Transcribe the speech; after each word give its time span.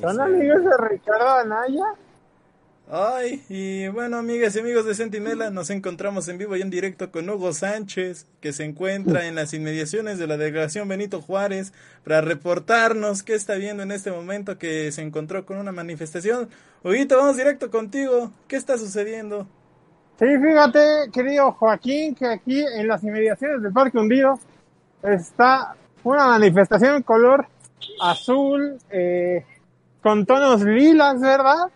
¿Son 0.00 0.20
amigos 0.20 0.64
de 0.64 0.88
Ricardo 0.88 1.28
Anaya? 1.28 1.84
Ay, 2.90 3.42
y 3.48 3.88
bueno, 3.88 4.18
amigas 4.18 4.54
y 4.54 4.60
amigos 4.60 4.84
de 4.84 4.94
Centinela, 4.94 5.50
nos 5.50 5.70
encontramos 5.70 6.28
en 6.28 6.36
vivo 6.36 6.56
y 6.56 6.62
en 6.62 6.70
directo 6.70 7.10
con 7.10 7.28
Hugo 7.30 7.52
Sánchez, 7.52 8.26
que 8.40 8.52
se 8.52 8.64
encuentra 8.64 9.26
en 9.26 9.34
las 9.34 9.54
inmediaciones 9.54 10.18
de 10.18 10.26
la 10.26 10.36
delegación 10.36 10.88
Benito 10.88 11.22
Juárez, 11.22 11.72
para 12.04 12.20
reportarnos 12.20 13.22
qué 13.22 13.34
está 13.34 13.54
viendo 13.54 13.82
en 13.82 13.92
este 13.92 14.10
momento 14.10 14.58
que 14.58 14.92
se 14.92 15.02
encontró 15.02 15.46
con 15.46 15.56
una 15.56 15.72
manifestación. 15.72 16.48
Huguito, 16.84 17.16
vamos 17.16 17.36
directo 17.36 17.70
contigo. 17.70 18.30
¿Qué 18.46 18.56
está 18.56 18.76
sucediendo? 18.76 19.46
Sí, 20.18 20.26
fíjate, 20.26 21.10
querido 21.12 21.52
Joaquín, 21.52 22.14
que 22.14 22.26
aquí 22.26 22.62
en 22.62 22.88
las 22.88 23.02
inmediaciones 23.02 23.62
del 23.62 23.72
Parque 23.72 23.98
Hundido 23.98 24.38
está 25.02 25.74
una 26.04 26.26
manifestación 26.26 26.96
en 26.96 27.02
color 27.02 27.46
azul, 28.00 28.78
eh, 28.90 29.44
con 30.02 30.26
tonos 30.26 30.62
lilas, 30.62 31.20
¿verdad? 31.20 31.70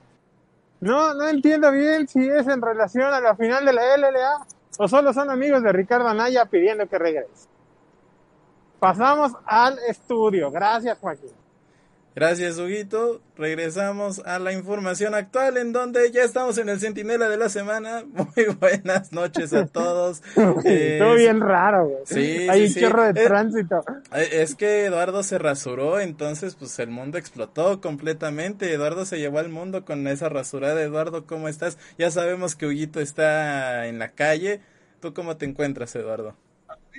No, 0.81 1.15
no 1.15 1.29
entiendo 1.29 1.71
bien 1.73 2.07
si 2.07 2.29
es 2.29 2.47
en 2.49 2.61
relación 2.61 3.13
a 3.13 3.21
la 3.21 3.35
final 3.35 3.65
de 3.65 3.73
la 3.73 3.97
LLA 3.97 4.47
o 4.79 4.89
solo 4.89 5.13
son 5.13 5.31
amigos 5.31 5.63
de 5.63 5.73
Ricardo 5.73 6.09
Anaya 6.09 6.45
pidiendo 6.47 6.87
que 6.87 6.99
regrese. 6.99 7.49
Pasamos 8.79 9.33
al 9.47 9.79
estudio. 9.89 10.51
Gracias, 10.51 10.99
Joaquín. 10.99 11.46
Gracias, 12.17 12.59
Huguito. 12.59 13.21
Regresamos 13.37 14.21
a 14.25 14.39
la 14.39 14.55
información 14.55 15.15
actual 15.15 15.59
en 15.59 15.75
donde 15.75 16.11
ya 16.13 16.23
estamos 16.23 16.57
en 16.57 16.71
el 16.71 16.81
Centinela 16.81 17.29
de 17.29 17.37
la 17.37 17.51
semana. 17.51 18.05
Muy 18.11 18.47
buenas 18.59 19.13
noches 19.13 19.53
a 19.53 19.67
todos. 19.67 20.23
eh, 20.65 20.97
Todo 20.99 21.15
bien 21.15 21.41
raro, 21.43 21.89
güey. 21.89 22.01
Sí, 22.07 22.49
Hay 22.49 22.71
sí, 22.71 22.83
un 22.83 22.91
chorro 22.91 23.13
de 23.13 23.21
sí. 23.21 23.27
tránsito. 23.27 23.85
Eh, 24.15 24.31
Es 24.33 24.55
que 24.55 24.87
Eduardo 24.87 25.23
se 25.23 25.37
rasuró, 25.37 26.01
entonces 26.01 26.55
pues 26.55 26.79
el 26.79 26.89
mundo 26.89 27.19
explotó 27.19 27.83
completamente. 27.83 28.73
Eduardo 28.73 29.05
se 29.05 29.19
llevó 29.19 29.39
al 29.39 29.51
mundo 29.51 29.85
con 29.85 30.07
esa 30.09 30.31
rasurada. 30.31 30.81
Eduardo, 30.83 31.27
¿cómo 31.27 31.49
estás? 31.49 31.77
Ya 31.99 32.11
sabemos 32.11 32.57
que 32.57 32.65
Huguito 32.67 32.99
está 32.99 33.89
en 33.89 33.99
la 33.99 34.13
calle. 34.13 34.63
¿Tú 35.01 35.13
cómo 35.13 35.37
te 35.37 35.45
encuentras, 35.45 35.95
Eduardo? 35.95 36.35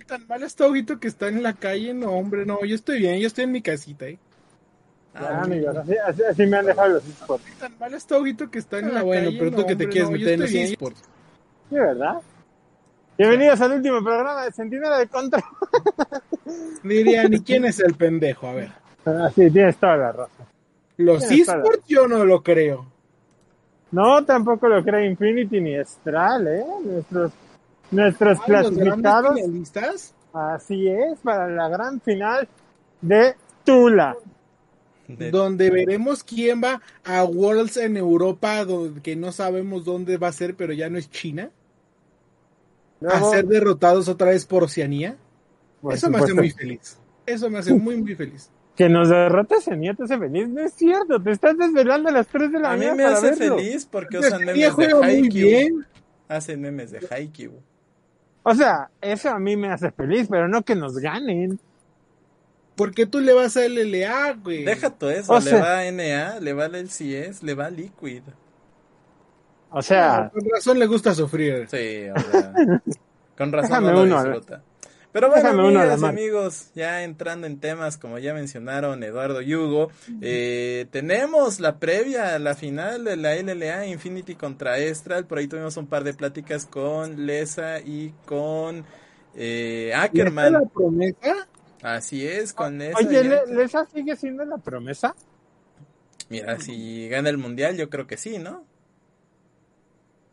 Tan 0.05 0.27
mal 0.27 0.43
está 0.43 0.67
Huguito 0.67 0.99
que 0.99 1.07
está 1.07 1.27
en 1.27 1.41
la 1.41 1.53
calle, 1.53 1.93
no, 1.93 2.11
hombre, 2.11 2.45
no, 2.45 2.63
yo 2.63 2.75
estoy 2.75 2.99
bien, 2.99 3.19
yo 3.19 3.27
estoy 3.27 3.45
en 3.45 3.51
mi 3.51 3.61
casita, 3.63 4.05
¿eh? 4.07 4.19
Ya, 5.19 5.41
amigos, 5.41 5.77
así, 5.77 5.93
así, 6.05 6.23
así 6.23 6.45
me 6.47 6.57
han 6.57 6.65
dejado 6.65 6.89
los 6.89 7.05
esports. 7.07 7.45
Tan 7.59 7.77
mal 7.79 7.93
está 7.93 8.19
Huguito 8.19 8.49
que 8.51 8.59
está 8.59 8.79
en 8.79 8.85
Ah, 8.85 8.93
la 8.93 9.03
bueno, 9.03 9.25
calle, 9.25 9.37
pero 9.39 9.51
tú 9.51 9.61
no, 9.61 9.67
que 9.67 9.75
te 9.75 9.83
hombre, 9.85 9.89
quieres 9.89 10.09
no, 10.09 10.17
meter 10.17 10.33
en 10.33 10.39
los 10.41 10.51
esports. 10.53 10.99
Sí, 11.69 11.75
¿verdad? 11.75 12.21
Bienvenidos 13.17 13.61
al 13.61 13.71
último 13.73 14.03
programa 14.03 14.45
de 14.45 14.51
Centinela 14.51 14.99
de 14.99 15.07
Contra. 15.07 15.43
Dirían, 16.83 17.33
¿y 17.33 17.39
quién 17.41 17.65
es 17.65 17.79
el 17.79 17.95
pendejo? 17.95 18.47
A 18.47 18.53
ver. 18.53 18.71
Ah, 19.05 19.29
sí, 19.33 19.49
tienes 19.49 19.77
toda 19.77 19.97
la 19.97 20.11
razón. 20.11 20.45
Los 20.97 21.29
esports 21.31 21.87
yo 21.87 22.07
no 22.07 22.23
lo 22.25 22.41
creo. 22.43 22.85
No, 23.91 24.23
tampoco 24.25 24.67
lo 24.67 24.83
cree 24.83 25.07
Infinity 25.07 25.61
ni 25.61 25.75
Estral, 25.75 26.47
¿eh? 26.47 26.65
Nuestros, 26.83 27.31
nuestros 27.91 28.37
Ah, 28.39 28.43
¿los 28.47 28.47
grandes 28.75 28.75
clasificados. 28.75 29.35
finalistas? 29.35 30.13
Así 30.33 30.87
es, 30.89 31.17
para 31.23 31.47
la 31.47 31.69
gran 31.69 31.99
final 32.01 32.47
de 33.01 33.35
Tula. 33.63 34.15
De- 35.07 35.31
Donde 35.31 35.69
veremos 35.71 36.23
quién 36.23 36.61
va 36.61 36.81
a 37.05 37.23
Worlds 37.23 37.77
en 37.77 37.95
Europa, 37.97 38.65
donde, 38.65 39.01
que 39.01 39.15
no 39.15 39.31
sabemos 39.31 39.85
dónde 39.85 40.17
va 40.17 40.27
a 40.27 40.31
ser, 40.33 40.55
pero 40.55 40.73
ya 40.73 40.89
no 40.89 40.97
es 40.97 41.09
China. 41.09 41.49
Luego, 42.99 43.27
a 43.27 43.31
ser 43.31 43.45
derrotados 43.45 44.07
otra 44.09 44.31
vez 44.31 44.45
por 44.45 44.63
Oceanía. 44.63 45.15
por 45.81 45.93
Eso 45.93 46.09
me 46.09 46.17
hace 46.17 46.33
muy 46.33 46.51
feliz. 46.51 46.97
Eso 47.25 47.49
me 47.49 47.59
hace 47.59 47.73
muy, 47.73 47.97
muy 47.97 48.15
feliz. 48.15 48.49
Que 48.75 48.89
nos 48.89 49.09
derrotes 49.09 49.67
en 49.67 49.79
nieto 49.79 50.03
hace 50.03 50.17
feliz. 50.17 50.47
No 50.49 50.61
es 50.61 50.73
cierto, 50.73 51.21
te 51.21 51.31
estás 51.31 51.57
desvelando 51.57 52.09
a 52.09 52.11
las 52.11 52.27
3 52.27 52.51
de 52.51 52.59
la 52.59 52.71
A 52.71 52.77
mí 52.77 52.85
mañana 52.85 52.95
me 52.95 53.03
hace 53.05 53.31
verlo. 53.39 53.57
feliz 53.57 53.85
porque 53.85 54.17
usan 54.19 54.33
Oceanía 54.43 54.71
memes 54.71 54.77
de 54.77 55.05
Haikyuu. 55.05 55.47
bien. 55.47 55.85
Hacen 56.27 56.61
memes 56.61 56.91
de 56.91 56.99
Haikyuu. 57.09 57.53
O 58.43 58.53
sea, 58.55 58.89
eso 59.01 59.29
a 59.29 59.39
mí 59.39 59.55
me 59.57 59.69
hace 59.71 59.91
feliz, 59.91 60.27
pero 60.29 60.47
no 60.47 60.63
que 60.63 60.75
nos 60.75 60.97
ganen. 60.97 61.59
¿Por 62.77 62.93
qué 62.93 63.05
tú 63.05 63.19
le 63.19 63.33
vas 63.33 63.57
a 63.57 63.65
LLA, 63.67 64.33
güey? 64.41 64.63
Deja 64.63 64.89
todo 64.91 65.09
eso, 65.09 65.33
O 65.33 65.39
le 65.39 65.41
sea- 65.41 65.61
va 65.61 65.79
a 65.79 65.85
NA, 65.91 66.39
le 66.39 66.53
va 66.53 66.65
al 66.65 66.75
LCS, 66.75 67.43
le 67.43 67.53
va 67.55 67.65
a 67.65 67.69
Liquid. 67.69 68.21
O 69.69 69.81
sea, 69.81 70.15
Ah, 70.17 70.29
Con 70.31 70.43
razón 70.49 70.79
le 70.79 70.85
gusta 70.85 71.13
sufrir. 71.13 71.67
Sí, 71.69 72.07
o 72.15 72.31
sea, 72.31 72.53
con 73.37 73.51
razón 73.51 73.69
Déjame 73.69 73.87
no 73.87 73.93
lo 73.93 74.01
uno, 74.03 74.23
disfruta. 74.23 74.63
Pero 75.11 75.29
bueno, 75.31 75.49
amigas 75.49 76.03
amigos, 76.03 76.71
ya 76.75 77.03
entrando 77.03 77.47
en 77.47 77.59
temas, 77.59 77.97
como 77.97 78.19
ya 78.19 78.33
mencionaron 78.35 79.01
Eduardo 79.03 79.41
y 79.41 79.55
Hugo, 79.55 79.89
eh, 80.21 80.85
tenemos 80.91 81.59
la 81.59 81.79
previa 81.79 82.35
a 82.35 82.39
la 82.39 82.53
final 82.53 83.03
de 83.05 83.17
la 83.17 83.35
LLA 83.35 83.87
Infinity 83.87 84.35
contra 84.35 84.77
Estral. 84.77 85.25
Por 85.25 85.39
ahí 85.39 85.47
tuvimos 85.47 85.75
un 85.77 85.87
par 85.87 86.03
de 86.03 86.13
pláticas 86.13 86.65
con 86.67 87.25
Lesa 87.25 87.79
y 87.79 88.13
con 88.25 88.85
eh, 89.35 89.87
¿Y 89.87 89.89
está 89.91 90.03
Ackerman. 90.03 90.53
la 90.53 90.61
promesa? 90.65 91.47
Así 91.81 92.25
es, 92.27 92.53
con 92.53 92.77
Lesa. 92.77 92.97
oye, 92.97 93.21
y 93.21 93.23
¿le- 93.23 93.35
Ackerman. 93.37 93.57
¿Lesa 93.57 93.85
sigue 93.85 94.15
siendo 94.15 94.45
la 94.45 94.57
promesa? 94.57 95.15
Mira, 96.29 96.59
si 96.59 97.07
gana 97.09 97.29
el 97.29 97.37
mundial, 97.37 97.77
yo 97.77 97.89
creo 97.89 98.07
que 98.07 98.17
sí, 98.17 98.37
¿no? 98.37 98.63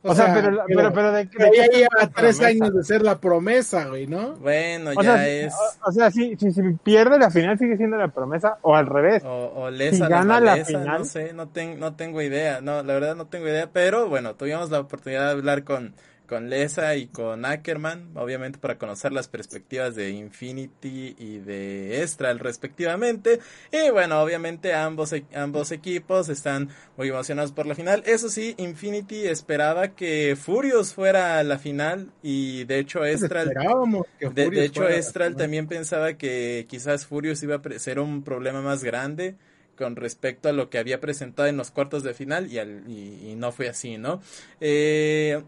O, 0.07 0.15
sea, 0.15 0.35
pero, 0.35 0.65
pero, 0.67 0.93
pero, 0.93 1.13
de, 1.13 1.27
pero 1.27 1.51
de 1.51 1.57
ya 1.57 1.69
qué 1.69 1.77
lleva 1.79 2.11
tres 2.15 2.39
años 2.43 2.75
de 2.75 2.85
ser 2.85 3.01
la 3.01 3.19
promesa, 3.19 3.87
güey, 3.89 4.07
¿no? 4.07 4.33
Bueno, 4.35 4.91
O 4.91 5.03
ya 5.03 5.15
sea, 5.15 5.29
es. 5.29 5.55
o, 5.55 5.89
o 5.89 5.93
sea, 5.93 6.11
si, 6.11 6.37
si, 6.37 6.53
si 6.53 6.61
pierde 6.83 7.19
la 7.19 7.31
final 7.31 7.59
sigue 7.59 7.79
siendo 7.79 7.97
la 7.97 8.09
promesa, 8.09 8.59
o 8.61 8.77
al 8.77 8.85
revés. 8.87 9.23
O, 9.25 9.53
o 9.55 9.71
Lesa 9.71 9.95
Si 9.97 10.01
la 10.03 10.09
gana 10.11 10.41
la 10.41 10.51
maleza, 10.51 10.79
final. 10.79 10.99
no 10.99 11.05
sé, 11.07 11.33
no, 11.33 11.49
ten- 11.49 11.81
no 11.81 11.95
tengo 11.97 12.21
idea, 12.21 12.61
no, 12.61 12.83
la 12.83 12.93
verdad 12.93 13.17
no 13.17 13.29
tengo 13.29 13.49
idea, 13.49 13.71
pero 13.73 14.07
bueno, 14.11 14.35
tuvimos 14.35 14.71
la 14.71 14.81
oportunidad 14.81 15.25
de 15.25 15.31
hablar 15.31 15.65
con, 15.65 15.95
con 16.27 16.49
Lesa 16.51 16.97
y 16.97 17.07
con 17.09 17.45
Ackerman, 17.45 18.11
obviamente 18.17 18.59
para 18.59 18.79
conocer 18.79 19.13
las 19.13 19.29
perspectivas 19.29 19.95
de 19.95 20.11
Infinity 20.11 21.15
y 21.19 21.39
de 21.39 22.03
Estral 22.03 22.39
respectivamente, 22.39 23.41
y 23.73 23.91
bueno, 23.91 24.23
obviamente 24.23 24.75
ambos, 24.75 25.13
e- 25.13 25.27
ambos 25.35 25.71
equipos 25.73 26.29
están 26.29 26.71
muy 26.97 27.09
emocionados 27.09 27.53
por 27.53 27.67
la 27.67 27.75
final, 27.75 28.03
eso 28.07 28.29
sí, 28.29 28.55
Infinity 28.59 29.27
esperaba 29.27 29.89
que 29.95 30.37
Furious 30.37 30.95
fuera 30.95 31.43
la 31.43 31.59
final, 31.59 32.11
y 32.23 32.65
de 32.65 32.79
hecho 32.79 33.05
Estral... 33.05 33.59
Que 34.19 34.29
De, 34.29 34.51
de 34.51 34.65
hecho, 34.65 34.89
Estral 34.89 35.37
también 35.37 35.67
pensaba 35.69 36.15
que 36.15 36.67
quizás 36.69 37.07
Furious 37.07 37.43
iba 37.43 37.57
a 37.57 37.79
ser 37.79 37.99
un 37.99 38.23
problema 38.23 38.63
más 38.63 38.85
grande 38.85 39.37
con 39.77 39.97
respecto 39.97 40.49
a 40.49 40.53
lo 40.53 40.71
que 40.71 40.79
había 40.79 41.01
presentado 41.01 41.49
en 41.49 41.57
los 41.57 41.71
cuartos 41.73 42.05
de 42.05 42.15
final 42.15 42.51
y, 42.51 42.59
al- 42.59 42.85
y, 42.89 43.31
y 43.31 43.35
no 43.37 43.51
fue 43.53 43.69
así, 43.69 43.99
¿no? 43.99 44.21
Eh, 44.61 45.43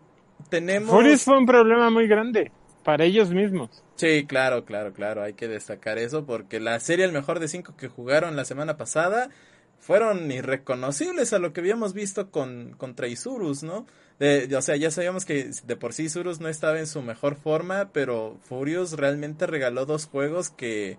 tenemos... 0.49 0.91
Furious 0.91 1.23
fue 1.23 1.39
un 1.39 1.47
problema 1.47 1.91
muy 1.91 2.07
grande 2.07 2.53
para 2.85 3.05
ellos 3.05 3.31
mismos. 3.31 3.83
Sí, 3.97 4.27
claro, 4.27 4.65
claro, 4.65 4.93
claro, 4.93 5.23
hay 5.23 5.33
que 5.35 5.49
destacar 5.49 5.99
eso 5.99 6.27
porque 6.27 6.61
la 6.61 6.79
serie 6.81 7.05
el 7.05 7.13
mejor 7.13 7.41
de 7.41 7.49
cinco 7.49 7.75
que 7.77 7.89
jugaron 7.89 8.37
la 8.37 8.45
semana 8.45 8.77
pasada 8.77 9.31
fueron 9.79 10.31
irreconocibles 10.31 11.33
a 11.33 11.39
lo 11.39 11.53
que 11.53 11.61
habíamos 11.61 11.95
visto 11.95 12.31
con 12.31 12.75
contra 12.77 13.09
Isurus, 13.09 13.63
¿no? 13.63 13.87
De- 14.19 14.55
o 14.55 14.63
sea, 14.63 14.77
ya 14.77 14.91
sabíamos 14.91 15.25
que 15.25 15.51
de 15.65 15.77
por 15.77 15.93
sí 15.95 16.05
Isurus 16.05 16.41
no 16.41 16.49
estaba 16.49 16.79
en 16.79 16.87
su 16.87 17.03
mejor 17.03 17.37
forma, 17.37 17.91
pero 17.93 18.39
Furious 18.43 18.93
realmente 18.93 19.47
regaló 19.47 19.87
dos 19.87 20.07
juegos 20.07 20.51
que 20.51 20.99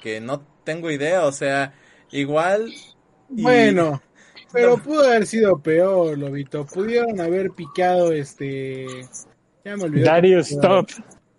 que 0.00 0.20
no 0.20 0.42
tengo 0.64 0.90
idea, 0.90 1.24
o 1.26 1.32
sea, 1.32 1.74
igual 2.10 2.72
y- 3.36 3.42
Bueno, 3.42 4.02
pero 4.56 4.78
pudo 4.78 5.04
haber 5.04 5.26
sido 5.26 5.58
peor, 5.58 6.16
Lobito. 6.16 6.64
Pudieron 6.64 7.20
haber 7.20 7.50
picado 7.50 8.10
este. 8.12 8.86
Ya 9.64 9.76
me 9.76 9.84
olvidé. 9.84 10.04
Darius 10.04 10.58
Top. 10.60 10.88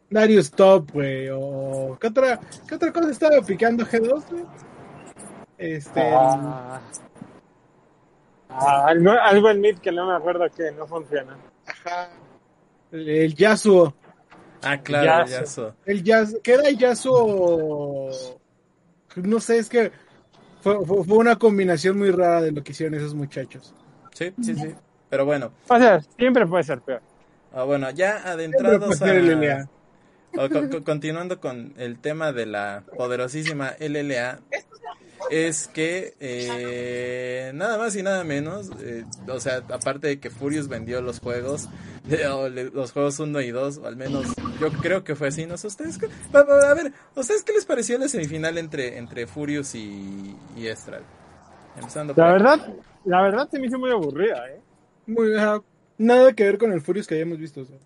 Darius 0.09 0.51
Top, 0.51 0.91
güey. 0.91 1.29
O. 1.31 1.97
¿Qué 1.99 2.07
otra, 2.07 2.39
¿Qué 2.67 2.75
otra 2.75 2.93
cosa 2.93 3.09
estaba 3.09 3.41
picando 3.41 3.85
G2, 3.85 4.23
güey? 4.29 4.45
Este. 5.57 6.01
Ah. 6.13 6.79
Ah, 8.49 8.85
algo, 8.87 9.11
algo 9.11 9.49
en 9.49 9.61
mid 9.61 9.79
que 9.79 9.91
no 9.91 10.07
me 10.07 10.15
acuerdo 10.15 10.45
que 10.55 10.71
no 10.71 10.85
funciona. 10.85 11.37
Ajá. 11.65 12.09
El, 12.91 13.09
el 13.09 13.35
Yasuo. 13.35 13.95
Ah, 14.61 14.77
claro, 14.77 15.23
el 15.23 15.29
Yasuo. 15.29 15.39
Yasuo. 15.39 15.75
El 15.85 16.03
jazz, 16.03 16.37
queda 16.43 16.69
el 16.69 16.77
Yasuo. 16.77 18.11
No 19.15 19.39
sé, 19.39 19.57
es 19.57 19.69
que 19.69 19.91
fue, 20.61 20.85
fue- 20.85 21.03
fue 21.03 21.17
una 21.17 21.35
combinación 21.37 21.97
muy 21.97 22.11
rara 22.11 22.41
de 22.41 22.51
lo 22.51 22.63
que 22.63 22.71
hicieron 22.71 22.95
esos 22.95 23.13
muchachos. 23.13 23.73
Sí, 24.13 24.33
sí, 24.41 24.55
sí. 24.55 24.73
Pero 25.09 25.25
bueno, 25.25 25.51
O 25.69 25.77
sea, 25.77 26.01
siempre 26.17 26.45
puede 26.45 26.63
ser 26.63 26.81
peor. 26.81 27.01
ah, 27.53 27.63
bueno, 27.63 27.89
ya 27.91 28.17
adentrados 28.29 29.01
a... 29.01 29.13
LLA. 29.13 29.67
o 30.37 30.49
co- 30.49 30.69
co- 30.69 30.83
continuando 30.83 31.39
con 31.39 31.73
el 31.77 31.99
tema 31.99 32.31
de 32.33 32.45
la 32.45 32.83
poderosísima 32.97 33.69
LLA, 33.79 34.39
es 35.31 35.67
que 35.67 36.13
eh, 36.19 37.51
nada 37.53 37.77
más 37.77 37.95
y 37.95 38.03
nada 38.03 38.23
menos, 38.23 38.69
eh, 38.81 39.03
o 39.27 39.39
sea, 39.39 39.57
aparte 39.69 40.07
de 40.07 40.19
que 40.19 40.29
Furious 40.29 40.67
vendió 40.67 41.01
los 41.01 41.19
juegos, 41.19 41.69
los 42.73 42.91
juegos 42.91 43.19
1 43.19 43.41
y 43.41 43.51
2, 43.51 43.77
o 43.79 43.87
al 43.87 43.95
menos 43.95 44.25
yo 44.59 44.69
creo 44.71 45.03
que 45.03 45.15
fue 45.15 45.27
así, 45.27 45.45
¿no 45.45 45.57
sé 45.57 45.67
ustedes? 45.67 45.97
qué- 45.97 46.07
A, 46.33 46.73
ver, 46.73 46.91
¿a 47.15 47.19
ustedes 47.19 47.43
qué 47.43 47.53
les 47.53 47.65
pareció 47.65 47.97
la 47.97 48.07
semifinal 48.07 48.57
entre, 48.57 48.97
entre 48.97 49.27
Furious 49.27 49.75
y, 49.75 50.35
y 50.55 50.67
Estral? 50.67 51.03
Empezando 51.75 52.13
por 52.15 52.23
La 52.23 52.29
ahí. 52.29 52.33
verdad, 52.33 52.73
la 53.05 53.21
verdad 53.21 53.49
se 53.49 53.59
me 53.59 53.67
hizo 53.67 53.77
muy 53.77 53.91
aburrida, 53.91 54.49
¿eh? 54.49 54.59
Muy, 55.05 55.35
ajá, 55.37 55.61
nada 55.97 56.33
que 56.33 56.43
ver 56.43 56.57
con 56.57 56.71
el 56.71 56.81
Furious 56.81 57.07
que 57.07 57.15
habíamos 57.15 57.37
visto. 57.39 57.63
sea. 57.65 57.77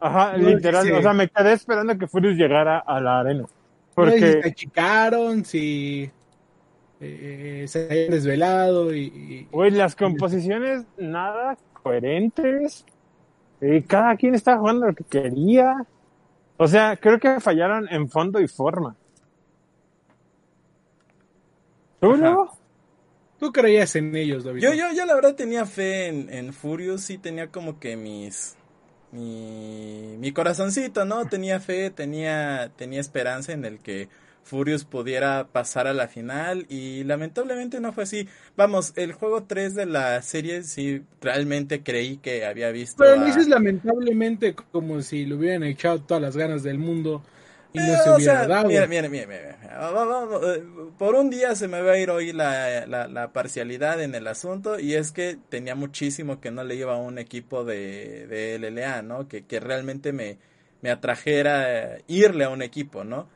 Ajá, 0.00 0.36
No, 0.36 0.48
literal. 0.50 0.84
sí. 0.86 0.92
O 0.92 1.02
sea, 1.02 1.12
me 1.12 1.28
quedé 1.28 1.52
esperando 1.52 1.96
que 1.98 2.06
Furious 2.06 2.36
llegara 2.36 2.78
a 2.80 3.00
la 3.00 3.20
arena. 3.20 3.42
No 3.42 3.46
sé 3.46 3.52
si 3.54 3.94
Porque, 3.94 4.42
se 4.42 4.48
achicaron, 4.48 5.44
si 5.44 6.10
eh, 7.00 7.64
se 7.66 7.86
habían 7.90 8.10
desvelado 8.10 8.94
y, 8.94 9.00
y- 9.06 9.48
güey, 9.50 9.70
las 9.72 9.96
composiciones 9.96 10.84
nada 10.96 11.56
coherentes. 11.82 12.84
Y 13.60 13.82
cada 13.82 14.16
quien 14.16 14.34
estaba 14.34 14.58
jugando 14.58 14.86
lo 14.86 14.94
que 14.94 15.04
quería. 15.04 15.84
O 16.56 16.68
sea, 16.68 16.96
creo 16.96 17.18
que 17.18 17.40
fallaron 17.40 17.88
en 17.90 18.08
fondo 18.08 18.40
y 18.40 18.48
forma. 18.48 18.96
¿Tú, 22.00 22.12
Ajá. 22.12 22.30
no? 22.30 22.50
tú 23.38 23.52
creías 23.52 23.94
en 23.96 24.14
ellos, 24.14 24.44
David. 24.44 24.62
Yo, 24.62 24.72
yo, 24.74 24.92
yo 24.94 25.04
la 25.06 25.14
verdad 25.14 25.34
tenía 25.34 25.66
fe 25.66 26.06
en, 26.06 26.32
en 26.32 26.52
Furious, 26.52 27.02
sí 27.02 27.18
tenía 27.18 27.48
como 27.48 27.78
que 27.78 27.96
mis... 27.96 28.54
Mi, 29.10 30.16
mi 30.18 30.32
corazoncito, 30.32 31.06
¿no? 31.06 31.24
Tenía 31.24 31.60
fe, 31.60 31.90
tenía, 31.90 32.70
tenía 32.76 33.00
esperanza 33.00 33.52
en 33.52 33.64
el 33.64 33.78
que 33.78 34.10
Furious 34.48 34.84
pudiera 34.84 35.48
pasar 35.52 35.86
a 35.86 35.94
la 35.94 36.08
final 36.08 36.66
y 36.68 37.04
lamentablemente 37.04 37.80
no 37.80 37.92
fue 37.92 38.04
así. 38.04 38.28
Vamos, 38.56 38.92
el 38.96 39.12
juego 39.12 39.44
3 39.44 39.74
de 39.74 39.86
la 39.86 40.20
serie 40.22 40.62
sí 40.62 41.02
realmente 41.20 41.82
creí 41.82 42.18
que 42.18 42.44
había 42.46 42.70
visto 42.70 43.04
Pero 43.04 43.18
a- 43.18 43.18
dices 43.18 43.48
lamentablemente 43.48 44.54
como 44.54 45.00
si 45.02 45.24
le 45.24 45.34
hubieran 45.34 45.62
echado 45.64 46.02
todas 46.04 46.22
las 46.22 46.36
ganas 46.36 46.62
del 46.62 46.78
mundo 46.78 47.24
y 47.72 47.80
no 47.80 47.96
Eh, 47.96 47.96
se 47.96 48.10
hubiera 48.10 48.44
sea, 48.44 48.46
dado. 48.46 48.86
Mira, 48.88 48.88
mira, 48.88 49.08
mira, 49.08 49.26
eh, 49.30 50.64
Por 50.98 51.14
un 51.14 51.30
día 51.30 51.54
se 51.54 51.68
me 51.68 51.80
va 51.82 51.92
a 51.92 51.98
ir 51.98 52.10
hoy 52.10 52.32
la, 52.32 52.86
la, 52.86 53.06
la 53.08 53.32
parcialidad 53.32 54.02
en 54.02 54.14
el 54.14 54.26
asunto 54.26 54.78
y 54.80 54.94
es 54.94 55.12
que 55.12 55.38
tenía 55.48 55.74
muchísimo 55.74 56.40
que 56.40 56.50
no 56.50 56.64
le 56.64 56.74
iba 56.76 56.94
a 56.94 56.98
un 56.98 57.18
equipo 57.18 57.64
de, 57.64 58.26
de 58.26 58.54
LLA, 58.56 59.02
¿no? 59.02 59.28
Que, 59.28 59.46
que 59.46 59.60
realmente 59.60 60.12
me, 60.12 60.38
me 60.82 60.90
atrajera 60.90 61.96
eh, 61.98 62.04
irle 62.08 62.44
a 62.44 62.50
un 62.50 62.62
equipo, 62.62 63.04
¿no? 63.04 63.28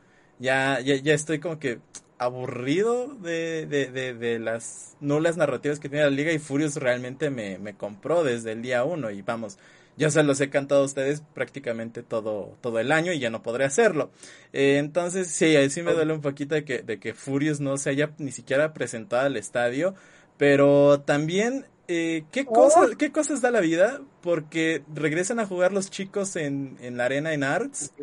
Ya, 0.43 0.81
ya, 0.81 0.95
ya 0.97 1.13
estoy 1.13 1.39
como 1.39 1.57
que 1.57 1.79
aburrido 2.17 3.07
de, 3.15 3.65
de, 3.65 3.87
de, 3.87 4.13
de 4.13 4.39
las 4.39 4.97
nulas 4.99 5.37
narrativas 5.37 5.79
que 5.79 5.87
tiene 5.87 6.03
la 6.03 6.09
liga 6.11 6.33
y 6.33 6.39
Furious 6.39 6.75
realmente 6.75 7.29
me, 7.29 7.57
me 7.59 7.75
compró 7.77 8.23
desde 8.25 8.51
el 8.51 8.61
día 8.61 8.83
uno 8.83 9.09
y 9.09 9.21
vamos, 9.21 9.57
ya 9.95 10.09
se 10.09 10.21
los 10.23 10.41
he 10.41 10.49
cantado 10.49 10.81
a 10.81 10.85
ustedes 10.85 11.23
prácticamente 11.33 12.03
todo, 12.03 12.57
todo 12.61 12.79
el 12.79 12.91
año 12.91 13.13
y 13.13 13.19
ya 13.19 13.29
no 13.29 13.41
podré 13.41 13.63
hacerlo. 13.63 14.11
Eh, 14.51 14.77
entonces, 14.79 15.27
sí, 15.29 15.55
ahí 15.55 15.69
sí 15.69 15.81
me 15.81 15.93
duele 15.93 16.13
un 16.13 16.21
poquito 16.21 16.55
de 16.55 16.65
que, 16.65 16.79
de 16.79 16.99
que 16.99 17.13
Furious 17.13 17.61
no 17.61 17.77
se 17.77 17.91
haya 17.91 18.11
ni 18.17 18.31
siquiera 18.33 18.73
presentado 18.73 19.25
al 19.25 19.37
estadio, 19.37 19.95
pero 20.37 21.01
también, 21.01 21.65
eh, 21.87 22.25
¿qué, 22.31 22.49
cosas, 22.49 22.95
¿qué 22.97 23.11
cosas 23.11 23.41
da 23.41 23.51
la 23.51 23.59
vida? 23.61 24.01
Porque 24.21 24.83
regresan 24.93 25.39
a 25.39 25.45
jugar 25.45 25.71
los 25.73 25.89
chicos 25.89 26.35
en, 26.35 26.77
en 26.81 26.97
la 26.97 27.05
arena 27.05 27.33
en 27.33 27.43
Arts 27.43 27.93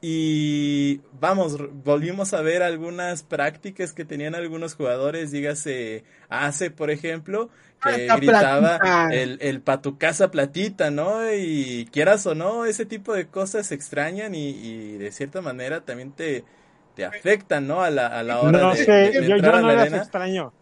y 0.00 1.02
vamos, 1.20 1.58
volvimos 1.84 2.32
a 2.34 2.42
ver 2.42 2.62
algunas 2.62 3.22
prácticas 3.22 3.92
que 3.92 4.04
tenían 4.04 4.34
algunos 4.34 4.74
jugadores, 4.74 5.30
dígase 5.32 6.04
Ace, 6.28 6.70
por 6.70 6.90
ejemplo, 6.90 7.50
que 7.80 8.12
gritaba 8.14 8.80
platita. 8.80 9.08
el, 9.08 9.38
el 9.42 9.60
pa' 9.62 9.82
tu 9.82 9.98
casa 9.98 10.30
platita, 10.30 10.90
¿no? 10.90 11.32
Y 11.34 11.88
quieras 11.92 12.26
o 12.26 12.34
no, 12.34 12.64
ese 12.66 12.86
tipo 12.86 13.12
de 13.14 13.28
cosas 13.28 13.66
se 13.68 13.74
extrañan 13.74 14.34
y, 14.34 14.50
y 14.50 14.98
de 14.98 15.12
cierta 15.12 15.42
manera 15.42 15.84
también 15.84 16.12
te, 16.12 16.44
te 16.94 17.04
afectan, 17.04 17.66
¿no? 17.66 17.82
A 17.82 17.90
la, 17.90 18.06
a 18.06 18.22
la 18.22 18.40
hora 18.40 18.62
No 18.62 18.66
de, 18.66 18.76
sé, 18.76 19.12
de 19.12 19.28
yo, 19.28 19.36
yo 19.38 19.52
entrar 19.52 19.56
a 19.56 19.62
no 19.62 19.70
la 19.70 19.74
las 19.74 19.92
arena. 19.92 19.94
extraño. 19.94 20.54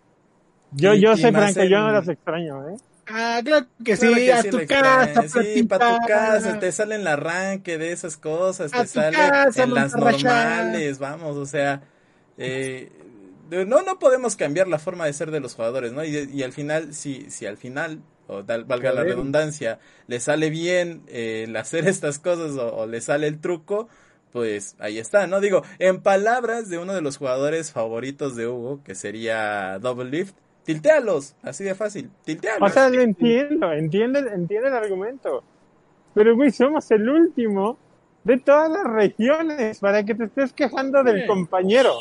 Yo, 0.76 0.94
Y- 0.94 1.00
yo 1.00 1.12
y 1.14 1.16
sé, 1.18 1.32
Franco, 1.32 1.60
yo 1.64 1.78
no 1.80 1.88
en- 1.88 1.94
las 1.94 2.08
extraño, 2.08 2.68
¿eh? 2.68 2.76
Ah, 3.06 3.40
claro 3.44 3.66
que 3.84 3.96
Claro 3.96 4.14
sí, 4.16 4.24
que 4.24 4.32
a 4.32 4.42
sí 4.42 4.50
tu 4.50 4.66
casa, 4.66 5.28
Sí, 5.28 5.62
para 5.64 5.86
tu 5.98 6.06
casa, 6.06 6.58
te 6.58 6.72
sale 6.72 6.94
en 6.94 7.02
el 7.02 7.06
arranque 7.08 7.76
de 7.78 7.92
esas 7.92 8.16
cosas, 8.16 8.72
A 8.72 8.80
te 8.80 8.86
sale 8.86 9.16
casa, 9.16 9.62
en 9.62 9.74
las 9.74 9.94
normales, 9.94 10.98
vamos, 10.98 11.36
o 11.36 11.44
sea, 11.44 11.82
eh, 12.38 12.90
no, 13.50 13.82
no 13.82 13.98
podemos 13.98 14.36
cambiar 14.36 14.68
la 14.68 14.78
forma 14.78 15.04
de 15.06 15.12
ser 15.12 15.30
de 15.30 15.40
los 15.40 15.54
jugadores, 15.54 15.92
¿no? 15.92 16.02
Y, 16.04 16.16
y 16.32 16.42
al 16.42 16.52
final, 16.52 16.94
si, 16.94 17.30
si 17.30 17.46
al 17.46 17.58
final, 17.58 18.00
o 18.26 18.42
tal- 18.42 18.64
valga 18.64 18.90
la 18.92 19.04
redundancia, 19.04 19.78
le 20.06 20.18
sale 20.18 20.48
bien 20.50 21.02
eh, 21.08 21.44
el 21.46 21.54
hacer 21.56 21.86
estas 21.86 22.18
cosas 22.18 22.52
o, 22.56 22.74
o 22.74 22.86
le 22.86 23.00
sale 23.02 23.26
el 23.26 23.38
truco, 23.40 23.88
pues 24.32 24.76
ahí 24.78 24.98
está, 24.98 25.26
¿no? 25.26 25.40
Digo, 25.40 25.62
en 25.78 26.00
palabras 26.02 26.68
de 26.68 26.78
uno 26.78 26.94
de 26.94 27.02
los 27.02 27.18
jugadores 27.18 27.70
favoritos 27.70 28.34
de 28.34 28.48
Hugo, 28.48 28.82
que 28.82 28.94
sería 28.94 29.78
Double 29.78 30.10
Lift, 30.10 30.34
tiltealos, 30.64 31.34
así 31.42 31.64
de 31.64 31.74
fácil, 31.74 32.10
tiltealos. 32.24 32.70
O 32.70 32.72
sea, 32.72 32.88
lo 32.88 33.00
entiendo, 33.00 33.72
entiende, 33.72 34.20
entiende 34.20 34.68
el 34.68 34.74
argumento. 34.74 35.44
Pero, 36.14 36.34
güey, 36.34 36.50
somos 36.50 36.90
el 36.90 37.08
último 37.08 37.78
de 38.24 38.38
todas 38.38 38.70
las 38.70 38.84
regiones 38.84 39.78
para 39.80 40.04
que 40.04 40.14
te 40.14 40.24
estés 40.24 40.52
quejando 40.52 41.02
del 41.02 41.26
compañero. 41.26 41.94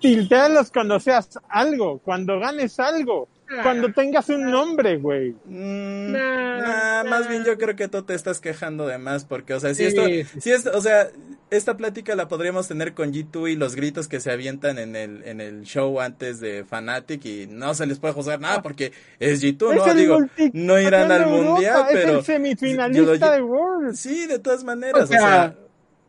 Tiltealos 0.00 0.70
cuando 0.70 0.98
seas 1.00 1.38
algo, 1.48 1.98
cuando 1.98 2.38
ganes 2.38 2.78
algo, 2.80 3.28
Cuando 3.62 3.92
tengas 3.92 4.28
un 4.28 4.50
nombre, 4.50 4.96
güey. 4.98 5.34
Mm, 5.46 6.12
Nah, 6.12 7.02
nah, 7.02 7.04
más 7.10 7.28
bien 7.28 7.44
yo 7.44 7.56
creo 7.58 7.76
que 7.76 7.88
tú 7.88 8.02
te 8.02 8.14
estás 8.14 8.40
quejando 8.40 8.86
de 8.86 8.98
más, 8.98 9.24
porque, 9.24 9.54
o 9.54 9.60
sea, 9.60 9.74
si 9.74 9.88
Sí, 9.90 9.96
esto, 9.96 10.40
si 10.40 10.50
esto, 10.52 10.70
o 10.74 10.80
sea, 10.80 11.08
esta 11.50 11.76
plática 11.76 12.14
la 12.14 12.28
podríamos 12.28 12.68
tener 12.68 12.94
con 12.94 13.12
G2 13.12 13.52
y 13.52 13.56
los 13.56 13.74
gritos 13.74 14.08
que 14.08 14.20
se 14.20 14.30
avientan 14.30 14.78
en 14.78 14.96
el, 14.96 15.22
en 15.24 15.40
el 15.40 15.62
show 15.62 16.00
antes 16.00 16.40
de 16.40 16.64
Fanatic 16.64 17.24
y 17.24 17.46
no 17.46 17.74
se 17.74 17.86
les 17.86 17.98
puede 17.98 18.14
juzgar 18.14 18.40
nada 18.40 18.62
porque 18.62 18.92
es 19.18 19.42
G2, 19.42 19.72
Es 19.72 19.86
¿no? 19.86 19.94
Digo, 19.94 20.18
no 20.52 20.80
irán 20.80 21.10
al 21.12 21.26
mundial, 21.26 21.86
pero... 21.92 22.08
Es 22.12 22.16
el 22.18 22.24
semifinalista 22.24 23.26
yo- 23.28 23.32
de 23.32 23.42
World. 23.42 23.94
Sí, 23.94 24.26
de 24.26 24.38
todas 24.38 24.64
maneras, 24.64 25.04
O 25.04 25.06
sea, 25.06 25.54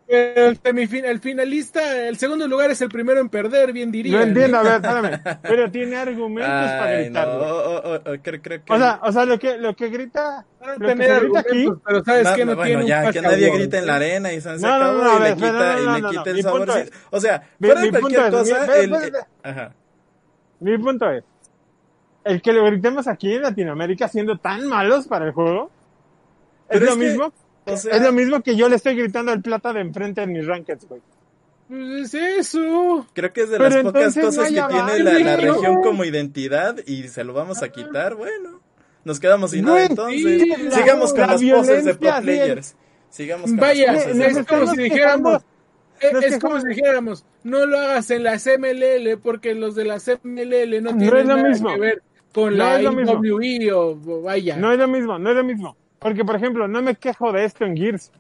el, 0.10 0.62
semifin- 0.62 1.06
el 1.06 1.20
finalista, 1.20 2.08
el 2.08 2.18
segundo 2.18 2.48
lugar 2.48 2.72
es 2.72 2.82
el 2.82 2.90
primero 2.90 3.20
en 3.22 3.30
perder, 3.30 3.72
bien 3.72 3.92
diría. 3.92 4.18
No 4.18 4.24
entiendo, 4.24 4.58
a 4.58 4.64
ver, 4.64 4.74
espérame. 4.74 5.40
Pero 5.44 5.72
tiene 5.72 5.96
argumentos 5.98 6.52
para 6.52 6.86
ay, 6.86 6.98
no, 6.98 7.04
gritarlo. 7.04 7.48
o- 7.48 7.78
o- 7.78 7.96
o- 7.96 8.18
creo, 8.22 8.42
creo 8.42 8.64
que... 8.66 8.74
O 8.74 8.78
sea, 8.78 9.00
o 9.04 9.12
sea, 9.12 9.26
lo 9.26 9.38
que, 9.38 9.58
lo 9.58 9.76
que 9.76 9.90
grita, 9.90 10.46
Va 10.62 10.72
a 10.74 10.76
lo 10.78 10.88
que 10.88 10.94
grita 10.96 11.16
aquí, 11.16 11.50
argumentos, 11.50 11.82
pero 11.86 12.04
sabes 12.04 12.24
Na- 12.24 12.36
que 12.36 12.46
no 12.46 12.56
bueno, 12.56 12.66
tiene 12.68 12.82
un 12.84 12.88
ya, 12.90 13.12
que 13.12 13.22
nadie 13.22 13.52
grita 13.52 13.78
en 13.78 13.86
la 13.86 13.96
arena 13.96 14.34
y 14.34 14.42
se 14.42 14.50
han 14.50 14.62
No, 14.62 14.68
no, 14.68 14.74
sacado 14.74 15.04
no, 15.04 15.18
y 15.18 15.30
le 15.30 15.36
quita, 15.36 15.52
no, 15.52 15.60
no, 15.60 15.80
y 15.82 15.86
no, 15.86 15.94
le 15.96 16.02
no, 16.02 16.10
quita 16.10 16.24
no. 16.24 16.30
el 16.30 16.34
Mi 16.36 16.82
es- 16.82 16.92
O 17.12 17.20
sea, 17.20 17.44
mi- 17.60 17.68
fuera 17.68 17.82
mi 17.82 17.90
de 17.92 18.00
cualquier 18.00 18.22
punto 18.24 18.42
es, 18.42 18.50
cosa, 18.50 18.62
mi- 18.62 18.68
ve- 18.68 18.84
el- 18.84 19.16
ajá. 19.44 19.74
mi 20.62 20.78
punto 20.78 21.12
es, 21.12 21.24
el 22.24 22.42
que 22.42 22.52
lo 22.54 22.66
gritemos 22.66 23.08
aquí 23.08 23.34
en 23.34 23.42
Latinoamérica 23.44 24.08
siendo 24.08 24.38
tan 24.38 24.68
malos 24.68 25.08
para 25.08 25.26
el 25.26 25.32
juego, 25.32 25.72
es 26.68 26.82
lo 26.82 26.88
es 26.88 26.94
que, 26.96 27.00
mismo, 27.00 27.34
o 27.74 27.78
sea- 27.78 27.96
es 27.96 28.02
lo 28.02 28.12
mismo 28.12 28.42
que 28.42 28.56
yo 28.56 28.70
le 28.70 28.76
estoy 28.76 28.96
gritando 28.96 29.32
al 29.32 29.42
plata 29.42 29.74
de 29.74 29.82
enfrente 29.82 30.22
en 30.22 30.34
mis 30.34 30.46
rankings, 30.46 30.86
güey. 30.88 31.02
Pues 31.68 32.14
es 32.14 32.48
eso. 32.56 33.06
Creo 33.14 33.32
que 33.32 33.42
es 33.42 33.50
de 33.52 33.58
Pero 33.58 33.70
las 33.70 33.84
pocas 33.84 34.16
cosas 34.16 34.52
no 34.52 34.68
que 34.68 34.74
tiene 34.74 35.04
la, 35.04 35.20
la 35.20 35.38
región 35.38 35.82
como 35.84 36.04
identidad 36.04 36.78
y 36.88 37.08
se 37.08 37.24
lo 37.24 37.34
vamos 37.34 37.62
a 37.62 37.70
quitar, 37.70 38.16
bueno. 38.16 38.60
Nos 39.06 39.20
quedamos 39.20 39.52
sin 39.52 39.66
nada 39.66 39.86
entonces. 39.86 40.20
sí, 40.42 40.50
la- 40.50 40.72
Sigamos 40.72 41.12
con 41.12 41.22
la 41.22 41.28
las 41.28 41.42
poses 41.44 41.86
de 41.86 41.94
pro 41.96 42.12
players. 42.22 42.76
Sigamos 43.10 43.50
con 43.52 43.58
Vaya, 43.58 43.94
las 43.94 44.04
poses 44.04 44.18
nos 44.18 44.34
de 44.36 44.40
es 44.42 44.48
como 44.48 44.68
si 44.72 44.78
dijéramos, 44.84 45.42
eh, 46.02 46.10
nos 46.14 46.24
es 46.24 46.40
como 46.40 46.60
si 46.62 46.68
dijéramos, 46.70 47.26
no 47.44 47.66
lo 47.66 47.80
hagas 47.80 48.12
en 48.12 48.24
las 48.24 48.46
MLL 48.48 49.18
porque 49.22 49.54
los 49.56 49.76
de 49.76 49.86
las 49.86 50.08
MLL 50.24 50.82
no 50.82 50.92
No 50.92 50.98
tienen 50.98 51.20
es 51.20 51.26
lo 51.28 51.36
nada 51.38 51.50
mismo. 51.50 51.70
que 51.70 51.80
ver 51.80 52.04
con 52.34 52.58
No 52.58 52.64
la. 52.64 52.82
IWE 52.82 53.72
o 53.74 53.90
o 54.06 54.22
vaya. 54.22 54.58
No 54.58 54.72
es 54.72 54.80
lo 54.80 54.88
mismo, 54.88 55.18
no 55.20 55.30
es 55.30 55.36
lo 55.36 55.44
mismo. 55.44 55.78
Porque, 56.00 56.24
por 56.24 56.36
ejemplo, 56.36 56.68
no 56.68 56.82
me 56.82 56.96
quejo 56.96 57.32
de 57.32 57.46
esto 57.46 57.66
en 57.66 57.76
Gears. 57.76 58.12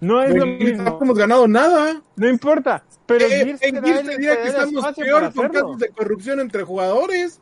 No 0.00 0.22
es 0.22 0.34
lo 0.34 0.46
mismo. 0.46 0.82
no 0.84 0.98
hemos 1.00 1.18
ganado 1.18 1.46
nada. 1.48 2.00
No 2.16 2.28
importa. 2.28 2.82
Pero 3.06 3.24
Eh, 3.24 3.44
Gears 3.44 3.60
te 3.60 3.68
en 3.68 3.74
da 3.76 3.82
Gears 3.82 4.04
te 4.04 4.10
diría 4.16 4.42
que 4.42 4.48
estamos 4.48 4.94
peor 4.96 5.32
con 5.34 5.48
casos 5.48 5.78
de 5.78 5.88
corrupción 5.90 6.40
entre 6.40 6.62
jugadores. 6.62 7.40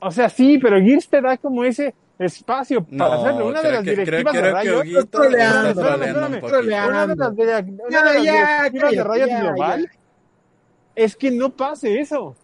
O 0.00 0.10
sea, 0.10 0.28
sí, 0.28 0.58
pero 0.58 0.80
Gears 0.80 1.08
te 1.08 1.20
da 1.20 1.36
como 1.36 1.64
ese, 1.64 1.94
espacio 2.18 2.84
para 2.84 2.96
No, 2.96 3.12
hacerlo. 3.12 3.46
Una 3.48 3.62
de 3.62 3.72
las 3.72 3.84
directivas 3.84 4.32
de 4.32 4.40
creo 4.40 4.54
que 4.54 4.62
Riot. 4.62 5.08
Una 5.14 5.28
de 5.28 5.36
las, 7.16 7.36
directivas 7.36 8.90
de 8.92 9.04
Riot 9.04 9.40
Global 9.40 9.90
es 10.94 11.16
que 11.16 11.30
no 11.30 11.50
pase 11.50 12.00
eso. 12.00 12.36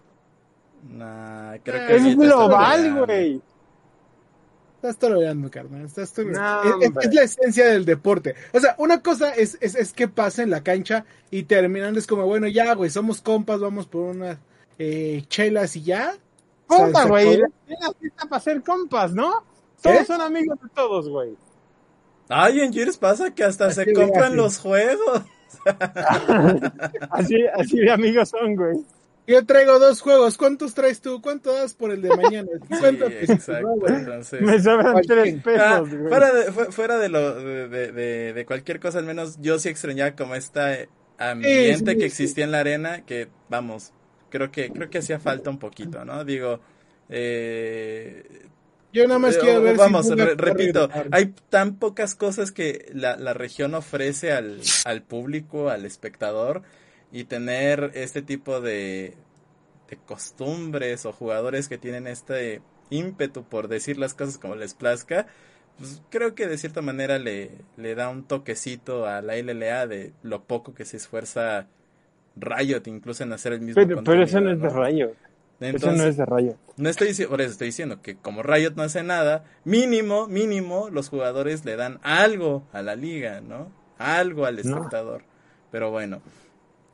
Nah, 0.90 1.56
creo 1.62 1.86
que 1.86 1.96
Es 1.96 2.16
global, 2.16 3.04
güey. 3.04 3.42
Estás 4.78 4.96
tolerando, 4.96 5.50
carnal. 5.50 5.84
Estás 5.84 6.12
tolerando. 6.12 6.78
No, 6.78 7.00
es, 7.00 7.12
la 7.12 7.22
esencia 7.24 7.66
del 7.66 7.84
deporte. 7.84 8.36
O 8.52 8.60
sea, 8.60 8.76
una 8.78 9.02
cosa 9.02 9.34
es, 9.34 9.58
es, 9.60 9.74
es 9.74 9.92
que 9.92 10.06
pasa 10.06 10.44
en 10.44 10.50
la 10.50 10.62
cancha 10.62 11.04
y 11.32 11.42
terminando 11.42 11.98
es 11.98 12.06
como, 12.06 12.26
bueno, 12.26 12.46
ya, 12.46 12.74
güey, 12.76 12.88
somos 12.88 13.20
compas, 13.20 13.58
vamos 13.58 13.88
por 13.88 14.02
unas 14.02 14.38
eh, 14.78 15.24
chelas 15.26 15.74
y 15.74 15.82
ya. 15.82 16.14
Compa, 16.68 17.06
güey. 17.06 17.26
acabó. 17.26 17.52
La 17.66 17.88
la 17.88 17.92
fiesta 17.94 18.26
para 18.28 18.40
ser 18.40 18.62
compas, 18.62 19.12
¿no? 19.12 19.42
Todos 19.82 19.96
¿Eh? 19.96 20.04
son 20.04 20.20
amigos 20.20 20.60
de 20.62 20.68
todos, 20.68 21.08
güey. 21.08 21.34
Ay, 22.28 22.60
en 22.60 22.72
Gears 22.72 22.98
pasa 22.98 23.34
que 23.34 23.42
hasta 23.42 23.72
se 23.72 23.92
compran 23.92 24.26
así. 24.26 24.36
los 24.36 24.58
juegos. 24.58 25.22
Así, 27.10 27.34
así 27.54 27.78
de 27.78 27.90
amigos 27.90 28.28
son, 28.28 28.54
güey. 28.54 28.76
Yo 29.28 29.44
traigo 29.46 29.78
dos 29.78 30.00
juegos. 30.00 30.36
¿Cuántos 30.38 30.74
traes 30.74 31.00
tú? 31.00 31.20
¿Cuánto 31.20 31.52
das 31.52 31.74
por 31.74 31.90
el 31.92 32.02
de 32.02 32.12
mañana? 32.12 32.48
Sí, 32.68 32.74
50 32.74 33.04
pesitos, 33.10 33.48
exacto. 33.48 33.86
Entonces, 33.88 34.40
Me 34.40 34.60
sobran 34.60 35.00
tres 35.06 35.34
Ah, 35.56 35.80
pesos, 35.82 35.90
güey. 35.90 36.08
fuera 36.08 36.32
de, 36.32 36.52
fu- 36.52 36.72
fuera 36.72 36.98
de 36.98 37.08
lo 37.08 37.34
de, 37.34 37.68
de- 37.68 37.92
de- 37.92 38.32
de 38.32 38.46
cualquier 38.46 38.80
cosa, 38.80 38.98
al 38.98 39.04
menos 39.04 39.36
yo 39.40 39.58
sí 39.58 39.68
extrañaba 39.68 40.16
como 40.16 40.34
este 40.34 40.88
ambiente 41.18 41.92
Sí, 41.92 42.00
sí, 42.00 42.00
que 42.00 42.00
sí. 42.00 42.06
existía 42.06 42.44
en 42.44 42.52
la 42.52 42.60
arena, 42.60 43.04
que 43.04 43.28
vamos, 43.48 43.92
creo 44.30 44.50
que 44.50 44.72
creo 44.72 44.88
que 44.90 44.98
hacía 44.98 45.18
falta 45.20 45.50
un 45.50 45.58
poquito, 45.58 46.04
¿no? 46.04 46.24
Digo, 46.24 46.60
eh, 47.10 48.24
Yo 48.92 49.06
nada 49.06 49.18
más 49.18 49.36
eh, 49.36 49.40
quiero 49.40 49.60
ver 49.62 49.76
vamos, 49.76 50.06
si 50.06 50.14
re- 50.14 50.34
repito, 50.36 50.88
hay 51.10 51.34
tan 51.50 51.76
pocas 51.78 52.14
cosas 52.14 52.52
que 52.52 52.86
la, 52.94 53.16
la 53.16 53.34
región 53.34 53.74
ofrece 53.74 54.32
al, 54.32 54.60
al 54.84 55.02
público, 55.02 55.68
al 55.68 55.84
espectador, 55.84 56.62
y 57.12 57.24
tener 57.24 57.90
este 57.94 58.22
tipo 58.22 58.60
de, 58.60 59.14
de 59.88 59.96
costumbres 60.06 61.06
o 61.06 61.12
jugadores 61.12 61.68
que 61.68 61.78
tienen 61.78 62.06
este 62.06 62.60
ímpetu 62.90 63.44
por 63.44 63.68
decir 63.68 63.98
las 63.98 64.14
cosas 64.14 64.38
como 64.38 64.54
les 64.56 64.74
plazca, 64.74 65.26
pues 65.78 66.02
creo 66.10 66.34
que 66.34 66.46
de 66.46 66.58
cierta 66.58 66.82
manera 66.82 67.18
le, 67.18 67.50
le 67.76 67.94
da 67.94 68.08
un 68.08 68.24
toquecito 68.24 69.06
a 69.06 69.22
la 69.22 69.36
LLA 69.36 69.86
de 69.86 70.12
lo 70.22 70.42
poco 70.44 70.74
que 70.74 70.84
se 70.84 70.96
esfuerza 70.96 71.66
Riot 72.36 72.82
incluso 72.86 73.24
en 73.24 73.32
hacer 73.32 73.52
el 73.52 73.60
mismo 73.60 73.82
Pero, 73.86 74.02
pero 74.02 74.22
eso 74.22 74.40
no 74.40 74.50
es 74.50 74.60
de. 74.60 74.68
Rayo. 74.68 75.12
Eso 75.60 75.90
no 75.92 76.04
es 76.04 76.16
de 76.16 76.24
Rayo. 76.24 76.54
no 76.76 76.88
estoy 76.88 77.12
por 77.26 77.40
eso 77.40 77.50
estoy 77.52 77.68
diciendo 77.68 78.00
que 78.00 78.16
como 78.16 78.42
Riot 78.44 78.74
no 78.76 78.84
hace 78.84 79.02
nada, 79.02 79.44
mínimo, 79.64 80.28
mínimo, 80.28 80.88
los 80.90 81.08
jugadores 81.08 81.64
le 81.64 81.74
dan 81.74 81.98
algo 82.02 82.64
a 82.72 82.80
la 82.82 82.94
liga, 82.94 83.40
¿no? 83.40 83.72
Algo 83.98 84.46
al 84.46 84.56
No. 84.56 84.60
espectador. 84.76 85.22
Pero 85.72 85.90
bueno, 85.90 86.22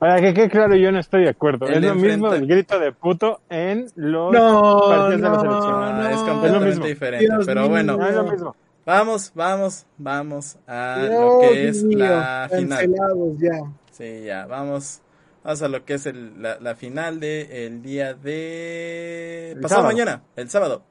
Para 0.05 0.21
que 0.21 0.35
quede 0.35 0.51
claro, 0.51 0.77
yo 0.77 0.93
no 0.93 0.99
estoy 0.99 1.23
de 1.23 1.31
acuerdo. 1.31 1.67
El 1.67 1.83
es 1.83 1.83
lo 1.91 1.95
mismo 1.95 2.31
el 2.35 2.47
grito 2.47 2.79
de 2.79 2.93
puto 2.93 3.41
en 3.49 3.87
los 3.95 4.33
No, 4.35 4.83
partidos 4.87 5.11
de 5.11 5.19
la 5.19 5.29
no, 5.31 5.41
selección. 5.41 5.81
no, 5.81 6.09
es 6.09 6.15
es 6.17 6.21
completamente 6.23 6.67
mismo. 6.69 6.85
diferente. 6.85 7.25
Dios 7.27 7.47
pero 7.47 7.61
mío. 7.63 7.71
bueno, 7.71 7.97
No 7.97 8.07
es 8.07 8.15
lo 8.15 8.25
mismo. 8.25 8.57
vamos, 8.85 9.33
vamos, 9.35 9.87
vamos 9.97 10.59
a 10.67 10.99
Dios 11.01 11.11
lo 11.11 11.41
que 11.41 11.69
es 11.69 11.85
mío, 11.85 11.99
la 12.01 12.49
final. 12.51 12.69
cancelados 12.69 13.39
ya. 13.39 13.61
Sí, 13.93 14.23
ya, 14.27 14.45
vamos. 14.45 15.01
Vamos 15.43 15.63
a 15.63 15.69
lo 15.69 15.85
que 15.87 15.95
es 15.95 16.05
el- 16.05 16.43
la, 16.43 16.59
la 16.61 16.75
final 16.75 17.19
de 17.21 17.67
el 17.67 17.81
día 17.81 18.13
de... 18.13 19.53
El 19.53 19.61
Pasado 19.61 19.81
sábado. 19.83 19.95
mañana, 19.97 20.23
el 20.37 20.51
sábado. 20.51 20.83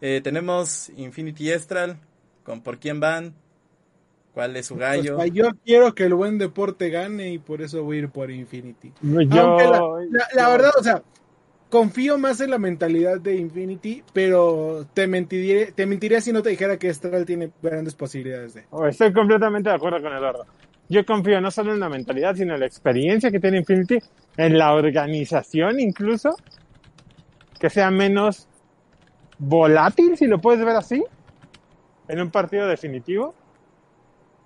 Eh, 0.00 0.20
tenemos 0.24 0.90
Infinity 0.96 1.52
Estral, 1.52 1.98
con 2.42 2.62
por 2.62 2.78
quién 2.78 2.98
van, 2.98 3.34
cuál 4.36 4.54
es 4.54 4.66
su 4.66 4.76
gallo. 4.76 5.16
O 5.16 5.22
sea, 5.22 5.26
yo 5.32 5.44
quiero 5.64 5.94
que 5.94 6.04
el 6.04 6.12
buen 6.12 6.36
deporte 6.36 6.90
gane 6.90 7.30
y 7.32 7.38
por 7.38 7.62
eso 7.62 7.82
voy 7.82 7.96
a 7.96 8.00
ir 8.00 8.08
por 8.10 8.30
Infinity. 8.30 8.92
Yo, 9.00 9.40
Aunque 9.40 9.64
la, 9.64 9.80
la- 10.10 10.28
la 10.34 10.42
yo- 10.42 10.50
verdad, 10.50 10.70
o 10.78 10.82
sea, 10.82 11.02
confío 11.70 12.18
más 12.18 12.42
en 12.42 12.50
la 12.50 12.58
mentalidad 12.58 13.18
de 13.18 13.34
Infinity, 13.36 14.02
pero 14.12 14.86
te 14.92 15.06
mentiría, 15.06 15.70
te 15.72 15.86
mentiría 15.86 16.20
si 16.20 16.32
no 16.32 16.42
te 16.42 16.50
dijera 16.50 16.76
que 16.76 16.90
Estral 16.90 17.24
tiene 17.24 17.50
grandes 17.62 17.94
posibilidades 17.94 18.52
de. 18.52 18.64
Oh, 18.72 18.86
Estoy 18.86 19.10
completamente 19.14 19.70
de 19.70 19.76
acuerdo 19.76 20.02
con 20.02 20.12
Eduardo. 20.12 20.44
Yo 20.90 21.06
confío 21.06 21.40
no 21.40 21.50
solo 21.50 21.72
en 21.72 21.80
la 21.80 21.88
mentalidad, 21.88 22.36
sino 22.36 22.52
en 22.52 22.60
la 22.60 22.66
experiencia 22.66 23.30
que 23.30 23.40
tiene 23.40 23.56
Infinity, 23.56 24.00
en 24.36 24.58
la 24.58 24.74
organización 24.74 25.80
incluso, 25.80 26.36
que 27.58 27.70
sea 27.70 27.90
menos 27.90 28.46
volátil, 29.38 30.14
si 30.18 30.26
lo 30.26 30.42
puedes 30.42 30.62
ver 30.62 30.76
así, 30.76 31.02
en 32.06 32.20
un 32.20 32.30
partido 32.30 32.68
definitivo. 32.68 33.34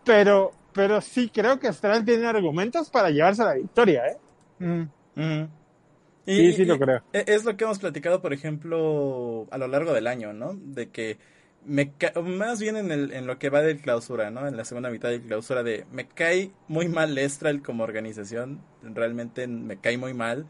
Pero, 0.05 0.53
pero 0.73 1.01
sí 1.01 1.31
creo 1.31 1.59
que 1.59 1.69
Astral 1.69 2.05
tiene 2.05 2.27
argumentos 2.27 2.91
para 2.91 3.11
llevarse 3.11 3.45
la 3.45 3.55
victoria, 3.55 4.07
¿eh? 4.07 4.17
Mm. 5.17 5.45
Y- 6.27 6.37
Sí, 6.37 6.53
sí 6.53 6.65
lo 6.65 6.79
creo. 6.79 7.03
e- 7.13 7.25
Es 7.27 7.45
lo 7.45 7.57
que 7.57 7.65
hemos 7.65 7.79
platicado, 7.79 8.21
por 8.23 8.33
ejemplo, 8.33 9.47
a 9.51 9.59
lo 9.59 9.69
largo 9.69 9.93
del 9.93 10.07
año, 10.07 10.33
¿no? 10.33 10.55
De 10.55 10.91
que 10.91 11.19
me 11.65 11.93
más 12.25 12.61
bien 12.61 12.77
en, 12.77 12.91
el, 12.91 13.13
en 13.13 13.27
lo 13.27 13.39
que 13.39 13.51
va 13.51 13.61
del 13.63 13.81
clausura, 13.83 14.31
¿no? 14.31 14.47
En 14.47 14.57
la 14.57 14.65
segunda 14.65 14.91
mitad 14.91 15.11
del 15.11 15.23
clausura 15.23 15.63
de 15.63 15.87
me 15.93 16.09
cae 16.09 16.53
muy 16.69 16.89
mal 16.89 17.19
Estral 17.19 17.63
como 17.63 17.85
organización, 17.85 18.61
realmente 18.83 19.47
me 19.47 19.79
cae 19.81 19.99
muy 19.99 20.15
mal, 20.15 20.47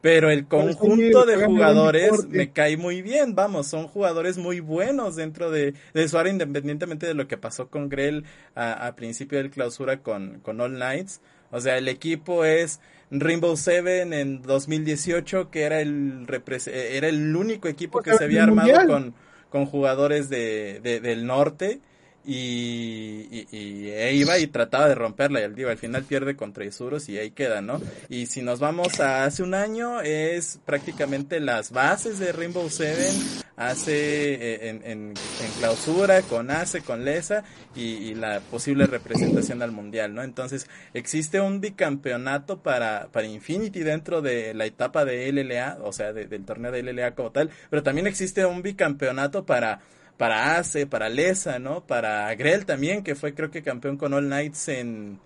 pero 0.00 0.30
el 0.30 0.46
conjunto 0.48 1.26
de 1.26 1.36
jugadores 1.36 2.26
me 2.28 2.52
cae 2.52 2.76
muy 2.76 3.02
bien, 3.02 3.34
vamos, 3.34 3.66
son 3.66 3.86
jugadores 3.88 4.38
muy 4.38 4.60
buenos 4.60 5.16
dentro 5.16 5.50
de, 5.50 5.74
de 5.92 6.08
su 6.08 6.16
área, 6.18 6.32
independientemente 6.32 7.06
de 7.06 7.14
lo 7.14 7.28
que 7.28 7.36
pasó 7.36 7.68
con 7.68 7.88
Grell 7.88 8.24
a, 8.54 8.86
a 8.86 8.96
principio 8.96 9.38
del 9.38 9.50
clausura 9.50 10.02
con, 10.02 10.40
con 10.40 10.60
All 10.60 10.74
Knights. 10.76 11.20
O 11.50 11.60
sea, 11.60 11.76
el 11.78 11.88
equipo 11.88 12.44
es 12.44 12.80
Rainbow 13.10 13.56
Seven 13.56 14.12
en 14.12 14.40
2018, 14.42 15.50
que 15.50 15.62
era 15.62 15.80
el 15.80 16.26
era 16.66 17.08
el 17.08 17.34
único 17.36 17.68
equipo 17.68 18.00
que 18.02 18.14
se 18.14 18.24
había 18.24 18.44
armado 18.44 18.68
con, 18.86 19.14
con 19.50 19.66
jugadores 19.66 20.28
de, 20.30 20.80
de- 20.82 21.00
del 21.00 21.26
norte 21.26 21.80
y, 22.24 23.26
y- 23.30 23.46
y- 23.50 23.90
iba 24.20 24.38
y 24.38 24.46
trataba 24.46 24.88
de 24.88 24.94
romperla 24.94 25.40
y 25.40 25.44
al, 25.44 25.54
digo, 25.54 25.70
al 25.70 25.78
final 25.78 26.04
pierde 26.04 26.36
contra 26.36 26.64
Isuros 26.64 27.08
y 27.08 27.18
ahí 27.18 27.30
queda, 27.30 27.60
¿no? 27.60 27.80
Y 28.08 28.26
si 28.26 28.42
nos 28.42 28.60
vamos 28.60 29.00
a 29.00 29.24
hace 29.24 29.42
un 29.42 29.54
año 29.54 30.00
es 30.00 30.58
prácticamente 30.66 31.40
las 31.40 31.70
bases 31.72 32.18
de 32.18 32.32
Rainbow 32.32 32.68
Seven 32.70 33.14
hace 33.56 34.34
eh, 34.34 34.68
en, 34.70 34.76
en- 34.84 35.14
en 35.14 35.50
clausura 35.58 36.22
con 36.22 36.50
ACE, 36.50 36.80
con 36.82 37.04
LESA 37.04 37.44
y, 37.76 37.82
y 37.82 38.14
la 38.14 38.40
posible 38.40 38.86
representación 38.86 39.60
al 39.62 39.70
mundial, 39.72 40.14
¿no? 40.14 40.22
Entonces 40.22 40.66
existe 40.94 41.40
un 41.40 41.60
bicampeonato 41.60 42.62
para, 42.62 43.08
para 43.12 43.26
Infinity 43.26 43.80
dentro 43.80 44.22
de 44.22 44.54
la 44.54 44.64
etapa 44.66 45.04
de 45.04 45.28
LLA, 45.30 45.78
o 45.82 45.92
sea, 45.92 46.12
de- 46.12 46.26
del 46.26 46.44
torneo 46.44 46.72
de 46.72 46.82
LLA 46.82 47.14
como 47.14 47.32
tal, 47.32 47.50
pero 47.68 47.82
también 47.82 48.06
existe 48.06 48.44
un 48.46 48.62
bicampeonato 48.62 49.44
para 49.44 49.80
para 50.20 50.58
ACE, 50.58 50.86
para 50.86 51.08
Lesa, 51.08 51.58
¿no? 51.58 51.86
Para 51.86 52.34
Grell 52.34 52.66
también, 52.66 53.02
que 53.02 53.14
fue 53.14 53.32
creo 53.34 53.50
que 53.50 53.62
campeón 53.62 53.96
con 53.96 54.12
All 54.12 54.26
Knights 54.26 54.68
en, 54.68 55.18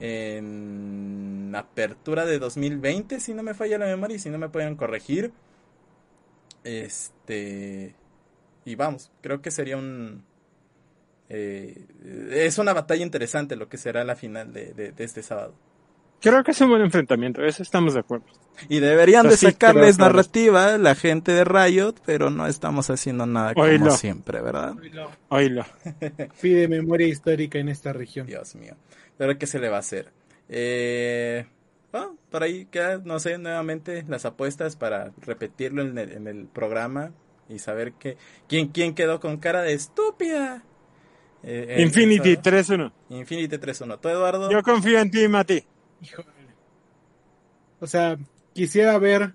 en 0.00 1.52
apertura 1.54 2.26
de 2.26 2.40
2020, 2.40 3.20
si 3.20 3.32
no 3.32 3.44
me 3.44 3.54
falla 3.54 3.78
la 3.78 3.86
memoria 3.86 4.16
y 4.16 4.18
si 4.18 4.30
no 4.30 4.38
me 4.38 4.48
pueden 4.48 4.74
corregir. 4.74 5.30
Este... 6.64 7.94
Y 8.64 8.74
vamos, 8.74 9.12
creo 9.20 9.40
que 9.40 9.52
sería 9.52 9.76
un... 9.76 10.24
eh, 11.28 11.86
es 12.32 12.58
una 12.58 12.72
batalla 12.72 13.04
interesante 13.04 13.54
lo 13.54 13.68
que 13.68 13.76
será 13.76 14.02
la 14.02 14.16
final 14.16 14.52
de, 14.52 14.72
de- 14.74 14.90
de 14.90 15.04
este 15.04 15.22
sábado. 15.22 15.54
Creo 16.20 16.42
que 16.42 16.50
es 16.50 16.60
un 16.60 16.70
buen 16.70 16.82
enfrentamiento, 16.82 17.40
eso 17.44 17.62
estamos 17.62 17.94
de 17.94 18.00
acuerdo. 18.00 18.26
Y 18.68 18.80
deberían 18.80 19.28
de 19.28 19.36
sacarles 19.36 19.96
creo 19.96 20.06
narrativa 20.08 20.78
la 20.78 20.94
gente 20.94 21.32
de 21.32 21.44
Riot, 21.44 21.94
pero 22.06 22.30
no 22.30 22.46
estamos 22.46 22.88
haciendo 22.90 23.26
nada 23.26 23.52
como 23.54 23.66
Oílo. 23.66 23.90
siempre, 23.92 24.40
¿verdad? 24.40 24.74
Oílo. 25.28 25.64
Pide 26.40 26.68
memoria 26.68 27.06
histórica 27.06 27.58
en 27.58 27.68
esta 27.68 27.92
región. 27.92 28.26
Dios 28.26 28.54
mío. 28.54 28.74
Pero 29.18 29.36
¿qué 29.38 29.46
se 29.46 29.58
le 29.58 29.68
va 29.68 29.76
a 29.76 29.80
hacer? 29.80 30.12
Eh, 30.48 31.46
ah, 31.92 32.10
por 32.30 32.42
ahí 32.42 32.66
queda, 32.66 32.98
no 33.04 33.18
sé, 33.20 33.38
nuevamente 33.38 34.04
las 34.08 34.24
apuestas 34.24 34.76
para 34.76 35.12
repetirlo 35.22 35.82
en 35.82 35.98
el, 35.98 36.12
en 36.12 36.26
el 36.26 36.46
programa 36.46 37.12
y 37.48 37.58
saber 37.58 37.92
que 37.94 38.16
quién, 38.48 38.68
quién 38.68 38.94
quedó 38.94 39.20
con 39.20 39.36
cara 39.38 39.62
de 39.62 39.72
estúpida. 39.74 40.62
Eh, 41.42 41.76
eh, 41.78 41.82
Infinity 41.82 42.32
eso- 42.32 42.42
3-1. 42.42 42.92
Infinity 43.10 43.56
3-1. 43.58 43.98
¿Tú, 44.00 44.08
Eduardo? 44.08 44.50
Yo 44.50 44.62
confío 44.62 44.98
en 45.00 45.10
ti, 45.10 45.28
Mati. 45.28 45.62
Híjole. 46.00 46.28
O 47.80 47.86
sea, 47.86 48.16
quisiera 48.54 48.96
ver 48.98 49.34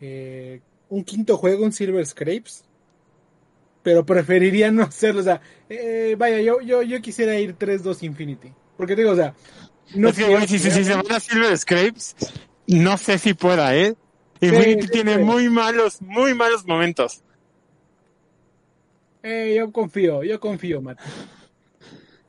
eh, 0.00 0.60
un 0.88 1.04
quinto 1.04 1.36
juego, 1.36 1.64
un 1.64 1.72
Silver 1.72 2.04
Scrapes, 2.04 2.64
pero 3.82 4.04
preferiría 4.04 4.70
no 4.72 4.82
hacerlo. 4.84 5.20
O 5.20 5.24
sea, 5.24 5.40
eh, 5.68 6.16
vaya, 6.18 6.40
yo, 6.40 6.60
yo, 6.60 6.82
yo 6.82 7.00
quisiera 7.00 7.38
ir 7.38 7.56
3-2 7.56 8.02
Infinity. 8.02 8.52
Porque 8.76 8.96
te 8.96 9.02
digo, 9.02 9.12
o 9.12 9.16
sea, 9.16 9.34
no 9.94 10.08
es 10.08 10.16
que, 10.16 10.22
quiero 10.24 10.38
güey, 10.38 10.48
si, 10.48 10.58
si- 10.58 10.70
si 10.70 10.84
se 10.84 10.94
van 10.94 11.10
a 11.12 11.20
Silver 11.20 11.56
Scrapes, 11.56 12.16
no 12.66 12.96
sé 12.98 13.18
si 13.18 13.34
pueda, 13.34 13.76
¿eh? 13.76 13.94
Infinity 14.40 14.82
sí, 14.82 14.88
tiene 14.88 15.16
sí. 15.18 15.22
muy 15.22 15.48
malos, 15.48 16.02
muy 16.02 16.34
malos 16.34 16.66
momentos. 16.66 17.22
Eh, 19.22 19.54
yo 19.56 19.70
confío, 19.70 20.24
yo 20.24 20.40
confío, 20.40 20.80
Mati. 20.82 21.04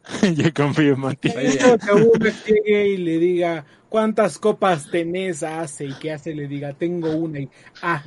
Yo 0.36 0.54
confío 0.54 0.94
en 0.96 1.00
Mati. 1.00 1.30
Quiero 1.30 1.78
que 1.80 1.92
uno 1.94 2.26
llegue 2.46 2.88
y 2.90 2.98
le 2.98 3.18
diga 3.20 3.66
cuántas 3.94 4.40
copas 4.40 4.90
tenés 4.90 5.44
hace 5.44 5.86
y 5.86 5.94
que 5.94 6.12
hace 6.12 6.34
le 6.34 6.48
diga 6.48 6.74
tengo 6.74 7.12
una 7.12 7.42
y 7.42 7.50
ah, 7.84 8.04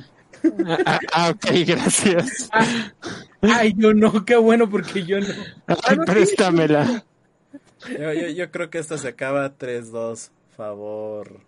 Ah, 0.85 0.99
ah, 1.13 1.29
ok, 1.29 1.45
gracias. 1.65 2.49
ah, 2.51 2.65
ay 3.41 3.73
yo 3.77 3.93
no, 3.93 4.25
qué 4.25 4.35
bueno 4.35 4.69
porque 4.69 5.05
yo 5.05 5.19
no. 5.21 5.27
Ay, 5.65 5.97
préstamela. 6.05 7.03
Yo, 7.89 8.13
yo, 8.13 8.27
yo 8.27 8.51
creo 8.51 8.69
que 8.69 8.77
esto 8.79 8.97
se 8.97 9.07
acaba 9.07 9.57
3-2. 9.57 10.29
Favor. 10.55 11.39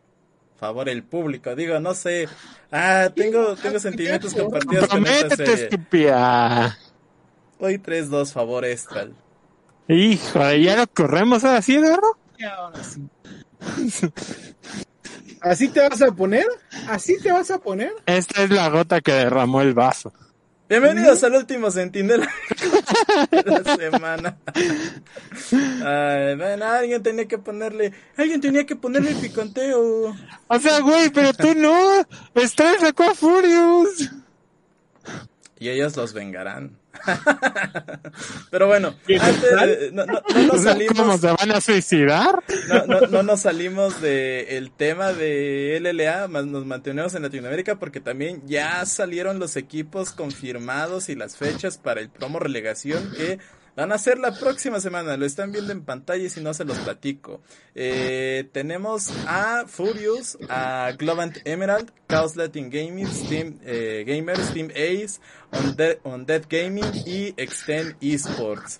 Favor 0.57 0.87
el 0.89 1.03
público. 1.03 1.53
Digo, 1.55 1.79
no 1.79 1.93
sé. 1.93 2.27
Ah, 2.71 3.09
tengo, 3.13 3.55
tengo 3.57 3.77
sentimientos 3.79 4.33
compartidos 4.33 4.87
con 4.87 5.05
esta 5.05 5.27
Prométete, 5.35 5.45
serie. 5.45 5.63
estúpida. 5.65 6.77
Hoy 7.59 7.77
3-2, 7.77 8.31
favor 8.33 8.65
Estral. 8.65 9.13
Hijo, 9.87 10.51
ya 10.53 10.77
lo 10.77 10.87
corremos 10.87 11.43
ahora 11.43 11.61
sí, 11.61 11.75
Eduardo. 11.75 12.17
Y 12.39 12.43
ahora 12.45 12.83
sí. 12.83 13.01
¿Así 15.41 15.69
te 15.69 15.87
vas 15.87 16.01
a 16.01 16.11
poner? 16.11 16.45
¿Así 16.87 17.17
te 17.19 17.31
vas 17.31 17.49
a 17.51 17.59
poner? 17.59 17.93
Esta 18.05 18.43
es 18.43 18.49
la 18.49 18.69
gota 18.69 19.01
que 19.01 19.13
derramó 19.13 19.61
el 19.61 19.73
vaso. 19.73 20.13
Bienvenidos 20.67 21.23
al 21.23 21.33
último 21.33 21.71
centinela 21.71 22.29
de 23.31 23.43
la 23.43 23.75
semana. 23.75 24.37
Ay, 24.53 26.35
bueno, 26.35 26.65
alguien 26.65 27.01
tenía 27.01 27.27
que 27.27 27.39
ponerle, 27.39 27.91
alguien 28.15 28.39
tenía 28.39 28.67
que 28.67 28.75
ponerle 28.75 29.11
el 29.11 29.17
picoteo. 29.17 30.15
O 30.47 30.59
sea, 30.59 30.79
güey, 30.81 31.09
pero 31.09 31.33
tú 31.33 31.55
no. 31.55 32.05
Estoy 32.35 32.77
sacó 32.79 33.05
a 33.05 33.15
Furious. 33.15 34.11
Y 35.57 35.69
ellos 35.69 35.97
los 35.97 36.13
vengarán. 36.13 36.77
Pero 38.51 38.67
bueno, 38.67 38.95
¿Quién 39.05 39.21
antes, 39.21 39.41
de- 39.41 39.91
no, 39.91 40.05
no, 40.05 40.13
no 40.13 40.41
nos 40.41 40.47
¿Cómo 40.49 40.63
salimos, 40.63 41.21
se 41.21 41.27
van 41.27 41.51
a 41.51 41.61
suicidar? 41.61 42.43
no, 42.67 42.85
no, 42.85 43.01
no 43.07 43.23
nos 43.23 43.41
salimos 43.41 44.01
del 44.01 44.71
tema 44.71 45.13
de 45.13 45.79
LLA, 45.81 46.27
más 46.27 46.45
nos 46.45 46.65
mantenemos 46.65 47.13
en 47.15 47.23
Latinoamérica 47.23 47.75
porque 47.79 47.99
también 47.99 48.41
ya 48.45 48.85
salieron 48.85 49.39
los 49.39 49.55
equipos 49.55 50.11
confirmados 50.11 51.09
y 51.09 51.15
las 51.15 51.37
fechas 51.37 51.77
para 51.77 52.01
el 52.01 52.09
promo 52.09 52.39
relegación 52.39 53.11
que 53.15 53.39
van 53.75 53.91
a 53.91 53.97
ser 53.97 54.19
la 54.19 54.31
próxima 54.33 54.79
semana. 54.79 55.17
Lo 55.17 55.25
están 55.25 55.51
viendo 55.51 55.71
en 55.71 55.83
pantalla 55.83 56.23
y 56.23 56.29
si 56.29 56.41
no 56.41 56.53
se 56.53 56.65
los 56.65 56.77
platico. 56.79 57.41
Eh, 57.75 58.47
tenemos 58.51 59.09
a 59.25 59.65
Furious, 59.67 60.37
a 60.49 60.91
Globant 60.97 61.37
Emerald, 61.45 61.91
Chaos 62.09 62.35
Latin 62.35 62.69
Gaming, 62.69 63.07
Steam 63.07 63.59
eh, 63.63 64.03
Gamers, 64.05 64.53
Team 64.53 64.69
Ace, 64.71 65.19
Undead, 65.51 65.97
Undead 66.03 66.43
Gaming 66.49 66.91
y 67.05 67.33
Extend 67.37 67.95
Esports. 68.01 68.79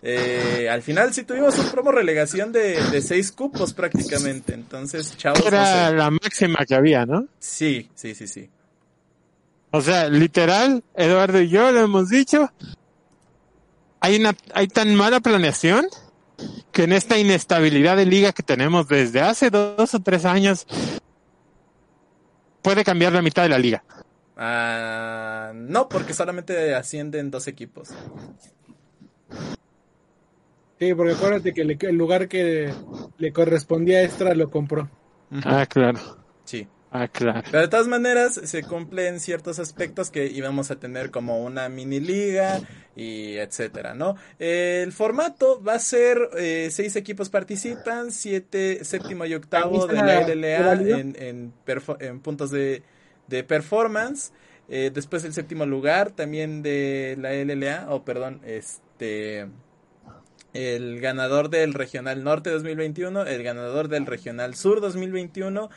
Eh, 0.00 0.68
al 0.70 0.80
final 0.82 1.12
sí 1.12 1.24
tuvimos 1.24 1.58
un 1.58 1.70
promo 1.70 1.90
relegación 1.90 2.52
de, 2.52 2.80
de 2.90 3.00
seis 3.02 3.32
cupos 3.32 3.72
prácticamente. 3.74 4.54
Entonces, 4.54 5.16
chavos, 5.16 5.40
no 5.40 5.48
Era 5.48 5.88
sé. 5.90 5.96
la 5.96 6.10
máxima 6.10 6.64
que 6.66 6.74
había, 6.76 7.04
¿no? 7.04 7.26
Sí, 7.40 7.90
sí, 7.94 8.14
sí, 8.14 8.28
sí. 8.28 8.48
O 9.70 9.80
sea, 9.82 10.08
literal, 10.08 10.82
Eduardo 10.94 11.40
y 11.42 11.48
yo 11.48 11.70
lo 11.72 11.80
hemos 11.80 12.08
dicho. 12.08 12.50
Hay 14.08 14.16
una, 14.16 14.34
hay 14.54 14.68
tan 14.68 14.94
mala 14.94 15.20
planeación 15.20 15.86
que 16.72 16.84
en 16.84 16.92
esta 16.92 17.18
inestabilidad 17.18 17.94
de 17.94 18.06
liga 18.06 18.32
que 18.32 18.42
tenemos 18.42 18.88
desde 18.88 19.20
hace 19.20 19.50
dos 19.50 19.92
o 19.94 20.00
tres 20.00 20.24
años 20.24 20.66
puede 22.62 22.84
cambiar 22.84 23.12
la 23.12 23.20
mitad 23.20 23.42
de 23.42 23.50
la 23.50 23.58
liga. 23.58 23.84
Ah, 24.34 25.52
no, 25.54 25.90
porque 25.90 26.14
solamente 26.14 26.74
ascienden 26.74 27.30
dos 27.30 27.48
equipos. 27.48 27.90
Sí, 30.78 30.94
porque 30.94 31.12
acuérdate 31.12 31.52
que 31.52 31.64
le- 31.64 31.76
el 31.78 31.96
lugar 31.96 32.28
que 32.28 32.72
le 33.18 33.32
correspondía 33.34 33.98
a 33.98 34.02
Extra 34.04 34.34
lo 34.34 34.48
compró. 34.50 34.88
Ah, 35.44 35.66
claro. 35.66 35.98
Sí. 36.46 36.66
Ah, 36.90 37.06
claro. 37.06 37.42
Pero 37.50 37.60
de 37.62 37.68
todas 37.68 37.86
maneras, 37.86 38.34
se 38.44 38.62
cumplen 38.62 39.20
ciertos 39.20 39.58
aspectos 39.58 40.10
que 40.10 40.26
íbamos 40.26 40.70
a 40.70 40.76
tener 40.76 41.10
como 41.10 41.44
una 41.44 41.68
mini 41.68 42.00
liga 42.00 42.60
y 42.96 43.36
etcétera, 43.36 43.94
¿no? 43.94 44.16
El 44.38 44.92
formato 44.92 45.62
va 45.62 45.74
a 45.74 45.78
ser 45.80 46.18
eh, 46.38 46.68
seis 46.72 46.96
equipos 46.96 47.28
participan, 47.28 48.10
siete, 48.10 48.84
séptimo 48.84 49.26
y 49.26 49.34
octavo 49.34 49.86
de 49.86 49.96
la 50.02 50.20
LLA 50.22 50.72
en, 50.98 51.16
en, 51.18 51.52
perfo- 51.66 51.98
en 52.00 52.20
puntos 52.20 52.50
de, 52.50 52.82
de 53.26 53.44
performance. 53.44 54.32
Eh, 54.70 54.90
después 54.92 55.24
el 55.24 55.34
séptimo 55.34 55.66
lugar 55.66 56.10
también 56.12 56.62
de 56.62 57.16
la 57.20 57.32
LLA, 57.34 57.86
o 57.90 58.02
perdón, 58.04 58.40
este 58.46 59.46
el 60.54 61.00
ganador 61.00 61.50
del 61.50 61.74
Regional 61.74 62.24
Norte 62.24 62.50
2021, 62.50 63.22
el 63.26 63.42
ganador 63.42 63.88
del 63.88 64.06
Regional 64.06 64.54
Sur 64.54 64.80
2021 64.80 65.68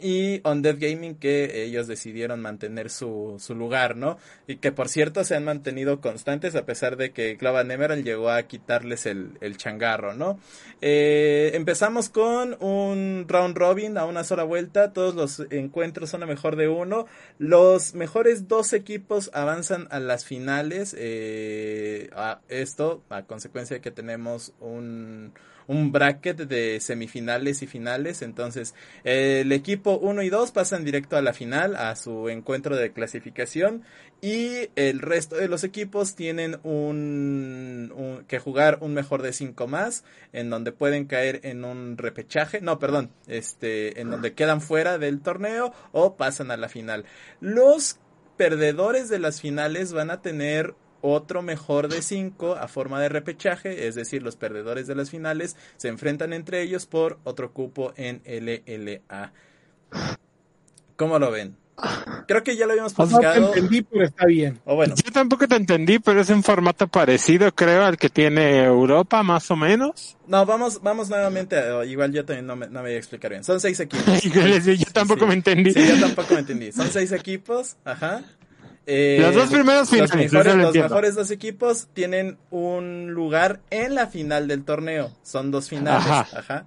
y 0.00 0.40
Undead 0.48 0.76
Gaming 0.78 1.14
que 1.14 1.64
ellos 1.64 1.86
decidieron 1.86 2.40
mantener 2.40 2.90
su, 2.90 3.36
su 3.38 3.54
lugar, 3.54 3.96
¿no? 3.96 4.18
Y 4.46 4.56
que 4.56 4.72
por 4.72 4.88
cierto 4.88 5.24
se 5.24 5.36
han 5.36 5.44
mantenido 5.44 6.00
constantes 6.00 6.54
a 6.54 6.66
pesar 6.66 6.96
de 6.96 7.12
que 7.12 7.34
Global 7.34 7.70
Emerald 7.70 8.04
llegó 8.04 8.30
a 8.30 8.42
quitarles 8.42 9.06
el, 9.06 9.38
el 9.40 9.56
changarro, 9.56 10.14
¿no? 10.14 10.38
Eh, 10.80 11.52
empezamos 11.54 12.08
con 12.08 12.56
un 12.60 13.26
round 13.28 13.56
robin 13.56 13.98
a 13.98 14.04
una 14.04 14.24
sola 14.24 14.44
vuelta, 14.44 14.92
todos 14.92 15.14
los 15.14 15.46
encuentros 15.50 16.10
son 16.10 16.22
a 16.22 16.26
mejor 16.26 16.56
de 16.56 16.68
uno, 16.68 17.06
los 17.38 17.94
mejores 17.94 18.48
dos 18.48 18.72
equipos 18.72 19.30
avanzan 19.32 19.88
a 19.90 20.00
las 20.00 20.24
finales, 20.24 20.94
eh, 20.98 22.10
a 22.14 22.40
esto 22.48 23.02
a 23.10 23.22
consecuencia 23.22 23.76
de 23.76 23.80
que 23.80 23.90
tenemos 23.90 24.52
un 24.60 25.32
un 25.70 25.92
bracket 25.92 26.36
de 26.36 26.80
semifinales 26.80 27.62
y 27.62 27.68
finales. 27.68 28.22
Entonces, 28.22 28.74
el 29.04 29.52
equipo 29.52 29.98
1 29.98 30.22
y 30.22 30.28
2 30.28 30.50
pasan 30.50 30.84
directo 30.84 31.16
a 31.16 31.22
la 31.22 31.32
final, 31.32 31.76
a 31.76 31.94
su 31.94 32.28
encuentro 32.28 32.74
de 32.74 32.92
clasificación. 32.92 33.84
Y 34.20 34.68
el 34.74 34.98
resto 34.98 35.36
de 35.36 35.46
los 35.46 35.62
equipos 35.62 36.16
tienen 36.16 36.58
un, 36.64 38.24
que 38.26 38.40
jugar 38.40 38.78
un 38.80 38.94
mejor 38.94 39.22
de 39.22 39.32
5 39.32 39.68
más, 39.68 40.02
en 40.32 40.50
donde 40.50 40.72
pueden 40.72 41.04
caer 41.06 41.40
en 41.44 41.64
un 41.64 41.96
repechaje. 41.96 42.60
No, 42.60 42.80
perdón, 42.80 43.12
este, 43.28 44.00
en 44.00 44.10
donde 44.10 44.34
quedan 44.34 44.60
fuera 44.60 44.98
del 44.98 45.20
torneo 45.20 45.72
o 45.92 46.16
pasan 46.16 46.50
a 46.50 46.56
la 46.56 46.68
final. 46.68 47.04
Los 47.40 48.00
perdedores 48.36 49.08
de 49.08 49.20
las 49.20 49.40
finales 49.40 49.92
van 49.92 50.10
a 50.10 50.20
tener 50.20 50.74
otro 51.02 51.42
mejor 51.42 51.88
de 51.88 52.02
5 52.02 52.54
a 52.56 52.68
forma 52.68 53.00
de 53.00 53.08
repechaje, 53.08 53.86
es 53.88 53.94
decir, 53.94 54.22
los 54.22 54.36
perdedores 54.36 54.86
de 54.86 54.94
las 54.94 55.10
finales 55.10 55.56
se 55.76 55.88
enfrentan 55.88 56.32
entre 56.32 56.62
ellos 56.62 56.86
por 56.86 57.18
otro 57.24 57.52
cupo 57.52 57.92
en 57.96 58.22
LLA. 58.24 59.32
¿Cómo 60.96 61.18
lo 61.18 61.30
ven? 61.30 61.56
Creo 62.28 62.42
que 62.44 62.56
ya 62.56 62.66
lo 62.66 62.72
habíamos 62.72 62.96
No 62.98 63.06
te 63.06 63.10
platicado. 63.12 63.46
entendí, 63.54 63.80
pero 63.80 64.04
está 64.04 64.26
bien. 64.26 64.60
O 64.66 64.74
bueno, 64.76 64.94
Yo 65.02 65.10
tampoco 65.10 65.48
te 65.48 65.56
entendí, 65.56 65.98
pero 65.98 66.20
es 66.20 66.28
un 66.28 66.42
formato 66.42 66.86
parecido, 66.88 67.50
creo, 67.54 67.84
al 67.86 67.96
que 67.96 68.10
tiene 68.10 68.62
Europa, 68.64 69.22
más 69.22 69.50
o 69.50 69.56
menos. 69.56 70.18
no, 70.26 70.44
vamos, 70.44 70.82
vamos 70.82 71.08
nuevamente. 71.08 71.56
a- 71.56 71.82
igual 71.86 72.12
yo 72.12 72.22
también 72.26 72.46
no 72.46 72.54
me, 72.54 72.66
no 72.66 72.82
me 72.82 72.88
voy 72.90 72.92
a 72.92 72.98
explicar 72.98 73.30
bien. 73.30 73.42
Son 73.44 73.58
seis 73.60 73.80
equipos. 73.80 74.04
Yo 74.22 74.84
tampoco 74.92 75.20
Sí. 75.20 75.26
me 75.28 75.34
entendí. 75.34 75.72
Sí, 75.72 75.80
yo 75.88 75.98
tampoco 75.98 76.34
me 76.34 76.40
entendí. 76.40 76.70
Son 76.70 76.86
seis 76.88 77.12
equipos, 77.12 77.76
ajá. 77.86 78.22
Eh, 78.92 79.18
Los 79.20 79.36
dos 79.36 79.50
primeros 79.50 79.88
finales, 79.88 80.10
Los 80.12 80.32
mejores, 80.32 80.56
lo 80.56 80.62
los 80.64 80.74
mejores 80.74 81.14
dos 81.14 81.30
equipos 81.30 81.86
tienen 81.92 82.38
un 82.50 83.12
lugar 83.12 83.60
en 83.70 83.94
la 83.94 84.08
final 84.08 84.48
del 84.48 84.64
torneo. 84.64 85.12
Son 85.22 85.52
dos 85.52 85.68
finales, 85.68 86.04
Ajá. 86.08 86.26
ajá. 86.36 86.66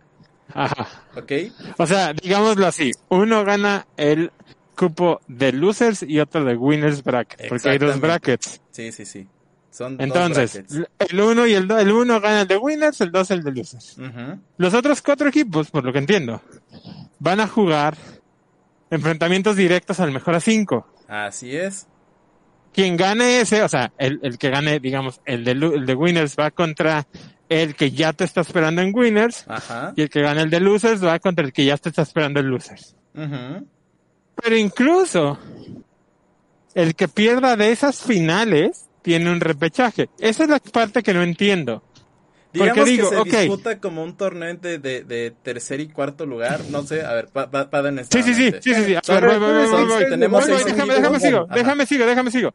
Ajá. 0.53 0.87
¿Ok? 1.17 1.31
O 1.77 1.85
sea, 1.85 2.13
digámoslo 2.13 2.65
así, 2.65 2.91
uno 3.09 3.43
gana 3.43 3.87
el 3.97 4.31
cupo 4.77 5.19
de 5.27 5.51
losers 5.51 6.01
y 6.03 6.21
otro 6.21 6.45
de 6.45 6.55
winners 6.55 7.03
bracket, 7.03 7.49
porque 7.49 7.69
hay 7.69 7.77
dos 7.77 7.99
brackets. 7.99 8.61
Sí, 8.71 8.93
sí, 8.93 9.05
sí. 9.05 9.27
Son 9.69 9.97
Entonces, 9.99 10.65
dos 10.69 10.87
el 10.99 11.19
uno 11.19 11.45
y 11.45 11.55
el 11.55 11.67
dos, 11.67 11.81
el 11.81 11.91
uno 11.91 12.21
gana 12.21 12.41
el 12.41 12.47
de 12.47 12.55
winners, 12.55 13.01
el 13.01 13.11
dos 13.11 13.31
el 13.31 13.43
de 13.43 13.51
losers. 13.51 13.97
Los 14.55 14.73
otros 14.73 15.01
cuatro 15.01 15.27
equipos, 15.27 15.69
por 15.71 15.83
lo 15.83 15.91
que 15.91 15.99
entiendo, 15.99 16.41
van 17.19 17.41
a 17.41 17.47
jugar 17.47 17.97
enfrentamientos 18.91 19.57
directos 19.57 19.99
al 19.99 20.13
mejor 20.13 20.35
a 20.35 20.39
cinco. 20.39 20.87
Así 21.09 21.53
es. 21.55 21.87
Quien 22.73 22.97
gane 22.97 23.41
ese, 23.41 23.61
o 23.63 23.69
sea, 23.69 23.91
el, 23.97 24.19
el 24.23 24.37
que 24.37 24.49
gane, 24.49 24.79
digamos, 24.79 25.21
el 25.25 25.43
de, 25.43 25.51
el 25.51 25.85
de 25.85 25.95
winners 25.95 26.35
va 26.37 26.51
contra 26.51 27.05
el 27.49 27.75
que 27.75 27.91
ya 27.91 28.13
te 28.13 28.23
está 28.23 28.41
esperando 28.41 28.81
en 28.81 28.95
winners, 28.95 29.45
Ajá. 29.47 29.93
y 29.95 30.01
el 30.01 30.09
que 30.09 30.21
gane 30.21 30.41
el 30.41 30.49
de 30.49 30.59
losers 30.59 31.03
va 31.03 31.19
contra 31.19 31.45
el 31.45 31.53
que 31.53 31.65
ya 31.65 31.77
te 31.77 31.89
está 31.89 32.01
esperando 32.01 32.39
en 32.39 32.49
losers. 32.49 32.95
Ujú. 33.13 33.67
Pero 34.41 34.57
incluso 34.57 35.37
el 36.73 36.95
que 36.95 37.07
pierda 37.07 37.55
de 37.55 37.71
esas 37.71 38.01
finales 38.01 38.89
tiene 39.03 39.31
un 39.31 39.39
repechaje. 39.39 40.09
Esa 40.19 40.43
es 40.43 40.49
la 40.49 40.59
parte 40.59 41.03
que 41.03 41.13
no 41.13 41.21
entiendo. 41.21 41.83
Digamos 42.53 42.75
Porque 42.77 42.91
digo, 42.91 43.09
que 43.09 43.15
se 43.15 43.21
ok. 43.21 43.27
disputa 43.49 43.79
como 43.79 44.03
un 44.03 44.15
torneo 44.15 44.53
de, 44.53 44.77
de, 44.77 45.03
de 45.03 45.31
tercer 45.31 45.79
y 45.79 45.87
cuarto 45.87 46.25
lugar. 46.27 46.61
No 46.69 46.83
sé, 46.83 47.03
a 47.03 47.13
ver, 47.13 47.27
pa, 47.27 47.49
pa, 47.49 47.69
pa- 47.69 47.81
Sí, 48.09 48.21
sí, 48.21 48.35
sí, 48.35 48.51
sí, 48.61 48.73
sí, 48.75 48.83
sí. 48.85 48.95
A 48.95 49.01
ver, 49.19 49.25
voy, 49.25 49.39
voy, 49.39 49.53
voy, 49.53 49.67
voy, 49.67 49.85
voy. 49.85 50.09
Tenemos 50.09 50.45
déjame, 50.47 50.93
déjame 50.93 51.19
sigo, 51.19 51.47
déjame 51.51 51.85
sigo, 51.87 52.05
déjame 52.05 52.31
sigo. 52.31 52.53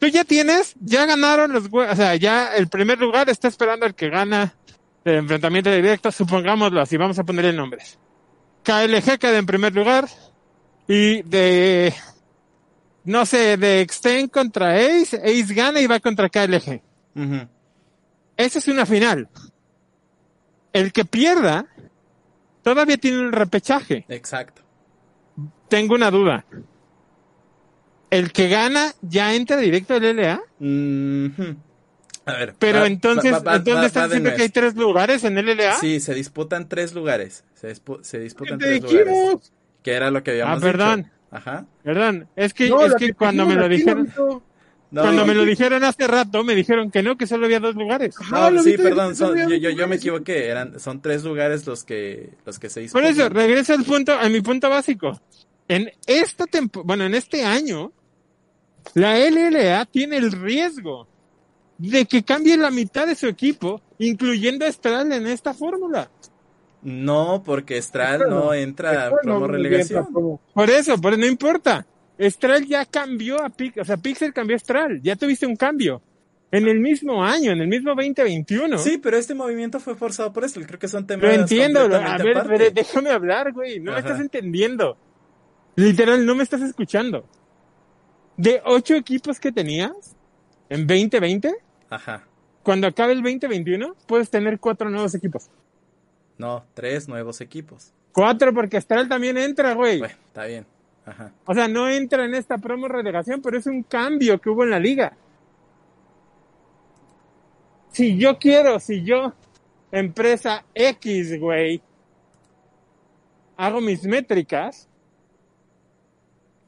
Tú 0.00 0.06
ya 0.08 0.24
tienes, 0.24 0.74
ya 0.80 1.06
ganaron 1.06 1.52
los, 1.52 1.64
o 1.72 1.96
sea, 1.96 2.16
ya 2.16 2.54
el 2.56 2.68
primer 2.68 2.98
lugar 2.98 3.28
está 3.30 3.48
esperando 3.48 3.86
al 3.86 3.94
que 3.94 4.08
gana 4.10 4.54
el 5.04 5.14
enfrentamiento 5.16 5.70
directo, 5.70 6.12
supongámoslo 6.12 6.80
así, 6.80 6.96
vamos 6.96 7.18
a 7.18 7.24
ponerle 7.24 7.52
nombres. 7.52 7.98
KLG 8.62 9.18
queda 9.18 9.38
en 9.38 9.46
primer 9.46 9.74
lugar 9.74 10.08
y 10.86 11.22
de, 11.22 11.92
no 13.04 13.26
sé, 13.26 13.56
de 13.56 13.80
Extend 13.80 14.30
contra 14.30 14.74
Ace, 14.76 15.16
Ace 15.16 15.54
gana 15.54 15.80
y 15.80 15.86
va 15.86 15.98
contra 16.00 16.28
KLG. 16.28 16.80
Ujú. 17.16 17.48
Esa 18.38 18.58
es 18.60 18.68
una 18.68 18.86
final. 18.86 19.28
El 20.72 20.92
que 20.92 21.04
pierda 21.04 21.66
todavía 22.62 22.96
tiene 22.96 23.20
un 23.20 23.32
repechaje. 23.32 24.06
Exacto. 24.08 24.62
Tengo 25.68 25.94
una 25.94 26.10
duda. 26.10 26.46
¿El 28.10 28.32
que 28.32 28.48
gana 28.48 28.92
ya 29.02 29.34
entra 29.34 29.58
directo 29.58 29.94
al 29.94 30.04
LA? 30.16 30.40
Mhm. 30.60 31.56
A 32.24 32.32
ver. 32.32 32.54
Pero 32.58 32.80
va- 32.80 32.86
entonces, 32.86 33.32
va- 33.32 33.38
va- 33.40 33.56
entonces 33.56 33.82
va- 33.82 33.86
están 33.86 34.04
diciendo 34.10 34.34
que 34.34 34.42
hay 34.42 34.48
tres 34.50 34.74
lugares 34.76 35.24
en 35.24 35.36
el 35.38 35.48
LA. 35.48 35.74
Sí, 35.76 36.00
se 36.00 36.14
disputan 36.14 36.68
tres 36.68 36.94
lugares. 36.94 37.44
Se, 37.54 37.74
dispu- 37.74 38.02
se 38.02 38.18
disputan 38.18 38.58
tres 38.58 38.82
lugares. 38.82 39.06
dijimos. 39.06 39.52
Que 39.82 39.92
era 39.94 40.10
lo 40.10 40.22
que 40.22 40.30
habíamos 40.32 40.58
Ah, 40.58 40.60
perdón. 40.60 40.96
dicho. 41.02 41.10
Ajá. 41.30 41.66
Perdón, 41.82 42.28
es 42.36 42.54
que, 42.54 42.68
No, 42.70 42.82
es 42.84 42.94
que 42.94 43.06
que 43.08 43.14
cuando 43.14 43.44
me 43.46 43.54
lo 43.56 43.68
dijeron. 43.68 44.10
No, 44.90 45.02
cuando 45.02 45.26
me 45.26 45.34
lo 45.34 45.42
no, 45.42 45.46
dijeron 45.50 45.84
hace 45.84 46.06
rato, 46.06 46.42
me 46.44 46.54
dijeron 46.54 46.90
que 46.90 47.02
no, 47.02 47.18
que 47.18 47.26
solo 47.26 47.44
había 47.44 47.60
dos 47.60 47.74
lugares. 47.74 48.14
Ah, 48.32 48.50
lo 48.50 48.62
sí, 48.62 48.70
viste, 48.70 48.84
perdón, 48.84 49.14
son- 49.14 49.36
yo, 49.36 49.44
dos 49.44 49.58
yo, 49.60 49.70
yo 49.70 49.86
me 49.86 49.96
equivoqué. 49.96 50.46
Eran, 50.48 50.80
son 50.80 51.02
tres 51.02 51.24
lugares 51.24 51.66
los 51.66 51.84
que, 51.84 52.30
los 52.46 52.58
que 52.58 52.70
se 52.70 52.80
Por 52.88 53.02
disputan. 53.02 53.10
eso, 53.10 53.28
regreso 53.28 53.74
al 53.74 53.84
punto, 53.84 54.12
a 54.14 54.28
mi 54.30 54.40
punto 54.40 54.70
básico. 54.70 55.20
En 55.68 55.90
esta 56.06 56.46
tempo, 56.46 56.82
bueno, 56.84 57.04
en 57.04 57.14
este 57.14 57.44
año, 57.44 57.92
la 58.94 59.18
LLA 59.18 59.84
tiene 59.84 60.16
el 60.16 60.32
riesgo 60.32 61.06
de 61.76 62.06
que 62.06 62.22
cambie 62.22 62.56
la 62.56 62.70
mitad 62.70 63.06
de 63.06 63.14
su 63.14 63.26
equipo, 63.26 63.82
incluyendo 63.98 64.64
a 64.64 64.68
Estral 64.68 65.12
en 65.12 65.26
esta 65.26 65.52
fórmula. 65.52 66.10
No, 66.82 67.42
porque 67.44 67.76
Estral 67.76 68.30
no 68.30 68.54
entra 68.54 69.08
a 69.08 69.10
promo 69.20 69.46
relegación. 69.46 70.06
Por 70.54 70.70
eso, 70.70 70.98
por 70.98 71.18
no 71.18 71.26
importa. 71.26 71.86
Estral 72.18 72.66
ya 72.66 72.84
cambió 72.84 73.42
a 73.42 73.48
Pixel, 73.48 73.82
o 73.82 73.84
sea, 73.84 73.96
Pixel 73.96 74.32
cambió 74.34 74.54
a 74.54 74.58
Estral, 74.58 75.00
ya 75.02 75.16
tuviste 75.16 75.46
un 75.46 75.56
cambio. 75.56 76.02
En 76.50 76.66
el 76.66 76.80
mismo 76.80 77.22
año, 77.22 77.52
en 77.52 77.60
el 77.60 77.68
mismo 77.68 77.94
2021. 77.94 78.78
Sí, 78.78 78.96
pero 78.96 79.18
este 79.18 79.34
movimiento 79.34 79.80
fue 79.80 79.94
forzado 79.94 80.32
por 80.32 80.44
eso. 80.44 80.58
Creo 80.62 80.78
que 80.78 80.88
son 80.88 81.06
temas 81.06 81.24
Lo 81.24 81.30
entiendo, 81.30 81.80
a 81.80 82.16
ver, 82.16 82.72
déjame 82.72 83.10
hablar, 83.10 83.52
güey, 83.52 83.80
no 83.80 83.92
me 83.92 83.98
estás 83.98 84.18
entendiendo. 84.18 84.96
Literal, 85.76 86.24
no 86.24 86.34
me 86.34 86.42
estás 86.42 86.62
escuchando. 86.62 87.26
De 88.36 88.62
ocho 88.64 88.94
equipos 88.94 89.38
que 89.38 89.52
tenías 89.52 90.16
en 90.70 90.86
2020, 90.86 91.54
Ajá. 91.90 92.24
cuando 92.62 92.86
acabe 92.86 93.12
el 93.12 93.22
2021, 93.22 93.94
puedes 94.06 94.30
tener 94.30 94.58
cuatro 94.58 94.88
nuevos 94.90 95.14
equipos. 95.14 95.50
No, 96.38 96.64
tres 96.72 97.08
nuevos 97.08 97.40
equipos. 97.40 97.92
Cuatro 98.12 98.54
porque 98.54 98.78
Astral 98.78 99.08
también 99.08 99.36
entra, 99.36 99.74
güey. 99.74 99.98
Bueno, 99.98 100.14
está 100.28 100.46
bien. 100.46 100.66
O 101.44 101.54
sea, 101.54 101.68
no 101.68 101.88
entra 101.88 102.24
en 102.24 102.34
esta 102.34 102.58
promo 102.58 102.88
relegación, 102.88 103.40
pero 103.40 103.58
es 103.58 103.66
un 103.66 103.82
cambio 103.82 104.40
que 104.40 104.50
hubo 104.50 104.64
en 104.64 104.70
la 104.70 104.78
liga. 104.78 105.16
Si 107.90 108.16
yo 108.16 108.38
quiero, 108.38 108.78
si 108.80 109.02
yo, 109.02 109.32
empresa 109.90 110.64
X, 110.74 111.40
güey, 111.40 111.82
hago 113.56 113.80
mis 113.80 114.04
métricas, 114.04 114.88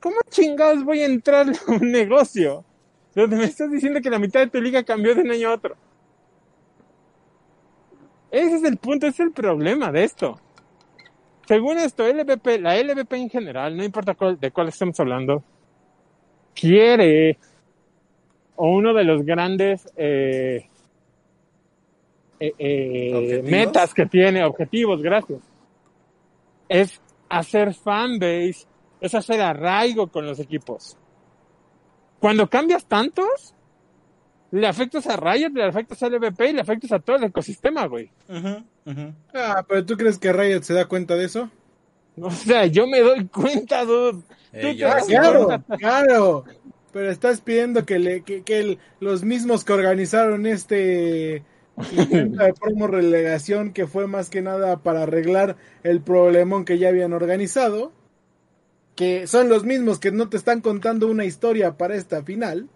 ¿cómo 0.00 0.16
chingados 0.28 0.84
voy 0.84 1.00
a 1.00 1.06
entrar 1.06 1.48
a 1.48 1.70
un 1.70 1.92
negocio 1.92 2.64
donde 3.14 3.36
me 3.36 3.44
estás 3.44 3.70
diciendo 3.70 4.00
que 4.00 4.10
la 4.10 4.18
mitad 4.18 4.40
de 4.40 4.48
tu 4.48 4.60
liga 4.60 4.82
cambió 4.82 5.14
de 5.14 5.22
un 5.22 5.30
año 5.30 5.50
a 5.50 5.54
otro? 5.54 5.76
Ese 8.30 8.56
es 8.56 8.64
el 8.64 8.76
punto, 8.76 9.06
ese 9.06 9.22
es 9.22 9.28
el 9.28 9.32
problema 9.32 9.90
de 9.92 10.04
esto. 10.04 10.40
Según 11.50 11.78
esto, 11.78 12.06
LVP, 12.06 12.60
la 12.60 12.76
LVP 12.76 13.16
en 13.16 13.28
general, 13.28 13.76
no 13.76 13.82
importa 13.82 14.14
cuál- 14.14 14.38
de 14.38 14.52
cuál 14.52 14.68
estemos 14.68 15.00
hablando, 15.00 15.42
quiere, 16.54 17.38
o 18.54 18.68
uno 18.70 18.94
de 18.94 19.02
los 19.02 19.24
grandes 19.26 19.84
eh, 19.96 20.64
eh, 22.38 22.54
eh, 22.56 23.42
metas 23.42 23.92
que 23.92 24.06
tiene, 24.06 24.44
objetivos, 24.44 25.02
gracias, 25.02 25.40
es 26.68 27.00
hacer 27.28 27.74
fanbase, 27.74 28.68
es 29.00 29.12
hacer 29.16 29.40
arraigo 29.40 30.06
con 30.06 30.26
los 30.26 30.38
equipos. 30.38 30.96
Cuando 32.20 32.48
cambias 32.48 32.86
tantos, 32.86 33.56
le 34.52 34.66
afectas 34.66 35.06
a 35.06 35.16
Riot, 35.16 35.50
le 35.54 35.64
afectas 35.64 36.02
a 36.02 36.08
LVP 36.08 36.50
y 36.50 36.52
le 36.54 36.60
afectas 36.60 36.92
a 36.92 36.98
todo 36.98 37.16
el 37.16 37.24
ecosistema, 37.24 37.86
güey. 37.86 38.10
Ujú. 38.28 39.12
Ah, 39.34 39.64
pero 39.68 39.84
¿tú 39.84 39.96
crees 39.96 40.18
que 40.18 40.32
Riot 40.32 40.62
se 40.62 40.74
da 40.74 40.86
cuenta 40.86 41.16
de 41.16 41.24
eso? 41.26 41.50
O 42.20 42.30
sea, 42.30 42.66
yo 42.66 42.86
me 42.86 43.00
doy 43.00 43.26
cuenta, 43.28 43.84
dude. 43.84 44.22
Eh, 44.52 44.72
Tú. 44.72 44.78
Claro, 45.06 45.46
cuenta. 45.46 45.76
claro. 45.76 46.44
Pero 46.92 47.08
estás 47.10 47.40
pidiendo 47.40 47.86
que, 47.86 47.98
le, 48.00 48.22
que, 48.22 48.42
que 48.42 48.58
el- 48.58 48.78
los 48.98 49.22
mismos 49.22 49.64
que 49.64 49.72
organizaron 49.72 50.44
este 50.44 51.44
intento 51.92 52.42
de 52.42 52.52
promo 52.52 52.88
relegación, 52.88 53.72
que 53.72 53.86
fue 53.86 54.06
más 54.08 54.28
que 54.28 54.42
nada 54.42 54.78
para 54.82 55.04
arreglar 55.04 55.56
el 55.84 56.00
problemón 56.02 56.64
que 56.64 56.78
ya 56.78 56.88
habían 56.88 57.12
organizado, 57.12 57.92
que 58.96 59.26
son 59.28 59.48
los 59.48 59.64
mismos 59.64 59.98
que 60.00 60.10
no 60.10 60.28
te 60.28 60.36
están 60.36 60.60
contando 60.60 61.06
una 61.06 61.24
historia 61.24 61.78
para 61.78 61.94
esta 61.94 62.22
final, 62.24 62.68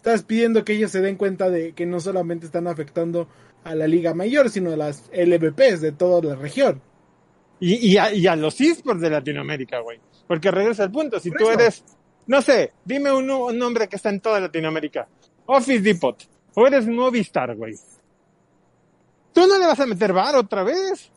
estás 0.00 0.22
pidiendo 0.22 0.64
que 0.64 0.72
ellos 0.72 0.90
se 0.90 1.02
den 1.02 1.16
cuenta 1.16 1.50
de 1.50 1.74
que 1.74 1.84
no 1.84 2.00
solamente 2.00 2.46
están 2.46 2.66
afectando 2.66 3.28
a 3.64 3.74
la 3.74 3.86
Liga 3.86 4.14
Mayor, 4.14 4.48
sino 4.48 4.72
a 4.72 4.76
las 4.76 5.10
LVPs 5.12 5.82
de 5.82 5.92
toda 5.92 6.22
la 6.22 6.36
región. 6.36 6.80
Y, 7.60 7.74
y, 7.86 7.98
a, 7.98 8.10
y 8.10 8.26
a 8.26 8.34
los 8.34 8.58
esports 8.62 9.02
de 9.02 9.10
Latinoamérica, 9.10 9.80
güey. 9.80 10.00
Porque 10.26 10.50
regresa 10.50 10.84
al 10.84 10.90
punto, 10.90 11.20
si 11.20 11.30
tú 11.30 11.50
eres, 11.50 11.84
no 12.26 12.40
sé, 12.40 12.72
dime 12.82 13.12
un, 13.12 13.30
un 13.30 13.58
nombre 13.58 13.88
que 13.88 13.96
está 13.96 14.08
en 14.08 14.20
toda 14.20 14.40
Latinoamérica. 14.40 15.06
Office 15.44 15.82
Depot. 15.82 16.16
O 16.54 16.66
eres 16.66 16.86
Movistar, 16.86 17.54
güey. 17.54 17.74
Tú 19.34 19.46
no 19.46 19.58
le 19.58 19.66
vas 19.66 19.80
a 19.80 19.86
meter 19.86 20.14
bar 20.14 20.34
otra 20.34 20.62
vez. 20.62 21.12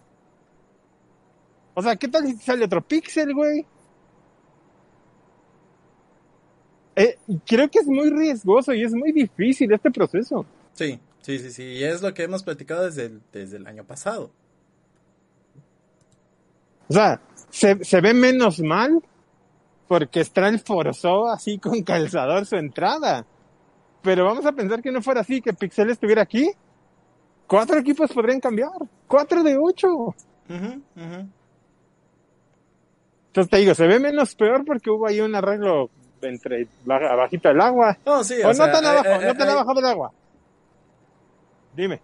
O 1.73 1.81
sea, 1.81 1.95
¿qué 1.95 2.09
tal 2.09 2.27
si 2.27 2.35
sale 2.35 2.65
otro 2.65 2.85
pixel, 2.85 3.33
güey? 3.33 3.65
Eh, 6.95 7.17
creo 7.45 7.69
que 7.69 7.79
es 7.79 7.87
muy 7.87 8.09
riesgoso 8.09 8.73
y 8.73 8.83
es 8.83 8.93
muy 8.93 9.11
difícil 9.11 9.71
este 9.73 9.89
proceso. 9.91 10.45
Sí, 10.73 10.99
sí, 11.21 11.39
sí, 11.39 11.51
sí. 11.51 11.63
Y 11.63 11.83
es 11.83 12.01
lo 12.01 12.13
que 12.13 12.23
hemos 12.23 12.43
platicado 12.43 12.85
desde 12.85 13.05
el, 13.05 13.21
desde 13.31 13.57
el 13.57 13.67
año 13.67 13.83
pasado. 13.83 14.31
O 16.87 16.93
sea, 16.93 17.21
se, 17.49 17.83
se 17.83 18.01
ve 18.01 18.13
menos 18.13 18.59
mal 18.59 19.01
porque 19.87 20.23
Stral 20.23 20.59
forzó 20.59 21.27
así 21.27 21.57
con 21.57 21.81
calzador 21.83 22.45
su 22.45 22.55
entrada. 22.55 23.25
Pero 24.01 24.25
vamos 24.25 24.45
a 24.45 24.51
pensar 24.51 24.81
que 24.81 24.91
no 24.91 25.01
fuera 25.01 25.21
así, 25.21 25.41
que 25.41 25.53
Pixel 25.53 25.89
estuviera 25.89 26.21
aquí. 26.21 26.51
Cuatro 27.47 27.77
equipos 27.77 28.11
podrían 28.11 28.39
cambiar. 28.39 28.71
Cuatro 29.07 29.43
de 29.43 29.57
ocho. 29.57 30.13
Entonces 33.27 33.49
te 33.49 33.57
digo, 33.57 33.73
se 33.73 33.87
ve 33.87 33.99
menos 33.99 34.35
peor 34.35 34.65
porque 34.65 34.89
hubo 34.89 35.07
ahí 35.07 35.21
un 35.21 35.35
arreglo 35.35 35.89
entre 36.23 36.67
abajito 36.87 37.49
del 37.49 37.61
agua. 37.61 37.97
No, 38.05 38.23
sí, 38.23 38.35
o 38.43 38.49
o 38.49 38.53
sea, 38.53 38.67
no 38.67 38.71
tan 38.71 38.83
eh, 38.83 38.87
abajo, 38.87 39.09
eh, 39.09 39.25
no 39.27 39.35
tan 39.35 39.47
eh, 39.47 39.51
abajo 39.51 39.73
del 39.73 39.85
agua. 39.85 40.11
Dime. 41.75 42.01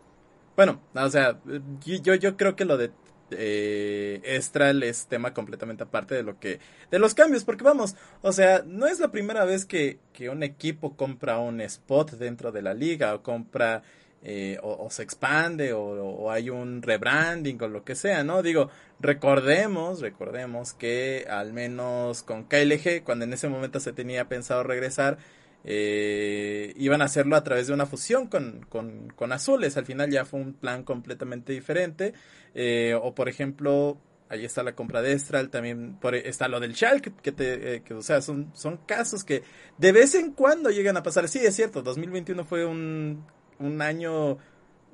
Bueno, 0.55 0.79
o 0.93 1.09
sea, 1.09 1.39
yo, 1.85 2.15
yo 2.15 2.35
creo 2.35 2.55
que 2.55 2.65
lo 2.65 2.77
de 2.77 2.91
eh, 3.31 4.21
Estral 4.23 4.83
es 4.83 5.07
tema 5.07 5.33
completamente 5.33 5.83
aparte 5.83 6.15
de 6.15 6.23
lo 6.23 6.39
que 6.39 6.59
de 6.91 6.99
los 6.99 7.13
cambios, 7.13 7.43
porque 7.43 7.63
vamos, 7.63 7.95
o 8.21 8.31
sea, 8.31 8.63
no 8.65 8.87
es 8.87 8.99
la 8.99 9.11
primera 9.11 9.45
vez 9.45 9.65
que, 9.65 9.99
que 10.13 10.29
un 10.29 10.43
equipo 10.43 10.95
compra 10.95 11.39
un 11.39 11.61
spot 11.61 12.11
dentro 12.11 12.51
de 12.51 12.61
la 12.61 12.73
liga 12.73 13.13
o 13.15 13.23
compra 13.23 13.83
eh, 14.23 14.57
o, 14.61 14.89
se 14.89 15.03
expande 15.03 15.71
o, 15.73 16.29
hay 16.29 16.49
un 16.49 16.81
rebranding 16.81 17.61
o 17.61 17.67
lo 17.67 17.83
que 17.83 17.95
sea, 17.95 18.23
¿no? 18.23 18.43
Digo, 18.43 18.69
recordemos, 18.99 20.01
recordemos 20.01 20.73
que 20.73 21.25
al 21.29 21.53
menos 21.53 22.23
con 22.23 22.43
KLG, 22.43 23.03
cuando 23.03 23.25
en 23.25 23.33
ese 23.33 23.47
momento 23.47 23.79
se 23.79 23.93
tenía 23.93 24.27
pensado 24.27 24.63
regresar, 24.63 25.17
eh, 25.63 26.73
iban 26.77 27.01
a 27.01 27.05
hacerlo 27.05 27.35
a 27.35 27.43
través 27.43 27.67
de 27.67 27.73
una 27.73 27.85
fusión 27.85 28.27
con, 28.27 28.65
con, 28.69 29.09
con 29.15 29.31
Azules. 29.31 29.77
Al 29.77 29.85
final 29.85 30.09
ya 30.09 30.25
fue 30.25 30.39
un 30.39 30.53
plan 30.53 30.83
completamente 30.83 31.53
diferente. 31.53 32.13
Eh, 32.55 32.97
o 33.01 33.13
por 33.13 33.29
ejemplo, 33.29 33.97
ahí 34.29 34.45
está 34.45 34.63
la 34.63 34.75
compra 34.75 35.01
de 35.01 35.13
Estral, 35.13 35.49
también 35.49 35.97
por, 35.99 36.15
está 36.15 36.47
lo 36.47 36.59
del 36.59 36.75
Schalke, 36.75 37.11
que, 37.21 37.31
te, 37.31 37.75
eh, 37.75 37.81
que 37.83 37.93
o 37.93 38.01
sea, 38.01 38.21
son, 38.21 38.51
son 38.53 38.77
casos 38.85 39.23
que 39.23 39.43
de 39.77 39.91
vez 39.91 40.15
en 40.15 40.31
cuando 40.31 40.69
llegan 40.69 40.97
a 40.97 41.03
pasar. 41.03 41.27
Sí, 41.27 41.39
es 41.39 41.55
cierto, 41.55 41.81
2021 41.81 42.45
fue 42.45 42.65
un, 42.65 43.25
un 43.59 43.81
año, 43.81 44.37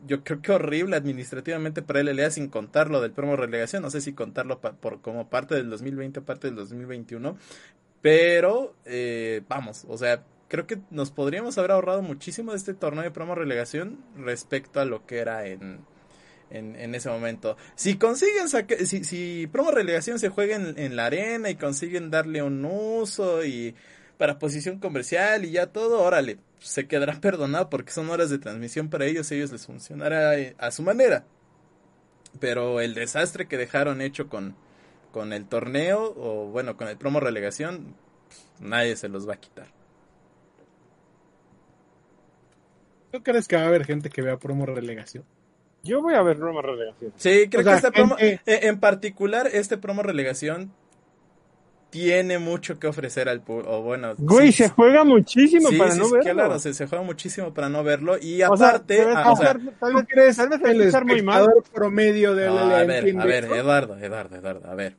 yo 0.07 0.23
creo 0.23 0.41
que 0.41 0.51
horrible 0.51 0.95
administrativamente 0.95 1.81
para 1.81 2.01
LLA 2.01 2.31
sin 2.31 2.49
contar 2.49 2.89
lo 2.89 3.01
del 3.01 3.11
promo 3.11 3.35
relegación. 3.35 3.81
No 3.83 3.89
sé 3.91 4.01
si 4.01 4.13
contarlo 4.13 4.59
por, 4.61 5.01
como 5.01 5.29
parte 5.29 5.55
del 5.55 5.69
2020 5.69 6.19
o 6.21 6.23
parte 6.25 6.47
del 6.47 6.55
2021. 6.55 7.37
Pero, 8.01 8.75
eh, 8.85 9.41
vamos, 9.49 9.85
o 9.89 9.97
sea, 9.97 10.23
creo 10.47 10.67
que 10.67 10.79
nos 10.91 11.11
podríamos 11.11 11.57
haber 11.57 11.71
ahorrado 11.71 12.01
muchísimo 12.03 12.51
de 12.51 12.57
este 12.57 12.73
torneo 12.73 13.03
de 13.03 13.11
promo 13.11 13.35
relegación 13.35 13.99
respecto 14.17 14.79
a 14.79 14.85
lo 14.85 15.05
que 15.07 15.17
era 15.19 15.47
en, 15.47 16.75
en, 16.75 16.95
ese 16.95 17.09
momento. 17.09 17.57
Si 17.75 17.97
consiguen 17.97 18.47
saca- 18.49 18.77
si, 18.85 19.03
si 19.03 19.47
promo 19.51 19.71
relegación 19.71 20.19
se 20.19 20.29
juega 20.29 20.55
en, 20.55 20.77
en 20.77 20.95
la 20.95 21.07
arena 21.07 21.49
y 21.49 21.55
consiguen 21.55 22.11
darle 22.11 22.41
un 22.43 22.63
uso 22.65 23.43
y 23.45 23.75
para 24.17 24.39
posición 24.39 24.79
comercial 24.79 25.43
y 25.45 25.51
ya 25.51 25.67
todo, 25.67 26.01
órale, 26.01 26.37
se 26.65 26.87
quedará 26.87 27.19
perdonado 27.21 27.69
porque 27.69 27.91
son 27.91 28.09
horas 28.09 28.29
de 28.29 28.39
transmisión 28.39 28.89
para 28.89 29.05
ellos, 29.05 29.31
ellos 29.31 29.51
les 29.51 29.65
funcionará 29.65 30.37
eh, 30.37 30.55
a 30.57 30.71
su 30.71 30.81
manera. 30.81 31.25
Pero 32.39 32.81
el 32.81 32.95
desastre 32.95 33.47
que 33.47 33.57
dejaron 33.57 34.01
hecho 34.01 34.27
con, 34.27 34.55
con 35.11 35.31
el 35.31 35.47
torneo, 35.47 36.13
o 36.17 36.47
bueno, 36.47 36.75
con 36.75 36.87
el 36.87 36.97
promo 36.97 37.19
relegación, 37.19 37.95
nadie 38.59 38.95
se 38.95 39.09
los 39.09 39.29
va 39.29 39.35
a 39.35 39.39
quitar. 39.39 39.67
¿Tú 43.11 43.23
crees 43.23 43.47
que 43.47 43.55
va 43.55 43.61
a 43.61 43.67
haber 43.67 43.85
gente 43.85 44.09
que 44.09 44.21
vea 44.21 44.37
promo 44.37 44.65
relegación? 44.65 45.23
Yo 45.83 46.01
voy 46.01 46.15
a 46.15 46.23
ver 46.23 46.39
Roma 46.39 46.63
Relegación. 46.63 47.13
Sí, 47.15 47.47
creo 47.47 47.61
O 47.61 47.63
sea, 47.63 47.73
que 47.73 47.77
este 47.77 47.91
promo, 47.91 48.15
en, 48.17 48.39
en 48.45 48.79
particular, 48.79 49.47
este 49.53 49.77
promo 49.77 50.01
relegación 50.01 50.73
tiene 51.95 52.39
mucho 52.39 52.77
que 52.77 52.87
ofrecer 52.87 53.29
al 53.29 53.39
público. 53.41 53.81
Bueno, 53.81 54.15
Güey, 54.17 54.47
sí, 54.51 54.63
se 54.63 54.69
juega 54.69 55.05
muchísimo 55.05 55.69
sí, 55.69 55.77
para 55.77 55.91
sí, 55.91 55.99
no 55.99 56.07
sí, 56.07 56.11
verlo. 56.15 56.33
Claro, 56.33 56.59
se, 56.59 56.73
se 56.73 56.87
juega 56.87 57.05
muchísimo 57.05 57.53
para 57.53 57.69
no 57.69 57.85
verlo. 57.85 58.17
Y 58.21 58.43
O 58.43 58.57
sea, 58.57 58.67
aparte, 58.71 59.01
ah, 59.15 59.31
o 59.31 59.37
sea, 59.37 59.53
tal 59.79 59.93
vez, 59.93 60.01
¿Tú 60.01 60.07
crees 60.09 60.35
tal 60.35 60.49
vez 60.49 60.59
que 60.59 60.71
el 60.71 60.81
escuchar 60.81 61.05
muy 61.05 61.21
mal. 61.21 61.43
espectador 61.43 61.63
promedio 61.73 62.35
de 62.35 62.47
No, 62.47 62.65
LLA 62.65 62.79
a 62.79 62.83
ver, 62.83 63.17
a 63.17 63.25
ver? 63.25 63.45
Eduardo, 63.45 63.97
Eduardo, 63.97 64.35
Eduardo, 64.35 64.69
a 64.69 64.75
ver. 64.75 64.97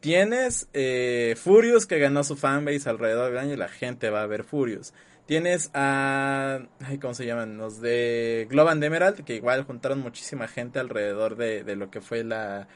Tienes 0.00 0.68
eh, 0.72 1.36
Furious 1.40 1.86
que 1.86 2.00
ganó 2.00 2.24
su 2.24 2.34
fanbase 2.34 2.90
alrededor 2.90 3.30
del 3.30 3.38
año 3.38 3.52
y 3.54 3.56
la 3.56 3.68
gente 3.68 4.10
va 4.10 4.22
a 4.22 4.26
ver 4.26 4.42
Furious. 4.42 4.92
Tienes 5.26 5.70
a. 5.74 6.58
Ay, 6.80 6.98
¿Cómo 6.98 7.14
se 7.14 7.24
llaman? 7.24 7.56
Los 7.56 7.80
de 7.80 8.48
Globan 8.50 8.80
de 8.80 8.88
Emerald, 8.88 9.22
que 9.22 9.36
igual 9.36 9.62
juntaron 9.62 10.00
muchísima 10.00 10.48
gente 10.48 10.80
alrededor 10.80 11.36
de, 11.36 11.62
de 11.62 11.76
lo 11.76 11.88
que 11.88 12.00
fue 12.00 12.24
la 12.24 12.66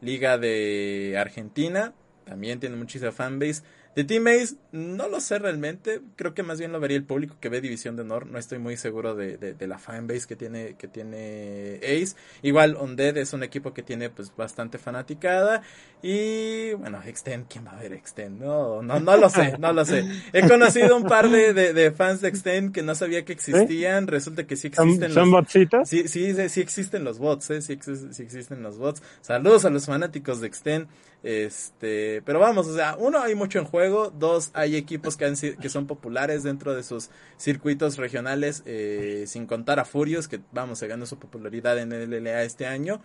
Liga 0.00 0.38
de 0.38 1.16
Argentina. 1.20 1.92
También 2.28 2.60
tiene 2.60 2.76
muchísima 2.76 3.10
fanbase. 3.10 3.62
De 3.96 4.04
Team 4.04 4.26
Ace, 4.28 4.54
no 4.70 5.08
lo 5.08 5.18
sé 5.18 5.38
realmente. 5.38 6.00
Creo 6.14 6.32
que 6.32 6.42
más 6.44 6.58
bien 6.58 6.70
lo 6.70 6.78
vería 6.78 6.96
el 6.98 7.04
público 7.04 7.36
que 7.40 7.48
ve 7.48 7.60
División 7.60 7.96
de 7.96 8.02
Honor. 8.02 8.26
No 8.26 8.38
estoy 8.38 8.58
muy 8.58 8.76
seguro 8.76 9.16
de, 9.16 9.38
de, 9.38 9.54
de 9.54 9.66
la 9.66 9.78
fanbase 9.78 10.28
que 10.28 10.36
tiene, 10.36 10.76
que 10.78 10.86
tiene 10.86 11.80
Ace. 11.82 12.14
Igual 12.42 12.76
Undead 12.76 13.16
es 13.16 13.32
un 13.32 13.42
equipo 13.42 13.72
que 13.72 13.82
tiene 13.82 14.10
pues 14.10 14.30
bastante 14.36 14.78
fanaticada. 14.78 15.62
Y 16.02 16.74
bueno, 16.74 17.00
Extend, 17.04 17.46
¿quién 17.48 17.66
va 17.66 17.72
a 17.72 17.80
ver 17.80 17.94
Extend? 17.94 18.40
No, 18.40 18.82
no, 18.82 19.00
no 19.00 19.16
lo 19.16 19.30
sé, 19.30 19.56
no 19.58 19.72
lo 19.72 19.84
sé. 19.84 20.04
He 20.32 20.46
conocido 20.46 20.96
un 20.96 21.04
par 21.04 21.28
de, 21.28 21.52
de, 21.52 21.72
de 21.72 21.90
fans 21.90 22.20
de 22.20 22.28
Extend 22.28 22.72
que 22.72 22.82
no 22.82 22.94
sabía 22.94 23.24
que 23.24 23.32
existían. 23.32 24.06
Resulta 24.06 24.46
que 24.46 24.54
sí 24.54 24.70
¿Son, 24.72 24.86
existen 24.88 25.12
son 25.12 25.30
los-? 25.30 25.48
Sí, 25.48 25.66
sí, 26.06 26.34
sí, 26.34 26.48
sí 26.50 26.60
existen 26.60 27.02
los 27.02 27.18
bots, 27.18 27.50
¿eh? 27.50 27.62
sí, 27.62 27.78
sí 27.82 28.22
existen 28.22 28.62
los 28.62 28.78
bots. 28.78 29.02
Saludos 29.22 29.64
a 29.64 29.70
los 29.70 29.86
fanáticos 29.86 30.40
de 30.40 30.46
Extend. 30.46 30.88
Este, 31.22 32.22
pero 32.22 32.38
vamos, 32.38 32.68
o 32.68 32.74
sea, 32.74 32.96
uno, 32.98 33.20
hay 33.20 33.34
mucho 33.34 33.58
en 33.58 33.64
juego. 33.64 34.10
Dos, 34.10 34.50
hay 34.54 34.76
equipos 34.76 35.16
que, 35.16 35.24
han, 35.24 35.34
que 35.36 35.68
son 35.68 35.86
populares 35.86 36.42
dentro 36.42 36.74
de 36.74 36.82
sus 36.82 37.10
circuitos 37.36 37.96
regionales, 37.96 38.62
eh, 38.66 39.24
sin 39.26 39.46
contar 39.46 39.80
a 39.80 39.84
Furious, 39.84 40.28
que 40.28 40.40
vamos, 40.52 40.78
se 40.78 40.86
ganó 40.86 41.06
su 41.06 41.18
popularidad 41.18 41.78
en 41.78 41.92
el 41.92 42.10
LLA 42.10 42.42
este 42.44 42.66
año. 42.66 43.00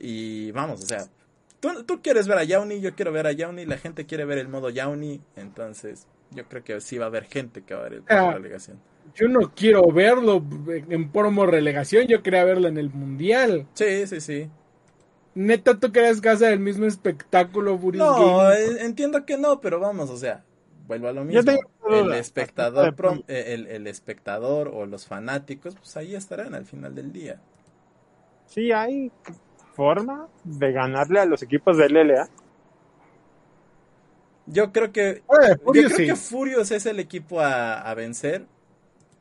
Y 0.00 0.50
vamos, 0.52 0.82
o 0.82 0.86
sea, 0.86 1.06
tú, 1.60 1.84
tú 1.84 2.00
quieres 2.02 2.26
ver 2.28 2.38
a 2.38 2.44
Yauni, 2.44 2.80
yo 2.80 2.94
quiero 2.94 3.12
ver 3.12 3.26
a 3.26 3.32
Yauni, 3.32 3.66
la 3.66 3.78
gente 3.78 4.06
quiere 4.06 4.24
ver 4.24 4.38
el 4.38 4.48
modo 4.48 4.70
Yauni. 4.70 5.20
Entonces, 5.36 6.06
yo 6.30 6.44
creo 6.48 6.64
que 6.64 6.80
sí 6.80 6.98
va 6.98 7.06
a 7.06 7.08
haber 7.08 7.24
gente 7.24 7.62
que 7.62 7.74
va 7.74 7.80
a 7.80 7.84
ver 7.84 7.92
el 7.94 8.02
Ah. 8.08 8.32
relegación. 8.32 8.80
Yo 9.14 9.26
no 9.26 9.52
quiero 9.54 9.90
verlo 9.90 10.44
en 10.66 11.10
promo 11.10 11.46
relegación, 11.46 12.06
yo 12.06 12.22
quería 12.22 12.44
verlo 12.44 12.68
en 12.68 12.76
el 12.76 12.90
mundial. 12.90 13.66
Sí, 13.74 14.06
sí, 14.06 14.20
sí. 14.20 14.50
Neta, 15.34 15.78
¿tú 15.78 15.92
crees 15.92 16.20
que 16.20 16.28
hace 16.30 16.52
el 16.52 16.58
mismo 16.60 16.86
espectáculo 16.86 17.78
Furious 17.78 18.06
No, 18.08 18.52
entiendo 18.52 19.24
que 19.24 19.38
no, 19.38 19.60
pero 19.60 19.78
vamos, 19.78 20.10
o 20.10 20.16
sea, 20.16 20.44
vuelvo 20.86 21.08
a 21.08 21.12
lo 21.12 21.20
Yo 21.22 21.42
mismo. 21.42 21.52
El 21.90 22.12
espectador, 22.12 22.94
prom- 22.96 23.24
eh, 23.28 23.54
el, 23.54 23.66
el 23.68 23.86
espectador 23.86 24.68
o 24.68 24.84
los 24.86 25.06
fanáticos, 25.06 25.74
pues 25.76 25.96
ahí 25.96 26.14
estarán 26.14 26.54
al 26.54 26.66
final 26.66 26.94
del 26.94 27.12
día. 27.12 27.40
Sí, 28.46 28.72
hay 28.72 29.12
forma 29.74 30.28
de 30.44 30.72
ganarle 30.72 31.20
a 31.20 31.24
los 31.24 31.42
equipos 31.42 31.76
de 31.76 31.86
LLA. 31.86 32.28
Yo 34.46 34.72
creo 34.72 34.92
que, 34.92 35.22
Oye, 35.26 35.48
yo 35.50 35.56
Furious 35.58 35.92
creo 35.92 35.96
sí. 35.96 36.06
que 36.06 36.16
Furious 36.16 36.70
es 36.70 36.86
el 36.86 36.98
equipo 37.00 37.40
a, 37.40 37.80
a 37.80 37.94
vencer, 37.94 38.46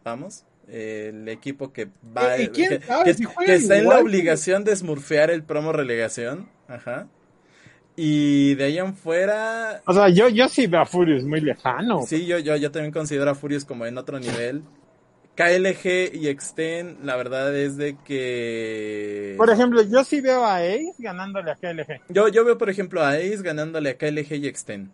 vamos. 0.03 0.45
El 0.67 1.27
equipo 1.29 1.71
que 1.71 1.87
va 2.15 2.37
¿Y- 2.37 2.43
y 2.43 2.47
quién 2.49 2.69
que, 2.79 2.85
sabe 2.85 3.03
que- 3.05 3.13
si 3.13 3.23
juegan 3.23 3.45
que 3.45 3.61
está 3.61 3.77
en 3.77 3.87
la 3.87 3.99
obligación 3.99 4.63
de 4.65 4.75
smurfear 4.75 5.31
el 5.31 5.43
promo 5.43 5.71
relegación. 5.71 6.49
Ajá. 6.67 7.07
Y 7.95 8.53
de 8.55 8.65
ahí 8.65 8.77
en 8.77 8.93
fuera, 8.95 9.81
O 9.87 9.93
sea, 9.93 10.09
yo, 10.09 10.27
yo 10.29 10.47
sí 10.49 10.67
veo 10.67 10.81
a 10.81 10.85
Furious 10.85 11.23
muy 11.23 11.41
lejano. 11.41 12.03
Sí, 12.05 12.25
yo, 12.27 12.37
yo, 12.37 12.55
yo 12.55 12.69
también 12.69 12.91
considero 12.91 13.31
a 13.31 13.35
Furious 13.35 13.65
como 13.65 13.85
en 13.85 13.97
otro 13.97 14.19
nivel. 14.19 14.61
KLG 15.35 16.13
y 16.15 16.27
Extend, 16.29 17.03
la 17.05 17.15
verdad 17.15 17.55
es 17.55 17.77
de 17.77 17.95
que... 18.05 19.35
Por 19.37 19.49
ejemplo, 19.51 19.81
yo 19.83 20.03
sí 20.03 20.19
veo 20.19 20.43
a 20.43 20.57
Ace 20.57 20.93
ganándole 20.97 21.51
a 21.51 21.55
KLG. 21.55 22.01
Yo, 22.09 22.27
yo 22.27 22.43
veo, 22.43 22.57
por 22.57 22.69
ejemplo, 22.69 23.01
a 23.03 23.11
Ace 23.11 23.41
ganándole 23.43 23.91
a 23.91 23.97
KLG 23.97 24.33
y 24.35 24.47
Extend. 24.47 24.89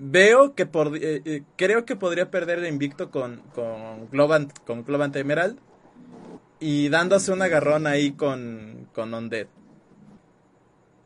Veo 0.00 0.54
que 0.54 0.64
por, 0.64 0.96
eh, 0.96 1.22
eh, 1.24 1.42
creo 1.56 1.84
que 1.84 1.96
podría 1.96 2.30
perder 2.30 2.60
el 2.60 2.66
invicto 2.68 3.10
con, 3.10 3.42
con 3.52 4.08
Globant, 4.10 4.56
con 4.64 4.84
Globant 4.84 5.14
Emerald. 5.16 5.58
Y 6.60 6.88
dándose 6.88 7.32
un 7.32 7.42
agarrón 7.42 7.86
ahí 7.86 8.12
con, 8.12 8.88
con 8.94 9.12
Undead. 9.12 9.46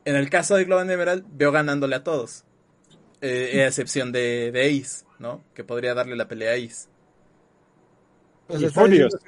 En 0.05 0.17
el 0.17 0.29
caso 0.31 0.57
de 0.57 0.65
Globant 0.65 0.91
Emerald, 0.91 1.25
veo 1.31 1.53
ganándole 1.53 1.97
a 1.97 2.05
todos. 2.05 2.45
Eh, 3.21 3.63
a 3.63 3.69
excepción 3.69 4.13
de, 4.13 4.51
de 4.53 4.67
Ace, 4.81 5.05
¿no? 5.19 5.43
Que 5.55 5.63
podría 5.65 5.95
darle 5.95 6.17
la 6.17 6.27
pelea 6.29 6.53
a 6.53 6.55
Ace. 6.55 6.89
Que 8.49 8.69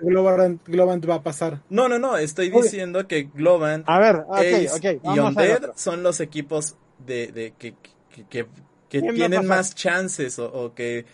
Globant, 0.02 0.66
Globant 0.66 1.08
va 1.08 1.14
a 1.16 1.22
pasar. 1.22 1.62
No, 1.70 1.88
no, 1.88 1.98
no, 1.98 2.18
estoy 2.18 2.50
Oye. 2.52 2.64
diciendo 2.64 3.06
que 3.06 3.30
Globant, 3.32 3.88
A 3.88 3.98
ver, 3.98 4.16
ok, 4.26 4.36
Ace 4.36 4.70
ok. 4.98 5.00
y 5.14 5.18
Undead 5.18 5.70
son 5.76 6.02
los 6.02 6.20
equipos 6.20 6.76
de, 6.98 7.28
de 7.28 7.54
que, 7.56 7.74
que, 8.10 8.26
que- 8.28 8.46
que 8.88 9.00
¿Quién 9.00 9.10
va 9.10 9.10
a 9.10 9.14
tienen 9.14 9.46
más 9.46 9.74
chances 9.74 10.38
o, 10.38 10.52
o 10.52 10.74
que 10.74 11.04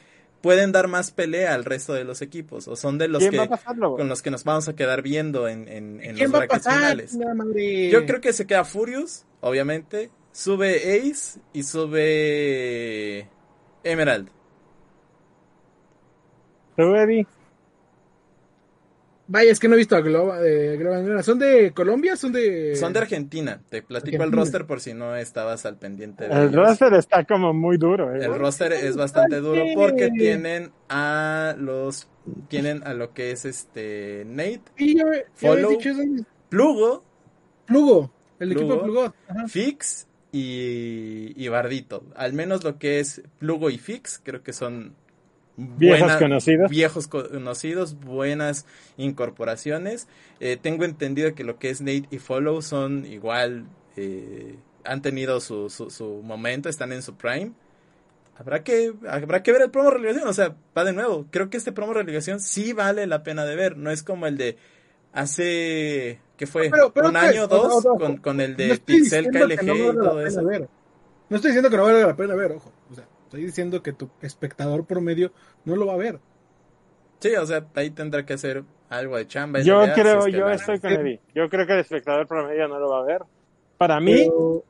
pueden 0.40 0.72
dar 0.72 0.88
más 0.88 1.10
pelea 1.10 1.54
al 1.54 1.64
resto 1.64 1.92
de 1.92 2.04
los 2.04 2.22
equipos 2.22 2.68
o 2.68 2.76
son 2.76 2.98
de 2.98 3.08
los 3.08 3.22
¿Quién 3.22 3.38
va 3.38 3.44
a 3.44 3.48
que 3.58 3.78
con 3.78 4.08
los 4.08 4.22
que 4.22 4.30
nos 4.30 4.44
vamos 4.44 4.68
a 4.68 4.74
quedar 4.74 5.02
viendo 5.02 5.48
en, 5.48 5.68
en, 5.68 6.00
en 6.00 6.10
los 6.10 6.16
¿Quién 6.16 6.32
va 6.32 6.38
a 6.38 6.46
brackets 6.46 6.66
finales. 6.66 7.18
Yo 7.90 8.06
creo 8.06 8.20
que 8.20 8.32
se 8.32 8.46
queda 8.46 8.64
Furious, 8.64 9.24
obviamente, 9.40 10.10
sube 10.32 11.10
Ace 11.10 11.40
y 11.52 11.62
sube 11.62 13.28
Emerald. 13.84 14.28
¿Tú, 16.76 16.94
Eddie? 16.94 17.26
Vaya, 19.32 19.52
es 19.52 19.60
que 19.60 19.68
no 19.68 19.74
he 19.74 19.78
visto 19.78 19.94
a 19.94 20.00
Globa, 20.00 20.40
de 20.40 20.76
Globant. 20.76 21.22
¿Son 21.22 21.38
de 21.38 21.70
Colombia? 21.72 22.16
¿Son 22.16 22.32
de...? 22.32 22.74
Son 22.74 22.92
de 22.92 22.98
Argentina. 22.98 23.60
Te 23.68 23.80
platico 23.80 24.16
el 24.16 24.22
Argentina. 24.22 24.42
roster 24.42 24.66
por 24.66 24.80
si 24.80 24.92
no 24.92 25.14
estabas 25.14 25.64
al 25.66 25.76
pendiente 25.78 26.24
de 26.26 26.32
El 26.34 26.48
ellos. 26.48 26.54
roster 26.56 26.92
está 26.94 27.24
como 27.24 27.54
muy 27.54 27.76
duro, 27.78 28.12
¿eh? 28.12 28.24
El 28.24 28.34
roster 28.36 28.72
es 28.72 28.96
bastante 28.96 29.36
duro 29.36 29.62
porque 29.76 30.10
tienen 30.10 30.72
a 30.88 31.54
los 31.58 32.08
tienen 32.48 32.82
a 32.84 32.92
lo 32.92 33.14
que 33.14 33.30
es 33.30 33.44
este 33.44 34.24
Nate, 34.26 34.62
Sí, 34.76 34.96
yo, 34.98 35.04
yo 35.12 35.20
Follow. 35.34 35.70
dicho 35.70 35.90
eso. 35.90 36.02
Plugo, 36.48 37.04
Plugo. 37.66 38.10
El 38.40 38.48
Plugo. 38.48 38.60
equipo 38.62 38.74
de 38.74 38.82
Plugo. 38.82 39.14
Ajá. 39.28 39.46
Fix 39.48 40.08
y, 40.32 41.32
y 41.36 41.48
Bardito. 41.48 42.04
Al 42.16 42.32
menos 42.32 42.64
lo 42.64 42.78
que 42.78 42.98
es 43.00 43.22
Plugo 43.38 43.70
y 43.70 43.78
Fix 43.78 44.20
creo 44.22 44.42
que 44.42 44.52
son 44.52 44.94
Viejos 45.76 46.00
buena- 46.00 46.18
conocidos. 46.18 46.70
viejos 46.70 47.06
conocidos, 47.08 47.94
buenas 48.00 48.64
incorporaciones. 48.96 50.08
Eh, 50.40 50.56
tengo 50.60 50.84
entendido 50.84 51.34
que 51.34 51.44
lo 51.44 51.58
que 51.58 51.70
es 51.70 51.80
Nate 51.80 52.06
y 52.10 52.18
Follow 52.18 52.62
son 52.62 53.04
igual, 53.06 53.66
eh, 53.96 54.56
han 54.84 55.02
tenido 55.02 55.40
su, 55.40 55.68
su, 55.68 55.90
su 55.90 56.22
momento, 56.22 56.68
están 56.68 56.92
en 56.92 57.02
su 57.02 57.14
prime. 57.16 57.52
Habrá 58.38 58.64
que, 58.64 58.94
habrá 59.06 59.42
que 59.42 59.52
ver 59.52 59.60
el 59.60 59.70
promo 59.70 59.90
relegación, 59.90 60.26
o 60.26 60.32
sea, 60.32 60.56
va 60.76 60.84
de 60.84 60.94
nuevo. 60.94 61.26
Creo 61.30 61.50
que 61.50 61.58
este 61.58 61.72
promo 61.72 61.92
relegación 61.92 62.40
sí 62.40 62.72
vale 62.72 63.06
la 63.06 63.22
pena 63.22 63.44
de 63.44 63.54
ver, 63.54 63.76
no 63.76 63.90
es 63.90 64.02
como 64.02 64.26
el 64.26 64.38
de 64.38 64.56
hace, 65.12 66.20
¿qué 66.38 66.46
fue? 66.46 66.70
Pero- 66.70 66.92
pero 66.92 67.08
Un 67.08 67.14
¿qué? 67.14 67.18
año, 67.18 67.46
dos, 67.48 67.84
con, 67.98 68.16
con 68.18 68.40
el 68.40 68.56
de 68.56 68.78
Pixel 68.78 69.26
KLG 69.30 69.58
que 69.58 69.64
y 69.66 69.92
todo 69.94 70.24
eso. 70.26 70.40
No 70.42 71.36
estoy 71.36 71.50
diciendo 71.50 71.68
que 71.70 71.76
no 71.76 71.84
valga 71.84 72.06
la 72.06 72.16
pena 72.16 72.34
ver, 72.34 72.52
ojo. 72.52 72.72
O 72.90 72.94
sea, 72.94 73.04
estoy 73.30 73.44
diciendo 73.44 73.80
que 73.80 73.92
tu 73.92 74.10
espectador 74.22 74.84
promedio 74.86 75.30
no 75.64 75.76
lo 75.76 75.86
va 75.86 75.94
a 75.94 75.98
ver. 75.98 76.18
Sí, 77.20 77.30
o 77.36 77.46
sea, 77.46 77.64
ahí 77.76 77.90
tendrá 77.90 78.26
que 78.26 78.32
hacer 78.32 78.64
algo 78.88 79.16
de 79.16 79.26
chamba. 79.28 79.60
Yo 79.60 79.84
si 79.86 79.92
creo, 79.92 80.18
es 80.18 80.24
que 80.24 80.32
yo 80.32 80.50
estoy 80.50 80.80
con 80.80 80.90
Eddie. 80.90 81.20
Yo 81.32 81.48
creo 81.48 81.64
que 81.64 81.74
el 81.74 81.78
espectador 81.80 82.26
promedio 82.26 82.66
no 82.66 82.80
lo 82.80 82.90
va 82.90 83.00
a 83.00 83.04
ver. 83.04 83.22
Para 83.78 84.00
mí, 84.00 84.14
Pero- 84.26 84.64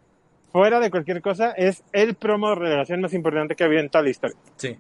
fuera 0.53 0.79
de 0.79 0.91
cualquier 0.91 1.23
cosa, 1.23 1.53
es 1.53 1.83
el 1.93 2.17
promo 2.17 2.51
de 2.51 2.57
relegación 2.57 3.01
más 3.01 3.15
importante 3.15 3.55
que 3.57 3.65
había 3.65 3.81
en 3.81 3.89
toda 3.89 4.05
la 4.05 4.11
historia. 4.11 4.37
Sí. 4.57 4.77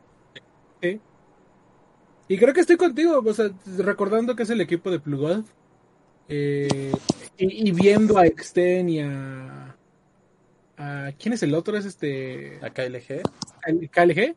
Sí. 0.83 1.01
Y 2.29 2.37
creo 2.39 2.53
que 2.53 2.61
estoy 2.61 2.77
contigo, 2.77 3.23
o 3.25 3.33
sea, 3.33 3.51
recordando 3.79 4.37
que 4.37 4.43
es 4.43 4.51
el 4.51 4.61
equipo 4.61 4.91
de 4.91 5.01
Plugod. 5.01 5.45
Eh, 6.29 6.93
y, 7.39 7.69
y 7.69 7.73
viendo 7.73 8.19
a 8.19 8.27
Exten 8.27 8.89
y 8.89 9.01
a, 9.01 9.75
a. 10.77 11.11
¿Quién 11.19 11.33
es 11.33 11.43
el 11.43 11.55
otro? 11.55 11.77
Es 11.77 11.87
este. 11.87 12.59
A 12.63 12.71
KLG. 12.71 13.23
El 13.67 13.91
KLG. 13.91 14.37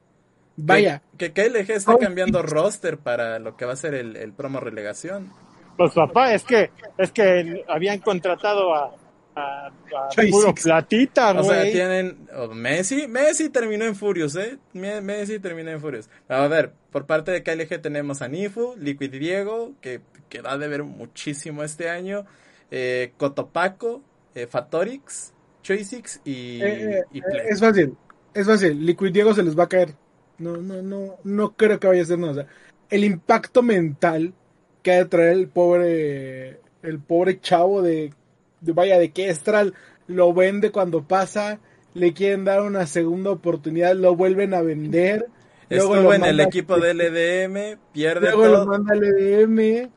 Vaya. 0.56 1.02
Que, 1.18 1.34
que 1.34 1.34
KLG 1.34 1.72
está 1.72 1.96
Oh, 1.96 2.00
cambiando 2.00 2.42
roster 2.44 3.00
para 3.00 3.40
lo 3.40 3.56
que 3.58 3.66
va 3.66 3.74
a 3.74 3.76
ser 3.78 3.94
el, 3.96 4.16
el 4.18 4.34
promo 4.34 4.60
relegación. 4.60 5.36
Pues 5.78 5.94
papá, 5.94 6.34
es 6.34 6.44
que, 6.46 6.72
es 6.98 7.12
que 7.12 7.64
habían 7.68 8.00
contratado 8.00 8.74
a, 8.76 8.96
a, 9.36 9.68
a 9.68 10.16
puro 10.30 10.54
Six. 10.54 10.62
platita, 10.62 11.34
O 11.34 11.44
sea, 11.44 11.66
güey. 11.66 11.72
tienen 11.72 12.28
oh, 12.36 12.50
Messi, 12.50 13.08
Messi 13.08 13.50
terminó 13.50 13.86
en 13.86 13.96
Furious, 13.96 14.36
¿eh? 14.36 14.60
Me- 14.74 15.02
Messi 15.02 15.40
terminó 15.40 15.72
en 15.72 15.82
Furious. 15.82 16.10
A 16.28 16.48
ver, 16.48 16.74
por 16.92 17.06
parte 17.08 17.32
de 17.32 17.44
KLG 17.44 17.82
tenemos 17.82 18.22
a 18.22 18.28
Nifu, 18.28 18.76
Liquid 18.78 19.12
Diego, 19.12 19.74
que, 19.82 20.02
que 20.30 20.42
va 20.42 20.54
a 20.54 20.58
deber 20.60 20.84
muchísimo 20.84 21.64
este 21.64 21.90
año, 21.90 22.26
eh, 22.72 23.14
Cotopaco, 23.18 24.04
eh, 24.36 24.48
Fatorix, 24.48 25.34
Choisix 25.64 26.22
y, 26.24 26.62
Eh, 26.62 27.00
eh, 27.00 27.04
y 27.12 27.22
Play. 27.22 27.48
es 27.50 27.60
fácil. 27.60 27.98
Es 28.34 28.48
fácil. 28.48 28.86
Liquid 28.86 29.12
Diego 29.12 29.34
se 29.34 29.44
les 29.44 29.58
va 29.58 29.64
a 29.66 29.70
caer. 29.70 29.94
No, 30.40 30.58
no, 30.58 30.82
no, 30.82 31.16
no 31.24 31.52
creo 31.56 31.80
que 31.80 31.88
vaya 31.88 32.02
a 32.02 32.06
ser 32.06 32.20
nada. 32.20 32.32
O 32.32 32.36
sea, 32.36 32.48
el 32.90 33.04
impacto 33.04 33.62
mental 33.62 34.34
que 34.82 34.92
ha 34.92 34.98
de 34.98 35.06
traer 35.06 35.34
el 35.34 35.48
pobre, 35.48 36.60
el 36.82 37.00
pobre 37.00 37.40
chavo 37.40 37.82
de, 37.82 38.14
de 38.62 38.72
vaya, 38.74 38.98
de 39.00 39.12
que 39.12 39.30
Estral 39.30 39.74
lo 40.08 40.34
vende 40.34 40.72
cuando 40.72 41.04
pasa, 41.04 41.60
le 41.94 42.14
quieren 42.14 42.44
dar 42.46 42.62
una 42.64 42.86
segunda 42.88 43.30
oportunidad, 43.32 43.96
lo 43.96 44.16
vuelven 44.16 44.54
a 44.54 44.62
vender. 44.62 45.28
luego 45.70 45.94
Estuvo 45.96 46.10
lo 46.10 46.14
en 46.16 46.24
el 46.26 46.40
equipo 46.40 46.80
de 46.80 46.94
LDM, 46.94 47.80
pierde 47.94 48.32
Luego 48.32 48.46
lo 48.48 48.54
todo. 48.56 48.66
manda 48.68 48.94
al 48.94 49.04
EDM. 49.04 49.90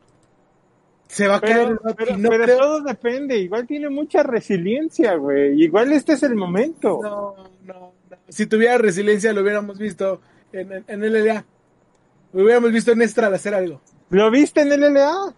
Se 1.07 1.27
va 1.27 1.35
a 1.37 1.41
caer. 1.41 1.79
Pero, 1.97 2.17
no 2.17 2.29
pero 2.29 2.43
creo- 2.45 2.57
todo 2.57 2.81
depende, 2.81 3.37
igual 3.37 3.65
tiene 3.65 3.89
mucha 3.89 4.23
resiliencia, 4.23 5.15
güey. 5.15 5.61
Igual 5.61 5.91
este 5.93 6.13
es 6.13 6.23
el 6.23 6.35
momento. 6.35 6.99
No, 7.01 7.35
no. 7.63 7.96
Si 8.29 8.45
tuviera 8.45 8.77
resiliencia 8.77 9.33
lo 9.33 9.41
hubiéramos 9.41 9.77
visto 9.77 10.21
en, 10.51 10.71
en, 10.71 10.85
en 10.87 11.01
LLA. 11.13 11.45
Lo 12.33 12.43
hubiéramos 12.43 12.71
visto 12.71 12.91
en 12.91 13.01
Estral 13.01 13.33
hacer 13.33 13.53
algo. 13.55 13.81
¿Lo 14.09 14.29
viste 14.31 14.61
en 14.61 14.71
el 14.71 14.93
LA? 14.93 15.33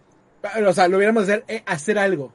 O 0.66 0.72
sea, 0.72 0.88
lo 0.88 0.96
hubiéramos 0.96 1.24
hacer, 1.24 1.44
eh, 1.48 1.62
hacer 1.66 1.98
algo. 1.98 2.32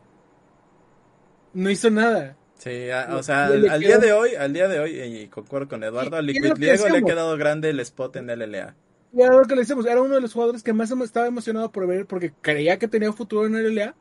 No 1.54 1.70
hizo 1.70 1.90
nada. 1.90 2.36
Sí, 2.58 2.90
a- 2.90 3.16
o 3.16 3.24
sea, 3.24 3.46
al, 3.48 3.70
al 3.70 3.80
día 3.80 3.98
de 3.98 4.14
hoy, 4.14 4.36
al 4.36 4.54
día 4.54 4.68
de 4.68 4.80
hoy, 4.80 5.00
y 5.00 5.28
concuerdo 5.28 5.68
con 5.68 5.84
Eduardo, 5.84 6.10
Y- 6.12 6.20
a 6.20 6.22
y 6.22 6.30
es 6.30 6.36
Liquid 6.44 6.54
Diego 6.58 6.88
le 6.90 6.98
ha 6.98 7.02
quedado 7.02 7.38
grande 7.38 7.70
el 7.70 7.80
spot 7.82 8.16
en 8.18 8.28
LLA. 8.28 8.76
Y 9.14 9.22
era 9.22 9.34
lo 9.36 9.44
que 9.44 9.56
le 9.56 9.62
decimos, 9.62 9.86
era 9.86 10.02
uno 10.02 10.16
de 10.16 10.22
los 10.22 10.34
jugadores 10.34 10.62
que 10.64 10.74
más 10.74 10.92
estaba 10.92 11.28
emocionado 11.28 11.72
por 11.72 11.88
ver 11.88 12.06
porque 12.06 12.34
creía 12.42 12.78
que 12.80 12.88
tenía 12.88 13.12
futuro 13.14 13.46
en 13.46 13.56
LLA. 13.56 13.96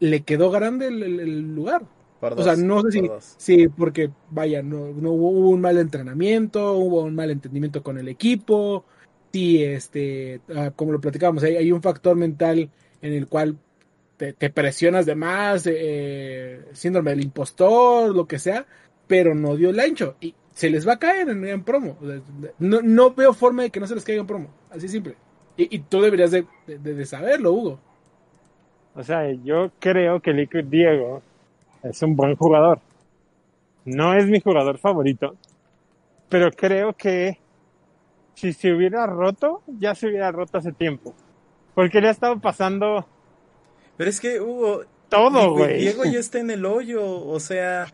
Le 0.00 0.22
quedó 0.22 0.50
grande 0.50 0.88
el, 0.88 1.02
el- 1.02 1.20
el 1.20 1.54
lugar. 1.54 1.82
Por 2.20 2.32
O 2.38 2.42
sea, 2.42 2.56
no 2.56 2.82
sé 2.82 2.90
si, 2.92 3.12
sí, 3.36 3.68
porque 3.68 4.10
vaya, 4.30 4.62
no, 4.62 4.88
no 4.92 5.12
hubo, 5.12 5.30
hubo 5.30 5.50
un 5.50 5.60
mal 5.60 5.78
entrenamiento, 5.78 6.74
hubo 6.74 7.02
un 7.02 7.14
mal 7.14 7.30
entendimiento 7.30 7.82
con 7.82 7.98
el 7.98 8.08
equipo, 8.08 8.84
sí, 9.32 9.62
este, 9.62 10.40
ah, 10.54 10.72
como 10.74 10.92
lo 10.92 11.00
platicábamos, 11.00 11.42
hay, 11.44 11.56
hay 11.56 11.72
un 11.72 11.82
factor 11.82 12.16
mental 12.16 12.70
en 13.02 13.12
el 13.12 13.28
cual 13.28 13.56
te, 14.16 14.32
te 14.32 14.50
presionas 14.50 15.06
de 15.06 15.14
más, 15.14 15.64
eh, 15.66 16.64
síndrome 16.72 17.10
del 17.10 17.22
impostor, 17.24 18.14
lo 18.14 18.26
que 18.26 18.38
sea, 18.38 18.66
pero 19.06 19.34
no 19.34 19.56
dio 19.56 19.70
el 19.70 19.80
ancho 19.80 20.16
y 20.20 20.34
se 20.54 20.70
les 20.70 20.86
va 20.88 20.94
a 20.94 20.98
caer 20.98 21.28
en, 21.30 21.44
en 21.46 21.62
promo. 21.64 21.96
O 22.00 22.06
sea, 22.06 22.20
No, 22.58 22.80
no 22.82 23.14
veo 23.14 23.32
forma 23.34 23.62
de 23.62 23.70
que 23.70 23.80
no 23.80 23.86
se 23.86 23.94
les 23.94 24.04
caiga 24.04 24.20
en 24.20 24.26
promo, 24.26 24.48
así 24.70 24.88
simple. 24.88 25.16
Y, 25.56 25.74
y 25.76 25.80
tú 25.80 26.00
deberías 26.02 26.30
de, 26.32 26.46
de- 26.66 26.78
de 26.94 27.06
saberlo, 27.06 27.52
Hugo. 27.52 27.80
O 28.94 29.02
sea, 29.02 29.30
yo 29.32 29.70
creo 29.78 30.20
que 30.20 30.32
Liquid 30.32 30.64
Diego 30.64 31.22
es 31.82 32.02
un 32.02 32.16
buen 32.16 32.36
jugador. 32.36 32.80
No 33.84 34.14
es 34.14 34.26
mi 34.26 34.40
jugador 34.40 34.78
favorito, 34.78 35.34
pero 36.28 36.50
creo 36.52 36.94
que 36.94 37.38
si 38.34 38.52
se 38.52 38.72
hubiera 38.72 39.06
roto, 39.06 39.62
ya 39.66 39.94
se 39.94 40.08
hubiera 40.08 40.32
roto 40.32 40.58
hace 40.58 40.72
tiempo. 40.72 41.14
Porque 41.74 42.00
le 42.00 42.08
ha 42.08 42.12
estado 42.12 42.38
pasando 42.40 43.06
Pero 43.96 44.10
es 44.10 44.20
que 44.20 44.40
Hugo, 44.40 44.84
todo, 45.08 45.30
Diego, 45.30 45.56
güey. 45.56 45.78
Diego 45.78 46.04
ya 46.04 46.18
está 46.20 46.38
en 46.40 46.50
el 46.50 46.64
hoyo, 46.66 47.04
o 47.04 47.40
sea, 47.40 47.86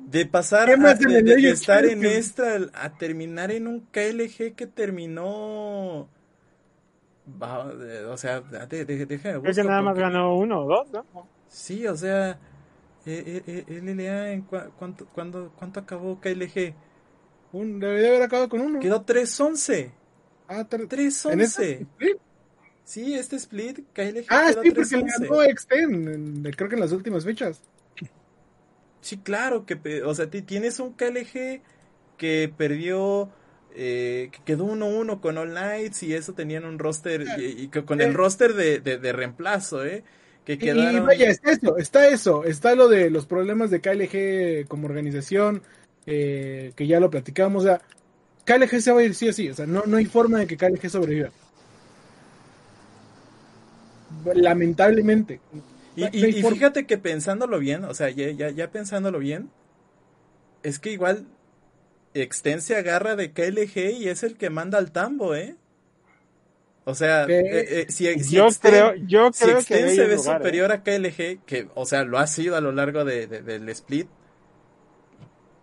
de 0.00 0.26
pasar 0.26 0.66
¿Qué 0.66 0.72
a, 0.72 0.94
de, 0.94 1.22
de- 1.22 1.50
estar 1.50 1.84
en 1.84 2.04
esta 2.04 2.58
a 2.74 2.96
terminar 2.96 3.50
en 3.52 3.66
un 3.68 3.80
KLG 3.92 4.54
que 4.56 4.66
terminó, 4.66 6.08
o 8.10 8.16
sea, 8.16 8.40
déjame 8.40 9.40
Creo 9.40 9.54
que 9.54 9.64
nada 9.64 9.82
más 9.82 9.96
ganó 9.96 10.36
uno 10.36 10.60
o 10.60 10.68
dos, 10.68 10.90
¿no? 10.92 11.04
Sí, 11.48 11.86
o 11.86 11.96
sea, 11.96 12.38
eh, 13.06 13.42
eh, 13.46 13.64
eh, 13.68 13.80
LLA, 13.82 14.32
¿en 14.32 14.46
cua- 14.46 14.70
cuánto, 14.78 15.06
cuándo- 15.06 15.52
cuánto 15.58 15.80
acabó 15.80 16.20
KLG? 16.20 16.74
Un, 17.52 17.80
debería 17.80 18.08
haber 18.10 18.22
acabado 18.22 18.48
con 18.48 18.60
uno. 18.60 18.80
Quedó 18.80 19.02
3-11. 19.04 19.90
Ah, 20.48 20.66
tre- 20.68 20.82
¿En 20.82 20.88
3-11. 20.88 21.42
ese? 21.42 21.86
¿Sí? 22.00 22.12
Sí, 22.84 23.14
este 23.14 23.36
split, 23.36 23.80
KLG 23.92 24.26
Ah, 24.28 24.48
sí, 24.48 24.54
porque 24.54 24.68
le 24.70 24.74
3-11. 24.74 25.20
ganó 25.28 25.42
Exten, 25.42 26.08
en- 26.08 26.52
creo 26.52 26.68
que 26.68 26.74
en 26.76 26.80
las 26.80 26.92
últimas 26.92 27.24
fechas. 27.24 27.60
Sí, 29.00 29.18
claro, 29.18 29.66
que, 29.66 30.02
o 30.04 30.14
sea, 30.14 30.30
ti- 30.30 30.42
tienes 30.42 30.78
un 30.78 30.92
KLG 30.94 31.60
que 32.16 32.52
perdió, 32.56 33.30
eh, 33.74 34.28
que 34.32 34.38
quedó 34.44 34.64
1-1 34.64 35.20
con 35.20 35.38
All 35.38 35.50
Knights 35.50 36.02
y 36.04 36.14
eso 36.14 36.34
tenían 36.34 36.64
un 36.64 36.78
roster, 36.78 37.24
y, 37.38 37.62
y 37.64 37.68
que 37.68 37.84
con 37.84 38.00
el 38.00 38.14
roster 38.14 38.54
de, 38.54 38.78
de, 38.80 38.98
de 38.98 39.12
reemplazo, 39.12 39.84
¿eh? 39.84 40.04
Que 40.44 40.52
Y, 40.52 40.56
y 40.56 40.58
quedaron... 40.58 41.06
vaya, 41.06 41.30
está 41.30 41.52
eso, 41.52 41.76
está 41.78 42.08
eso, 42.08 42.44
está 42.44 42.74
lo 42.74 42.88
de 42.88 43.10
los 43.10 43.26
problemas 43.26 43.70
de 43.70 43.80
KLG 43.80 44.68
como 44.68 44.86
organización, 44.86 45.62
eh, 46.06 46.72
que 46.76 46.86
ya 46.86 47.00
lo 47.00 47.10
platicamos, 47.10 47.64
o 47.64 47.66
sea, 47.66 47.80
KLG 48.44 48.80
se 48.80 48.92
va 48.92 49.00
a 49.00 49.04
ir 49.04 49.14
sí 49.14 49.28
o 49.28 49.32
sí, 49.32 49.48
o 49.48 49.54
sea, 49.54 49.66
no, 49.66 49.84
no 49.86 49.96
hay 49.96 50.06
forma 50.06 50.38
de 50.38 50.46
que 50.46 50.56
KLG 50.56 50.90
sobreviva. 50.90 51.30
Lamentablemente. 54.34 55.40
Y, 55.94 56.42
fíjate 56.42 56.86
que 56.86 56.98
pensándolo 56.98 57.58
bien, 57.58 57.84
o 57.84 57.94
sea, 57.94 58.10
ya, 58.10 58.30
ya, 58.30 58.50
ya 58.50 58.70
pensándolo 58.70 59.18
bien, 59.18 59.50
es 60.62 60.78
que 60.78 60.90
igual 60.90 61.26
Exten 62.14 62.60
se 62.60 62.76
agarra 62.76 63.16
de 63.16 63.32
KLG 63.32 64.00
y 64.00 64.08
es 64.08 64.22
el 64.22 64.36
que 64.36 64.50
manda 64.50 64.78
al 64.78 64.92
tambo, 64.92 65.34
¿eh? 65.34 65.56
O 66.84 66.94
sea, 66.94 67.26
Eh, 67.28 67.82
eh, 67.82 67.86
si, 67.90 68.12
si 68.24 68.36
yo 68.36 68.46
Exten- 68.48 68.60
creo, 68.60 68.94
yo 69.06 69.32
si 69.32 69.44
creo 69.44 69.58
que 69.58 69.88
se 69.90 70.06
ve 70.06 70.16
lugar, 70.16 70.36
¿eh? 70.36 70.38
superior 70.38 70.72
a 70.72 70.82
KLG, 70.82 71.40
que, 71.46 71.68
o 71.74 71.86
sea, 71.86 72.04
lo 72.04 72.18
ha 72.18 72.26
sido 72.26 72.56
a 72.56 72.60
lo 72.60 72.72
largo 72.72 73.04
de, 73.04 73.26
de- 73.28 73.42
del 73.42 73.68
split, 73.68 74.08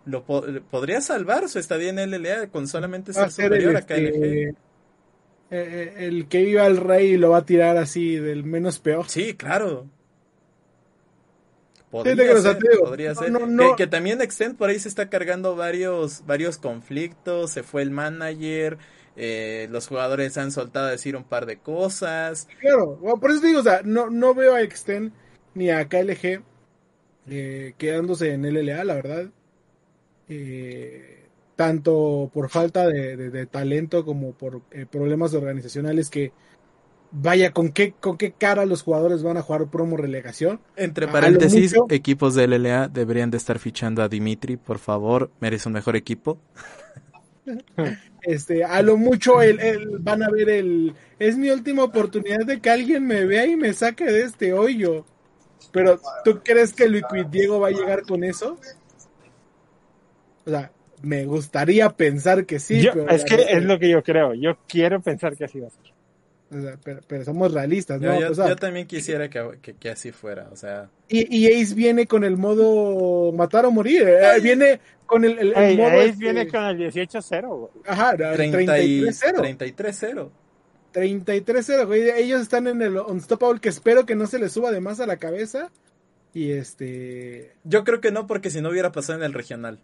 lo 0.06 0.24
po- 0.24 0.44
podría 0.70 1.00
salvar 1.00 1.48
su 1.48 1.58
estadía 1.58 1.90
en 1.90 1.98
LLA 1.98 2.48
con 2.48 2.66
solamente 2.66 3.12
ser 3.12 3.24
el, 3.24 3.30
superior 3.30 3.76
a 3.76 3.80
este, 3.80 3.94
KLG. 3.94 4.24
eh, 4.24 4.54
eh, 5.50 5.94
el 6.06 6.28
que 6.28 6.42
viva 6.44 6.64
al 6.64 6.76
rey 6.78 7.12
y 7.12 7.16
lo 7.16 7.30
va 7.30 7.38
a 7.38 7.46
tirar 7.46 7.76
así 7.76 8.16
del 8.16 8.44
menos 8.44 8.78
peor. 8.78 9.08
Sí, 9.08 9.34
claro. 9.34 9.86
Podría 11.90 12.36
ser, 12.40 12.58
te 12.58 12.68
digo, 12.70 12.84
podría 12.84 13.14
no, 13.14 13.20
ser. 13.20 13.32
no, 13.32 13.46
no. 13.46 13.70
Que, 13.76 13.84
que 13.84 13.86
también 13.88 14.20
Extend 14.22 14.56
por 14.56 14.70
ahí 14.70 14.78
se 14.78 14.88
está 14.88 15.10
cargando 15.10 15.56
varios, 15.56 16.24
varios 16.24 16.56
conflictos, 16.56 17.50
se 17.50 17.64
fue 17.64 17.82
el 17.82 17.90
manager, 17.90 18.78
eh, 19.22 19.68
los 19.70 19.86
jugadores 19.86 20.38
han 20.38 20.50
soltado 20.50 20.86
a 20.86 20.90
decir 20.92 21.14
un 21.14 21.24
par 21.24 21.44
de 21.44 21.58
cosas. 21.58 22.48
Claro, 22.60 22.96
bueno, 22.96 23.20
por 23.20 23.30
eso 23.30 23.40
digo, 23.40 23.60
o 23.60 23.62
sea, 23.62 23.82
no, 23.84 24.08
no 24.08 24.34
veo 24.34 24.54
a 24.54 24.62
Exten 24.62 25.12
ni 25.54 25.68
a 25.70 25.86
KLG 25.88 26.42
eh, 27.28 27.74
quedándose 27.76 28.32
en 28.32 28.46
LLA, 28.46 28.82
la 28.84 28.94
verdad. 28.94 29.26
Eh, 30.28 31.26
tanto 31.56 32.30
por 32.32 32.48
falta 32.48 32.86
de, 32.86 33.16
de- 33.16 33.30
de 33.30 33.46
talento 33.46 34.04
como 34.04 34.32
por 34.32 34.62
eh, 34.70 34.86
problemas 34.90 35.34
organizacionales 35.34 36.08
que 36.08 36.32
vaya 37.12 37.52
con 37.52 37.70
qué 37.72 37.92
con 38.00 38.16
qué 38.16 38.30
cara 38.32 38.64
los 38.64 38.82
jugadores 38.82 39.22
van 39.24 39.36
a 39.36 39.42
jugar 39.42 39.66
promo 39.68 39.96
relegación. 39.96 40.60
Entre 40.76 41.08
paréntesis, 41.08 41.74
mucho- 41.76 41.92
equipos 41.92 42.34
de 42.34 42.46
LLA 42.46 42.88
deberían 42.88 43.30
de 43.30 43.36
estar 43.36 43.58
fichando 43.58 44.02
a 44.02 44.08
Dimitri, 44.08 44.56
por 44.56 44.78
favor, 44.78 45.30
merece 45.40 45.68
un 45.68 45.74
mejor 45.74 45.96
equipo. 45.96 46.38
Este, 48.22 48.64
a 48.64 48.82
lo 48.82 48.96
mucho 48.96 49.40
el, 49.42 49.60
el- 49.60 49.98
van 50.00 50.22
a 50.22 50.30
ver 50.30 50.50
el 50.50 50.94
es 51.18 51.38
mi 51.38 51.50
última 51.50 51.84
oportunidad 51.84 52.44
de 52.46 52.60
que 52.60 52.68
alguien 52.70 53.06
me 53.06 53.24
vea 53.24 53.46
y 53.46 53.56
me 53.56 53.72
saque 53.72 54.04
de 54.04 54.22
este 54.22 54.52
hoyo. 54.52 55.04
Pero 55.72 56.00
¿tú 56.24 56.40
crees 56.44 56.72
que 56.72 56.88
Liquid 56.88 57.26
Diego 57.30 57.60
va 57.60 57.68
a 57.68 57.72
llegar 57.72 58.02
con 58.02 58.24
eso? 58.24 58.58
O 60.44 60.50
sea, 60.50 60.70
me 61.02 61.24
gustaría 61.24 61.88
pensar 61.90 62.44
que 62.46 62.58
sí, 62.58 62.82
Yo- 62.82 62.92
pero 62.92 63.08
es 63.10 63.24
que 63.24 63.34
es 63.48 63.64
lo 63.64 63.78
que 63.78 63.88
yo 63.88 64.02
creo. 64.02 64.34
Yo 64.34 64.58
quiero 64.68 65.00
pensar 65.00 65.36
que 65.36 65.44
así 65.44 65.60
va 65.60 65.68
a 65.68 65.70
ser. 65.70 65.92
O 66.52 66.60
sea, 66.60 66.76
pero, 66.82 67.00
pero 67.06 67.24
somos 67.24 67.52
realistas, 67.54 68.00
Yo, 68.00 68.12
¿no? 68.12 68.20
yo- 68.20 68.30
O 68.32 68.34
sea, 68.34 68.48
yo 68.48 68.56
también 68.56 68.86
quisiera 68.86 69.30
que, 69.30 69.58
que- 69.62 69.74
que 69.74 69.90
así 69.90 70.10
fuera, 70.10 70.48
o 70.50 70.56
sea, 70.56 70.88
y, 71.08 71.36
y 71.38 71.46
Ace 71.62 71.74
viene 71.74 72.06
con 72.06 72.24
el 72.24 72.36
modo 72.36 73.30
matar 73.32 73.66
o 73.66 73.70
morir. 73.70 74.02
eh, 74.08 74.40
viene 74.42 74.80
con 75.06 75.24
el, 75.24 75.38
el- 75.38 75.52
el 75.54 75.62
Ey, 75.62 75.76
modo. 75.76 75.88
Ace 75.90 76.06
este- 76.06 76.18
viene 76.24 76.48
con 76.48 76.64
el 76.64 76.78
18-0, 76.78 77.48
güey. 77.56 77.70
Ajá, 77.86 78.16
30 78.16 78.78
y- 78.80 79.00
33-0. 79.02 79.40
33-0. 79.40 80.30
33-0, 80.92 81.86
güey. 81.86 82.10
Ellos 82.10 82.40
están 82.40 82.66
en 82.66 82.82
el 82.82 82.98
Unstoppable, 82.98 83.60
que 83.60 83.68
espero 83.68 84.04
que 84.06 84.16
no 84.16 84.26
se 84.26 84.38
les 84.40 84.52
suba 84.52 84.72
de 84.72 84.80
más 84.80 84.98
a 85.00 85.06
la 85.06 85.18
cabeza. 85.18 85.70
Y 86.34 86.50
este. 86.52 87.52
Yo 87.64 87.84
creo 87.84 88.00
que 88.00 88.10
no, 88.12 88.26
porque 88.26 88.50
si 88.50 88.60
no 88.60 88.70
hubiera 88.70 88.92
pasado 88.92 89.18
en 89.20 89.24
el 89.24 89.32
regional. 89.32 89.78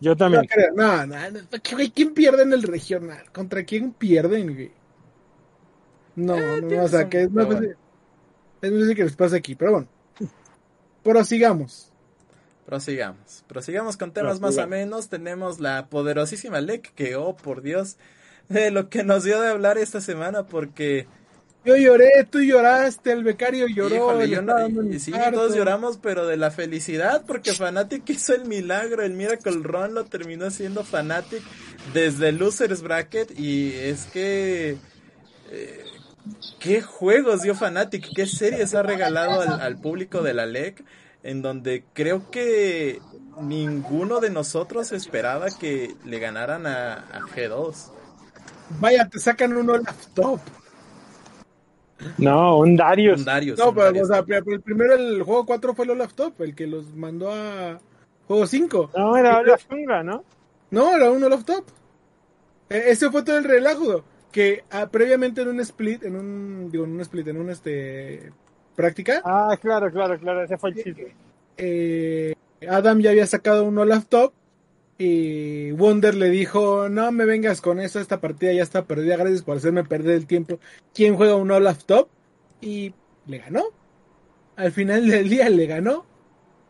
Yo 0.00 0.12
No, 0.12 0.16
también. 0.16 0.46
creo, 0.46 0.72
no, 0.74 1.06
no, 1.06 1.16
no. 1.30 1.40
¿Quién 1.94 2.14
pierde 2.14 2.42
en 2.42 2.52
el 2.54 2.62
regional? 2.62 3.24
¿Contra 3.32 3.64
quién 3.64 3.92
pierden, 3.92 4.54
güey? 4.54 4.70
No, 6.26 6.36
no, 6.36 6.56
no, 6.68 6.84
o 6.84 6.88
sea, 6.88 7.08
que 7.08 7.22
es 7.22 7.30
más 7.30 7.46
es 7.46 7.50
más 8.72 8.80
fácil 8.80 8.94
que 8.96 9.04
les 9.04 9.16
pase 9.16 9.36
aquí, 9.36 9.54
pero 9.54 9.72
bueno. 9.72 9.88
Prosigamos. 11.02 11.92
Prosigamos. 12.66 13.44
Prosigamos 13.48 13.96
con 13.96 14.12
temas 14.12 14.40
más 14.40 14.58
o 14.58 14.66
menos. 14.66 15.08
Tenemos 15.08 15.60
la 15.60 15.86
poderosísima 15.88 16.60
LEC 16.60 16.92
que, 16.94 17.16
oh 17.16 17.36
por 17.36 17.62
Dios, 17.62 17.96
de 18.48 18.70
lo 18.70 18.88
que 18.88 19.02
nos 19.02 19.24
dio 19.24 19.40
de 19.40 19.48
hablar 19.48 19.78
esta 19.78 20.00
semana 20.00 20.44
porque... 20.46 21.06
Yo 21.62 21.76
lloré, 21.76 22.08
tú 22.30 22.40
lloraste, 22.40 23.12
el 23.12 23.22
becario 23.22 23.66
lloró. 23.66 23.94
híjole, 23.94 24.30
yo 24.30 24.40
no- 24.40 24.82
y- 24.82 24.98
sí, 24.98 25.12
todos 25.30 25.54
lloramos, 25.54 25.98
pero 25.98 26.26
de 26.26 26.38
la 26.38 26.50
felicidad 26.50 27.22
porque 27.26 27.52
Fnatic 27.52 28.08
hizo 28.08 28.34
el 28.34 28.46
milagro. 28.46 29.02
El 29.02 29.12
Miracle 29.12 29.58
Run 29.62 29.92
lo 29.92 30.04
terminó 30.06 30.50
siendo 30.50 30.84
Fnatic 30.84 31.42
desde 31.92 32.32
Losers 32.32 32.80
Bracket 32.80 33.38
y 33.38 33.72
es 33.74 34.06
que... 34.06 34.78
eh, 35.50 35.84
¿Qué 36.58 36.82
juegos 36.82 37.42
dio 37.42 37.54
Fnatic? 37.54 38.14
¿Qué 38.14 38.26
series 38.26 38.74
ha 38.74 38.82
regalado 38.82 39.40
al, 39.40 39.60
al 39.60 39.80
público 39.80 40.22
de 40.22 40.34
la 40.34 40.46
LEC? 40.46 40.84
En 41.22 41.42
donde 41.42 41.84
creo 41.92 42.30
que 42.30 43.00
ninguno 43.40 44.20
de 44.20 44.30
nosotros 44.30 44.92
esperaba 44.92 45.46
que 45.50 45.94
le 46.04 46.18
ganaran 46.18 46.66
a, 46.66 46.94
a 46.94 47.20
G2. 47.20 47.90
Vaya, 48.80 49.08
te 49.08 49.18
sacan 49.18 49.56
uno 49.56 49.76
laptop. 49.78 50.40
No, 52.18 52.58
un 52.58 52.76
Darius. 52.76 53.20
Un 53.20 53.24
Darius. 53.24 53.58
No, 53.58 53.68
un 53.68 53.74
pero, 53.74 53.86
Darius. 53.86 54.10
o 54.10 54.12
sea, 54.12 54.22
pero 54.22 54.44
el 54.52 54.60
primero, 54.60 54.94
el 54.94 55.22
juego 55.22 55.44
4 55.46 55.74
fue 55.74 55.84
el 55.86 55.98
laptop, 55.98 56.40
el 56.40 56.54
que 56.54 56.66
los 56.66 56.94
mandó 56.94 57.32
a 57.32 57.78
juego 58.26 58.46
5. 58.46 58.90
No, 58.96 59.16
era 59.16 59.42
la 59.42 59.58
jungla, 59.68 60.02
¿no? 60.02 60.24
No, 60.70 60.94
era 60.96 61.10
uno 61.10 61.28
laptop. 61.28 61.64
Eh, 62.70 62.84
ese 62.86 63.10
fue 63.10 63.22
todo 63.22 63.36
el 63.36 63.44
relajo. 63.44 64.04
Que 64.30 64.62
ah, 64.70 64.88
previamente 64.90 65.42
en 65.42 65.48
un 65.48 65.60
split, 65.60 66.04
en 66.04 66.16
un, 66.16 66.70
digo, 66.70 66.84
en 66.84 66.92
un 66.92 67.00
split, 67.00 67.26
en 67.28 67.36
un 67.38 67.50
este 67.50 68.32
práctica, 68.76 69.20
Ah, 69.24 69.56
claro, 69.60 69.90
claro, 69.90 70.18
claro, 70.18 70.42
ese 70.44 70.56
fue 70.56 70.70
el 70.70 70.76
chiste. 70.76 71.14
eh, 71.56 72.34
Adam 72.68 73.00
ya 73.00 73.10
había 73.10 73.26
sacado 73.26 73.64
uno 73.64 73.84
laptop 73.84 74.32
y 74.98 75.72
Wonder 75.72 76.14
le 76.14 76.28
dijo, 76.30 76.88
no 76.88 77.10
me 77.10 77.24
vengas 77.24 77.60
con 77.60 77.80
eso, 77.80 78.00
esta 78.00 78.20
partida 78.20 78.52
ya 78.52 78.62
está 78.62 78.84
perdida, 78.84 79.16
gracias 79.16 79.42
por 79.42 79.56
hacerme 79.56 79.82
perder 79.84 80.14
el 80.14 80.26
tiempo. 80.26 80.60
¿Quién 80.94 81.16
juega 81.16 81.36
un 81.36 81.48
laptop? 81.48 82.08
Y 82.60 82.94
le 83.26 83.38
ganó. 83.38 83.64
Al 84.56 84.72
final 84.72 85.08
del 85.08 85.28
día 85.28 85.48
le 85.48 85.66
ganó. 85.66 86.04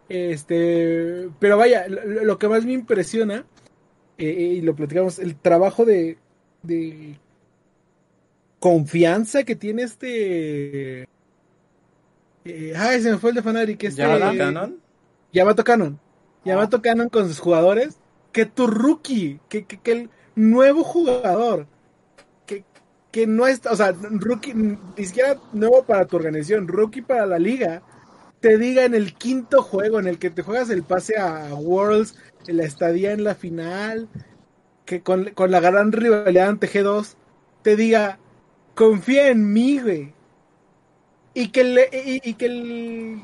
Este, 0.09 1.29
pero 1.39 1.57
vaya, 1.57 1.89
lo, 1.89 2.25
lo 2.25 2.39
que 2.39 2.49
más 2.49 2.65
me 2.65 2.73
impresiona, 2.73 3.45
eh, 4.19 4.31
y 4.31 4.61
lo 4.61 4.75
platicamos, 4.75 5.19
el 5.19 5.37
trabajo 5.37 5.85
de, 5.85 6.19
de 6.63 7.17
confianza 8.61 9.43
que 9.43 9.57
tiene 9.57 9.83
este... 9.83 11.09
eh, 12.45 12.73
ay, 12.77 13.03
se 13.03 13.11
me 13.11 13.19
fue 13.19 13.31
el 13.31 13.37
de 13.37 13.43
Fanatic. 13.43 13.83
Este, 13.83 14.03
¿Yamato 14.03 14.39
Canon? 14.39 14.81
Yamato 15.33 15.65
Canon. 15.65 16.01
Yamato 16.45 16.83
Canon 16.83 17.09
con 17.09 17.27
sus 17.27 17.41
jugadores. 17.41 17.97
Que 18.33 18.47
tu 18.47 18.69
rookie, 18.69 19.41
que, 19.49 19.65
que, 19.65 19.81
que 19.81 19.93
el 19.93 20.11
nuevo 20.37 20.85
jugador, 20.85 21.67
que, 22.47 22.65
que 23.11 23.27
no 23.27 23.49
está, 23.49 23.73
o 23.73 23.77
sea, 23.77 23.93
rookie, 23.93 24.55
ni 24.55 25.05
siquiera 25.05 25.37
nuevo 25.53 25.83
para 25.83 26.07
tu 26.07 26.15
organización, 26.17 26.69
rookie 26.69 27.03
para 27.03 27.27
la 27.27 27.41
liga, 27.41 27.83
te 28.39 28.57
diga 28.57 28.85
en 28.85 28.95
el 28.95 29.15
quinto 29.15 29.63
juego 29.63 29.99
en 29.99 30.07
el 30.07 30.21
que 30.21 30.31
te 30.31 30.43
juegas 30.43 30.71
el 30.71 30.85
pase 30.85 31.19
a 31.19 31.53
Worlds, 31.55 32.15
en 32.47 32.59
la 32.59 32.65
estadía 32.65 33.11
en 33.11 33.25
la 33.25 33.35
final, 33.35 34.09
que 34.85 35.03
con, 35.03 35.31
con 35.31 35.51
la 35.51 35.59
gran 35.59 35.91
rivalidad 35.91 36.51
ante 36.51 36.69
G2, 36.69 37.17
te 37.63 37.75
diga, 37.75 38.21
confía 38.81 39.29
en 39.29 39.53
mí, 39.53 39.79
güey. 39.79 40.15
Y 41.35 41.49
que, 41.49 41.65
le, 41.65 41.91
y, 41.93 42.31
y 42.31 42.35
que 42.35 42.47
el, 42.47 43.23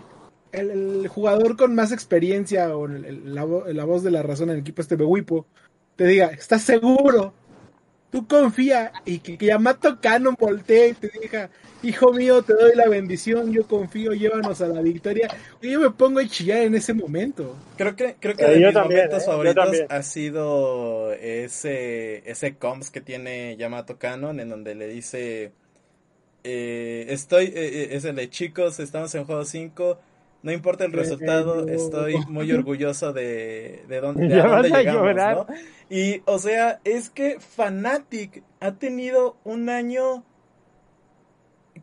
el, 0.52 1.08
jugador 1.08 1.56
con 1.56 1.74
más 1.74 1.92
experiencia 1.92 2.76
o 2.76 2.84
el- 2.86 3.34
la, 3.34 3.46
la 3.46 3.84
voz 3.86 4.02
de 4.02 4.10
la 4.10 4.22
razón 4.22 4.50
en 4.50 4.56
el 4.56 4.60
equipo 4.60 4.82
este 4.82 4.96
Bewipo 4.96 5.46
te 5.96 6.06
diga, 6.06 6.26
¿estás 6.26 6.60
seguro? 6.60 7.32
Tú 8.10 8.28
confía 8.28 8.92
y 9.06 9.20
que, 9.20 9.38
que 9.38 9.46
Yamato 9.46 9.98
Canon 10.02 10.36
voltee 10.38 10.90
y 10.90 10.92
te 10.94 11.10
diga, 11.22 11.48
hijo 11.82 12.12
mío, 12.12 12.42
te 12.42 12.54
doy 12.54 12.74
la 12.74 12.88
bendición, 12.88 13.52
yo 13.52 13.66
confío, 13.66 14.12
llévanos 14.12 14.60
a 14.60 14.68
la 14.68 14.80
victoria. 14.80 15.28
Y 15.60 15.72
yo 15.72 15.80
me 15.80 15.90
pongo 15.90 16.20
a 16.20 16.26
chillar 16.26 16.62
en 16.62 16.74
ese 16.74 16.94
momento. 16.94 17.56
Creo 17.76 17.94
que, 17.94 18.16
creo 18.18 18.36
que 18.36 18.44
Eh, 18.44 18.50
de 18.50 18.64
mis 18.66 18.74
también, 18.74 19.00
momentos 19.00 19.22
eh, 19.22 19.26
favoritos 19.26 19.68
ha 19.88 20.02
sido 20.02 21.12
ese, 21.12 22.28
ese 22.30 22.56
comps 22.56 22.90
que 22.90 23.00
tiene 23.00 23.56
Yamato 23.56 23.98
Canon 23.98 24.40
en 24.40 24.48
donde 24.48 24.74
le 24.74 24.88
dice 24.88 25.52
eh, 26.48 27.06
estoy, 27.08 27.46
eh, 27.46 27.52
eh, 27.56 27.88
es 27.90 28.04
el 28.04 28.14
de 28.14 28.30
chicos, 28.30 28.78
estamos 28.78 29.12
en 29.16 29.24
juego 29.24 29.44
5, 29.44 29.98
no 30.44 30.52
importa 30.52 30.84
el 30.84 30.92
resultado, 30.92 31.66
estoy 31.66 32.14
muy 32.28 32.52
orgulloso 32.52 33.12
de, 33.12 33.82
de 33.88 34.00
dónde, 34.00 34.28
de 34.28 34.36
dónde 34.42 34.70
vas 34.70 34.72
a 34.72 34.82
llegamos. 34.82 35.46
Y, 35.90 36.22
o 36.24 36.38
sea, 36.38 36.80
es 36.84 37.10
que 37.10 37.40
Fnatic 37.40 38.44
ha 38.60 38.74
tenido 38.74 39.38
un 39.42 39.68
año 39.68 40.22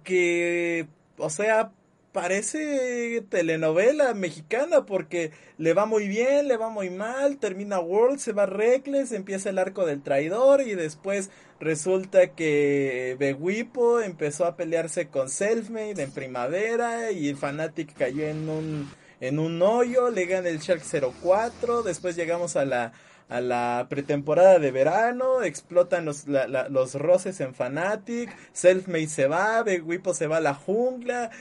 que, 0.03 0.87
o 1.17 1.29
sea, 1.29 1.71
parece 2.13 3.25
telenovela 3.29 4.13
mexicana 4.13 4.85
porque 4.85 5.31
le 5.57 5.73
va 5.73 5.85
muy 5.85 6.07
bien, 6.07 6.47
le 6.47 6.57
va 6.57 6.69
muy 6.69 6.89
mal, 6.89 7.37
termina 7.37 7.79
World, 7.79 8.19
se 8.19 8.31
va 8.31 8.45
Reckless, 8.45 9.11
empieza 9.11 9.49
el 9.49 9.57
arco 9.57 9.85
del 9.85 10.03
traidor 10.03 10.61
y 10.61 10.75
después 10.75 11.31
resulta 11.59 12.27
que 12.27 13.15
Bewipo 13.19 13.99
empezó 13.99 14.45
a 14.45 14.55
pelearse 14.55 15.07
con 15.07 15.29
Selfmade 15.29 16.01
en 16.01 16.11
primavera 16.11 17.11
y 17.11 17.33
Fnatic 17.33 17.93
cayó 17.97 18.27
en 18.27 18.47
un 18.47 18.89
en 19.19 19.39
un 19.39 19.61
hoyo, 19.61 20.09
le 20.09 20.25
gana 20.25 20.49
el 20.49 20.59
Shark 20.59 20.83
04, 20.83 21.81
después 21.83 22.17
llegamos 22.17 22.57
a 22.57 22.65
la 22.65 22.91
a 23.33 23.41
la 23.41 23.87
pretemporada 23.89 24.59
de 24.59 24.71
verano, 24.71 25.43
explotan 25.43 26.05
los, 26.05 26.27
la- 26.27 26.47
la- 26.47 26.69
los 26.69 26.95
roces 26.95 27.39
en 27.41 27.53
Fnatic, 27.55 28.35
Selfmade 28.53 29.07
se 29.07 29.27
va, 29.27 29.63
Bewipo 29.63 30.13
se 30.13 30.27
va 30.27 30.37
a 30.37 30.41
la 30.41 30.53
jungla, 30.53 31.31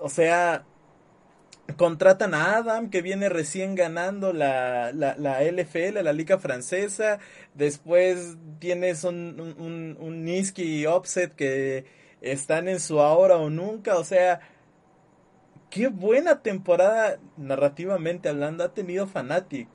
o 0.00 0.08
sea, 0.10 0.64
contratan 1.76 2.34
a 2.34 2.56
Adam 2.56 2.90
que 2.90 3.02
viene 3.02 3.28
recién 3.28 3.74
ganando 3.74 4.32
la, 4.32 4.92
la, 4.92 5.16
la 5.16 5.42
LFL, 5.42 6.02
la 6.02 6.12
liga 6.12 6.38
francesa, 6.38 7.18
después 7.54 8.36
tienes 8.58 9.04
un, 9.04 9.40
un, 9.40 9.96
un, 9.98 10.24
Niski 10.24 10.80
y 10.80 10.86
Offset 10.86 11.34
que 11.34 11.86
están 12.20 12.68
en 12.68 12.80
su 12.80 13.00
ahora 13.00 13.36
o 13.36 13.48
nunca, 13.50 13.96
o 13.96 14.04
sea, 14.04 14.40
qué 15.70 15.88
buena 15.88 16.42
temporada 16.42 17.18
narrativamente 17.36 18.28
hablando 18.28 18.64
ha 18.64 18.74
tenido 18.74 19.06
Fnatic. 19.06 19.68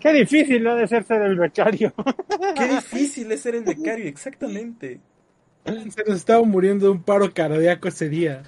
Qué 0.00 0.12
difícil 0.12 0.62
no 0.62 0.76
de 0.76 0.86
ser 0.86 1.04
ser 1.04 1.22
el 1.22 1.36
becario. 1.38 1.92
Qué 2.56 2.68
difícil 2.68 3.30
es 3.32 3.40
ser 3.40 3.54
el 3.56 3.64
becario, 3.64 4.06
exactamente. 4.06 5.00
Se 5.64 6.04
nos 6.06 6.16
estaba 6.16 6.42
muriendo 6.44 6.86
de 6.86 6.92
un 6.92 7.02
paro 7.02 7.32
cardíaco 7.34 7.88
ese 7.88 8.08
día. 8.08 8.42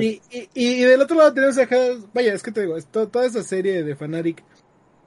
Y, 0.00 0.20
y, 0.30 0.48
y 0.54 0.80
del 0.80 1.00
otro 1.02 1.16
lado 1.16 1.32
tenemos 1.32 1.56
a 1.58 1.68
G2. 1.68 2.08
Vaya, 2.12 2.34
es 2.34 2.42
que 2.42 2.50
te 2.50 2.62
digo, 2.62 2.76
esto- 2.76 3.08
toda 3.08 3.26
esa 3.26 3.42
serie 3.42 3.82
de 3.84 3.94
Fanatic. 3.96 4.42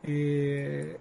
eh, 0.03 0.97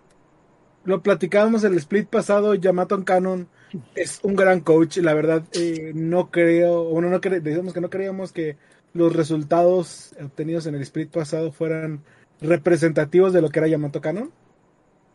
lo 0.84 1.02
platicábamos 1.02 1.64
el 1.64 1.76
split 1.78 2.08
pasado. 2.08 2.54
Yamato 2.54 3.04
Canon 3.04 3.48
es 3.94 4.20
un 4.22 4.34
gran 4.36 4.60
coach. 4.60 4.98
La 4.98 5.14
verdad, 5.14 5.44
eh, 5.52 5.92
no 5.94 6.30
creo. 6.30 6.84
Bueno, 6.84 7.10
no 7.10 7.20
cre- 7.20 7.40
decíamos 7.40 7.74
que 7.74 7.80
no 7.80 7.90
creíamos 7.90 8.32
que 8.32 8.56
los 8.92 9.14
resultados 9.14 10.14
obtenidos 10.22 10.66
en 10.66 10.74
el 10.76 10.82
split 10.82 11.10
pasado 11.10 11.50
fueran 11.52 12.02
representativos 12.40 13.32
de 13.32 13.40
lo 13.42 13.48
que 13.50 13.58
era 13.60 13.68
Yamato 13.68 14.00
Canon. 14.00 14.30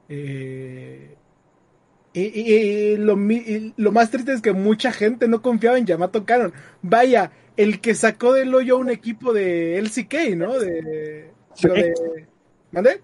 Eh, 0.10 1.16
y, 2.14 2.22
y- 2.22 2.54
y 2.54 2.98
lo, 2.98 3.16
mi- 3.16 3.36
y 3.38 3.74
lo 3.78 3.92
más 3.92 4.12
triste 4.12 4.34
es 4.34 4.42
que 4.42 4.52
mucha 4.52 4.92
gente 4.92 5.28
no 5.28 5.42
confiaba 5.42 5.78
en 5.78 5.86
Yamato 5.86 6.26
Canon. 6.26 6.52
Vaya, 6.82 7.32
el 7.58 7.80
que 7.80 7.96
sacó 7.96 8.34
del 8.34 8.54
hoyo 8.54 8.76
a 8.76 8.80
un 8.80 8.90
equipo 8.90 9.32
de 9.34 9.78
LCK, 9.78 10.36
¿no? 10.36 10.60
De. 10.60 11.32
Sí. 11.54 11.68
de- 11.70 12.28
¿Mande? 12.72 13.02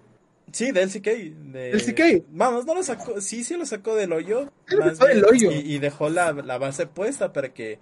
Sí, 0.52 0.72
del 0.72 0.88
CK. 0.90 1.04
De... 1.06 1.72
¿Del 1.72 1.82
CK? 1.82 2.24
Vamos, 2.30 2.64
no 2.66 2.74
lo 2.74 2.82
sacó, 2.82 3.20
sí, 3.20 3.44
sí 3.44 3.54
lo 3.56 3.66
sacó 3.66 3.94
del 3.94 4.12
hoyo. 4.12 4.50
Más 4.78 4.98
del 4.98 5.24
hoyo. 5.24 5.50
Y, 5.52 5.74
y 5.74 5.78
dejó 5.78 6.08
la, 6.08 6.32
la 6.32 6.56
base 6.58 6.86
puesta 6.86 7.32
para 7.32 7.52
que 7.52 7.78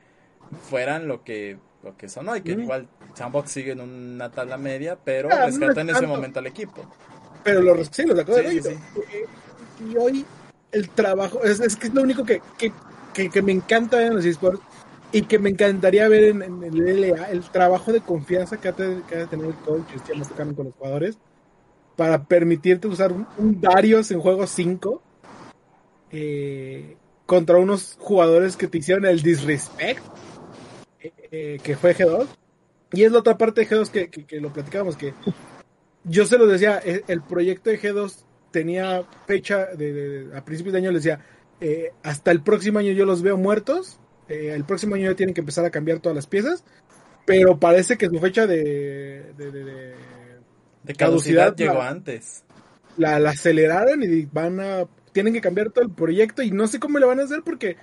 fueran 0.69 1.07
lo 1.09 1.23
que 1.25 1.59
lo 1.85 1.97
que 1.97 2.09
son 2.09 2.29
hoy, 2.29 2.41
que 2.43 2.57
Mm. 2.57 2.61
igual 2.63 2.89
Sandbox 3.17 3.51
sigue 3.51 3.73
en 3.73 3.81
una 3.81 4.31
tabla 4.31 4.59
media, 4.59 4.97
pero 5.03 5.29
Ah, 5.33 5.49
no 5.51 5.71
es 5.71 5.77
en 5.77 5.91
ese 5.91 6.07
momento 6.07 6.39
al 6.39 6.47
equipo. 6.47 6.83
Pero 7.43 7.63
lo, 7.63 7.83
sí, 7.85 8.05
lo 8.05 8.15
sacó 8.15 8.35
Sí, 8.35 8.61
sí, 8.61 8.69
Eh, 8.71 9.27
Y 9.91 9.97
hoy 9.97 10.25
el 10.73 10.91
trabajo, 10.91 11.43
es, 11.43 11.61
es 11.61 11.77
que 11.77 11.87
es 11.87 11.95
lo 11.95 12.03
único 12.03 12.25
que, 12.25 12.43
que, 12.59 12.73
que, 13.15 13.31
que 13.31 13.43
me 13.43 13.53
encanta 13.53 13.97
ver 13.97 14.09
en 14.09 14.17
los 14.17 14.25
esports 14.25 14.61
y 15.13 15.23
que 15.23 15.39
me 15.39 15.51
encantaría 15.51 16.09
ver 16.09 16.25
en, 16.25 16.43
en 16.43 16.63
el 16.65 17.01
LA, 17.01 17.31
el 17.31 17.43
trabajo 17.51 17.93
de 17.93 18.01
confianza 18.01 18.59
que 18.59 18.69
ha, 18.69 18.73
de, 18.73 19.01
que 19.09 19.15
ha 19.15 19.19
de 19.21 19.27
tener 19.29 19.47
el 19.47 19.55
coach, 19.55 19.85
más 20.17 20.29
tocando 20.29 20.55
con 20.55 20.67
los 20.67 20.75
jugadores, 20.75 21.19
para 21.95 22.25
permitirte 22.25 22.89
usar 22.89 23.13
un, 23.13 23.27
un 23.39 23.61
Darius 23.61 24.11
en 24.11 24.21
juego 24.21 24.47
5 24.47 25.01
eh, 26.11 26.97
contra 27.25 27.57
unos 27.59 27.97
jugadores 27.99 28.57
que 28.57 28.69
te 28.69 28.79
hicieron 28.79 29.07
el 29.07 29.23
disrespect, 29.23 30.03
eh, 31.01 31.13
eh, 31.31 31.61
que 31.63 31.77
fue 31.77 31.95
G2. 31.97 32.27
Y 32.93 33.03
es 33.05 33.13
la 33.13 33.19
otra 33.19 33.37
parte 33.37 33.63
de 33.63 33.69
G2 33.69 33.91
que, 33.91 34.09
que, 34.11 34.25
que 34.25 34.41
lo 34.41 34.53
platicábamos, 34.53 34.97
que 34.97 35.13
yo 36.05 36.25
se 36.25 36.39
lo 36.39 36.47
decía, 36.47 36.81
e- 36.85 37.03
el 37.09 37.23
proyecto 37.23 37.71
de 37.71 37.81
G2 37.81 38.25
tenía 38.51 39.03
fecha 39.27 39.67
de, 39.67 40.31
a 40.35 40.45
principios 40.45 40.73
de 40.73 40.79
año, 40.79 40.93
les 40.93 41.03
decía, 41.03 41.21
eh, 41.61 41.91
hasta 42.03 42.31
el 42.31 42.43
próximo 42.43 42.79
año 42.79 42.93
yo 42.93 43.05
los 43.05 43.23
veo 43.23 43.37
muertos, 43.37 43.99
eh, 44.29 44.53
el 44.55 44.65
próximo 44.65 44.95
año 44.95 45.11
ya 45.11 45.17
tienen 45.17 45.35
que 45.35 45.41
empezar 45.41 45.65
a 45.65 45.71
cambiar 45.71 45.99
todas 45.99 46.15
las 46.17 46.27
piezas, 46.27 46.65
pero 47.25 47.59
parece 47.59 47.99
que 47.99 48.07
su 48.07 48.19
fecha 48.21 48.47
de, 48.47 49.33
de- 49.37 49.51
de- 49.51 49.65
de- 49.65 49.95
De 50.85 50.95
Caducidad, 50.95 51.47
caducidad 51.49 51.57
llegó 51.57 51.79
la- 51.83 51.89
antes. 51.89 52.45
la, 52.97 53.19
la 53.19 53.31
aceleraron 53.31 54.03
y 54.05 54.27
van 54.27 54.61
a, 54.61 54.87
tienen 55.13 55.33
que 55.33 55.41
cambiar 55.41 55.71
todo 55.71 55.85
el 55.85 55.91
proyecto 55.91 56.43
y 56.43 56.53
no 56.53 56.69
sé 56.69 56.79
cómo 56.79 56.99
le 57.01 57.07
van 57.07 57.19
a 57.19 57.25
hacer 57.25 57.43
porque 57.45 57.77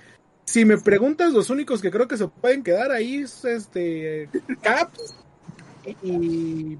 si 0.44 0.64
me 0.64 0.78
preguntas, 0.78 1.32
los 1.32 1.50
únicos 1.50 1.80
que 1.80 1.90
creo 1.90 2.08
que 2.08 2.16
se 2.16 2.28
pueden 2.28 2.62
quedar 2.62 2.90
ahí 2.92 3.18
es 3.18 3.44
este 3.44 4.28
Caps 4.62 5.16
y 6.02 6.78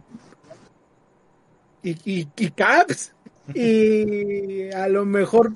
y, 1.83 1.91
y, 2.05 2.29
y 2.37 2.51
Caps 2.51 3.13
y 3.53 4.71
a 4.73 4.89
lo 4.89 5.05
mejor 5.05 5.53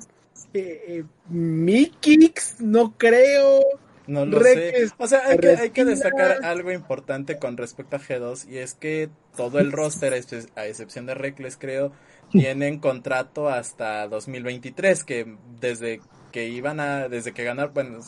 eh, 0.53 0.81
eh, 0.87 1.03
Mikix, 1.29 2.61
no 2.61 2.95
creo. 2.97 3.61
No 4.07 4.25
lo 4.25 4.39
Reques, 4.39 4.89
sé. 4.89 4.95
O 4.97 5.07
sea, 5.07 5.27
hay 5.27 5.37
que, 5.37 5.49
hay 5.49 5.69
que 5.69 5.85
destacar 5.85 6.43
algo 6.43 6.71
importante 6.71 7.37
con 7.37 7.57
respecto 7.57 7.95
a 7.95 7.99
G2 7.99 8.47
y 8.49 8.57
es 8.57 8.73
que 8.73 9.09
todo 9.37 9.59
el 9.59 9.71
roster, 9.71 10.13
a 10.55 10.65
excepción 10.65 11.05
de 11.05 11.13
Reckless, 11.13 11.57
creo, 11.57 11.91
tienen 12.31 12.79
contrato 12.79 13.49
hasta 13.49 14.07
2023, 14.07 15.03
que 15.03 15.37
desde 15.59 16.01
que 16.31 16.47
iban 16.47 16.79
a, 16.79 17.07
desde 17.09 17.31
que 17.33 17.43
ganaron, 17.43 17.73
bueno, 17.73 17.99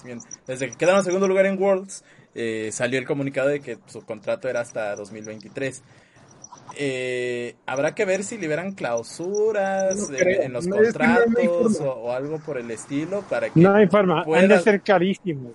desde 0.47 0.69
que 0.69 0.75
quedaron 0.77 0.99
en 0.99 1.05
segundo 1.05 1.27
lugar 1.27 1.45
en 1.45 1.61
Worlds, 1.61 2.03
eh, 2.35 2.69
salió 2.71 2.99
el 2.99 3.05
comunicado 3.05 3.49
de 3.49 3.59
que 3.61 3.77
su 3.87 4.05
contrato 4.05 4.47
era 4.49 4.61
hasta 4.61 4.95
2023. 4.95 5.83
Eh, 6.77 7.55
habrá 7.65 7.93
que 7.93 8.05
ver 8.05 8.23
si 8.23 8.37
liberan 8.37 8.71
clausuras 8.73 10.09
No 10.09 10.15
en- 10.15 10.21
creo. 10.23 10.41
en 10.43 10.53
los 10.53 10.67
No, 10.67 10.75
que 10.77 10.81
no- 10.83 10.85
contratos 10.93 11.79
o, 11.81 11.91
o 11.93 12.11
algo 12.13 12.39
por 12.39 12.57
el 12.57 12.71
estilo 12.71 13.21
para 13.23 13.49
que 13.49 13.59
No 13.59 13.73
hay 13.75 13.87
forma, 13.87 14.19
han 14.19 14.25
pueda- 14.25 14.47
de 14.57 14.61
ser 14.61 14.81
carísimos. 14.81 15.53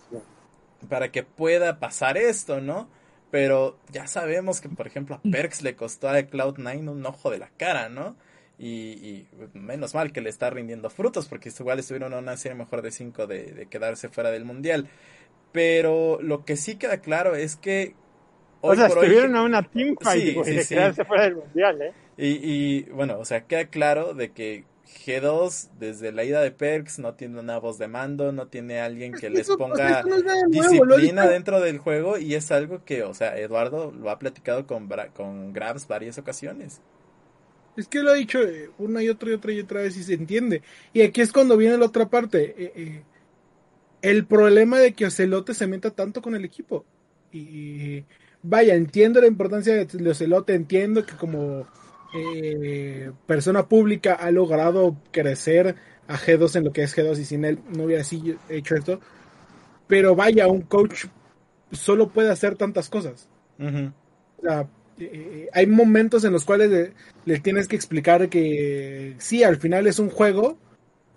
para 0.90 1.10
que 1.10 1.22
pueda 1.22 1.78
pasar 1.78 2.18
esto, 2.18 2.60
¿no? 2.60 2.88
Pero 3.30 3.78
ya 3.90 4.06
sabemos 4.06 4.60
que, 4.60 4.68
por 4.68 4.86
ejemplo, 4.86 5.16
a 5.16 5.20
Perks 5.30 5.62
le 5.62 5.74
costó 5.74 6.08
a 6.08 6.18
Cloud9 6.20 6.88
un 6.88 7.04
ojo 7.06 7.30
de 7.30 7.38
la 7.38 7.48
cara, 7.56 7.88
¿no? 7.88 8.14
Y, 8.58 8.68
y 8.68 9.28
menos 9.52 9.94
mal 9.94 10.12
que 10.12 10.22
le 10.22 10.30
está 10.30 10.48
rindiendo 10.48 10.88
frutos, 10.88 11.28
porque 11.28 11.50
igual 11.58 11.78
estuvieron 11.78 12.12
en 12.14 12.20
una 12.20 12.36
serie 12.38 12.56
mejor 12.56 12.80
de 12.82 12.90
5 12.90 13.26
de, 13.26 13.52
de 13.52 13.66
quedarse 13.66 14.08
fuera 14.08 14.30
del 14.30 14.44
mundial. 14.46 14.88
Pero 15.52 16.18
lo 16.22 16.44
que 16.44 16.56
sí 16.56 16.76
queda 16.76 16.98
claro 17.00 17.34
es 17.34 17.56
que. 17.56 17.94
O 18.62 18.74
sea, 18.74 18.88
por 18.88 18.98
hoy- 18.98 19.04
estuvieron 19.04 19.36
a 19.36 19.42
una 19.42 19.62
teamfight, 19.62 20.42
Sí, 20.44 20.50
de 20.54 20.62
sí. 20.64 20.74
quedarse 20.74 21.04
fuera 21.04 21.24
del 21.24 21.36
mundial, 21.36 21.82
¿eh? 21.82 21.92
Y, 22.16 22.28
y 22.42 22.82
bueno, 22.84 23.18
o 23.18 23.24
sea, 23.26 23.42
queda 23.46 23.66
claro 23.66 24.14
de 24.14 24.32
que 24.32 24.64
G2, 25.04 25.68
desde 25.78 26.10
la 26.12 26.24
ida 26.24 26.40
de 26.40 26.50
Perks, 26.50 26.98
no 26.98 27.12
tiene 27.14 27.38
una 27.38 27.58
voz 27.58 27.76
de 27.78 27.88
mando, 27.88 28.32
no 28.32 28.46
tiene 28.48 28.80
alguien 28.80 29.12
que 29.12 29.28
les 29.28 29.48
ponga 29.48 30.02
disciplina 30.48 31.26
dentro 31.26 31.60
del 31.60 31.78
juego 31.78 32.18
y 32.18 32.34
es 32.34 32.50
algo 32.50 32.84
que, 32.84 33.02
o 33.02 33.12
sea, 33.12 33.36
Eduardo 33.38 33.92
lo 33.92 34.10
ha 34.10 34.18
platicado 34.18 34.66
con, 34.66 34.88
con 35.14 35.52
Grabs 35.52 35.86
varias 35.86 36.16
ocasiones. 36.18 36.80
Es 37.76 37.88
que 37.88 38.02
lo 38.02 38.10
ha 38.10 38.14
dicho 38.14 38.40
eh, 38.42 38.70
una 38.78 39.02
y 39.02 39.08
otra 39.08 39.30
y 39.30 39.32
otra 39.34 39.52
y 39.52 39.60
otra 39.60 39.82
vez 39.82 39.96
y 39.96 40.02
se 40.02 40.14
entiende. 40.14 40.62
Y 40.92 41.02
aquí 41.02 41.20
es 41.20 41.32
cuando 41.32 41.56
viene 41.56 41.76
la 41.76 41.86
otra 41.86 42.08
parte. 42.08 42.54
eh, 42.56 42.72
eh, 42.74 43.02
el 44.02 44.26
problema 44.26 44.78
de 44.78 44.94
que 44.94 45.06
Ocelote 45.06 45.54
se 45.54 45.66
meta 45.66 45.90
tanto 45.90 46.22
con 46.22 46.34
el 46.34 46.44
equipo. 46.44 46.84
Y, 47.32 48.04
vaya, 48.42 48.74
entiendo 48.74 49.20
la 49.20 49.26
importancia 49.26 49.74
de 49.74 50.10
Ocelote, 50.10 50.54
entiendo 50.54 51.04
que 51.04 51.16
como 51.16 51.66
eh, 52.14 53.10
persona 53.26 53.66
pública 53.66 54.14
ha 54.14 54.30
logrado 54.30 54.96
crecer 55.10 55.74
a 56.06 56.16
G2 56.16 56.56
en 56.56 56.64
lo 56.64 56.72
que 56.72 56.82
es 56.84 56.96
G2 56.96 57.18
y 57.18 57.24
sin 57.24 57.44
él 57.44 57.58
no 57.76 57.84
hubiera 57.84 58.02
así 58.02 58.36
hecho 58.48 58.76
esto. 58.76 59.00
Pero 59.88 60.14
vaya, 60.14 60.46
un 60.46 60.62
coach 60.62 61.06
solo 61.72 62.08
puede 62.08 62.30
hacer 62.30 62.56
tantas 62.56 62.88
cosas. 62.88 63.28
O 63.58 64.42
sea, 64.42 64.68
eh, 64.98 65.48
hay 65.52 65.66
momentos 65.66 66.24
en 66.24 66.32
los 66.32 66.44
cuales 66.44 66.70
le, 66.70 66.92
le 67.24 67.40
tienes 67.40 67.68
que 67.68 67.76
explicar 67.76 68.28
que 68.28 69.14
sí, 69.18 69.42
al 69.42 69.56
final 69.56 69.86
es 69.86 69.98
un 69.98 70.10
juego, 70.10 70.56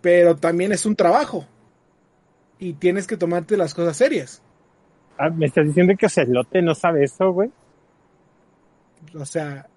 pero 0.02 0.36
también 0.36 0.72
es 0.72 0.86
un 0.86 0.96
trabajo. 0.96 1.46
Y 2.60 2.74
tienes 2.74 3.08
que 3.08 3.18
tomarte 3.18 3.56
las 3.58 3.74
cosas 3.74 3.96
serias. 3.98 4.42
Ah, 5.18 5.30
¿Me 5.30 5.46
estás 5.48 5.66
diciendo 5.66 5.94
que 5.98 6.06
Ocelote 6.06 6.62
no 6.62 6.76
sabe 6.76 7.04
eso, 7.04 7.32
güey? 7.32 7.52
O 9.14 9.26
sea, 9.26 9.68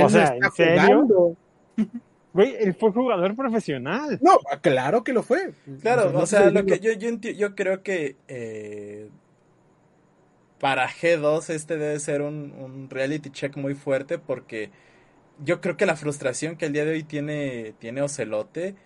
O 0.00 0.08
sea, 0.08 0.34
¿en 0.36 0.50
serio? 0.52 1.02
jugando. 1.02 1.36
Güey, 2.34 2.56
él 2.58 2.74
fue 2.74 2.90
jugador 2.92 3.36
profesional. 3.36 4.18
No, 4.22 4.38
claro 4.62 5.04
que 5.04 5.12
lo 5.12 5.22
fue. 5.22 5.52
Claro, 5.82 6.10
No 6.12 6.20
o 6.20 6.26
sea, 6.26 6.50
lo 6.50 6.64
que 6.64 6.80
yo, 6.80 6.92
yo, 6.92 7.10
yo 7.18 7.54
creo 7.54 7.82
que 7.82 8.16
eh, 8.26 9.10
para 10.62 10.88
G2 10.88 11.50
este 11.50 11.78
debe 11.78 12.00
ser 12.00 12.22
un, 12.22 12.52
un 12.54 12.90
reality 12.90 13.30
check 13.32 13.58
muy 13.58 13.74
fuerte 13.76 14.18
porque 14.18 14.72
yo 15.44 15.60
creo 15.60 15.76
que 15.76 15.86
la 15.86 15.96
frustración 15.96 16.56
que 16.56 16.66
el 16.66 16.72
día 16.74 16.84
de 16.84 16.92
hoy 16.92 17.04
tiene, 17.04 17.74
tiene 17.78 18.02
Ocelote 18.02 18.76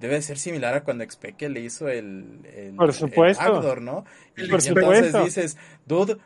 debe 0.00 0.22
ser 0.22 0.38
similar 0.38 0.74
a 0.74 0.84
cuando 0.84 1.04
Xpeke 1.04 1.48
le 1.50 1.60
hizo 1.60 1.88
el, 1.88 2.40
el, 2.46 2.74
Por 2.76 2.92
el 3.12 3.28
supuesto. 3.32 3.34
backdoor, 3.36 3.82
¿no? 3.82 4.04
Y, 4.36 4.46
Por 4.50 4.62
y 4.64 4.68
entonces 4.68 5.16
supuesto. 5.16 5.18
dices, 5.18 5.56
dude, 5.86 6.18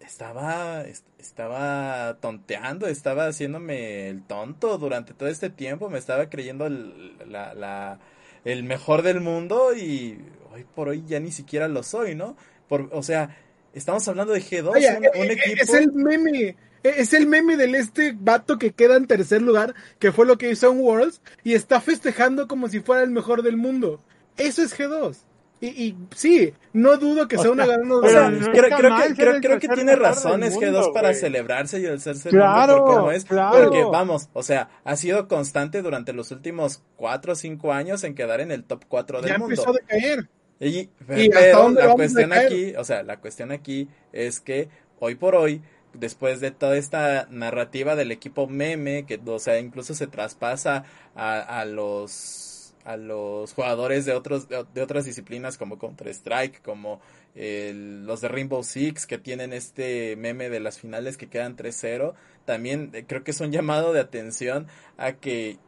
estaba, 0.00 0.82
est- 0.82 1.06
estaba 1.18 2.18
tonteando, 2.20 2.86
estaba 2.86 3.26
haciéndome 3.28 4.08
el 4.08 4.22
tonto 4.24 4.78
durante 4.78 5.14
todo 5.14 5.28
este 5.28 5.50
tiempo, 5.50 5.90
me 5.90 5.98
estaba 5.98 6.28
creyendo 6.30 6.66
el, 6.66 7.16
la, 7.30 7.54
la- 7.54 7.98
el 8.44 8.62
mejor 8.64 9.02
del 9.02 9.20
mundo 9.20 9.74
y 9.74 10.18
hoy 10.52 10.64
por 10.74 10.88
hoy 10.88 11.04
ya 11.06 11.18
ni 11.20 11.32
siquiera 11.32 11.68
lo 11.68 11.82
soy, 11.82 12.14
¿no? 12.14 12.36
Por, 12.68 12.88
o 12.92 13.02
sea, 13.02 13.36
estamos 13.78 14.06
hablando 14.08 14.32
de 14.32 14.40
G2, 14.40 14.72
Vaya, 14.72 14.98
un, 14.98 15.04
eh, 15.04 15.10
un 15.14 15.26
eh, 15.26 15.32
equipo... 15.32 15.62
Es 15.62 15.74
el 15.74 15.92
meme. 15.92 16.56
Es 16.82 17.12
el 17.14 17.26
meme 17.26 17.56
del 17.56 17.74
este 17.74 18.14
vato 18.16 18.58
que 18.58 18.72
queda 18.72 18.96
en 18.96 19.06
tercer 19.06 19.42
lugar, 19.42 19.74
que 19.98 20.12
fue 20.12 20.24
lo 20.24 20.38
que 20.38 20.50
hizo 20.50 20.70
en 20.70 20.78
Worlds, 20.78 21.20
y 21.42 21.54
está 21.54 21.80
festejando 21.80 22.46
como 22.46 22.68
si 22.68 22.80
fuera 22.80 23.02
el 23.02 23.10
mejor 23.10 23.42
del 23.42 23.56
mundo. 23.56 24.00
Eso 24.36 24.62
es 24.62 24.78
G2. 24.78 25.16
Y, 25.58 25.68
y 25.68 25.96
sí, 26.14 26.52
no 26.74 26.98
dudo 26.98 27.28
que 27.28 27.36
O 27.36 27.42
sea 27.42 27.50
una 27.50 27.64
gran 27.64 27.90
O 27.90 28.02
pero 28.02 28.12
sea, 28.12 28.28
no 28.30 28.46
creo, 28.50 28.64
está 28.64 28.76
creo 28.76 28.90
mal 28.90 29.02
que, 29.02 29.08
ser 29.08 29.16
creo, 29.16 29.34
el 29.36 29.40
creo 29.40 29.58
que 29.58 29.68
tercer 29.68 29.74
tiene 29.86 29.96
razones 29.96 30.52
mundo, 30.54 30.82
G2 30.82 30.92
para 30.92 31.14
celebrarse 31.14 31.80
y 31.80 31.86
el 31.86 31.98
ser 32.00 32.16
Claro, 32.18 32.84
por 32.84 32.94
cómo 32.94 33.10
es. 33.10 33.24
claro. 33.24 33.64
Porque, 33.64 33.82
vamos, 33.84 34.28
o 34.34 34.42
sea, 34.42 34.68
ha 34.84 34.96
sido 34.96 35.28
constante 35.28 35.80
durante 35.80 36.12
los 36.12 36.30
últimos 36.30 36.82
4 36.96 37.32
o 37.32 37.36
5 37.36 37.72
años 37.72 38.04
en 38.04 38.14
quedar 38.14 38.42
en 38.42 38.52
el 38.52 38.64
top 38.64 38.84
4 38.86 39.22
del 39.22 39.30
ya 39.32 39.38
mundo. 39.38 39.54
empezó 39.54 39.70
a 39.70 39.72
decaer. 39.72 40.28
Y, 40.60 40.88
¿Y 41.12 41.28
pero 41.28 41.58
dónde 41.58 41.82
la 41.82 41.92
cuestión 41.94 42.32
aquí, 42.32 42.74
o 42.76 42.84
sea, 42.84 43.02
la 43.02 43.20
cuestión 43.20 43.52
aquí 43.52 43.88
es 44.12 44.40
que 44.40 44.68
hoy 44.98 45.14
por 45.14 45.34
hoy, 45.34 45.62
después 45.92 46.40
de 46.40 46.50
toda 46.50 46.76
esta 46.76 47.26
narrativa 47.30 47.94
del 47.96 48.10
equipo 48.12 48.46
meme, 48.48 49.04
que, 49.06 49.20
o 49.24 49.38
sea, 49.38 49.58
incluso 49.58 49.94
se 49.94 50.06
traspasa 50.06 50.84
a, 51.14 51.40
a 51.60 51.64
los 51.64 52.52
a 52.84 52.96
los 52.96 53.52
jugadores 53.52 54.04
de 54.04 54.12
otros 54.12 54.48
de, 54.48 54.58
otras 54.80 55.04
disciplinas 55.04 55.58
como 55.58 55.76
Counter 55.76 56.06
Strike, 56.08 56.62
como 56.62 57.00
el- 57.34 58.06
los 58.06 58.20
de 58.20 58.28
Rainbow 58.28 58.62
Six 58.62 59.06
que 59.06 59.18
tienen 59.18 59.52
este 59.52 60.14
meme 60.16 60.48
de 60.50 60.60
las 60.60 60.78
finales 60.78 61.16
que 61.16 61.28
quedan 61.28 61.56
3-0, 61.56 62.14
también 62.44 62.90
eh, 62.94 63.04
creo 63.06 63.24
que 63.24 63.32
es 63.32 63.40
un 63.40 63.50
llamado 63.50 63.92
de 63.92 63.98
atención 64.00 64.68
a 64.98 65.14
que 65.14 65.58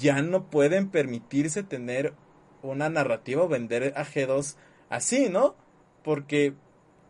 ya 0.00 0.22
no 0.22 0.50
pueden 0.50 0.88
permitirse 0.90 1.62
tener 1.62 2.14
una 2.72 2.88
narrativa 2.88 3.42
o 3.42 3.48
vender 3.48 3.92
a 3.96 4.04
G2 4.04 4.56
así, 4.88 5.28
¿no? 5.28 5.54
Porque 6.02 6.54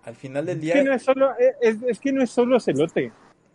al 0.04 0.16
final 0.16 0.46
del 0.46 0.56
Es 0.56 0.62
día... 0.62 0.74
que 0.74 0.84
no 0.84 0.94
es 0.94 1.02
solo, 1.02 1.32
es, 1.60 1.76
es 1.86 2.00
que 2.00 2.12
no 2.12 2.22
es 2.22 2.30
solo 2.30 2.60
Celote. 2.60 3.12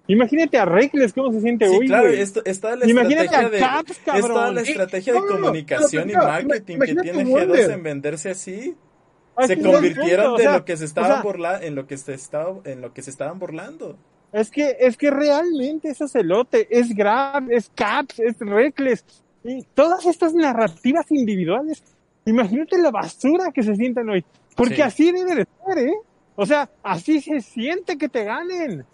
Imagínate 0.08 0.58
a 0.58 0.66
Reckless 0.66 1.14
cómo 1.14 1.32
se 1.32 1.40
siente 1.40 1.68
Sí, 1.70 1.76
hoy, 1.76 1.86
claro, 1.88 2.08
esto, 2.08 2.42
es 2.44 2.60
toda 2.60 2.76
la 2.76 2.90
Imagínate 2.90 3.26
estrategia 3.26 3.48
a 3.48 3.50
de, 3.52 3.60
Caps, 3.60 3.92
es 4.16 4.28
toda 4.28 4.52
la 4.52 4.62
Eh, 4.62 4.64
estrategia 4.64 5.14
no, 5.14 5.22
de 5.22 5.28
no, 5.28 5.36
no, 5.36 5.42
comunicación 5.42 6.10
y 6.10 6.14
marketing 6.14 6.80
que 6.80 6.96
tiene 6.96 7.26
Wonder. 7.26 7.70
G2 7.70 7.74
en 7.74 7.84
venderse 7.84 8.30
así. 8.32 8.76
Se 9.46 9.54
está 9.54 9.72
convirtieron 9.72 10.34
o 10.34 10.38
de 10.38 10.44
sea, 10.44 10.58
lo 10.58 10.66
que 10.66 10.78
se 10.78 10.84
o 10.84 10.88
estaban 10.88 11.12
sea, 11.12 11.22
burla, 11.22 11.64
en 11.64 11.76
lo 11.76 11.86
que 11.86 11.98
se 11.98 12.14
estaba, 12.14 12.60
en 12.66 12.82
lo 12.82 12.92
que 12.92 13.04
se 13.04 13.12
estaban 13.12 13.38
burlando. 13.38 13.98
Es 14.34 14.50
que, 14.50 14.78
es 14.80 14.98
que 14.98 15.12
realmente 15.12 15.90
es 15.90 16.16
elote, 16.16 16.68
es 16.72 16.94
Grab, 16.96 17.52
es 17.52 17.72
Caps, 17.76 18.20
es 18.20 18.36
Reckless. 18.40 19.06
Y 19.44 19.64
todas 19.74 20.06
estas 20.06 20.34
narrativas 20.34 21.10
individuales, 21.12 21.84
imagínate 22.26 22.78
la 22.78 22.92
basura 22.92 23.52
que 23.54 23.64
se 23.64 23.76
sienten 23.76 24.10
hoy. 24.10 24.26
Porque 24.56 24.76
Sí. 24.76 24.82
así 24.82 25.12
debe 25.12 25.36
de 25.36 25.48
ser, 25.66 25.78
¿eh? 25.78 25.94
O 26.36 26.46
sea, 26.46 26.70
así 26.84 27.22
se 27.22 27.42
siente 27.42 27.98
que 27.98 28.10
te 28.10 28.24
ganen. 28.24 28.86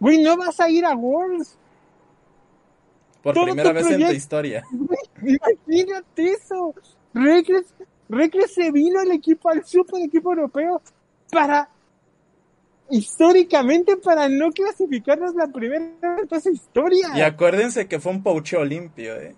Güey, 0.00 0.22
no 0.22 0.36
vas 0.36 0.60
a 0.60 0.70
ir 0.70 0.84
a 0.84 0.94
Worlds. 0.94 1.56
Por 3.22 3.34
Todo 3.34 3.44
primera 3.46 3.72
vez 3.72 3.90
en 3.90 4.06
tu 4.06 4.12
historia. 4.12 4.64
Imagínate 5.22 6.32
eso. 6.32 6.74
Reckless, 7.14 7.74
Reckless 8.08 8.54
se 8.54 8.70
vino 8.70 9.00
al 9.00 9.10
equipo, 9.10 9.50
al 9.50 9.64
super 9.64 10.00
equipo 10.02 10.30
europeo, 10.32 10.80
para, 11.30 11.68
históricamente, 12.90 13.96
para 13.96 14.28
no 14.28 14.50
clasificarnos 14.52 15.34
la 15.34 15.48
primera 15.48 16.16
vez 16.16 16.28
de 16.28 16.40
su 16.40 16.50
historia. 16.50 17.08
Y 17.16 17.20
acuérdense 17.22 17.86
que 17.88 17.98
fue 18.00 18.12
un 18.12 18.22
poucheo 18.22 18.64
limpio, 18.64 19.14
¿eh? 19.16 19.34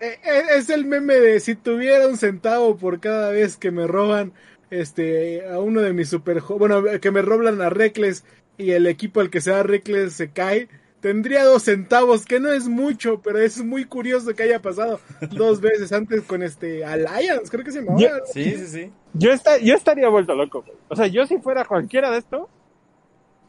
Eh, 0.00 0.18
eh, 0.24 0.42
es 0.56 0.68
el 0.70 0.84
meme 0.84 1.14
de 1.14 1.38
si 1.40 1.54
tuviera 1.54 2.08
un 2.08 2.16
centavo 2.16 2.76
por 2.76 2.98
cada 3.00 3.30
vez 3.30 3.56
que 3.56 3.70
me 3.70 3.86
roban 3.86 4.32
este 4.70 5.46
a 5.48 5.60
uno 5.60 5.80
de 5.80 5.92
mis 5.92 6.08
super 6.08 6.40
bueno 6.40 6.82
que 7.00 7.10
me 7.12 7.22
roban 7.22 7.60
a 7.60 7.70
Reckless 7.70 8.24
y 8.58 8.72
el 8.72 8.86
equipo 8.88 9.20
al 9.20 9.30
que 9.30 9.40
se 9.40 9.50
da 9.52 9.62
Reckless 9.62 10.14
se 10.14 10.32
cae 10.32 10.68
tendría 11.00 11.44
dos 11.44 11.62
centavos 11.64 12.24
que 12.24 12.40
no 12.40 12.50
es 12.52 12.66
mucho 12.66 13.20
pero 13.22 13.38
es 13.38 13.62
muy 13.62 13.84
curioso 13.84 14.34
que 14.34 14.42
haya 14.44 14.60
pasado 14.60 14.98
dos 15.30 15.60
veces 15.60 15.92
antes 15.92 16.22
con 16.22 16.42
este 16.42 16.84
Alliance 16.84 17.48
creo 17.50 17.64
que 17.64 17.70
se 17.70 17.80
llamaba 17.82 18.00
Ya- 18.00 18.20
Sí, 18.32 18.56
sí, 18.56 18.66
sí. 18.66 18.92
Yo, 19.14 19.30
esta- 19.30 19.58
yo 19.58 19.74
estaría 19.74 20.08
vuelto 20.08 20.34
loco. 20.34 20.62
güey. 20.62 20.76
O 20.88 20.96
sea, 20.96 21.06
yo 21.06 21.26
si 21.26 21.36
fuera 21.38 21.64
cualquiera 21.66 22.10
de 22.10 22.18
esto, 22.18 22.48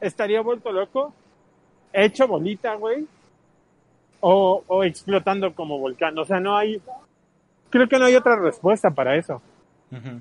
estaría 0.04 0.42
vuelto 0.42 0.72
loco, 0.72 1.14
hecho 1.92 2.28
bolita, 2.28 2.76
güey, 2.76 3.08
o, 4.20 4.64
o 4.68 4.84
explotando 4.84 5.54
como 5.54 5.80
volcán. 5.80 6.18
O 6.18 6.26
sea, 6.26 6.40
no 6.40 6.56
hay, 6.56 6.82
creo 7.70 7.88
que 7.88 7.98
no 7.98 8.06
hay 8.06 8.16
otra 8.16 8.36
respuesta 8.36 8.92
para 8.92 9.16
eso. 9.16 9.42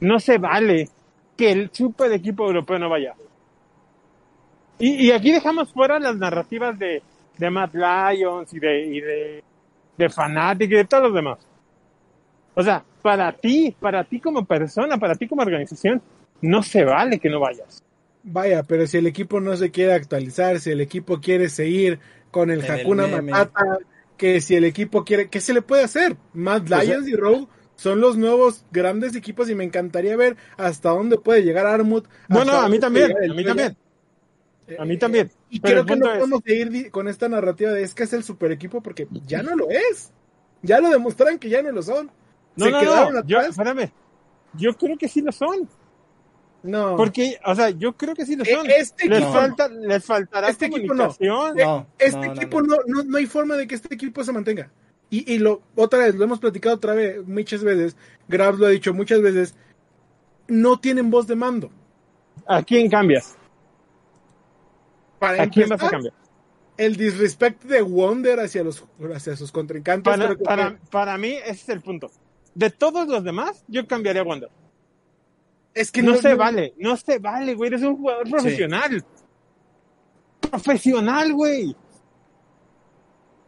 No 0.01 0.20
se 0.20 0.37
vale 0.37 0.89
que 1.37 1.51
el 1.51 1.70
super 1.72 2.12
equipo 2.12 2.47
europeo 2.47 2.78
no 2.78 2.91
vaya. 2.91 3.14
Y, 4.78 5.07
y 5.07 5.12
aquí 5.12 5.33
dejamos 5.33 5.72
fuera 5.72 5.99
las 5.99 6.16
narrativas 6.16 6.78
de, 6.78 7.03
de 7.39 7.51
Matt 7.51 7.74
Lions 7.74 8.53
y 8.53 8.59
de, 8.59 8.87
y 8.87 9.01
de, 9.01 9.45
de 9.97 10.09
Fnatic 10.11 10.70
y 10.70 10.74
de 10.74 10.85
todos 10.85 11.05
los 11.05 11.14
demás. 11.14 11.39
O 12.55 12.62
sea, 12.62 12.85
para 13.01 13.33
ti, 13.33 13.74
para 13.80 14.05
ti 14.05 14.20
como 14.20 14.45
persona, 14.45 14.99
para 14.99 15.14
ti 15.14 15.26
como 15.26 15.43
organización, 15.43 16.03
no 16.43 16.62
se 16.62 16.85
vale 16.85 17.18
que 17.18 17.30
no 17.30 17.41
vayas. 17.41 17.83
Vaya, 18.25 18.62
pero 18.62 18.87
si 18.87 18.99
el 18.99 19.07
equipo 19.07 19.41
no 19.41 19.57
se 19.57 19.70
quiere 19.70 19.93
actualizar, 19.95 20.61
si 20.61 20.70
el 20.70 20.81
equipo 20.81 21.20
quiere 21.20 21.49
seguir 21.49 21.99
con 22.31 22.51
el 22.51 22.64
En 22.64 22.70
Hakuna 22.70 23.07
meme. 23.07 23.33
Matata, 23.33 23.79
que 24.16 24.41
si 24.41 24.55
el 24.55 24.64
equipo 24.64 25.05
quiere, 25.05 25.29
¿qué 25.29 25.41
se 25.41 25.53
le 25.55 25.62
puede 25.62 25.83
hacer? 25.83 26.16
Mad 26.33 26.62
Pues, 26.68 26.87
Lions 26.89 27.09
y 27.09 27.16
Rogue 27.16 27.49
son 27.75 28.01
los 28.01 28.16
nuevos 28.16 28.64
grandes 28.70 29.16
equipos 29.16 29.51
y 29.51 29.55
me 29.57 29.64
encantaría 29.64 30.16
ver 30.16 30.37
hasta 30.57 30.91
dónde 30.91 31.18
puede 31.18 31.43
llegar 31.43 31.66
Armut. 31.66 32.07
No, 32.29 32.41
a 32.41 32.68
mí 32.68 32.79
también, 32.79 33.09
llegar 33.09 33.31
a 33.31 33.35
mí 33.35 33.45
también. 33.45 33.77
A 34.79 34.85
mí 34.85 34.97
también. 34.97 35.31
Y 35.51 35.59
Pero 35.61 35.85
creo 35.85 35.87
que 35.87 35.97
no 35.97 36.12
es- 36.12 36.18
podemos 36.18 36.41
seguir 36.47 36.91
con 36.93 37.09
esta 37.09 37.29
narrativa 37.29 37.73
de 37.73 37.83
es 37.83 37.95
que 37.95 38.05
es 38.05 38.12
el 38.12 38.23
super 38.23 38.53
equipo 38.53 38.81
porque 38.81 39.09
ya 39.27 39.43
no 39.43 39.57
lo 39.57 39.68
es. 39.68 40.12
Ya 40.62 40.81
lo 40.81 40.89
demostraron 40.91 41.39
que 41.41 41.49
ya 41.49 41.61
no 41.61 41.73
lo 41.73 41.83
son. 41.83 42.11
No, 42.55 42.66
se 42.66 42.70
no, 42.70 42.81
quedaron 42.81 43.14
no, 43.14 43.25
yo, 43.27 43.39
atrás. 43.39 43.59
espérame. 43.59 43.91
Yo 44.55 44.75
creo 44.77 44.97
que 44.97 45.09
sí 45.09 45.20
lo 45.20 45.33
son. 45.33 45.68
No. 46.63 46.97
Porque, 46.97 47.39
o 47.45 47.55
sea, 47.55 47.71
yo 47.71 47.97
creo 47.97 48.15
que 48.15 48.25
sí 48.25 48.37
lo 48.37 48.45
E- 48.45 48.55
son. 48.55 48.67
este 48.71 49.09
les, 49.09 49.19
equipo 49.19 49.33
falta, 49.33 49.69
les 49.69 50.05
faltará 50.05 50.49
Este 50.49 50.67
equipo 50.67 50.95
no. 50.95 51.09
comunicación. 51.09 51.57
No, 51.57 51.87
este 51.99 52.27
equipo 52.27 52.63
no. 52.63 52.77
no. 52.87 53.03
No, 53.03 53.03
no 53.05 53.19
hay 53.19 53.27
forma 53.27 53.57
de 53.57 53.67
que 53.67 53.75
este 53.75 53.93
equipo 53.95 54.23
se 54.23 54.33
mantenga. 54.33 54.71
Y, 55.11 55.31
y 55.33 55.39
lo 55.39 55.61
otra 55.77 55.99
vez, 56.01 56.15
lo 56.15 56.25
hemos 56.25 56.39
platicado 56.39 56.77
otra 56.77 56.95
vez 56.95 57.27
muchas 57.27 57.63
veces. 57.65 57.97
Grabs 58.29 58.59
lo 58.59 58.67
ha 58.67 58.71
dicho 58.71 58.95
muchas 58.95 59.21
veces. 59.21 59.55
No 60.49 60.79
tienen 60.79 61.11
voz 61.11 61.27
de 61.27 61.37
mando. 61.37 61.71
¿A 62.47 62.63
quién 62.63 62.89
cambias? 62.89 63.37
Para 65.19 65.43
¿A 65.43 65.49
quién 65.51 65.69
vas 65.69 65.83
a 65.83 65.91
cambiar? 65.91 66.15
el 66.79 66.97
disrespect 66.97 67.63
de 67.65 67.83
Wonder 67.83 68.41
hacia 68.41 68.65
los 68.65 68.85
hacia 69.15 69.37
sus 69.37 69.53
contrincantes. 69.53 70.11
Para, 70.11 70.35
para, 70.37 70.79
para 70.91 71.19
mí, 71.19 71.33
ese 71.45 71.51
es 71.51 71.69
el 71.69 71.81
punto. 71.81 72.11
De 72.55 72.71
todos 72.71 73.07
los 73.09 73.23
demás, 73.23 73.65
yo 73.69 73.87
cambiaría 73.87 74.23
a 74.23 74.25
Wonder. 74.25 74.51
Es 75.75 75.91
que 75.91 76.03
no, 76.03 76.16
se 76.16 76.35
vale, 76.35 76.75
no 76.79 76.97
se 76.97 77.18
vale, 77.18 77.55
güey. 77.55 77.68
Eres 77.68 77.83
un 77.83 77.97
jugador 77.97 78.29
profesional. 78.29 79.05
Profesional, 80.41 81.33
güey. 81.33 81.75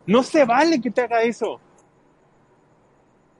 No 0.06 0.22
se 0.22 0.44
vale 0.44 0.80
que 0.80 0.90
te 0.90 1.02
haga 1.02 1.22
eso. 1.22 1.60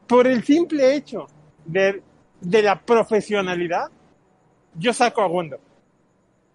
Por 0.06 0.26
el 0.26 0.44
simple 0.44 0.94
hecho 0.94 1.26
de, 1.64 2.02
de 2.40 2.62
la 2.62 2.80
profesionalidad, 2.80 3.90
yo 4.74 4.92
saco 4.92 5.22
a 5.22 5.26
Wonder. 5.26 5.60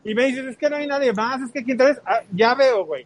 Y 0.03 0.13
me 0.13 0.25
dices, 0.25 0.45
es 0.45 0.57
que 0.57 0.69
no 0.69 0.77
hay 0.77 0.87
nadie 0.87 1.13
más, 1.13 1.41
es 1.41 1.51
que 1.51 1.63
quién 1.63 1.77
traes. 1.77 1.99
Ah, 2.05 2.21
ya 2.31 2.53
veo, 2.55 2.85
güey. 2.85 3.05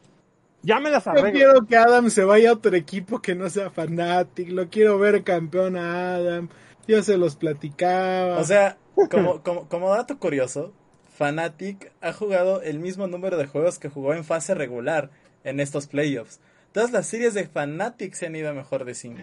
Ya 0.61 0.79
me 0.79 0.89
las 0.89 1.03
Yo 1.03 1.11
arreglo. 1.11 1.31
quiero 1.31 1.65
que 1.65 1.75
Adam 1.75 2.09
se 2.09 2.23
vaya 2.23 2.51
a 2.51 2.53
otro 2.53 2.75
equipo 2.75 3.21
que 3.21 3.35
no 3.35 3.49
sea 3.49 3.69
Fnatic. 3.69 4.49
Lo 4.49 4.69
quiero 4.69 4.97
ver 4.97 5.23
campeón 5.23 5.75
a 5.75 6.15
Adam. 6.15 6.49
Yo 6.87 7.03
se 7.03 7.17
los 7.17 7.35
platicaba. 7.35 8.37
O 8.37 8.43
sea, 8.43 8.77
como, 9.09 9.41
como, 9.43 9.67
como 9.69 9.89
dato 9.89 10.17
curioso, 10.19 10.73
Fnatic 11.17 11.91
ha 12.01 12.13
jugado 12.13 12.61
el 12.61 12.79
mismo 12.79 13.07
número 13.07 13.37
de 13.37 13.45
juegos 13.47 13.79
que 13.79 13.89
jugó 13.89 14.13
en 14.13 14.23
fase 14.23 14.53
regular 14.55 15.09
en 15.43 15.59
estos 15.59 15.87
playoffs. 15.87 16.39
Todas 16.71 16.91
las 16.91 17.05
series 17.05 17.33
de 17.35 17.45
Fnatic 17.47 18.13
se 18.15 18.25
han 18.25 18.35
ido 18.35 18.49
a 18.49 18.53
mejor 18.53 18.83
de 18.85 18.95
5. 18.95 19.21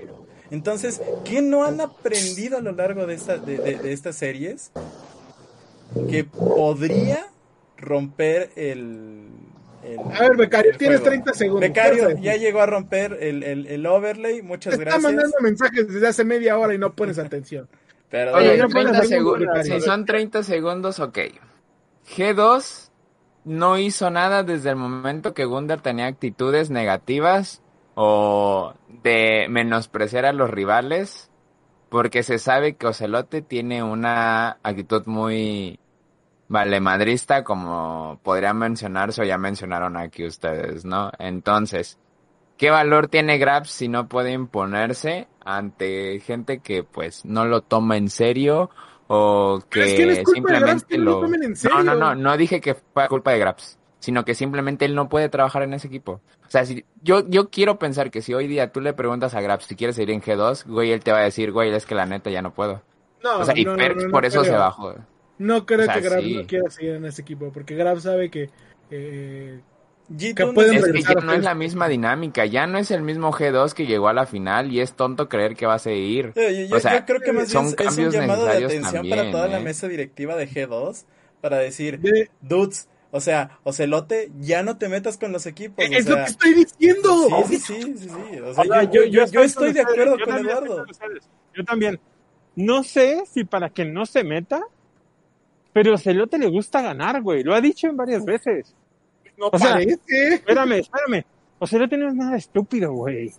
Entonces, 0.52 1.00
¿qué 1.24 1.42
no 1.42 1.64
han 1.64 1.80
aprendido 1.80 2.58
a 2.58 2.60
lo 2.60 2.72
largo 2.72 3.06
de, 3.06 3.14
esta, 3.14 3.38
de, 3.38 3.58
de- 3.58 3.78
de 3.78 3.92
estas 3.92 4.14
series? 4.16 4.70
Que 6.08 6.22
podría 6.22 7.26
romper 7.76 8.50
el... 8.54 9.26
el- 9.82 9.98
a 9.98 10.20
ver, 10.20 10.36
Becario, 10.36 10.76
tienes 10.78 10.98
juego. 11.00 11.10
30 11.10 11.34
segundos. 11.34 11.60
Becario 11.62 12.06
¿Qué 12.08 12.14
vas 12.14 12.22
a 12.22 12.24
ya 12.24 12.36
llegó 12.36 12.60
a 12.60 12.66
romper 12.66 13.18
el, 13.20 13.42
el, 13.42 13.66
el 13.66 13.86
overlay. 13.86 14.42
Muchas 14.42 14.76
Te 14.76 14.82
está 14.82 14.84
gracias. 14.84 15.02
mandando 15.02 15.36
mensajes 15.40 15.88
desde 15.88 16.06
hace 16.06 16.24
media 16.24 16.56
hora 16.56 16.72
y 16.74 16.78
no 16.78 16.92
pones 16.94 17.18
atención. 17.18 17.68
Perdón. 18.10 18.34
Oye, 18.40 18.56
no 18.56 18.68
pones 18.68 18.92
30 18.92 18.92
ningún 18.92 19.08
segundos. 19.08 19.46
comentario. 19.46 19.80
Si 19.80 19.86
son 19.86 20.04
30 20.04 20.42
segundos, 20.42 21.00
ok. 21.00 21.18
G2 22.16 22.90
no 23.44 23.78
hizo 23.78 24.10
nada 24.10 24.42
desde 24.42 24.70
el 24.70 24.76
momento 24.76 25.32
que 25.32 25.44
Gunder 25.44 25.80
tenía 25.80 26.06
actitudes 26.06 26.70
negativas 26.70 27.62
o 27.94 28.74
de 29.02 29.46
menospreciar 29.48 30.26
a 30.26 30.32
los 30.32 30.50
rivales, 30.50 31.30
porque 31.88 32.22
se 32.22 32.38
sabe 32.38 32.76
que 32.76 32.86
Ocelote 32.86 33.42
tiene 33.42 33.82
una 33.82 34.58
actitud 34.62 35.04
muy 35.06 35.78
valemadrista, 36.48 37.44
como 37.44 38.18
podrían 38.22 38.58
mencionarse 38.58 39.22
o 39.22 39.24
ya 39.24 39.38
mencionaron 39.38 39.96
aquí 39.96 40.24
ustedes, 40.24 40.84
¿no? 40.84 41.12
Entonces, 41.18 41.98
¿qué 42.60 42.68
valor 42.68 43.08
tiene 43.08 43.38
Grabs 43.38 43.70
si 43.70 43.88
no 43.88 44.06
puede 44.06 44.32
imponerse 44.32 45.28
ante 45.42 46.20
gente 46.20 46.58
que 46.58 46.84
pues 46.84 47.24
no 47.24 47.46
lo 47.46 47.62
toma 47.62 47.96
en 47.96 48.10
serio 48.10 48.68
o 49.06 49.62
que 49.70 49.82
es 49.82 49.98
Grabs 49.98 50.30
simplemente 50.34 50.98
no 50.98 51.22
lo 51.22 51.34
en 51.34 51.40
No, 51.52 51.56
serio. 51.56 51.82
no, 51.82 51.94
no, 51.94 52.14
no 52.14 52.36
dije 52.36 52.60
que 52.60 52.74
fue 52.74 53.08
culpa 53.08 53.32
de 53.32 53.38
Grabs, 53.38 53.78
sino 53.98 54.26
que 54.26 54.34
simplemente 54.34 54.84
él 54.84 54.94
no 54.94 55.08
puede 55.08 55.30
trabajar 55.30 55.62
en 55.62 55.72
ese 55.72 55.86
equipo. 55.86 56.20
O 56.46 56.50
sea, 56.50 56.66
si 56.66 56.84
yo, 57.02 57.26
yo 57.30 57.48
quiero 57.48 57.78
pensar 57.78 58.10
que 58.10 58.20
si 58.20 58.34
hoy 58.34 58.46
día 58.46 58.70
tú 58.72 58.82
le 58.82 58.92
preguntas 58.92 59.34
a 59.34 59.40
Grabs 59.40 59.64
si 59.64 59.74
quieres 59.74 59.96
seguir 59.96 60.10
en 60.10 60.20
G2, 60.20 60.66
güey, 60.66 60.92
él 60.92 61.02
te 61.02 61.12
va 61.12 61.20
a 61.20 61.24
decir, 61.24 61.52
güey, 61.52 61.72
es 61.74 61.86
que 61.86 61.94
la 61.94 62.04
neta 62.04 62.28
ya 62.28 62.42
no 62.42 62.52
puedo. 62.52 62.82
No, 63.24 63.38
O 63.38 63.44
sea, 63.46 63.56
y 63.56 63.64
no, 63.64 63.74
Perks 63.74 64.04
no, 64.04 64.10
por 64.10 64.26
eso 64.26 64.42
creo. 64.42 64.52
se 64.52 64.58
bajó. 64.58 64.94
No 65.38 65.64
creo 65.64 65.80
O 65.80 65.84
sea, 65.84 65.94
que 65.94 66.00
Grab 66.02 66.20
sí. 66.22 66.34
no 66.34 66.46
quiera 66.46 66.68
seguir 66.68 66.94
en 66.96 67.06
ese 67.06 67.22
equipo, 67.22 67.50
porque 67.52 67.74
Grab 67.74 67.98
sabe 68.00 68.30
que 68.30 68.50
eh, 68.90 69.60
G2 70.10 70.34
que 70.34 70.46
pueden 70.46 70.74
Es 70.74 70.84
que 70.92 71.02
ya 71.02 71.14
no 71.14 71.32
es 71.32 71.42
la 71.44 71.54
misma 71.54 71.88
dinámica, 71.88 72.44
ya 72.44 72.66
no 72.66 72.78
es 72.78 72.90
el 72.90 73.02
mismo 73.02 73.32
G2 73.32 73.72
que 73.74 73.86
llegó 73.86 74.08
a 74.08 74.12
la 74.12 74.26
final 74.26 74.72
y 74.72 74.80
es 74.80 74.94
tonto 74.94 75.28
creer 75.28 75.54
que 75.54 75.66
va 75.66 75.74
a 75.74 75.78
seguir. 75.78 76.32
Yo, 76.34 76.42
yo- 76.50 76.76
O 76.76 76.80
sea, 76.80 76.98
yo 77.00 77.06
creo 77.06 77.20
que 77.20 77.32
más 77.32 77.48
son 77.48 77.66
bien 77.66 77.74
es 77.78 77.80
un 77.80 77.86
cambios 77.86 78.14
llamado 78.14 78.44
de 78.46 78.52
atención 78.64 78.92
también, 78.92 79.16
para 79.18 79.30
toda 79.30 79.48
la 79.48 79.60
¿eh? 79.60 79.62
mesa 79.62 79.88
directiva 79.88 80.36
de 80.36 80.48
G2 80.48 81.04
para 81.40 81.58
decir, 81.58 82.00
de- 82.00 82.28
dudes, 82.40 82.88
o 83.12 83.20
sea, 83.20 83.58
Ocelote, 83.62 84.30
ya 84.40 84.62
no 84.62 84.78
te 84.78 84.88
metas 84.88 85.16
con 85.16 85.32
los 85.32 85.46
equipos. 85.46 85.84
es 85.88 86.06
o 86.06 86.10
lo 86.10 86.16
que 86.16 86.22
estoy 86.24 86.54
diciendo. 86.54 87.28
Sí, 87.48 87.58
sí, 87.58 87.82
sí, 87.82 87.94
sí, 87.98 88.08
sí. 88.08 88.40
O 88.40 88.54
sea, 88.54 88.64
yo, 88.84 89.04
yo, 89.04 89.04
yo, 89.04 89.26
yo 89.26 89.40
estoy 89.42 89.72
de 89.72 89.80
acuerdo 89.80 90.16
con 90.24 90.38
Eduardo. 90.38 90.84
Yo 91.54 91.64
también. 91.64 91.98
No 92.56 92.82
sé 92.82 93.22
si 93.32 93.44
para 93.44 93.70
que 93.70 93.84
no 93.84 94.06
se 94.06 94.22
meta, 94.24 94.60
pero 95.72 95.96
Celote 95.96 96.36
le 96.38 96.48
gusta 96.48 96.82
ganar, 96.82 97.22
güey. 97.22 97.42
Lo 97.44 97.54
ha 97.54 97.60
dicho 97.60 97.86
en 97.86 97.96
varias 97.96 98.24
veces. 98.24 98.74
No 99.40 99.48
O 99.50 99.58
sea, 99.58 99.70
parece. 99.72 99.98
Espérame, 100.34 100.72
espérame. 100.80 101.24
O 101.58 101.66
sea, 101.66 101.78
no 101.80 101.88
tienes 101.88 102.14
nada 102.14 102.36
estúpido, 102.36 102.92
güey. 102.92 103.32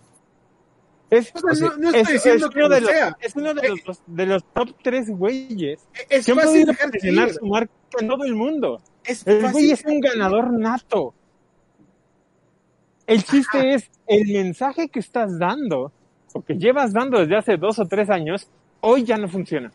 Es, 1.10 1.30
O 1.34 1.38
sea, 1.54 1.68
no- 1.68 1.76
no 1.76 1.88
es- 1.90 1.94
estoy 1.94 2.14
diciendo 2.14 2.46
es 2.46 2.52
que 2.52 2.58
uno 2.58 2.68
de 2.70 2.80
los, 2.80 2.90
sea. 2.90 3.16
es 3.20 3.36
uno 3.36 3.54
de 3.54 3.68
los, 3.68 4.02
de 4.06 4.26
los 4.26 4.44
top 4.52 4.68
tres 4.82 5.08
güeyes 5.10 5.86
Es 6.10 6.24
que 6.26 6.32
han 6.32 6.38
fácil 6.38 6.66
podido 6.66 7.28
su 7.34 7.46
marca 7.46 7.72
en 8.00 8.08
todo 8.08 8.24
el 8.24 8.34
mundo. 8.34 8.80
Es 9.04 9.26
El 9.26 9.40
fácil. 9.42 9.52
güey 9.52 9.70
es 9.72 9.84
un 9.84 10.00
ganador 10.00 10.52
nato. 10.52 11.14
El 13.06 13.22
chiste 13.24 13.74
es 13.74 13.90
el 14.06 14.26
mensaje 14.32 14.88
que 14.88 15.00
estás 15.00 15.38
dando, 15.38 15.92
o 16.32 16.42
que 16.42 16.54
llevas 16.54 16.92
dando 16.92 17.18
desde 17.18 17.36
hace 17.36 17.56
dos 17.56 17.78
o 17.78 17.86
tres 17.86 18.08
años, 18.08 18.48
hoy 18.80 19.04
ya 19.04 19.18
no 19.18 19.28
funciona. 19.28 19.70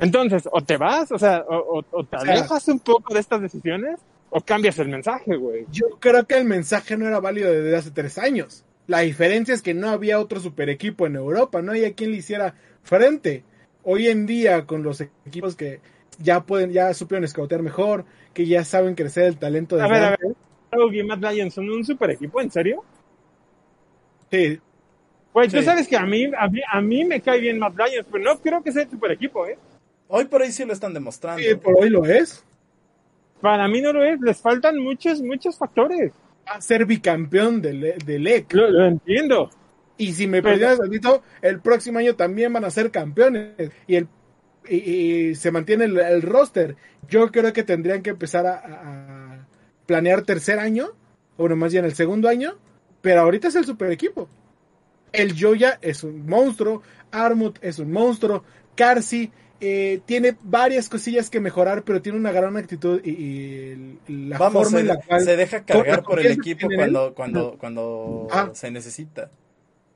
Entonces, 0.00 0.48
o 0.50 0.60
te 0.62 0.76
vas, 0.76 1.12
o 1.12 1.18
sea, 1.18 1.44
o, 1.48 1.78
o- 1.78 1.84
o 1.90 2.04
te 2.04 2.16
alejas 2.16 2.66
un 2.68 2.80
poco 2.80 3.14
de 3.14 3.20
estas 3.20 3.40
decisiones, 3.42 4.00
o 4.30 4.40
cambias 4.40 4.78
el 4.78 4.88
mensaje, 4.88 5.36
güey. 5.36 5.66
Yo 5.70 5.86
creo 5.98 6.24
que 6.26 6.36
el 6.38 6.44
mensaje 6.44 6.96
no 6.96 7.06
era 7.06 7.20
válido 7.20 7.52
desde 7.52 7.76
hace 7.76 7.90
tres 7.90 8.16
años. 8.18 8.64
La 8.86 9.00
diferencia 9.00 9.54
es 9.54 9.62
que 9.62 9.74
no 9.74 9.88
había 9.90 10.18
otro 10.18 10.40
super 10.40 10.68
equipo 10.70 11.06
en 11.06 11.16
Europa, 11.16 11.62
no 11.62 11.72
había 11.72 11.92
quien 11.94 12.10
le 12.12 12.16
hiciera 12.18 12.54
frente. 12.82 13.44
Hoy 13.84 14.08
en 14.08 14.26
día, 14.26 14.66
con 14.66 14.82
los 14.82 15.00
equipos 15.00 15.54
que 15.56 15.80
ya 16.18 16.40
pueden, 16.44 16.70
ya 16.72 16.92
supieron 16.94 17.24
escautear 17.24 17.62
mejor, 17.62 18.04
que 18.34 18.46
ya 18.46 18.64
saben 18.64 18.94
crecer 18.94 19.24
el 19.24 19.38
talento 19.38 19.76
de 19.76 19.82
A 19.82 19.88
ver, 19.88 20.02
a 20.04 20.10
ver. 20.10 21.04
Matt 21.04 21.20
Lions 21.32 21.54
son 21.54 21.68
un 21.68 21.84
super 21.84 22.10
equipo, 22.10 22.40
¿en 22.40 22.50
serio? 22.50 22.84
Sí, 24.30 24.60
Güey, 25.32 25.48
tú 25.48 25.58
Sí. 25.58 25.64
sabes 25.64 25.86
que 25.86 25.96
a 25.96 26.04
mí, 26.04 26.24
a 26.36 26.48
mí, 26.48 26.60
a 26.72 26.80
mí 26.80 27.04
me 27.04 27.20
cae 27.20 27.38
bien 27.40 27.58
Matt 27.58 27.74
Lions, 27.76 28.06
pero 28.10 28.24
no 28.24 28.40
creo 28.40 28.62
que 28.64 28.72
sea 28.72 28.82
el 28.82 28.90
super 28.90 29.12
equipo, 29.12 29.46
¿eh? 29.46 29.56
Hoy 30.12 30.24
por 30.26 30.42
ahí 30.42 30.52
sí 30.52 30.64
lo 30.64 30.72
están 30.72 30.92
demostrando. 30.92 31.42
sí, 31.42 31.54
por 31.54 31.76
hoy 31.78 31.88
lo 31.88 32.04
es. 32.04 32.44
Para 33.40 33.68
mí 33.68 33.80
no 33.80 33.92
lo 33.92 34.04
es, 34.04 34.20
les 34.20 34.40
faltan 34.40 34.76
muchos, 34.78 35.22
muchos 35.22 35.56
factores. 35.56 36.12
Va 36.46 36.56
a 36.56 36.60
ser 36.60 36.84
bicampeón 36.84 37.62
del, 37.62 37.94
del 38.04 38.26
EC. 38.26 38.52
Lo, 38.54 38.70
lo 38.70 38.86
entiendo. 38.86 39.50
Y 39.96 40.12
si 40.12 40.26
me 40.26 40.42
perdieras 40.42 40.78
tantito, 40.78 41.22
el 41.40 41.60
próximo 41.60 41.98
año 41.98 42.16
también 42.16 42.52
van 42.52 42.64
a 42.64 42.70
ser 42.70 42.90
campeones. 42.90 43.70
Y 43.86 43.96
el 43.96 44.08
y, 44.68 44.76
y 44.76 45.34
se 45.34 45.50
mantiene 45.50 45.84
el, 45.84 45.98
el 45.98 46.22
roster. 46.22 46.76
Yo 47.08 47.30
creo 47.30 47.52
que 47.52 47.62
tendrían 47.62 48.02
que 48.02 48.10
empezar 48.10 48.46
a, 48.46 48.54
a 48.56 49.46
planear 49.86 50.22
tercer 50.22 50.58
año, 50.58 50.88
o 51.36 51.42
bueno, 51.42 51.56
más 51.56 51.72
bien 51.72 51.84
el 51.84 51.94
segundo 51.94 52.28
año, 52.28 52.56
pero 53.00 53.20
ahorita 53.22 53.48
es 53.48 53.56
el 53.56 53.64
super 53.64 53.90
equipo. 53.90 54.28
El 55.12 55.34
Joya 55.38 55.78
es 55.82 56.04
un 56.04 56.26
monstruo, 56.26 56.82
Armut 57.10 57.58
es 57.62 57.78
un 57.78 57.90
monstruo, 57.90 58.44
Carsi 58.76 59.32
eh, 59.60 60.00
tiene 60.06 60.36
varias 60.42 60.88
cosillas 60.88 61.28
que 61.30 61.40
mejorar, 61.40 61.82
pero 61.82 62.00
tiene 62.02 62.18
una 62.18 62.32
gran 62.32 62.56
actitud 62.56 63.00
y, 63.04 63.10
y 63.10 63.98
la 64.08 64.38
Vamos, 64.38 64.64
forma 64.64 64.78
se, 64.78 64.80
en 64.80 64.86
la 64.88 64.96
cual... 64.96 65.20
se 65.22 65.36
deja 65.36 65.64
cargar 65.64 66.02
por 66.02 66.18
el 66.20 66.32
equipo 66.32 66.66
cuando, 66.74 67.14
cuando, 67.14 67.56
cuando 67.58 68.28
Ah. 68.30 68.50
se 68.54 68.70
necesita. 68.70 69.30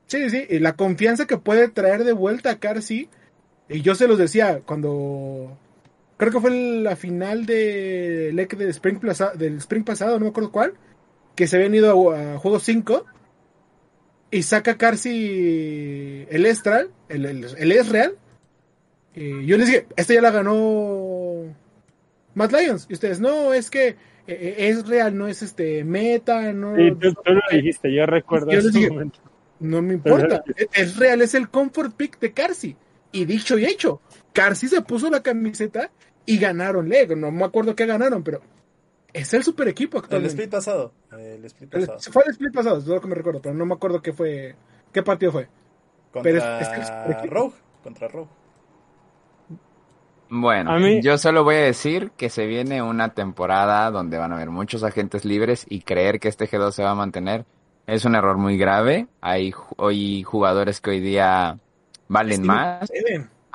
Sí, 0.07 0.29
sí, 0.29 0.45
y 0.49 0.59
la 0.59 0.75
confianza 0.75 1.25
que 1.25 1.37
puede 1.37 1.67
traer 1.69 2.03
de 2.03 2.13
vuelta 2.13 2.51
a 2.51 2.59
Carsi. 2.59 3.09
Y 3.67 3.81
yo 3.81 3.95
se 3.95 4.07
los 4.07 4.19
decía 4.19 4.61
cuando. 4.63 5.57
Creo 6.17 6.31
que 6.31 6.39
fue 6.39 6.51
la 6.51 6.95
final 6.95 7.47
de 7.47 8.29
LEC 8.33 8.55
del 8.55 8.69
Spring, 8.69 8.99
plaza- 8.99 9.33
del 9.35 9.57
Spring 9.57 9.83
pasado, 9.83 10.19
no 10.19 10.25
me 10.25 10.29
acuerdo 10.29 10.51
cuál. 10.51 10.73
Que 11.35 11.47
se 11.47 11.55
habían 11.57 11.73
ido 11.73 12.11
a, 12.11 12.35
a 12.35 12.37
juego 12.37 12.59
5. 12.59 13.03
Y 14.29 14.43
saca 14.43 14.77
Carsi 14.77 16.27
el 16.29 16.45
Estral, 16.45 16.91
el, 17.09 17.25
el, 17.25 17.45
el 17.57 17.71
Esreal. 17.71 18.15
Y 19.15 19.45
yo 19.45 19.57
les 19.57 19.67
dije, 19.67 19.87
esta 19.95 20.13
ya 20.13 20.21
la 20.21 20.31
ganó 20.31 21.53
Matt 22.33 22.51
Lions. 22.51 22.85
Y 22.89 22.93
ustedes, 22.93 23.19
no, 23.19 23.53
es 23.53 23.69
que 23.69 23.95
eh, 24.27 24.55
es 24.57 24.87
real, 24.87 25.17
no 25.17 25.27
es 25.27 25.41
este 25.41 25.83
meta, 25.83 26.51
no. 26.53 26.75
Sí, 26.75 26.91
tú, 26.99 27.13
tú 27.13 27.33
lo 27.33 27.41
dijiste, 27.51 27.93
yo 27.93 28.05
recuerdo 28.05 28.51
Yo 28.51 28.59
ese 28.59 28.67
les 28.67 28.73
dije, 28.75 28.89
momento. 28.89 29.19
No 29.59 29.81
me 29.81 29.93
importa. 29.93 30.43
Es, 30.57 30.67
es 30.73 30.97
real, 30.97 31.21
es 31.21 31.33
el 31.33 31.49
comfort 31.49 31.95
pick 31.95 32.19
de 32.19 32.33
Carsi. 32.33 32.75
Y 33.13 33.23
dicho 33.25 33.57
y 33.57 33.63
hecho, 33.65 34.01
Carsi 34.33 34.67
se 34.67 34.81
puso 34.81 35.09
la 35.09 35.23
camiseta 35.23 35.89
y 36.25 36.37
ganaron 36.37 36.89
Lego. 36.89 37.15
No 37.15 37.31
me 37.31 37.45
acuerdo 37.45 37.73
qué 37.75 37.85
ganaron, 37.85 38.21
pero 38.23 38.41
es 39.13 39.33
el 39.33 39.43
super 39.43 39.69
equipo 39.69 39.97
El 39.99 40.03
actualmente. 40.03 40.33
split 40.33 40.49
pasado. 40.51 40.91
El 41.17 41.45
split 41.45 41.73
El- 41.73 41.87
pasado. 41.87 42.11
fue 42.11 42.23
el 42.25 42.31
split 42.31 42.53
pasado, 42.53 42.79
es 42.79 42.85
lo 42.87 42.99
que 42.99 43.07
me 43.07 43.15
recuerdo, 43.15 43.41
pero 43.41 43.55
no 43.55 43.65
me 43.65 43.75
acuerdo 43.75 44.01
qué 44.01 44.11
fue, 44.11 44.55
qué 44.91 45.01
partido 45.03 45.31
fue. 45.31 45.47
pero 46.21 46.37
es- 46.39 46.43
Contra 46.43 46.59
es 46.61 46.67
que 46.69 46.75
el 46.81 46.85
super 46.85 47.11
equipo. 47.19 47.33
Rogue. 47.33 47.55
Contra 47.83 48.07
Rogue. 48.09 48.29
Bueno, 50.29 50.77
mí- 50.79 51.01
yo 51.01 51.17
solo 51.17 51.43
voy 51.43 51.55
a 51.55 51.59
decir 51.61 52.11
que 52.17 52.29
se 52.29 52.45
viene 52.47 52.81
una 52.81 53.09
temporada 53.13 53.91
donde 53.91 54.17
van 54.17 54.31
a 54.31 54.35
haber 54.35 54.49
muchos 54.49 54.83
agentes 54.83 55.23
libres 55.25 55.65
y 55.69 55.81
creer 55.81 56.19
que 56.19 56.27
este 56.27 56.47
G2 56.49 56.71
se 56.71 56.83
va 56.83 56.91
a 56.91 56.95
mantener 56.95 57.45
es 57.87 58.03
un 58.05 58.15
error 58.15 58.37
muy 58.37 58.57
grave. 58.57 59.07
Hay 59.21 59.53
hoy 59.77 60.23
jugadores 60.23 60.81
que 60.81 60.89
hoy 60.89 60.99
día 61.01 61.59
valen 62.07 62.43
más. 62.45 62.91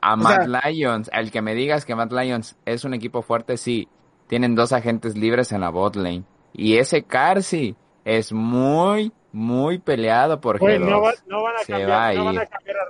A 0.02 0.14
O 0.14 0.16
Matt 0.16 0.46
sea- 0.46 0.70
Lions, 0.70 1.10
al 1.12 1.30
que 1.32 1.42
me 1.42 1.54
digas 1.54 1.84
que 1.84 1.94
Matt 1.96 2.12
Lions 2.12 2.56
es 2.64 2.84
un 2.84 2.94
equipo 2.94 3.22
fuerte, 3.22 3.56
sí. 3.56 3.88
Tienen 4.28 4.54
dos 4.54 4.72
agentes 4.72 5.16
libres 5.16 5.50
en 5.52 5.60
la 5.62 5.70
bot 5.70 5.96
lane. 5.96 6.22
Y 6.52 6.76
ese 6.78 7.02
Carsi 7.02 7.74
es 8.04 8.32
muy, 8.32 9.12
muy 9.32 9.78
peleado 9.78 10.40
por 10.40 10.58
Güey, 10.58 10.78
G2. 10.78 10.88
no, 10.88 11.00
va- 11.02 11.12
no 11.26 11.42
van 11.42 11.56
a 11.56 11.58
Se 11.64 11.72
cambiar, 11.72 11.90
va 11.90 12.06
a 12.06 12.12
no 12.14 12.24
van 12.26 12.34
ir. 12.34 12.40
a 12.40 12.46
cambiar 12.46 12.76
a 12.76 12.80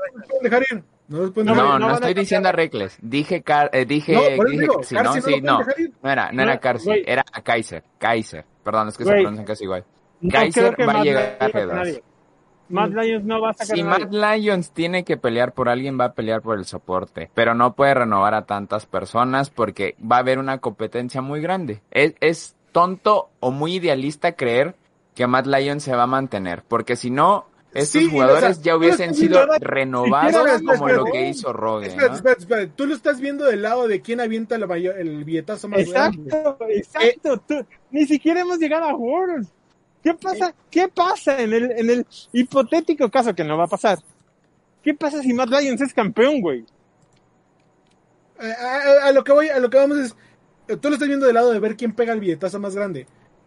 No. 1.11 1.79
No 1.79 1.91
estoy 1.95 2.15
diciendo 2.15 2.49
a 2.49 2.53
Reckless. 2.53 2.97
Dije, 3.03 3.43
Car- 3.43 3.69
eh, 3.73 3.85
dije, 3.85 4.15
No, 4.15 4.21
dije, 4.45 4.61
digo, 4.61 4.83
sí, 4.83 4.95
Carsi 4.95 5.41
no, 5.43 5.59
no 5.59 5.65
sí, 5.77 5.93
era, 6.05 6.31
no 6.33 6.43
era 6.43 6.59
Carsi, 6.61 6.87
güey. 6.87 7.03
era 7.07 7.25
Kaiser, 7.43 7.83
Kaiser. 7.99 8.45
Perdón, 8.63 8.89
es 8.89 8.97
que 8.97 9.05
se 9.05 9.11
pronuncian 9.11 9.45
casi 9.45 9.65
igual. 9.65 9.85
Kaiser 10.31 10.77
va 10.89 11.01
a 11.01 11.05
llegar 11.05 11.37
a 11.41 11.49
G2. 11.49 11.73
nadie. 11.75 12.03
Matt 12.69 12.93
Lions 12.93 13.25
no 13.25 13.41
va 13.41 13.51
a 13.51 13.53
sacar 13.55 13.77
Si 13.77 13.83
nadie. 13.83 14.07
Matt 14.07 14.13
Lions 14.39 14.71
tiene 14.71 15.03
que 15.05 15.17
pelear 15.17 15.53
por 15.53 15.69
alguien, 15.69 15.99
va 15.99 16.05
a 16.05 16.13
pelear 16.13 16.41
por 16.41 16.57
el 16.57 16.65
soporte, 16.65 17.29
pero 17.35 17.53
no 17.57 17.75
puede 17.75 17.95
renovar 17.95 18.35
a 18.35 18.47
tantas 18.47 18.87
personas 18.87 19.51
porque 19.51 19.97
va 20.01 20.17
a 20.17 20.21
haber 20.21 20.39
una 20.39 20.59
competencia 20.59 21.21
muy 21.21 21.41
grande. 21.41 21.83
Es, 21.91 22.15
es 22.21 22.55
tonto 22.71 23.31
o 23.41 23.51
muy 23.51 23.75
idealista 23.77 24.33
creer 24.37 24.77
que 25.17 25.27
Matt 25.27 25.47
Lions 25.49 25.83
se 25.83 25.97
va 25.97 26.05
a 26.05 26.07
mantener, 26.07 26.63
porque 26.69 26.95
si 26.95 27.11
no, 27.11 27.47
estos 27.73 28.03
Sí, 28.03 28.11
jugadores 28.11 28.51
o 28.51 28.55
sea, 28.55 28.63
ya 28.63 28.77
hubiesen 28.77 29.15
sido 29.15 29.47
renovados 29.61 30.35
Espera, 30.35 30.55
espera, 30.57 30.79
como 30.79 30.89
lo 30.93 31.05
que 31.05 31.29
hizo 31.29 31.53
Rogue. 31.53 31.87
Espera, 31.87 32.09
¿no? 32.09 32.15
espera, 32.15 32.37
espera. 32.39 32.67
Tú 32.75 32.87
lo 32.87 32.95
estás 32.95 33.21
viendo 33.21 33.45
del 33.45 33.63
lado 33.63 33.87
de 33.87 34.01
quién 34.01 34.21
avienta 34.21 34.59
la 34.59 34.77
el 34.77 35.25
billetazo 35.25 35.69
más 35.69 35.89
grande. 35.89 36.23
Exacto, 36.25 36.67
exacto. 36.69 37.39
Tú- 37.47 37.67
ni 37.91 38.07
siquiera 38.07 38.41
hemos 38.41 38.59
llegado 38.59 38.85
a 38.87 38.95
Worlds. 38.97 39.49
¿Qué 40.03 40.15
pasa? 40.15 40.55
¿Qué 40.71 40.89
pasa 40.89 41.41
en 41.43 41.53
el, 41.53 41.71
en 41.73 41.91
el 41.91 42.07
hipotético 42.33 43.11
caso 43.11 43.35
que 43.35 43.45
no 43.45 43.57
va 43.59 43.65
a 43.65 43.69
pasar? 43.69 43.99
¿Qué 44.83 44.95
pasa 44.95 45.21
si 45.23 45.33
Matt 45.35 45.51
Lions 45.51 45.81
es 45.83 45.93
campeón, 45.93 46.41
güey? 46.41 46.65
A, 48.39 48.45
a- 48.47 49.09
a 49.09 49.13
lo 49.13 49.23
que 49.25 49.33
voy, 49.33 49.49
a 49.49 49.59
lo 49.61 49.69
que 49.69 49.77
vamos 49.77 49.99
es, 49.99 50.17
tú 50.81 50.89
lo 50.89 50.95
estás 50.95 51.09
viendo 51.09 51.27
del 51.27 51.35
lado 51.35 51.53
de 51.53 51.59
ver 51.59 51.77
quién 51.77 51.93
pega 51.93 52.13
el 52.15 52.21
billetazo 52.21 52.59
más 52.59 52.75
grande. 52.75 53.07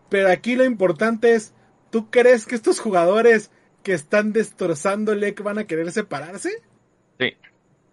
Pero 0.10 0.30
aquí 0.30 0.56
lo 0.56 0.64
importante 0.64 1.34
es, 1.34 1.54
¿tú 1.90 2.10
crees 2.12 2.46
que 2.46 2.54
estos 2.56 2.80
jugadores 2.80 3.50
que 3.84 3.94
están 3.94 4.34
destrozando 4.34 5.14
LEC 5.14 5.42
van 5.44 5.60
a 5.60 5.66
querer 5.66 5.92
separarse? 5.92 6.50
Sí, 7.20 7.34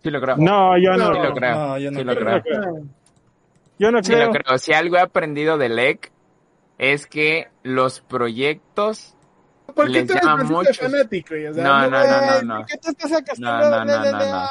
sí 0.02 0.10
lo 0.10 0.20
creo. 0.20 0.36
No, 0.38 0.78
yo 0.78 0.92
no. 0.96 1.12
sí 1.14 1.20
lo 1.22 1.34
creo. 1.34 1.54
No, 1.54 1.78
yo 1.78 1.90
no 1.90 1.98
sí 1.98 2.04
lo 2.04 2.14
creo. 2.16 2.42
creo. 2.42 2.84
Yo 3.78 3.90
no 3.90 4.02
Sí 4.02 4.12
creo. 4.12 4.26
lo 4.26 4.32
creo. 4.32 4.58
Si 4.58 4.72
algo 4.72 4.96
he 4.96 5.00
aprendido 5.00 5.58
de 5.58 5.68
LEC 5.68 6.12
es 6.78 7.06
que 7.06 7.48
los 7.62 8.00
proyectos 8.00 9.14
¿Por 9.74 9.86
qué 9.86 9.92
Les 9.92 10.06
tú 10.06 10.12
eres 10.14 10.24
llama 10.24 10.44
Francisco 10.46 10.64
mucho. 10.64 10.82
fanático? 10.90 11.28
güey? 11.30 11.46
O 11.46 11.54
sea, 11.54 11.62
No, 11.64 11.80
no, 11.82 11.90
no, 11.90 12.20
no, 12.20 12.42
no. 12.42 12.56
¿Por 12.58 12.66
qué 12.66 12.78
tú 12.78 12.88
estás 12.90 13.12
acá 13.12 13.32
No, 13.38 13.60
no, 13.60 13.84
no, 13.84 14.04
no, 14.04 14.12
no. 14.12 14.48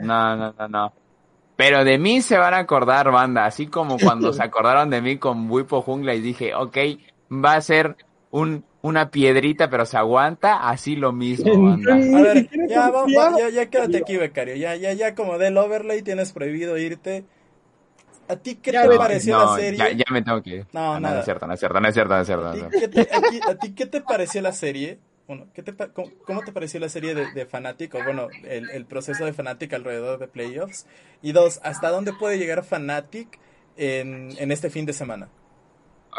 No, 0.00 0.36
no, 0.36 0.54
no, 0.58 0.68
no. 0.68 0.92
Pero 1.56 1.84
de 1.84 1.98
mí 1.98 2.20
se 2.22 2.36
van 2.38 2.54
a 2.54 2.58
acordar, 2.58 3.10
banda. 3.10 3.44
Así 3.46 3.66
como 3.68 3.98
cuando 3.98 4.32
se 4.34 4.42
acordaron 4.42 4.90
de 4.90 5.00
mí 5.00 5.16
con 5.18 5.50
Wipo 5.50 5.80
Jungla 5.82 6.14
y 6.14 6.20
dije, 6.20 6.54
ok, 6.54 6.76
va 7.32 7.54
a 7.54 7.60
ser 7.60 7.96
un, 8.30 8.64
una 8.82 9.10
piedrita, 9.10 9.70
pero 9.70 9.86
se 9.86 9.96
aguanta. 9.96 10.68
Así 10.68 10.96
lo 10.96 11.12
mismo, 11.12 11.62
banda. 11.62 12.08
A 12.12 12.20
ver, 12.22 12.46
ya, 12.66 12.90
va- 12.90 13.06
confiaba. 13.06 13.30
va- 13.32 13.32
ya, 13.34 13.48
ya 13.50 13.70
quédate 13.70 13.98
aquí, 13.98 14.16
becario. 14.16 14.56
Ya, 14.56 14.76
ya, 14.76 14.92
ya, 14.92 15.14
como 15.14 15.38
del 15.38 15.56
overlay 15.58 16.02
tienes 16.02 16.32
prohibido 16.32 16.78
irte. 16.78 17.24
¿A 18.28 18.36
ti 18.36 18.56
qué 18.56 18.72
Ya 18.72 18.88
te 18.88 18.90
pareció 18.96 19.32
No, 19.32 19.36
la 19.36 19.48
serie? 19.48 19.82
ya, 19.90 19.92
ya 19.92 20.04
me 20.10 20.22
tengo 20.22 20.42
que 20.42 20.50
ir. 20.56 20.66
No, 20.72 21.00
no, 21.00 21.00
nada. 21.00 21.12
no 21.12 21.18
es 21.18 21.24
cierto, 21.24 21.46
no 21.46 21.52
es 21.54 21.60
cierto, 21.60 21.78
no 21.80 21.88
es 21.88 21.94
cierto, 21.94 22.14
no 22.14 22.20
es 22.20 22.26
cierto. 22.26 22.44
no 22.46 22.50
¿A 22.50 22.50
es 22.52 22.58
ti, 22.58 22.58
cierto. 22.58 22.78
qué 22.78 22.88
te, 22.88 23.08
a, 23.46 23.58
ti 23.58 23.74
qué 23.74 23.86
te 23.86 24.00
pareció 24.00 24.42
la 24.42 24.52
serie? 24.52 24.98
Bueno, 25.26 25.48
¿qué 25.54 25.62
te, 25.62 25.74
cómo, 25.92 26.12
cómo 26.24 26.44
te 26.44 26.52
pareció 26.52 26.80
la 26.80 26.88
serie 26.88 27.14
de, 27.14 27.26
de 27.28 27.46
Fnatic? 27.46 27.94
O 27.94 28.02
bueno, 28.02 28.34
el, 28.42 28.70
el 28.70 28.86
proceso 28.86 29.24
de 29.24 29.32
Fnatic 29.32 29.72
alrededor 29.72 30.18
de 30.18 30.28
playoffs. 30.28 30.86
Y 31.22 31.32
dos, 31.32 31.60
¿hasta 31.62 31.90
dónde 31.90 32.12
puede 32.12 32.38
llegar 32.38 32.64
Fnatic 32.64 33.38
en, 33.76 34.36
en 34.38 34.52
este 34.52 34.70
fin 34.70 34.86
de 34.86 34.92
semana? 34.92 35.30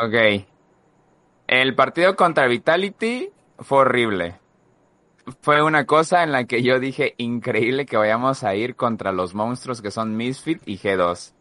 Ok. 0.03 0.45
El 1.47 1.75
partido 1.75 2.15
contra 2.15 2.47
Vitality 2.47 3.29
fue 3.59 3.79
horrible. 3.79 4.39
Fue 5.41 5.61
una 5.63 5.85
cosa 5.85 6.23
en 6.23 6.31
la 6.31 6.45
que 6.45 6.63
yo 6.63 6.79
dije, 6.79 7.15
increíble 7.17 7.85
que 7.85 7.97
vayamos 7.97 8.43
a 8.43 8.55
ir 8.55 8.75
contra 8.75 9.11
los 9.11 9.33
monstruos 9.33 9.81
que 9.81 9.91
son 9.91 10.17
Misfit 10.17 10.61
y 10.65 10.77
G2. 10.77 11.33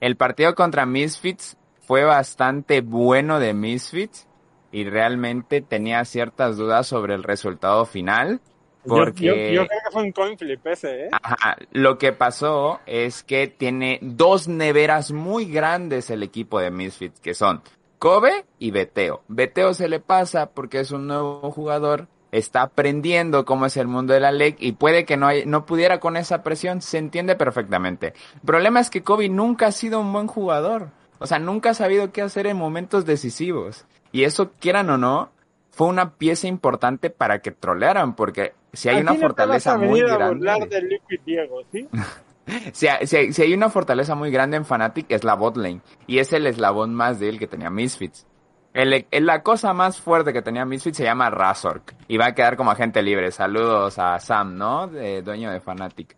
El 0.00 0.16
partido 0.16 0.54
contra 0.54 0.86
Misfits 0.86 1.56
fue 1.80 2.04
bastante 2.04 2.80
bueno 2.80 3.38
de 3.38 3.54
Misfits 3.54 4.26
y 4.70 4.84
realmente 4.84 5.60
tenía 5.60 6.04
ciertas 6.04 6.56
dudas 6.56 6.86
sobre 6.86 7.14
el 7.14 7.22
resultado 7.22 7.84
final. 7.84 8.40
Porque... 8.86 9.24
Yo, 9.24 9.34
yo, 9.34 9.50
yo, 9.62 9.66
creo 9.66 9.80
que 9.84 9.90
fue 9.92 10.02
un 10.02 10.12
coin 10.12 10.38
flip 10.38 10.66
ese, 10.66 11.04
¿eh? 11.04 11.08
Ajá, 11.12 11.56
lo 11.72 11.98
que 11.98 12.12
pasó 12.12 12.80
es 12.86 13.22
que 13.22 13.48
tiene 13.48 13.98
dos 14.02 14.48
neveras 14.48 15.12
muy 15.12 15.46
grandes 15.46 16.10
el 16.10 16.22
equipo 16.22 16.60
de 16.60 16.70
Misfits, 16.70 17.20
que 17.20 17.34
son 17.34 17.62
Kobe 17.98 18.44
y 18.58 18.70
Beteo. 18.70 19.22
Beteo 19.28 19.74
se 19.74 19.88
le 19.88 20.00
pasa 20.00 20.50
porque 20.50 20.80
es 20.80 20.90
un 20.92 21.06
nuevo 21.06 21.50
jugador, 21.50 22.06
está 22.30 22.62
aprendiendo 22.62 23.44
cómo 23.44 23.66
es 23.66 23.76
el 23.76 23.88
mundo 23.88 24.14
de 24.14 24.20
la 24.20 24.32
LEC 24.32 24.56
y 24.60 24.72
puede 24.72 25.04
que 25.04 25.16
no, 25.16 25.26
hay, 25.26 25.46
no 25.46 25.66
pudiera 25.66 25.98
con 25.98 26.16
esa 26.16 26.42
presión, 26.42 26.80
se 26.80 26.98
entiende 26.98 27.34
perfectamente. 27.34 28.14
El 28.34 28.40
problema 28.44 28.80
es 28.80 28.90
que 28.90 29.02
Kobe 29.02 29.28
nunca 29.28 29.66
ha 29.66 29.72
sido 29.72 30.00
un 30.00 30.12
buen 30.12 30.26
jugador, 30.26 30.90
o 31.18 31.26
sea, 31.26 31.38
nunca 31.38 31.70
ha 31.70 31.74
sabido 31.74 32.12
qué 32.12 32.22
hacer 32.22 32.46
en 32.46 32.56
momentos 32.56 33.04
decisivos. 33.04 33.84
Y 34.12 34.24
eso, 34.24 34.52
quieran 34.58 34.88
o 34.90 34.98
no, 34.98 35.30
fue 35.70 35.88
una 35.88 36.14
pieza 36.14 36.46
importante 36.46 37.10
para 37.10 37.40
que 37.40 37.50
trolearan, 37.50 38.14
porque 38.14 38.54
si 38.72 38.88
hay 38.88 39.00
una 39.00 39.12
no 39.12 39.16
te 39.16 39.22
fortaleza 39.22 39.76
vas 39.76 39.82
a 39.82 39.86
muy 39.86 40.00
a 40.00 40.16
grande. 40.16 40.34
burlar 40.34 40.82
Liquid 40.82 41.20
Diego, 41.24 41.62
¿sí? 41.72 41.88
Si, 42.72 42.86
si 43.06 43.32
si 43.32 43.42
hay 43.42 43.54
una 43.54 43.70
fortaleza 43.70 44.14
muy 44.14 44.30
grande 44.30 44.56
en 44.56 44.64
Fnatic 44.64 45.06
es 45.10 45.24
la 45.24 45.34
bot 45.34 45.56
lane. 45.56 45.80
Y 46.06 46.18
es 46.18 46.32
el 46.32 46.46
eslabón 46.46 46.94
más 46.94 47.18
débil 47.20 47.38
que 47.38 47.46
tenía 47.46 47.70
Misfits. 47.70 48.26
El- 48.74 49.06
la 49.10 49.42
cosa 49.42 49.72
más 49.72 50.00
fuerte 50.00 50.32
que 50.32 50.42
tenía 50.42 50.64
Misfits 50.64 50.98
se 50.98 51.04
llama 51.04 51.30
Razork. 51.30 51.94
Y 52.08 52.16
va 52.16 52.26
a 52.26 52.34
quedar 52.34 52.56
como 52.56 52.70
agente 52.70 53.02
libre. 53.02 53.30
Saludos 53.32 53.98
a 53.98 54.18
Sam, 54.20 54.56
¿no? 54.56 54.86
De, 54.86 55.22
dueño 55.22 55.50
de 55.50 55.60
Fnatic. 55.60 56.16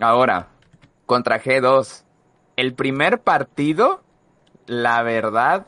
Ahora, 0.00 0.48
contra 1.06 1.40
G2. 1.40 2.04
El 2.56 2.74
primer 2.74 3.20
partido, 3.22 4.02
la 4.66 5.02
verdad, 5.02 5.66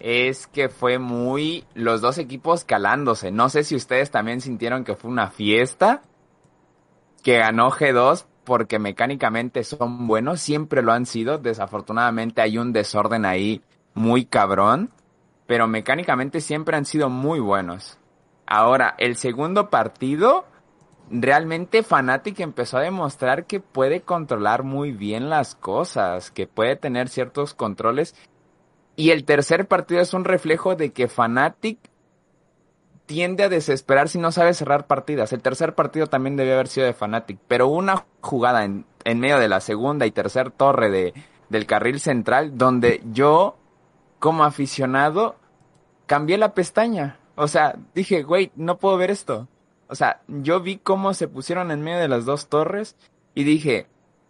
es 0.00 0.46
que 0.48 0.68
fue 0.68 0.98
muy 0.98 1.64
los 1.74 2.00
dos 2.00 2.18
equipos 2.18 2.64
calándose. 2.64 3.30
No 3.30 3.48
sé 3.48 3.62
si 3.64 3.76
ustedes 3.76 4.10
también 4.10 4.40
sintieron 4.40 4.84
que 4.84 4.96
fue 4.96 5.10
una 5.10 5.30
fiesta 5.30 6.02
que 7.22 7.38
ganó 7.38 7.70
G2 7.70 8.26
porque 8.44 8.78
mecánicamente 8.78 9.64
son 9.64 10.06
buenos, 10.06 10.40
siempre 10.40 10.82
lo 10.82 10.92
han 10.92 11.06
sido. 11.06 11.38
Desafortunadamente 11.38 12.42
hay 12.42 12.58
un 12.58 12.72
desorden 12.72 13.24
ahí 13.24 13.62
muy 13.94 14.24
cabrón, 14.24 14.90
pero 15.46 15.66
mecánicamente 15.66 16.40
siempre 16.40 16.76
han 16.76 16.84
sido 16.84 17.08
muy 17.08 17.40
buenos. 17.40 17.98
Ahora, 18.46 18.94
el 18.98 19.16
segundo 19.16 19.70
partido, 19.70 20.44
realmente 21.10 21.82
Fnatic 21.82 22.40
empezó 22.40 22.78
a 22.78 22.82
demostrar 22.82 23.46
que 23.46 23.60
puede 23.60 24.02
controlar 24.02 24.62
muy 24.62 24.92
bien 24.92 25.30
las 25.30 25.54
cosas, 25.54 26.30
que 26.30 26.46
puede 26.46 26.76
tener 26.76 27.08
ciertos 27.08 27.54
controles. 27.54 28.14
Y 28.96 29.10
el 29.10 29.24
tercer 29.24 29.66
partido 29.66 30.00
es 30.00 30.14
un 30.14 30.24
reflejo 30.24 30.76
de 30.76 30.92
que 30.92 31.08
Fnatic 31.08 31.78
tiende 33.06 33.44
a 33.44 33.48
desesperar 33.48 34.08
si 34.08 34.18
no 34.18 34.32
sabe 34.32 34.54
cerrar 34.54 34.86
partidas. 34.86 35.32
El 35.32 35.42
tercer 35.42 35.74
partido 35.74 36.06
también 36.06 36.36
debió 36.36 36.54
haber 36.54 36.68
sido 36.68 36.86
de 36.86 36.94
Fnatic, 36.94 37.38
pero 37.48 37.68
una 37.68 38.06
jugada 38.20 38.64
en, 38.64 38.86
en 39.04 39.20
medio 39.20 39.38
de 39.38 39.48
la 39.48 39.60
segunda 39.60 40.06
y 40.06 40.10
tercer 40.10 40.50
torre 40.50 40.90
de, 40.90 41.14
del 41.48 41.66
carril 41.66 42.00
central 42.00 42.56
donde 42.56 43.02
yo, 43.12 43.56
como 44.18 44.44
aficionado, 44.44 45.36
cambié 46.06 46.38
la 46.38 46.54
pestaña. 46.54 47.18
O 47.36 47.48
sea, 47.48 47.76
dije, 47.94 48.22
güey, 48.22 48.52
no 48.56 48.78
puedo 48.78 48.96
ver 48.96 49.10
esto. 49.10 49.48
O 49.88 49.94
sea, 49.94 50.22
yo 50.28 50.60
vi 50.60 50.78
cómo 50.78 51.14
se 51.14 51.28
pusieron 51.28 51.70
en 51.70 51.82
medio 51.82 51.98
de 51.98 52.08
las 52.08 52.24
dos 52.24 52.48
torres 52.48 52.96
y 53.34 53.44
dije, 53.44 53.86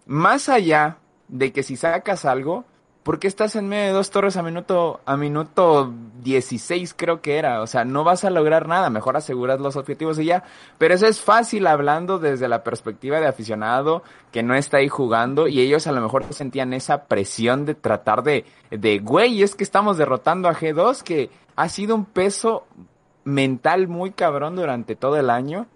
más 0.07 0.49
allá 0.49 0.99
de 1.29 1.53
que 1.53 1.63
si 1.63 1.77
sacas 1.77 2.25
algo, 2.25 2.65
¿por 3.05 3.19
qué 3.19 3.29
estás 3.29 3.55
en 3.55 3.69
medio 3.69 3.85
de 3.85 3.93
dos 3.93 4.11
torres 4.11 4.37
a 4.39 4.43
minuto, 4.43 5.01
a 5.05 5.17
minuto 5.17 5.93
16 6.23 6.95
creo 6.97 7.21
que 7.21 7.37
era? 7.37 7.61
O 7.61 7.67
sea, 7.67 7.85
no 7.85 8.03
vas 8.03 8.25
a 8.25 8.31
lograr 8.31 8.67
nada, 8.67 8.89
mejor 8.89 9.17
aseguras 9.17 9.61
los 9.61 9.77
objetivos 9.77 10.19
y 10.19 10.25
ya. 10.25 10.43
Pero 10.79 10.95
eso 10.95 11.07
es 11.07 11.21
fácil 11.21 11.67
hablando 11.67 12.19
desde 12.19 12.49
la 12.49 12.65
perspectiva 12.65 13.21
de 13.21 13.29
aficionado 13.29 14.03
que 14.33 14.43
no 14.43 14.55
está 14.55 14.79
ahí 14.79 14.89
jugando 14.89 15.47
y 15.47 15.61
ellos 15.61 15.87
a 15.87 15.93
lo 15.93 16.01
mejor 16.01 16.25
sentían 16.33 16.73
esa 16.73 17.05
presión 17.05 17.67
de 17.67 17.75
tratar 17.75 18.23
de, 18.23 18.47
de, 18.71 18.99
güey, 18.99 19.43
es 19.43 19.55
que 19.55 19.65
estamos 19.65 19.99
derrotando 19.99 20.49
a 20.49 20.55
G2 20.55 21.03
que 21.03 21.31
ha 21.57 21.69
sido 21.69 21.95
un 21.95 22.07
peso 22.07 22.67
mental 23.25 23.87
muy 23.87 24.13
cabrón 24.13 24.57
durante 24.57 24.97
todo 24.97 25.19
el 25.19 25.29
año 25.29 25.67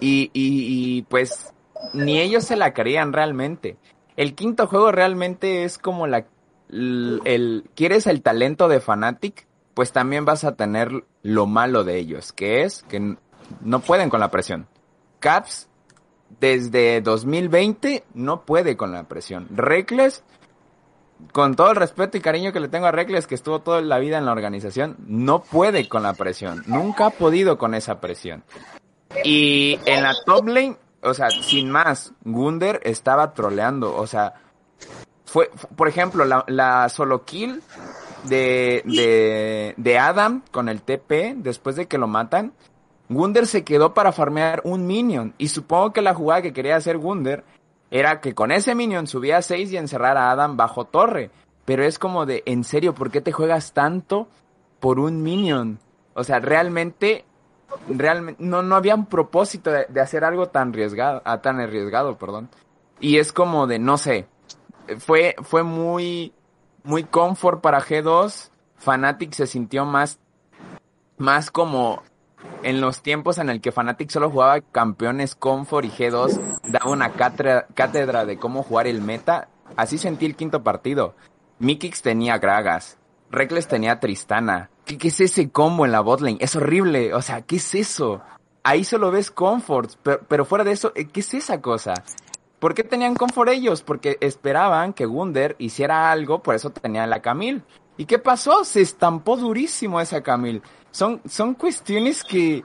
y, 0.00 0.30
y, 0.32 0.98
y 0.98 1.02
pues 1.02 1.52
ni 1.94 2.18
ellos 2.18 2.44
se 2.44 2.56
la 2.56 2.74
creían 2.74 3.12
realmente. 3.12 3.76
El 4.16 4.34
quinto 4.34 4.66
juego 4.66 4.90
realmente 4.90 5.62
es 5.62 5.78
como 5.78 6.08
la 6.08 6.26
el, 6.70 7.20
el- 7.24 7.64
quieres 7.74 8.06
el 8.06 8.22
talento 8.22 8.68
de 8.68 8.80
Fnatic, 8.80 9.46
pues 9.74 9.92
también 9.92 10.24
vas 10.24 10.44
a 10.44 10.56
tener 10.56 11.04
lo 11.22 11.46
malo 11.46 11.84
de 11.84 11.98
ellos, 11.98 12.32
que 12.32 12.62
es 12.64 12.82
que 12.88 13.16
no 13.60 13.80
pueden 13.80 14.10
con 14.10 14.20
la 14.20 14.30
presión. 14.30 14.66
Caps 15.20 15.68
desde 16.40 17.00
2020 17.00 18.04
no 18.14 18.42
puede 18.42 18.76
con 18.76 18.92
la 18.92 19.04
presión. 19.04 19.46
Reckless 19.50 20.22
con 21.32 21.56
todo 21.56 21.70
el 21.70 21.76
respeto 21.76 22.16
y 22.16 22.20
cariño 22.20 22.52
que 22.52 22.60
le 22.60 22.68
tengo 22.68 22.86
a 22.86 22.92
Reckless, 22.92 23.26
que 23.26 23.34
estuvo 23.34 23.60
toda 23.60 23.80
la 23.80 23.98
vida 23.98 24.18
en 24.18 24.26
la 24.26 24.32
organización, 24.32 24.96
no 25.06 25.42
puede 25.42 25.88
con 25.88 26.02
la 26.04 26.14
presión. 26.14 26.62
Nunca 26.66 27.06
ha 27.06 27.10
podido 27.10 27.58
con 27.58 27.74
esa 27.74 28.00
presión. 28.00 28.44
Y 29.24 29.78
en 29.86 30.02
la 30.02 30.14
top 30.26 30.46
lane, 30.48 30.76
o 31.02 31.14
sea, 31.14 31.30
sin 31.30 31.70
más, 31.70 32.12
Gunder 32.24 32.80
estaba 32.84 33.32
troleando. 33.34 33.96
O 33.96 34.06
sea, 34.06 34.34
fue, 35.28 35.50
fu- 35.54 35.68
por 35.68 35.88
ejemplo, 35.88 36.24
la, 36.24 36.88
solo 36.88 37.24
kill 37.24 37.62
de, 38.24 38.82
de, 38.86 39.74
de 39.76 39.98
Adam 39.98 40.42
con 40.50 40.68
el 40.70 40.80
TP, 40.82 41.34
después 41.36 41.76
de 41.76 41.86
que 41.86 41.98
lo 41.98 42.08
matan, 42.08 42.52
Gunder 43.10 43.46
se 43.46 43.62
quedó 43.62 43.92
para 43.94 44.12
farmear 44.12 44.62
un 44.64 44.86
minion. 44.86 45.34
Y 45.38 45.48
supongo 45.48 45.92
que 45.92 46.02
la 46.02 46.14
jugada 46.14 46.42
que 46.42 46.52
quería 46.54 46.76
hacer 46.76 46.96
Gunder 46.98 47.44
era 47.90 48.20
que 48.20 48.34
con 48.34 48.50
ese 48.52 48.74
minion 48.74 49.06
subía 49.06 49.36
a 49.38 49.42
6 49.42 49.70
y 49.72 49.76
encerrar 49.76 50.16
a 50.16 50.30
Adam 50.30 50.56
bajo 50.56 50.84
torre. 50.86 51.30
Pero 51.64 51.84
es 51.84 51.98
como 51.98 52.24
de, 52.24 52.42
en 52.46 52.64
serio, 52.64 52.94
¿por 52.94 53.10
qué 53.10 53.20
te 53.20 53.32
juegas 53.32 53.72
tanto 53.74 54.28
por 54.80 54.98
un 54.98 55.22
minion? 55.22 55.78
O 56.14 56.24
sea, 56.24 56.38
realmente, 56.38 57.24
realmente, 57.88 58.42
no, 58.42 58.62
no 58.62 58.76
había 58.76 58.94
un 58.94 59.06
propósito 59.06 59.70
de, 59.70 59.84
de 59.88 60.00
hacer 60.00 60.24
algo 60.24 60.48
tan 60.48 60.70
arriesgado, 60.70 61.20
ah, 61.24 61.40
tan 61.42 61.60
arriesgado, 61.60 62.16
perdón. 62.16 62.48
Y 63.00 63.18
es 63.18 63.32
como 63.32 63.66
de, 63.66 63.78
no 63.78 63.98
sé, 63.98 64.26
fue, 64.98 65.36
fue 65.42 65.62
muy, 65.62 66.32
muy 66.82 67.04
confort 67.04 67.60
para 67.60 67.80
G2. 67.80 68.50
Fnatic 68.76 69.32
se 69.32 69.46
sintió 69.46 69.84
más, 69.84 70.18
más 71.16 71.50
como 71.50 72.02
en 72.62 72.80
los 72.80 73.02
tiempos 73.02 73.38
en 73.38 73.50
el 73.50 73.60
que 73.60 73.72
Fnatic 73.72 74.10
solo 74.10 74.30
jugaba 74.30 74.60
campeones 74.60 75.34
Comfort 75.34 75.84
y 75.84 75.90
G2 75.90 76.60
daba 76.64 76.90
una 76.90 77.12
cátedra, 77.12 77.66
cátedra 77.74 78.24
de 78.24 78.38
cómo 78.38 78.62
jugar 78.62 78.86
el 78.86 79.02
meta. 79.02 79.48
Así 79.76 79.98
sentí 79.98 80.26
el 80.26 80.36
quinto 80.36 80.62
partido. 80.62 81.14
Mikix 81.58 82.02
tenía 82.02 82.38
Gragas. 82.38 82.98
Reckless 83.30 83.68
tenía 83.68 84.00
Tristana. 84.00 84.70
¿Qué, 84.84 84.96
es 85.08 85.20
ese 85.20 85.50
combo 85.50 85.84
en 85.84 85.92
la 85.92 86.00
botlane? 86.00 86.38
Es 86.40 86.56
horrible. 86.56 87.12
O 87.14 87.20
sea, 87.20 87.42
¿qué 87.42 87.56
es 87.56 87.74
eso? 87.74 88.22
Ahí 88.62 88.84
solo 88.84 89.10
ves 89.10 89.30
Comfort. 89.30 89.92
Pero, 90.02 90.20
pero 90.26 90.44
fuera 90.44 90.64
de 90.64 90.72
eso, 90.72 90.92
¿qué 90.92 91.20
es 91.20 91.34
esa 91.34 91.60
cosa? 91.60 91.94
¿Por 92.58 92.74
qué 92.74 92.82
tenían 92.84 93.14
Comfort 93.14 93.50
ellos? 93.50 93.82
Porque 93.82 94.18
esperaban 94.20 94.92
que 94.92 95.06
Wunder 95.06 95.54
hiciera 95.58 96.10
algo, 96.10 96.42
por 96.42 96.54
eso 96.54 96.70
tenían 96.70 97.10
la 97.10 97.22
Camille. 97.22 97.62
¿Y 97.96 98.06
qué 98.06 98.18
pasó? 98.18 98.64
Se 98.64 98.80
estampó 98.80 99.36
durísimo 99.36 100.00
esa 100.00 100.22
Camille. 100.22 100.62
Son, 100.90 101.20
son 101.28 101.54
cuestiones 101.54 102.24
que, 102.24 102.64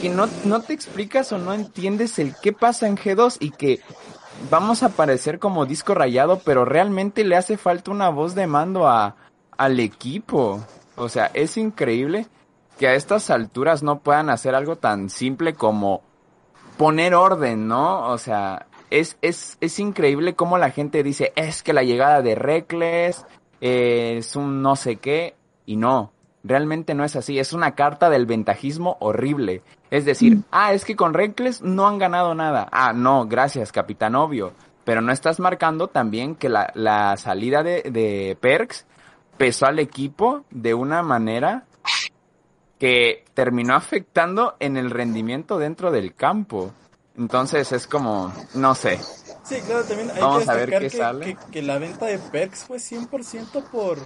que 0.00 0.08
no, 0.08 0.28
no 0.44 0.60
te 0.60 0.72
explicas 0.72 1.32
o 1.32 1.38
no 1.38 1.52
entiendes 1.54 2.18
el 2.18 2.34
qué 2.42 2.52
pasa 2.52 2.86
en 2.86 2.96
G2 2.96 3.36
y 3.40 3.50
que 3.50 3.80
vamos 4.50 4.82
a 4.82 4.90
parecer 4.90 5.38
como 5.38 5.66
disco 5.66 5.94
rayado, 5.94 6.40
pero 6.44 6.64
realmente 6.64 7.24
le 7.24 7.36
hace 7.36 7.56
falta 7.56 7.90
una 7.90 8.10
voz 8.10 8.34
de 8.34 8.46
mando 8.46 8.86
a, 8.86 9.16
al 9.56 9.80
equipo. 9.80 10.60
O 10.96 11.08
sea, 11.08 11.30
es 11.34 11.56
increíble 11.56 12.26
que 12.78 12.88
a 12.88 12.94
estas 12.94 13.30
alturas 13.30 13.82
no 13.82 14.00
puedan 14.00 14.30
hacer 14.30 14.54
algo 14.54 14.76
tan 14.76 15.08
simple 15.08 15.54
como 15.54 16.02
poner 16.76 17.14
orden, 17.14 17.68
¿no? 17.68 18.08
O 18.10 18.18
sea, 18.18 18.66
es, 19.00 19.18
es, 19.22 19.58
es 19.60 19.78
increíble 19.78 20.34
cómo 20.34 20.58
la 20.58 20.70
gente 20.70 21.02
dice, 21.02 21.32
es 21.36 21.62
que 21.62 21.72
la 21.72 21.82
llegada 21.82 22.22
de 22.22 22.34
Reckless 22.34 23.26
eh, 23.60 24.16
es 24.18 24.36
un 24.36 24.62
no 24.62 24.76
sé 24.76 24.96
qué, 24.96 25.34
y 25.66 25.76
no, 25.76 26.12
realmente 26.44 26.94
no 26.94 27.04
es 27.04 27.16
así, 27.16 27.38
es 27.38 27.52
una 27.52 27.74
carta 27.74 28.08
del 28.08 28.26
ventajismo 28.26 28.96
horrible. 29.00 29.62
Es 29.90 30.04
decir, 30.04 30.38
ah, 30.50 30.72
es 30.72 30.84
que 30.84 30.96
con 30.96 31.14
Reckless 31.14 31.62
no 31.62 31.86
han 31.86 31.98
ganado 31.98 32.34
nada. 32.34 32.68
Ah, 32.72 32.92
no, 32.92 33.26
gracias, 33.26 33.72
capitán 33.72 34.14
obvio. 34.14 34.52
Pero 34.84 35.00
no 35.00 35.12
estás 35.12 35.40
marcando 35.40 35.88
también 35.88 36.36
que 36.36 36.48
la, 36.48 36.70
la 36.74 37.16
salida 37.16 37.62
de, 37.62 37.82
de 37.82 38.36
Perks 38.40 38.86
pesó 39.36 39.66
al 39.66 39.78
equipo 39.78 40.44
de 40.50 40.74
una 40.74 41.02
manera 41.02 41.64
que 42.78 43.24
terminó 43.34 43.74
afectando 43.74 44.54
en 44.60 44.76
el 44.76 44.90
rendimiento 44.90 45.58
dentro 45.58 45.90
del 45.90 46.14
campo. 46.14 46.72
Entonces 47.16 47.72
es 47.72 47.86
como, 47.86 48.32
no 48.54 48.74
sé. 48.74 48.98
Sí, 49.44 49.56
claro, 49.66 49.84
también 49.84 50.10
hay 50.10 50.20
Vamos 50.20 50.44
que 50.46 50.50
a 50.50 50.54
ver 50.54 50.68
destacar 50.70 50.82
qué 50.82 50.90
que, 50.90 50.96
sale. 50.98 51.24
que- 51.24 51.50
que 51.52 51.62
la 51.62 51.78
venta 51.78 52.06
de 52.06 52.18
perks 52.18 52.64
fue 52.64 52.78
100% 52.78 53.62
por, 53.70 53.98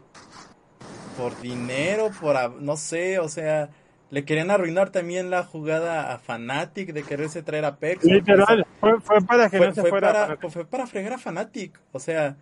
por 1.16 1.40
dinero, 1.40 2.10
por, 2.20 2.60
no 2.60 2.76
sé, 2.76 3.18
o 3.18 3.28
sea, 3.28 3.70
le 4.10 4.24
querían 4.24 4.50
arruinar 4.50 4.90
también 4.90 5.30
la 5.30 5.44
jugada 5.44 6.12
a 6.12 6.18
Fnatic 6.18 6.92
de 6.92 7.02
quererse 7.02 7.42
traer 7.42 7.64
a 7.64 7.76
Pex. 7.76 8.04
Literal, 8.04 8.66
fue, 8.80 9.00
fue 9.00 9.20
para 9.22 9.48
que 9.50 9.58
fue, 9.58 9.68
no 9.68 9.74
se 9.74 9.80
fue 9.80 9.90
fuera. 9.90 10.12
para, 10.36 10.50
fue 10.50 10.64
para 10.64 10.86
fregar 10.86 11.12
a 11.14 11.18
Fnatic, 11.18 11.80
o 11.92 11.98
sea, 11.98 12.36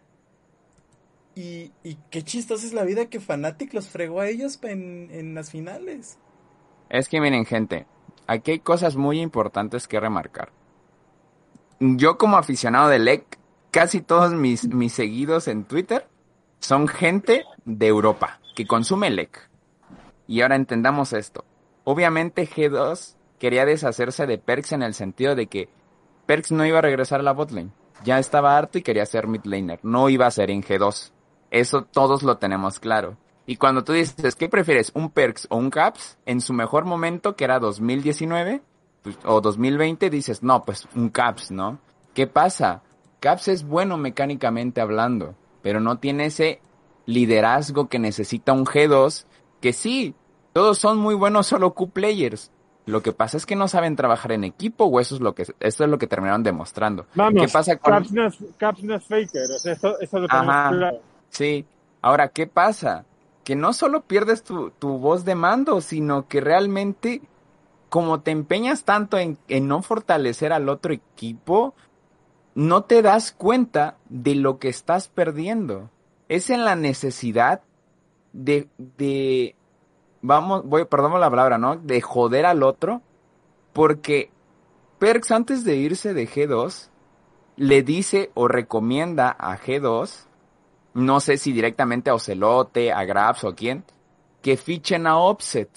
y, 1.35 1.71
y 1.85 1.97
qué 2.11 2.23
chistosa 2.23 2.67
es 2.67 2.73
la 2.73 2.85
vida 2.85 3.07
que 3.07 3.21
Fnatic 3.21 3.73
los 3.75 3.87
fregó 3.89 4.21
a 4.21 4.29
ellos 4.29 4.59
en, 4.65 5.09
en 5.13 5.35
las 5.35 5.51
finales. 5.51 6.19
Es 6.91 7.09
que 7.09 7.21
miren, 7.21 7.45
gente, 7.45 7.87
aquí 8.29 8.53
hay 8.53 8.59
cosas 8.61 8.95
muy 8.95 9.21
importantes 9.21 9.89
que 9.89 9.99
remarcar. 9.99 10.53
Yo 11.81 12.19
como 12.19 12.37
aficionado 12.37 12.89
de 12.89 13.01
LEC, 13.01 13.39
casi 13.73 14.01
todos 14.01 14.33
mis, 14.33 14.69
mis 14.69 14.93
seguidos 14.93 15.49
en 15.49 15.65
Twitter 15.65 16.07
son 16.61 16.87
gente 16.87 17.45
de 17.65 17.87
Europa 17.89 18.41
que 18.55 18.67
consume 18.67 19.11
LEC. 19.11 19.49
Y 20.29 20.43
ahora 20.43 20.57
entendamos 20.57 21.13
esto. 21.13 21.45
Obviamente 21.85 22.47
G2 22.47 23.17
quería 23.39 23.65
deshacerse 23.65 24.27
de 24.27 24.39
Perks 24.39 24.73
en 24.73 24.83
el 24.83 24.95
sentido 24.95 25.35
de 25.35 25.47
que 25.47 25.69
Perks 26.27 26.53
no 26.53 26.67
iba 26.67 26.79
a 26.79 26.83
regresar 26.83 27.21
a 27.21 27.23
la 27.23 27.33
botlane. 27.33 27.71
Ya 28.05 28.19
estaba 28.19 28.57
harto 28.57 28.79
y 28.79 28.83
quería 28.83 29.07
ser 29.07 29.27
mid 29.27 29.45
laner. 29.45 29.81
No 29.83 30.09
iba 30.09 30.27
a 30.27 30.31
ser 30.31 30.51
en 30.51 30.63
G2. 30.63 31.13
Eso 31.51 31.83
todos 31.83 32.23
lo 32.23 32.37
tenemos 32.37 32.79
claro. 32.79 33.17
Y 33.49 33.57
cuando 33.57 33.83
tú 33.83 33.95
dices, 33.95 34.37
¿qué 34.37 34.47
prefieres? 34.51 34.93
¿Un 34.95 35.09
Perks 35.09 35.47
o 35.49 35.57
un 35.57 35.71
Caps? 35.71 36.19
En 36.27 36.43
su 36.43 36.53
mejor 36.53 36.85
momento, 36.85 37.35
que 37.35 37.45
era 37.45 37.59
2019 37.59 38.61
pues, 39.01 39.19
o 39.25 39.41
2020, 39.41 40.11
dices, 40.11 40.43
no, 40.43 40.67
pues 40.67 40.87
un 40.95 41.09
Caps, 41.09 41.51
¿no? 41.51 41.79
¿Qué 42.13 42.27
pasa? 42.27 42.83
Caps 43.21 43.49
es 43.49 43.67
bueno 43.67 43.97
mecánicamente 43.97 44.83
hablando, 44.83 45.35
pero 45.63 45.81
no 45.81 45.97
tiene 45.97 46.27
ese 46.27 46.61
liderazgo 47.07 47.89
que 47.89 47.99
necesita 47.99 48.53
un 48.53 48.67
G2, 48.67 49.25
que 49.63 49.73
sí, 49.73 50.15
todos 50.53 50.77
son 50.77 50.99
muy 50.99 51.15
buenos 51.15 51.47
solo 51.47 51.73
Q-players. 51.73 52.51
Lo 52.85 53.03
que 53.03 53.13
pasa 53.13 53.39
es 53.39 53.47
que 53.47 53.57
no 53.57 53.67
saben 53.67 53.97
trabajar 53.97 54.33
en 54.33 54.45
equipo 54.45 54.85
o 54.85 55.01
eso 55.01 55.15
es 55.15 55.23
lo 55.23 55.35
que, 55.35 55.45
eso 55.45 55.85
es 55.85 55.91
lo 55.91 55.97
que 55.97 56.07
terminaron 56.07 56.43
demostrando. 56.43 57.07
Vamos, 57.15 57.47
¿Qué 57.47 57.49
pasa 57.51 57.77
con... 57.77 57.95
Caps, 57.95 58.13
no 58.13 58.27
es, 58.27 58.39
Caps 58.59 58.83
no 58.83 58.95
es 58.95 59.05
faker, 59.05 59.51
o 59.57 59.59
sea, 59.59 59.73
eso, 59.73 59.99
eso 60.01 60.19
lo 60.19 60.29
tenemos 60.29 60.77
claro. 60.77 61.01
Sí. 61.31 61.65
Ahora, 62.03 62.29
¿qué 62.29 62.47
pasa? 62.47 63.07
Que 63.49 63.57
no 63.57 63.73
solo 63.73 64.03
pierdes 64.03 64.43
tu, 64.43 64.73
tu 64.73 64.99
voz 64.99 65.25
de 65.25 65.35
mando, 65.35 65.81
sino 65.81 66.29
que 66.29 66.43
realmente, 66.43 67.23
como 67.89 68.21
te 68.21 68.31
empeñas 68.31 68.85
tanto 68.85 69.17
en, 69.17 69.39
en 69.49 69.67
no 69.69 69.81
fortalecer 69.81 70.53
al 70.53 70.69
otro 70.69 70.93
equipo, 70.93 71.73
no 72.55 72.85
te 72.85 73.01
das 73.01 73.33
cuenta 73.33 73.97
de 74.11 74.35
lo 74.35 74.59
que 74.59 74.69
estás 74.69 75.09
perdiendo. 75.09 75.89
Es 76.29 76.51
en 76.51 76.67
la 76.67 76.77
necesidad 76.77 77.63
de, 78.35 78.69
de, 78.77 79.55
vamos, 80.21 80.67
voy, 80.67 80.85
perdón 80.85 81.19
la 81.19 81.31
palabra, 81.31 81.57
¿no? 81.57 81.77
De 81.77 82.03
joder 82.03 82.45
al 82.45 82.63
otro, 82.63 83.01
porque 83.73 84.31
Perks 84.99 85.31
antes 85.31 85.65
de 85.65 85.75
irse 85.77 86.13
de 86.13 86.29
G2, 86.29 86.91
le 87.57 87.83
dice 87.83 88.31
o 88.35 88.47
recomienda 88.47 89.31
a 89.31 89.57
G2 89.57 90.28
no 90.95 91.21
sé 91.21 91.37
si 91.39 91.53
directamente 91.53 92.11
a 92.11 92.15
Ocelote, 92.15 92.93
a 92.93 93.05
Grabs 93.05 93.45
o 93.45 93.49
a 93.49 93.55
quién, 93.55 93.85
que 94.43 94.57
fichen 94.57 95.07
a 95.07 95.17
Offset. 95.19 95.69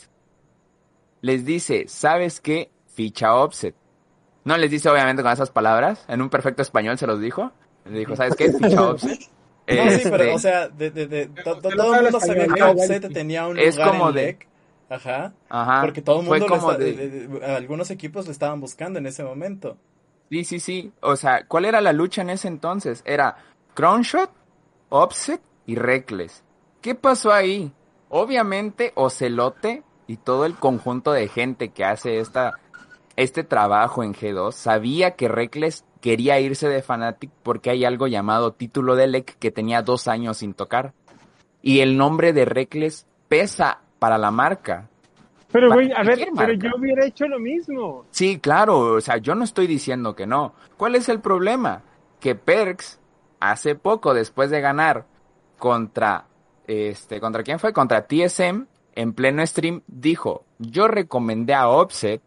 Les 1.21 1.45
dice, 1.45 1.85
¿sabes 1.87 2.39
qué? 2.41 2.71
Ficha 2.87 3.27
a 3.27 3.35
Offset. 3.35 3.75
No 4.43 4.57
les 4.57 4.71
dice 4.71 4.89
obviamente 4.89 5.21
con 5.21 5.31
esas 5.31 5.51
palabras, 5.51 6.03
en 6.07 6.21
un 6.21 6.29
perfecto 6.29 6.61
español 6.61 6.97
se 6.97 7.05
los 7.07 7.19
dijo. 7.21 7.51
Les 7.85 7.93
dijo, 7.99 8.15
¿sabes 8.15 8.35
qué? 8.35 8.51
Ficha 8.51 8.79
a 8.79 8.89
Offset. 8.91 9.19
No, 9.67 9.89
sí, 9.91 9.99
pero, 10.03 10.23
Este, 10.23 10.33
o 10.33 10.39
sea, 10.39 10.67
de, 10.69 10.89
de, 10.89 11.07
de- 11.07 11.25
to- 11.27 11.55
to- 11.61 11.69
no 11.69 11.75
todo 11.77 11.95
el 11.95 12.01
mundo 12.03 12.19
sabía 12.19 12.47
que 12.47 12.63
Offset 12.63 13.13
tenía 13.13 13.47
un 13.47 13.57
Es 13.57 13.75
lugar 13.77 13.91
como 13.91 14.09
en 14.09 14.15
de- 14.15 14.21
LEC. 14.25 14.47
Ajá. 14.89 15.33
Ajá. 15.47 15.81
Porque 15.81 16.01
todo 16.01 16.19
el 16.19 16.25
mundo, 16.27 16.45
lo 16.47 16.47
como 16.57 16.71
está- 16.71 16.83
de- 16.83 16.93
de- 16.93 17.09
de- 17.09 17.27
de- 17.27 17.45
algunos 17.45 17.89
equipos 17.91 18.25
lo 18.25 18.31
estaban 18.33 18.59
buscando 18.59 18.99
en 18.99 19.05
ese 19.05 19.23
momento. 19.23 19.77
Sí, 20.29 20.43
sí, 20.43 20.59
sí. 20.59 20.91
O 21.01 21.15
sea, 21.15 21.45
¿cuál 21.47 21.65
era 21.65 21.79
la 21.79 21.93
lucha 21.93 22.21
en 22.23 22.31
ese 22.31 22.47
entonces? 22.49 23.01
Era 23.05 23.37
Crownshot, 23.75 24.31
Offset 24.91 25.41
y 25.65 25.75
Reckless. 25.75 26.43
¿Qué 26.81 26.95
pasó 26.95 27.31
ahí? 27.31 27.71
Obviamente 28.09 28.91
Ocelote 28.95 29.83
y 30.05 30.17
todo 30.17 30.45
el 30.45 30.55
conjunto 30.55 31.13
de 31.13 31.29
gente 31.29 31.69
que 31.69 31.85
hace 31.85 32.19
esta, 32.19 32.59
este 33.15 33.43
trabajo 33.43 34.03
en 34.03 34.13
G2 34.13 34.51
sabía 34.51 35.11
que 35.11 35.29
Reckless 35.29 35.85
quería 36.01 36.39
irse 36.41 36.67
de 36.67 36.81
Fnatic 36.81 37.31
porque 37.41 37.69
hay 37.69 37.85
algo 37.85 38.07
llamado 38.07 38.51
título 38.51 38.95
de 38.95 39.07
LEC 39.07 39.37
que 39.39 39.49
tenía 39.49 39.81
dos 39.81 40.09
años 40.09 40.37
sin 40.37 40.53
tocar. 40.53 40.93
Y 41.61 41.79
el 41.79 41.95
nombre 41.95 42.33
de 42.33 42.43
Reckless 42.43 43.07
pesa 43.29 43.79
para 43.97 44.17
la 44.17 44.31
marca. 44.31 44.89
Pero, 45.51 45.71
güey, 45.71 45.91
a 45.93 46.03
ver, 46.03 46.27
pero 46.35 46.53
yo 46.53 46.69
hubiera 46.77 47.05
hecho 47.05 47.27
lo 47.27 47.39
mismo. 47.39 48.05
Sí, 48.11 48.39
claro, 48.39 48.95
o 48.95 49.01
sea, 49.01 49.17
yo 49.17 49.35
no 49.35 49.43
estoy 49.43 49.67
diciendo 49.67 50.15
que 50.15 50.25
no. 50.25 50.53
¿Cuál 50.75 50.95
es 50.95 51.07
el 51.07 51.19
problema? 51.19 51.83
Que 52.19 52.35
Perks, 52.35 53.00
hace 53.41 53.75
poco, 53.75 54.13
después 54.13 54.49
de 54.49 54.61
ganar 54.61 55.05
contra, 55.59 56.27
este, 56.67 57.19
¿contra 57.19 57.43
quién 57.43 57.59
fue? 57.59 57.73
Contra 57.73 58.07
TSM, 58.07 58.65
en 58.95 59.13
pleno 59.13 59.45
stream, 59.45 59.81
dijo, 59.87 60.45
yo 60.59 60.87
recomendé 60.87 61.53
a 61.53 61.67
Offset 61.67 62.21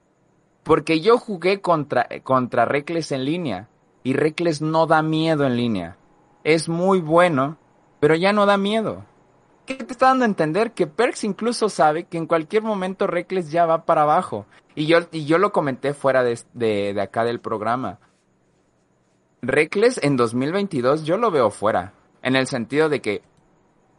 porque 0.63 1.01
yo 1.01 1.19
jugué 1.19 1.61
contra, 1.61 2.07
contra 2.23 2.65
Reckless 2.65 3.13
en 3.13 3.25
línea 3.25 3.69
y 4.03 4.13
Reckless 4.15 4.61
no 4.61 4.87
da 4.87 5.03
miedo 5.03 5.47
en 5.47 5.57
línea. 5.57 5.97
Es 6.43 6.69
muy 6.69 7.01
bueno, 7.01 7.57
pero 8.01 8.15
ya 8.15 8.33
no 8.33 8.45
da 8.45 8.59
miedo. 8.59 9.05
¿Qué 9.67 9.77
te 9.77 9.93
está 9.93 10.09
dando 10.09 10.25
a 10.25 10.29
entender? 10.29 10.73
Que 10.73 10.87
Perks 10.87 11.25
incluso 11.25 11.71
sabe 11.71 12.05
que 12.05 12.19
en 12.19 12.27
cualquier 12.27 12.63
momento 12.63 13.07
Reckless 13.07 13.51
ya 13.51 13.65
va 13.65 13.87
para 13.87 14.03
abajo. 14.03 14.47
Y 14.75 14.87
yo, 14.87 14.99
y 15.11 15.25
yo 15.25 15.39
lo 15.39 15.53
comenté 15.53 15.95
fuera 15.95 16.23
de, 16.23 16.39
de, 16.53 16.93
de 16.93 17.01
acá 17.01 17.25
del 17.25 17.41
programa. 17.41 17.99
Reckless 19.49 20.01
en 20.03 20.17
2022 20.17 21.05
yo 21.05 21.17
lo 21.17 21.31
veo 21.31 21.51
fuera. 21.51 21.93
En 22.23 22.37
el 22.37 22.47
sentido 22.47 22.89
de 22.89 23.01
que 23.01 23.23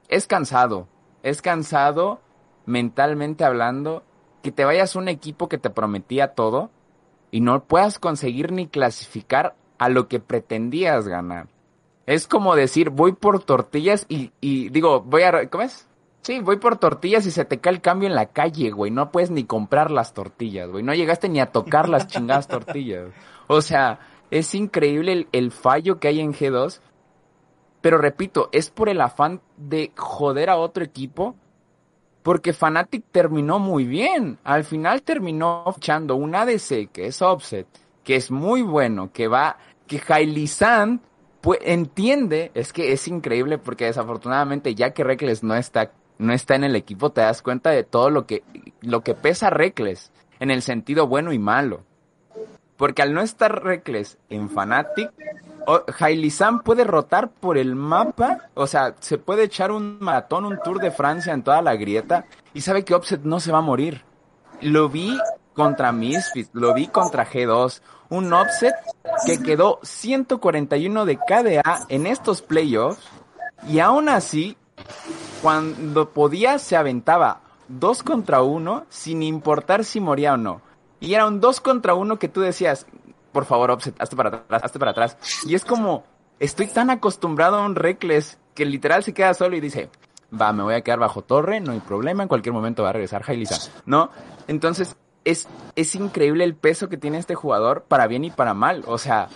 es 0.08 0.28
cansado. 0.28 0.88
Es 1.24 1.42
cansado 1.42 2.22
mentalmente 2.66 3.44
hablando 3.44 4.04
que 4.42 4.52
te 4.52 4.66
vayas 4.66 4.96
a 4.96 5.00
un 5.00 5.08
equipo 5.08 5.50
que 5.50 5.58
te 5.58 5.70
prometía 5.70 6.30
todo 6.30 6.70
y 7.32 7.42
no 7.42 7.64
puedas 7.64 8.00
conseguir 8.00 8.52
ni 8.52 8.68
clasificar 8.68 9.56
a 9.78 9.90
lo 9.90 10.08
que 10.08 10.20
pretendías 10.20 11.08
ganar. 11.08 11.48
Es 12.06 12.28
como 12.28 12.56
decir, 12.56 12.92
voy 12.92 13.14
por 13.14 13.44
tortillas 13.44 14.06
y, 14.08 14.32
y 14.40 14.70
digo, 14.70 15.02
voy 15.02 15.24
a... 15.24 15.50
¿Cómo 15.50 15.64
es? 15.64 15.88
Sí, 16.22 16.40
voy 16.40 16.58
por 16.58 16.78
tortillas 16.78 17.26
y 17.26 17.32
se 17.32 17.46
te 17.46 17.60
cae 17.60 17.74
el 17.74 17.82
cambio 17.82 18.08
en 18.08 18.16
la 18.16 18.28
calle, 18.28 18.72
güey. 18.72 18.92
No 18.92 19.12
puedes 19.12 19.30
ni 19.32 19.44
comprar 19.44 19.92
las 19.92 20.14
tortillas, 20.14 20.70
güey. 20.70 20.84
No 20.84 20.94
llegaste 20.94 21.30
ni 21.30 21.40
a 21.40 21.52
tocar 21.52 21.88
las 21.90 22.08
chingadas 22.08 22.48
tortillas. 22.48 23.10
O 23.48 23.62
sea, 23.62 24.00
es 24.32 24.56
increíble 24.56 25.28
el, 25.32 25.52
fallo 25.52 26.00
que 26.00 26.08
hay 26.08 26.20
en 26.20 26.34
G2. 26.34 26.80
Pero 27.82 27.98
repito, 27.98 28.50
es 28.52 28.70
por 28.70 28.90
el 28.90 29.02
afán 29.02 29.42
de 29.58 29.92
joder 29.96 30.50
a 30.50 30.58
otro 30.58 30.84
equipo. 30.84 31.36
Porque 32.24 32.54
Fnatic 32.54 33.04
terminó 33.12 33.60
muy 33.60 33.86
bien. 33.86 34.40
Al 34.44 34.64
final 34.64 35.04
terminó 35.04 35.64
echando 35.78 36.16
un 36.16 36.34
ADC, 36.34 36.92
que 36.92 37.08
es 37.08 37.22
Offset, 37.22 37.68
que 38.04 38.16
es 38.16 38.32
muy 38.32 38.64
bueno, 38.64 39.12
que 39.14 39.28
va, 39.28 39.58
que 39.86 40.02
Hailizan 40.08 41.02
pues, 41.46 41.60
entiende, 41.62 42.50
es 42.56 42.74
que 42.74 42.92
es 42.92 43.08
increíble 43.08 43.60
porque 43.60 43.86
desafortunadamente 43.86 44.74
ya 44.74 44.96
que 44.96 45.04
Reckless 45.04 45.44
no 45.44 45.54
está, 45.54 45.92
no 46.18 46.34
está 46.34 46.56
en 46.56 46.64
el 46.64 46.76
equipo, 46.76 47.12
te 47.12 47.22
das 47.22 47.44
cuenta 47.44 47.70
de 47.70 47.84
todo 47.84 48.10
lo 48.10 48.26
que, 48.26 48.42
lo 48.82 49.02
que 49.02 49.14
pesa 49.14 49.52
Reckless, 49.52 50.12
en 50.40 50.50
el 50.50 50.64
sentido 50.64 51.06
bueno 51.06 51.34
y 51.34 51.38
malo. 51.38 51.84
Porque 52.78 53.02
al 53.02 53.14
no 53.14 53.22
estar 53.22 53.64
Reckless 53.64 54.18
en 54.30 54.50
Fnatic, 54.50 55.12
Hailizan 56.00 56.60
puede 56.62 56.84
rotar 56.84 57.30
por 57.30 57.58
el 57.58 57.76
mapa, 57.76 58.50
o 58.54 58.68
sea, 58.68 58.96
se 59.00 59.18
puede 59.18 59.44
echar 59.44 59.72
un 59.72 59.98
maratón, 60.00 60.46
un 60.46 60.60
tour 60.64 60.80
de 60.80 60.92
Francia 60.92 61.34
en 61.34 61.44
toda 61.44 61.62
la 61.62 61.76
grieta, 61.76 62.26
y 62.54 62.62
sabe 62.62 62.84
que 62.84 62.94
Offset 62.94 63.24
no 63.24 63.40
se 63.40 63.52
va 63.52 63.60
a 63.60 63.62
morir. 63.62 64.04
Lo 64.62 64.90
vi 64.90 65.18
contra 65.54 65.92
Misfit, 65.92 66.50
lo 66.54 66.74
vi 66.74 66.88
contra 66.88 67.26
G2, 67.26 67.82
un 68.10 68.32
offset 68.34 68.76
que 69.26 69.42
quedó 69.42 69.80
141 69.84 71.06
de 71.06 71.18
KDA 71.18 71.86
en 71.90 72.06
estos 72.06 72.42
playoffs 72.42 73.04
y 73.68 73.80
aún 73.80 74.10
así, 74.10 74.58
cuando 75.42 76.10
podía 76.10 76.60
se 76.60 76.76
aventaba 76.76 77.42
dos 77.68 78.04
contra 78.04 78.42
uno 78.42 78.86
sin 78.90 79.24
importar 79.24 79.84
si 79.84 80.00
moría 80.00 80.34
o 80.34 80.38
no. 80.38 80.62
Y 81.00 81.14
era 81.14 81.28
un 81.28 81.40
dos 81.40 81.62
contra 81.62 81.94
uno 81.94 82.18
que 82.18 82.28
tú 82.28 82.42
decías, 82.42 82.88
por 83.32 83.46
favor, 83.46 83.72
offset, 83.72 83.96
hazte 84.02 84.16
para 84.16 84.30
atrás, 84.30 84.64
hazte 84.64 84.80
para 84.80 84.92
atrás. 84.92 85.18
Y 85.46 85.56
es 85.56 85.66
como, 85.66 86.04
estoy 86.40 86.68
tan 86.68 86.90
acostumbrado 86.90 87.58
a 87.58 87.66
un 87.66 87.76
Reckless 87.76 88.38
que 88.54 88.66
literal 88.66 89.04
se 89.04 89.14
queda 89.14 89.34
solo 89.34 89.56
y 89.56 89.60
dice, 89.60 89.90
va, 90.40 90.54
me 90.54 90.64
voy 90.64 90.76
a 90.76 90.82
quedar 90.82 91.00
bajo 91.00 91.22
torre, 91.22 91.60
no 91.60 91.72
hay 91.72 91.80
problema, 91.80 92.24
en 92.24 92.30
cualquier 92.30 92.54
momento 92.54 92.84
va 92.84 92.90
a 92.90 92.94
regresar 92.94 93.24
Hailisa, 93.28 93.72
¿no? 93.86 94.10
Entonces, 94.48 94.96
es, 95.26 95.48
es 95.76 95.96
increíble 95.96 96.44
el 96.44 96.56
peso 96.56 96.88
que 96.88 96.98
tiene 96.98 97.18
este 97.18 97.36
jugador 97.36 97.84
para 97.88 98.08
bien 98.08 98.24
y 98.24 98.32
para 98.32 98.54
mal. 98.54 98.84
O 98.88 98.98
sea, 98.98 99.28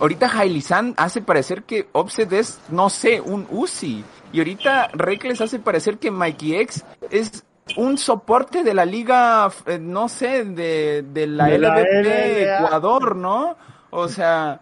ahorita 0.00 0.30
Hailizan 0.36 0.94
hace 0.96 1.20
parecer 1.20 1.62
que 1.62 1.88
Offset 1.92 2.32
es, 2.32 2.58
no 2.70 2.90
sé, 2.90 3.20
un 3.20 3.46
Uzi. 3.50 4.04
Y 4.32 4.38
ahorita 4.38 4.88
Rek 4.88 5.24
les 5.24 5.40
hace 5.40 5.58
parecer 5.58 5.98
que 5.98 6.10
Mikey 6.10 6.56
X 6.56 6.84
es 7.10 7.44
un 7.76 7.98
soporte 7.98 8.62
de 8.64 8.74
la 8.74 8.84
liga, 8.84 9.50
eh, 9.66 9.78
no 9.78 10.08
sé, 10.08 10.44
de, 10.44 11.02
de 11.02 11.26
la 11.26 11.46
De 11.46 11.58
la 11.58 11.76
LVP 11.78 12.02
LLA. 12.02 12.56
Ecuador, 12.58 13.16
¿no? 13.16 13.56
O 13.90 14.08
sea, 14.08 14.60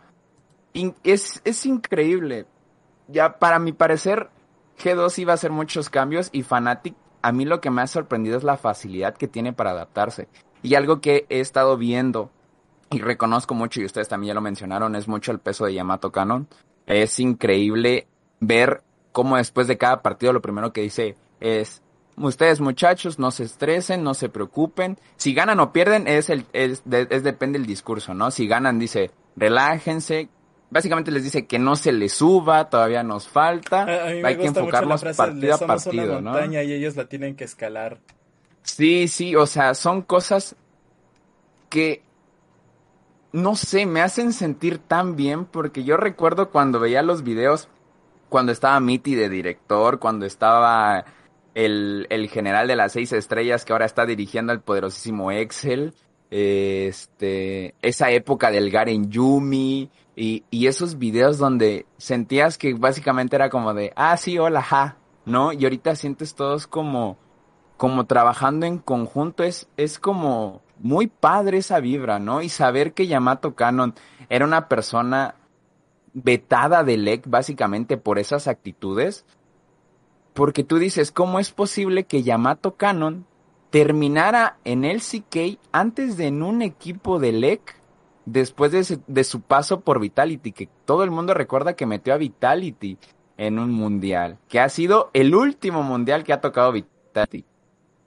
in- 0.72 0.94
es, 1.04 1.40
es 1.44 1.66
increíble. 1.66 2.46
Ya, 3.08 3.38
para 3.38 3.58
mi 3.58 3.72
parecer, 3.72 4.28
G2 4.82 5.18
iba 5.18 5.32
a 5.32 5.34
hacer 5.34 5.50
muchos 5.50 5.90
cambios 5.90 6.28
y 6.32 6.42
Fnatic, 6.42 6.94
a 7.22 7.32
mí 7.32 7.44
lo 7.44 7.60
que 7.60 7.70
me 7.70 7.82
ha 7.82 7.86
sorprendido 7.86 8.36
es 8.36 8.44
la 8.44 8.56
facilidad 8.56 9.16
que 9.16 9.28
tiene 9.28 9.52
para 9.52 9.70
adaptarse. 9.70 10.28
Y 10.62 10.74
algo 10.74 11.00
que 11.00 11.26
he 11.28 11.40
estado 11.40 11.76
viendo 11.76 12.30
y 12.90 13.00
reconozco 13.00 13.54
mucho, 13.54 13.80
y 13.80 13.84
ustedes 13.84 14.08
también 14.08 14.28
ya 14.28 14.34
lo 14.34 14.40
mencionaron, 14.40 14.94
es 14.96 15.08
mucho 15.08 15.30
el 15.32 15.40
peso 15.40 15.66
de 15.66 15.74
Yamato 15.74 16.10
Canon. 16.12 16.48
Es 16.86 17.18
increíble 17.20 18.06
ver 18.40 18.82
cómo 19.12 19.36
después 19.36 19.66
de 19.66 19.76
cada 19.78 20.00
partido 20.00 20.32
lo 20.32 20.40
primero 20.40 20.72
que 20.72 20.80
dice 20.82 21.16
es, 21.40 21.82
ustedes 22.20 22.60
muchachos 22.60 23.18
no 23.18 23.30
se 23.30 23.44
estresen, 23.44 24.02
no 24.02 24.14
se 24.14 24.28
preocupen. 24.28 24.98
Si 25.16 25.34
ganan 25.34 25.60
o 25.60 25.72
pierden 25.72 26.06
es 26.08 26.30
el, 26.30 26.44
es, 26.52 26.82
de- 26.84 27.06
es 27.10 27.22
depende 27.22 27.58
del 27.58 27.66
discurso, 27.66 28.14
¿no? 28.14 28.30
Si 28.30 28.46
ganan 28.46 28.78
dice, 28.78 29.10
relájense. 29.36 30.28
Básicamente 30.70 31.10
les 31.10 31.24
dice 31.24 31.46
que 31.46 31.58
no 31.58 31.76
se 31.76 31.92
les 31.92 32.12
suba, 32.12 32.68
todavía 32.68 33.02
nos 33.02 33.26
falta. 33.28 33.84
A, 33.84 34.08
a 34.08 34.10
mí 34.10 34.20
me 34.22 34.28
Hay 34.28 34.36
que 34.36 34.42
gusta 34.42 34.60
mucho 34.60 34.60
la 34.60 34.60
enfocarnos 34.60 35.00
frase 35.00 35.16
partido 35.16 35.54
a 35.54 35.58
partido, 35.58 36.04
una 36.18 36.20
¿no? 36.20 36.30
montaña 36.32 36.62
y 36.62 36.72
ellos 36.72 36.94
la 36.96 37.06
tienen 37.06 37.36
que 37.36 37.44
escalar. 37.44 37.98
Sí, 38.62 39.08
sí, 39.08 39.34
o 39.34 39.46
sea, 39.46 39.74
son 39.74 40.02
cosas 40.02 40.56
que 41.70 42.02
no 43.32 43.56
sé, 43.56 43.86
me 43.86 44.00
hacen 44.00 44.32
sentir 44.32 44.78
tan 44.78 45.14
bien 45.16 45.44
porque 45.44 45.84
yo 45.84 45.96
recuerdo 45.96 46.50
cuando 46.50 46.80
veía 46.80 47.02
los 47.02 47.22
videos, 47.22 47.68
cuando 48.28 48.52
estaba 48.52 48.80
Mitty 48.80 49.14
de 49.14 49.28
director, 49.28 49.98
cuando 49.98 50.26
estaba 50.26 51.04
el, 51.58 52.06
el 52.10 52.28
general 52.28 52.68
de 52.68 52.76
las 52.76 52.92
seis 52.92 53.12
estrellas 53.12 53.64
que 53.64 53.72
ahora 53.72 53.84
está 53.84 54.06
dirigiendo 54.06 54.52
al 54.52 54.60
poderosísimo 54.60 55.32
Excel, 55.32 55.92
este, 56.30 57.74
esa 57.82 58.12
época 58.12 58.52
del 58.52 58.70
Garen 58.70 59.10
Yumi 59.10 59.90
y, 60.14 60.44
y 60.52 60.68
esos 60.68 60.98
videos 60.98 61.36
donde 61.38 61.84
sentías 61.96 62.58
que 62.58 62.74
básicamente 62.74 63.34
era 63.34 63.50
como 63.50 63.74
de, 63.74 63.92
ah, 63.96 64.16
sí, 64.16 64.38
hola, 64.38 64.62
ja, 64.62 64.98
¿no? 65.24 65.52
Y 65.52 65.64
ahorita 65.64 65.96
sientes 65.96 66.36
todos 66.36 66.68
como 66.68 67.18
como 67.76 68.06
trabajando 68.06 68.66
en 68.66 68.78
conjunto 68.78 69.42
es, 69.42 69.68
es 69.76 69.98
como 69.98 70.62
muy 70.78 71.06
padre 71.08 71.58
esa 71.58 71.80
vibra, 71.80 72.20
¿no? 72.20 72.40
Y 72.42 72.50
saber 72.50 72.92
que 72.92 73.06
Yamato 73.08 73.54
Canon 73.54 73.94
era 74.28 74.44
una 74.44 74.68
persona 74.68 75.34
vetada 76.12 76.84
de 76.84 76.96
LEC 76.96 77.24
básicamente 77.28 77.96
por 77.96 78.18
esas 78.18 78.48
actitudes, 78.48 79.24
porque 80.38 80.62
tú 80.62 80.78
dices, 80.78 81.10
¿cómo 81.10 81.40
es 81.40 81.50
posible 81.50 82.04
que 82.04 82.22
Yamato 82.22 82.76
Canon 82.76 83.26
terminara 83.70 84.58
en 84.62 84.84
el 84.84 85.00
CK 85.00 85.58
antes 85.72 86.16
de 86.16 86.28
en 86.28 86.44
un 86.44 86.62
equipo 86.62 87.18
de 87.18 87.32
LEC 87.32 87.74
después 88.24 88.70
de, 88.70 88.78
ese- 88.78 89.00
de 89.08 89.24
su 89.24 89.40
paso 89.40 89.80
por 89.80 89.98
Vitality, 89.98 90.52
que 90.52 90.68
todo 90.84 91.02
el 91.02 91.10
mundo 91.10 91.34
recuerda 91.34 91.74
que 91.74 91.86
metió 91.86 92.14
a 92.14 92.18
Vitality 92.18 92.98
en 93.36 93.58
un 93.58 93.72
mundial, 93.72 94.38
que 94.48 94.60
ha 94.60 94.68
sido 94.68 95.10
el 95.12 95.34
último 95.34 95.82
mundial 95.82 96.22
que 96.22 96.32
ha 96.32 96.40
tocado 96.40 96.70
Vitality. 96.70 97.44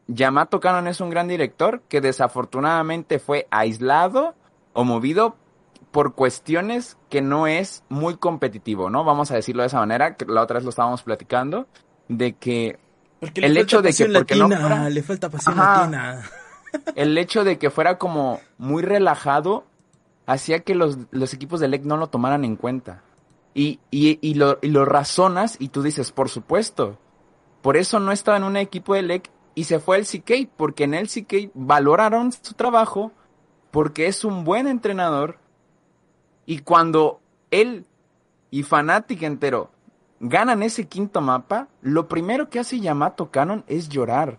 Yamato 0.08 0.62
Canon 0.62 0.88
es 0.88 1.02
un 1.02 1.10
gran 1.10 1.28
director 1.28 1.82
que 1.90 2.00
desafortunadamente 2.00 3.20
fue 3.20 3.46
aislado 3.52 4.36
o 4.72 4.86
movido 4.86 5.36
por 5.92 6.16
cuestiones 6.16 6.98
que 7.10 7.22
no 7.22 7.46
es 7.48 7.84
muy 7.90 8.16
competitivo, 8.16 8.90
¿no? 8.90 9.04
Vamos 9.04 9.32
a 9.32 9.36
decirlo 9.36 9.64
de 9.64 9.68
esa 9.68 9.80
manera, 9.80 10.16
que 10.16 10.26
la 10.26 10.42
otra 10.44 10.56
vez 10.56 10.64
lo 10.64 10.70
estábamos 10.70 11.04
platicando, 11.04 11.68
de 12.18 12.34
que 12.34 12.78
Porque 13.20 13.42
El 13.46 13.56
hecho 13.58 13.82
de 13.82 13.94
que 13.94 14.06
porque 14.08 14.36
no 14.36 14.48
fuera- 14.50 14.90
le 14.90 15.04
falta 15.04 15.30
pasión 15.30 15.60
Ajá. 15.60 15.82
latina. 15.82 16.24
el 16.96 17.18
hecho 17.18 17.44
de 17.44 17.58
que 17.58 17.70
fuera 17.70 17.98
como 17.98 18.40
muy 18.58 18.82
relajado 18.84 19.66
hacía 20.26 20.60
que 20.62 20.76
los, 20.76 20.98
los 21.12 21.34
equipos 21.34 21.60
de 21.60 21.68
LEC 21.68 21.84
no 21.84 21.98
lo 21.98 22.08
tomaran 22.08 22.44
en 22.46 22.56
cuenta. 22.56 23.04
Y, 23.54 23.80
y, 23.92 24.18
y, 24.22 24.36
lo, 24.36 24.58
y 24.62 24.70
lo 24.70 24.86
razonas 24.86 25.58
y 25.60 25.70
tú 25.70 25.84
dices, 25.84 26.12
por 26.12 26.30
supuesto, 26.30 26.98
por 27.62 27.76
eso 27.78 28.00
no 28.00 28.12
estaba 28.12 28.38
en 28.38 28.44
un 28.44 28.56
equipo 28.58 28.94
de 28.96 29.02
LEC 29.04 29.30
y 29.56 29.66
se 29.66 29.80
fue 29.80 29.98
al 29.98 30.06
CK, 30.06 30.50
porque 30.58 30.86
en 30.86 30.94
el 30.94 31.08
CK 31.10 31.52
valoraron 31.54 32.32
su 32.32 32.54
trabajo, 32.54 33.12
porque 33.72 34.08
es 34.08 34.24
un 34.24 34.44
buen 34.46 34.68
entrenador 34.68 35.38
y 36.46 36.60
cuando 36.60 37.20
él 37.52 37.86
y 38.50 38.64
Fnatic 38.64 39.22
entero 39.24 39.70
ganan 40.22 40.62
ese 40.64 40.88
quinto 40.88 41.20
mapa, 41.20 41.68
lo 41.82 42.08
primero 42.08 42.50
que 42.50 42.60
hace 42.60 42.80
Yamato 42.80 43.32
Canon 43.32 43.64
es 43.68 43.90
llorar. 43.90 44.38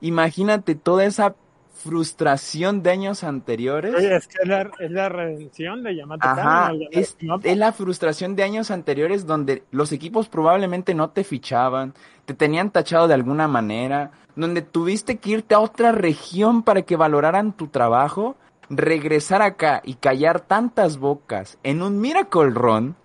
Imagínate 0.00 0.76
toda 0.76 1.04
esa 1.04 1.34
frustración 1.72 2.82
de 2.82 2.90
años 2.90 3.24
anteriores. 3.24 3.94
Oye, 3.94 4.14
es 4.14 4.28
que 4.28 4.38
es 4.42 4.48
la, 4.48 4.70
es 4.78 4.90
la 4.90 5.08
redención 5.08 5.82
de 5.82 5.96
Yamato 5.96 6.26
Ajá, 6.26 6.36
ganar 6.36 6.74
es, 6.92 7.16
mapa. 7.22 7.48
es 7.48 7.56
la 7.56 7.72
frustración 7.72 8.36
de 8.36 8.44
años 8.44 8.70
anteriores 8.70 9.26
donde 9.26 9.64
los 9.72 9.90
equipos 9.92 10.28
probablemente 10.28 10.94
no 10.94 11.10
te 11.10 11.24
fichaban, 11.24 11.94
te 12.24 12.34
tenían 12.34 12.70
tachado 12.70 13.08
de 13.08 13.14
alguna 13.14 13.48
manera, 13.48 14.12
donde 14.36 14.62
tuviste 14.62 15.18
que 15.18 15.30
irte 15.30 15.54
a 15.56 15.60
otra 15.60 15.90
región 15.90 16.62
para 16.62 16.82
que 16.82 16.96
valoraran 16.96 17.52
tu 17.52 17.66
trabajo, 17.66 18.36
regresar 18.70 19.42
acá 19.42 19.82
y 19.84 19.94
callar 19.94 20.40
tantas 20.40 20.98
bocas 20.98 21.58
en 21.64 21.82
un 21.82 22.00
Miracle 22.00 22.50
Run 22.50 22.96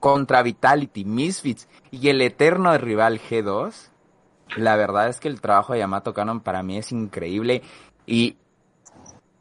contra 0.00 0.42
Vitality, 0.42 1.04
Misfits 1.04 1.68
y 1.90 2.08
el 2.08 2.20
eterno 2.20 2.76
rival 2.78 3.20
G2. 3.20 3.90
La 4.56 4.76
verdad 4.76 5.08
es 5.08 5.20
que 5.20 5.28
el 5.28 5.40
trabajo 5.40 5.72
de 5.72 5.80
Yamato 5.80 6.14
Canon 6.14 6.40
para 6.40 6.62
mí 6.62 6.78
es 6.78 6.92
increíble 6.92 7.62
y, 8.06 8.36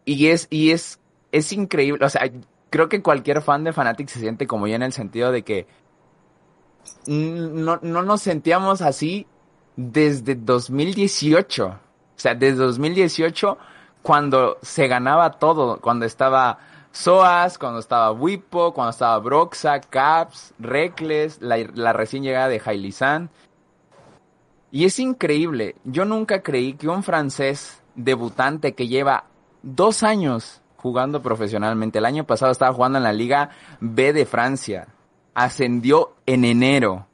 y 0.03 0.27
es, 0.27 0.47
y 0.49 0.71
es, 0.71 0.99
es 1.31 1.51
increíble, 1.51 2.05
o 2.05 2.09
sea, 2.09 2.29
creo 2.69 2.89
que 2.89 3.01
cualquier 3.01 3.41
fan 3.41 3.63
de 3.63 3.73
Fnatic 3.73 4.07
se 4.07 4.19
siente 4.19 4.47
como 4.47 4.67
yo 4.67 4.75
en 4.75 4.83
el 4.83 4.93
sentido 4.93 5.31
de 5.31 5.43
que 5.43 5.67
no, 7.07 7.79
no 7.81 8.03
nos 8.03 8.21
sentíamos 8.21 8.81
así 8.81 9.27
desde 9.75 10.35
2018. 10.35 11.67
O 11.67 11.79
sea, 12.17 12.33
desde 12.33 12.57
2018 12.57 13.57
cuando 14.01 14.57
se 14.61 14.87
ganaba 14.87 15.31
todo, 15.31 15.81
cuando 15.81 16.05
estaba 16.05 16.59
Soas, 16.95 17.57
cuando 17.57 17.79
estaba 17.79 18.13
Wipo, 18.13 18.73
cuando 18.73 18.91
estaba 18.91 19.19
Broxa, 19.19 19.81
Caps, 19.81 20.53
Reckless, 20.59 21.41
la, 21.41 21.57
la 21.73 21.91
recién 21.91 22.23
llegada 22.23 22.47
de 22.47 22.61
Hailey-san. 22.63 23.29
Y 24.71 24.85
es 24.85 24.97
increíble, 24.99 25.75
yo 25.83 26.05
nunca 26.05 26.41
creí 26.41 26.75
que 26.75 26.87
un 26.87 27.03
francés 27.03 27.83
debutante 27.95 28.75
que 28.75 28.87
lleva 28.87 29.25
dos 29.61 30.03
años 30.03 30.61
jugando 30.77 31.21
profesionalmente, 31.21 31.99
el 31.99 32.05
año 32.05 32.23
pasado 32.23 32.53
estaba 32.53 32.73
jugando 32.73 32.97
en 32.97 33.03
la 33.03 33.11
Liga 33.11 33.49
B 33.81 34.13
de 34.13 34.25
Francia, 34.25 34.87
ascendió 35.33 36.13
en 36.25 36.45
enero 36.45 37.07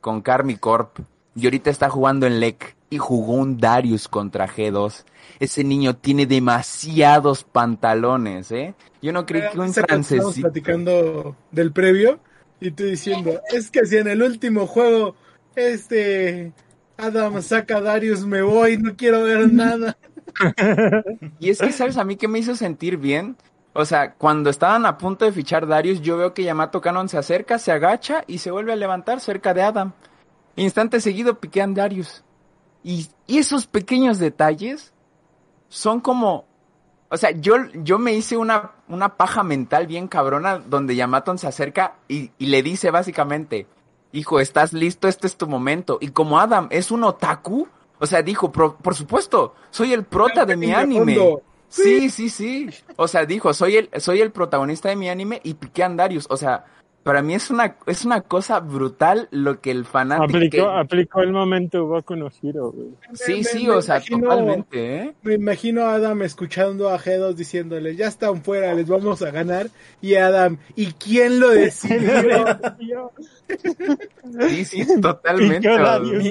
con 0.00 0.22
Carmi 0.22 0.56
Corp 0.56 1.00
y 1.34 1.44
ahorita 1.44 1.68
está 1.68 1.90
jugando 1.90 2.26
en 2.26 2.40
LEC 2.40 2.77
y 2.90 2.98
jugó 2.98 3.34
un 3.34 3.58
Darius 3.58 4.08
contra 4.08 4.48
G2. 4.48 5.04
Ese 5.38 5.64
niño 5.64 5.96
tiene 5.96 6.26
demasiados 6.26 7.44
pantalones, 7.44 8.50
¿eh? 8.52 8.74
Yo 9.02 9.12
no 9.12 9.26
creí 9.26 9.42
que 9.52 9.58
un 9.58 9.72
francesito... 9.72 10.32
platicando 10.40 11.36
del 11.50 11.72
previo 11.72 12.18
y 12.60 12.70
tú 12.70 12.84
diciendo, 12.84 13.40
es 13.52 13.70
que 13.70 13.86
si 13.86 13.96
en 13.96 14.08
el 14.08 14.22
último 14.22 14.66
juego 14.66 15.14
este 15.54 16.52
Adam 16.96 17.40
saca 17.42 17.80
Darius 17.80 18.26
me 18.26 18.42
voy, 18.42 18.78
no 18.78 18.96
quiero 18.96 19.22
ver 19.22 19.52
nada. 19.52 19.96
Y 21.40 21.50
es 21.50 21.58
que, 21.58 21.72
¿sabes 21.72 21.96
a 21.96 22.04
mí 22.04 22.16
qué 22.16 22.28
me 22.28 22.38
hizo 22.38 22.54
sentir 22.54 22.96
bien? 22.96 23.36
O 23.72 23.84
sea, 23.84 24.14
cuando 24.14 24.50
estaban 24.50 24.86
a 24.86 24.98
punto 24.98 25.24
de 25.24 25.32
fichar 25.32 25.66
Darius, 25.66 26.00
yo 26.00 26.16
veo 26.16 26.34
que 26.34 26.44
Yamato 26.44 26.80
Canon 26.80 27.08
se 27.08 27.18
acerca, 27.18 27.58
se 27.58 27.72
agacha 27.72 28.24
y 28.26 28.38
se 28.38 28.50
vuelve 28.50 28.72
a 28.72 28.76
levantar 28.76 29.20
cerca 29.20 29.54
de 29.54 29.62
Adam. 29.62 29.92
Instante 30.56 31.00
seguido 31.00 31.38
piquean 31.38 31.74
Darius. 31.74 32.24
Y, 32.82 33.08
y 33.26 33.38
esos 33.38 33.66
pequeños 33.66 34.18
detalles 34.18 34.92
son 35.68 36.00
como... 36.00 36.46
O 37.10 37.16
sea, 37.16 37.30
yo, 37.30 37.56
yo 37.72 37.98
me 37.98 38.12
hice 38.12 38.36
una, 38.36 38.72
una 38.86 39.16
paja 39.16 39.42
mental 39.42 39.86
bien 39.86 40.08
cabrona 40.08 40.58
donde 40.58 40.94
Yamato 40.94 41.36
se 41.38 41.46
acerca 41.46 41.96
y, 42.06 42.32
y 42.38 42.46
le 42.46 42.62
dice 42.62 42.90
básicamente, 42.90 43.66
hijo, 44.12 44.40
¿estás 44.40 44.74
listo? 44.74 45.08
Este 45.08 45.26
es 45.26 45.36
tu 45.36 45.46
momento. 45.46 45.96
Y 46.02 46.08
como 46.08 46.38
Adam 46.38 46.68
es 46.70 46.90
un 46.90 47.04
otaku, 47.04 47.66
o 47.98 48.06
sea, 48.06 48.20
dijo, 48.22 48.52
"Por- 48.52 48.76
por 48.76 48.94
supuesto, 48.94 49.54
soy 49.70 49.94
el 49.94 50.04
prota 50.04 50.44
de 50.44 50.56
mi 50.56 50.66
anime. 50.72 51.14
Sí, 51.70 52.10
sí, 52.10 52.28
sí. 52.30 52.68
O 52.96 53.08
sea, 53.08 53.24
dijo, 53.24 53.52
soy 53.54 53.76
el, 53.76 53.90
soy 54.00 54.20
el 54.20 54.30
protagonista 54.30 54.88
de 54.90 54.96
mi 54.96 55.08
anime 55.08 55.40
y 55.44 55.54
piqué 55.54 55.84
a 55.84 55.88
Darius. 55.88 56.26
O 56.30 56.36
sea, 56.36 56.64
para 57.08 57.22
mí 57.22 57.32
es 57.32 57.48
una, 57.50 57.74
es 57.86 58.04
una 58.04 58.20
cosa 58.20 58.60
brutal 58.60 59.28
lo 59.30 59.62
que 59.62 59.70
el 59.70 59.86
fanático... 59.86 60.36
Aplicó, 60.36 60.68
aplicó 60.68 61.20
el 61.22 61.32
momento 61.32 61.86
Boku 61.86 62.16
no 62.16 62.28
Hero, 62.42 62.70
güey. 62.70 62.88
Sí, 63.14 63.36
Me- 63.36 63.44
sí, 63.44 63.66
me 63.66 63.70
o 63.72 63.80
sea, 63.80 63.96
imagino- 63.96 64.28
totalmente, 64.28 64.96
¿eh? 64.96 65.14
Me 65.22 65.34
imagino 65.36 65.84
a 65.86 65.94
Adam 65.94 66.20
escuchando 66.20 66.90
a 66.90 66.98
G2 66.98 67.32
diciéndole, 67.32 67.96
ya 67.96 68.08
están 68.08 68.42
fuera, 68.42 68.74
les 68.74 68.86
vamos 68.88 69.22
a 69.22 69.30
ganar. 69.30 69.68
Y 70.02 70.16
Adam, 70.16 70.58
¿y 70.76 70.88
quién 70.92 71.40
lo 71.40 71.48
decidió? 71.48 72.44
Sí, 74.50 74.64
sí, 74.66 75.00
totalmente. 75.00 75.66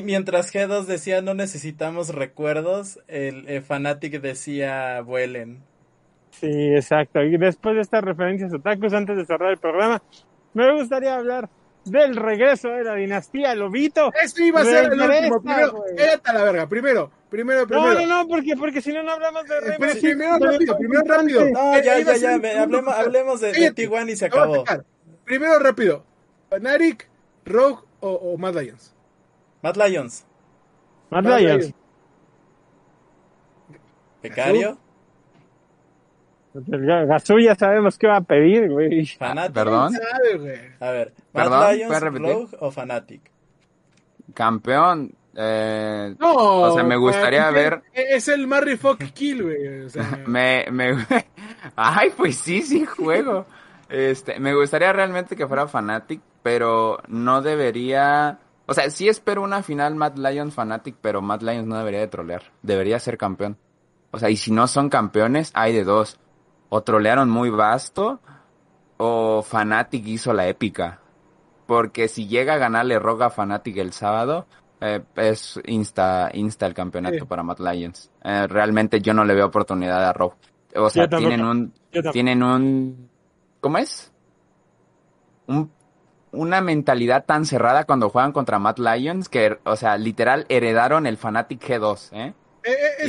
Mientras 0.03 0.53
G2 0.53 0.85
decía 0.85 1.23
no 1.23 1.33
necesitamos 1.33 2.09
recuerdos, 2.09 2.99
el, 3.07 3.49
eh, 3.49 3.61
Fanatic 3.61 4.21
decía 4.21 5.01
vuelen. 5.01 5.63
Sí, 6.39 6.47
exacto. 6.75 7.23
Y 7.23 7.35
después 7.37 7.73
de 7.73 7.81
estas 7.81 8.03
referencias 8.03 8.53
otakus, 8.53 8.93
antes 8.93 9.17
de 9.17 9.25
cerrar 9.25 9.49
el 9.49 9.57
programa, 9.57 10.03
me 10.65 10.73
gustaría 10.79 11.15
hablar 11.15 11.49
del 11.85 12.15
regreso 12.15 12.67
de 12.69 12.83
la 12.83 12.95
dinastía 12.95 13.55
Lobito. 13.55 14.11
Eso 14.21 14.43
iba 14.43 14.61
a 14.61 14.63
ser 14.65 14.91
el 14.91 14.99
último. 15.01 15.41
Primero, 15.41 15.85
espérate 15.87 16.29
a 16.29 16.33
la 16.33 16.43
verga. 16.43 16.67
Primero, 16.67 17.11
primero, 17.29 17.61
No, 17.61 17.67
primero. 17.67 17.93
no, 18.01 18.05
no, 18.23 18.27
porque, 18.27 18.55
porque 18.57 18.81
si 18.81 18.91
no, 18.91 19.03
no 19.03 19.11
hablamos 19.13 19.45
de 19.45 19.55
Eh, 19.55 19.61
Rebel. 19.61 19.77
pero 19.79 19.93
primero 19.99 20.35
Sí, 20.37 20.43
rápido, 20.45 20.77
primero 20.77 21.03
rápido. 21.05 21.45
No, 21.49 21.73
ya, 21.81 21.99
ya, 21.99 22.15
ya, 22.17 22.33
hablemos, 22.63 22.93
hablemos 22.93 23.39
de, 23.41 23.47
de 23.47 23.53
Cállate, 23.53 23.89
T1 23.89 24.09
y 24.11 24.15
se 24.17 24.25
acabó. 24.25 24.63
Primero 25.23 25.59
rápido. 25.59 26.03
Fnatic, 26.49 27.07
Rogue 27.45 27.83
o, 28.01 28.09
o 28.09 28.37
Mad 28.37 28.55
Lions. 28.55 28.93
Mad 29.61 29.75
Lions, 29.75 30.25
Mad 31.09 31.23
Mad 31.23 31.39
Lions. 31.39 31.73
Becario, 34.21 34.77
Gazú 36.65 37.39
ya 37.39 37.55
sabemos 37.55 37.97
qué 37.97 38.07
va 38.07 38.17
a 38.17 38.21
pedir, 38.21 38.69
güey. 38.69 39.05
Fanatic. 39.05 39.53
Perdón, 39.53 39.93
¿Sabe, 39.93 40.37
güey? 40.37 40.59
A 40.79 40.91
ver, 40.91 41.13
Mad 41.33 41.43
Perdón, 41.43 41.75
Lions. 41.77 42.01
Rogue 42.01 42.57
o 42.59 42.71
Fanatic. 42.71 43.21
campeón. 44.33 45.13
Eh, 45.39 46.15
No, 46.19 46.33
O 46.33 46.73
sea, 46.73 46.83
me 46.83 46.97
gustaría 46.97 47.49
ver- 47.51 47.83
Es 47.93 48.27
el 48.27 48.47
Marry 48.47 48.75
Fuck 48.75 49.03
Kill, 49.13 49.43
güey. 49.43 49.85
O 49.85 49.89
sea, 49.89 50.23
me, 50.27 50.65
me, 50.71 50.95
ay, 51.75 52.11
pues 52.17 52.37
sí, 52.37 52.61
sí 52.63 52.85
juego. 52.85 53.45
Este, 53.89 54.39
me 54.39 54.53
gustaría 54.55 54.91
realmente 54.91 55.35
que 55.35 55.47
fuera 55.47 55.67
Fnatic, 55.67 56.19
pero 56.43 56.99
no 57.07 57.41
debería, 57.41 58.39
o 58.65 58.73
sea, 58.73 58.89
sí 58.89 59.07
espero 59.07 59.41
una 59.43 59.63
final 59.63 59.95
Mad 59.95 60.15
Lions 60.17 60.55
Fnatic, 60.55 60.95
pero 61.01 61.21
Mad 61.21 61.41
Lions 61.41 61.67
no 61.67 61.77
debería 61.77 61.99
de 62.01 62.07
trolear, 62.07 62.41
debería 62.63 62.99
ser 62.99 63.17
campeón. 63.17 63.57
O 64.11 64.19
sea, 64.19 64.29
y 64.29 64.35
si 64.37 64.51
no 64.51 64.67
son 64.67 64.89
campeones, 64.89 65.51
hay 65.53 65.73
de 65.73 65.83
dos. 65.83 66.19
O 66.69 66.81
trolearon 66.81 67.29
muy 67.29 67.49
vasto, 67.49 68.19
o 68.97 69.41
Fnatic 69.41 70.05
hizo 70.07 70.33
la 70.33 70.47
épica. 70.47 70.99
Porque 71.65 72.07
si 72.07 72.27
llega 72.27 72.53
a 72.55 72.57
ganarle 72.57 72.99
Roga 72.99 73.27
a 73.27 73.29
Fnatic 73.29 73.77
el 73.77 73.93
sábado, 73.93 74.45
eh, 74.79 75.01
es 75.15 75.59
insta, 75.65 76.29
insta 76.33 76.65
el 76.65 76.73
campeonato 76.73 77.19
Sí. 77.19 77.25
para 77.25 77.43
Mad 77.43 77.59
Lions. 77.59 78.11
Eh, 78.23 78.47
realmente 78.47 79.01
yo 79.01 79.13
no 79.13 79.23
le 79.25 79.33
veo 79.33 79.47
oportunidad 79.47 80.03
a 80.07 80.13
Rogue. 80.13 80.35
O 80.75 80.89
sea, 80.89 81.07
tienen 81.07 81.43
un, 81.43 81.73
tienen 82.11 82.43
un, 82.43 83.09
¿cómo 83.59 83.77
es? 83.79 84.11
Un, 85.47 85.71
una 86.31 86.61
mentalidad 86.61 87.25
tan 87.25 87.45
cerrada 87.45 87.85
cuando 87.85 88.09
juegan 88.09 88.31
contra 88.31 88.59
Mad 88.59 88.77
Lions 88.77 89.29
que, 89.29 89.57
o 89.63 89.75
sea, 89.75 89.97
literal 89.97 90.45
heredaron 90.49 91.07
el 91.07 91.17
Fnatic 91.17 91.61
G2, 91.65 92.09
¿eh? 92.13 92.33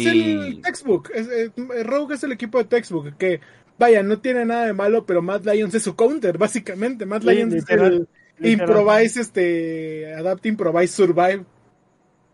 Es 0.06 0.14
Y- 0.14 0.32
el 0.32 0.60
textbook. 0.62 1.10
Es, 1.14 1.28
eh, 1.28 1.50
Rogue 1.84 2.14
es 2.14 2.22
el 2.24 2.32
equipo 2.32 2.58
de 2.58 2.64
textbook. 2.64 3.16
Que, 3.16 3.40
vaya, 3.78 4.02
no 4.02 4.18
tiene 4.20 4.44
nada 4.44 4.66
de 4.66 4.72
malo, 4.72 5.04
pero 5.06 5.22
Mad 5.22 5.42
Lions 5.44 5.74
es 5.74 5.82
su 5.82 5.94
counter, 5.96 6.38
básicamente. 6.38 7.06
Mad 7.06 7.22
Sí, 7.22 7.28
Lions 7.28 7.54
literal, 7.54 7.86
es 7.94 8.00
el 8.00 8.50
literal. 8.50 8.70
improvise, 8.78 9.20
este, 9.20 10.14
adapt, 10.14 10.46
improvise, 10.46 10.94
survive. 10.94 11.44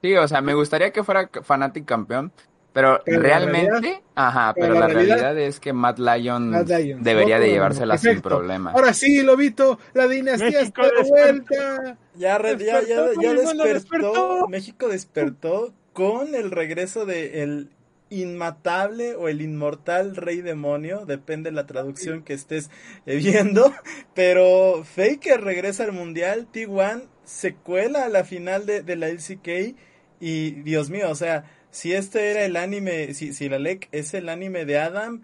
Sí, 0.02 0.14
o 0.16 0.28
sea, 0.28 0.40
me 0.42 0.54
gustaría 0.54 0.90
que 0.92 1.02
fuera 1.02 1.30
Fnatic 1.42 1.86
campeón, 1.86 2.30
pero, 2.74 3.00
realmente, 3.06 3.70
realidad- 3.70 4.00
ajá, 4.16 4.52
pero 4.52 4.66
pero, 4.66 4.74
la 4.74 4.80
la 4.80 4.86
realidad- 4.88 5.16
realidad, 5.20 5.38
es 5.48 5.60
que 5.60 5.72
Mad 5.72 5.96
Lions, 5.96 6.46
Mad 6.50 6.66
Lions, 6.68 7.02
debería 7.04 7.38
de 7.38 7.48
llevársela 7.48 7.96
sin 7.96 8.20
problema. 8.20 8.72
Ahora 8.72 8.92
sí, 8.92 9.22
Lobito, 9.22 9.78
la 9.94 10.06
dinastía 10.08 10.60
México 10.60 10.82
está 10.82 11.02
de 11.02 11.08
vuelta. 11.08 11.96
Ya, 12.16 12.38
ya, 12.42 12.82
ya, 12.82 12.82
ya 13.18 13.32
despertó. 13.72 14.46
México 14.48 14.88
despertó 14.88 15.72
con 15.94 16.34
el 16.34 16.50
regreso 16.50 17.06
de 17.06 17.42
el 17.42 17.70
inmatable 18.10 19.14
o 19.14 19.28
el 19.28 19.40
inmortal 19.40 20.14
rey 20.14 20.42
demonio, 20.42 21.06
depende 21.06 21.50
de 21.50 21.56
la 21.56 21.66
traducción 21.66 22.22
que 22.22 22.34
estés 22.34 22.70
eh, 23.06 23.16
viendo, 23.16 23.72
pero 24.14 24.84
Faker 24.84 25.40
regresa 25.40 25.84
al 25.84 25.92
mundial, 25.92 26.46
T1 26.52 27.04
se 27.24 27.54
cuela 27.54 28.04
a 28.04 28.08
la 28.10 28.24
final 28.24 28.66
de, 28.66 28.82
de 28.82 28.96
la 28.96 29.08
LCK 29.08 29.74
y 30.20 30.50
Dios 30.62 30.90
mío, 30.90 31.10
o 31.10 31.14
sea, 31.14 31.44
si 31.70 31.92
este 31.92 32.30
era 32.30 32.44
el 32.44 32.56
anime, 32.56 33.14
si, 33.14 33.32
si 33.32 33.48
la 33.48 33.58
LEC 33.58 33.88
es 33.90 34.14
el 34.14 34.28
anime 34.28 34.64
de 34.64 34.78
Adam, 34.78 35.22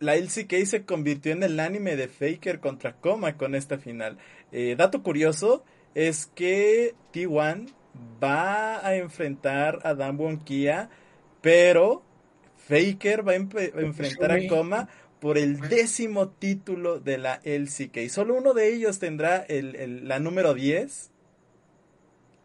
la 0.00 0.16
LCK 0.16 0.64
se 0.64 0.84
convirtió 0.84 1.32
en 1.32 1.42
el 1.42 1.60
anime 1.60 1.94
de 1.94 2.08
Faker 2.08 2.58
contra 2.58 2.94
Koma 2.94 3.36
con 3.36 3.54
esta 3.54 3.78
final. 3.78 4.18
Eh, 4.50 4.74
dato 4.76 5.04
curioso 5.04 5.64
es 5.94 6.26
que 6.34 6.96
T1 7.12 7.68
va 8.22 8.86
a 8.86 8.96
enfrentar 8.96 9.80
a 9.84 9.94
Damwon 9.94 10.38
Kia, 10.38 10.88
pero 11.40 12.02
Faker 12.56 13.26
va 13.26 13.32
a 13.32 13.36
enfrentar 13.36 14.32
a 14.32 14.46
Koma 14.46 14.88
por 15.20 15.38
el 15.38 15.68
décimo 15.68 16.28
título 16.30 16.98
de 17.00 17.18
la 17.18 17.40
LCK. 17.44 18.08
Solo 18.08 18.34
uno 18.34 18.54
de 18.54 18.74
ellos 18.74 18.98
tendrá 18.98 19.38
el, 19.38 19.76
el- 19.76 20.08
la 20.08 20.18
número 20.18 20.54
10. 20.54 21.10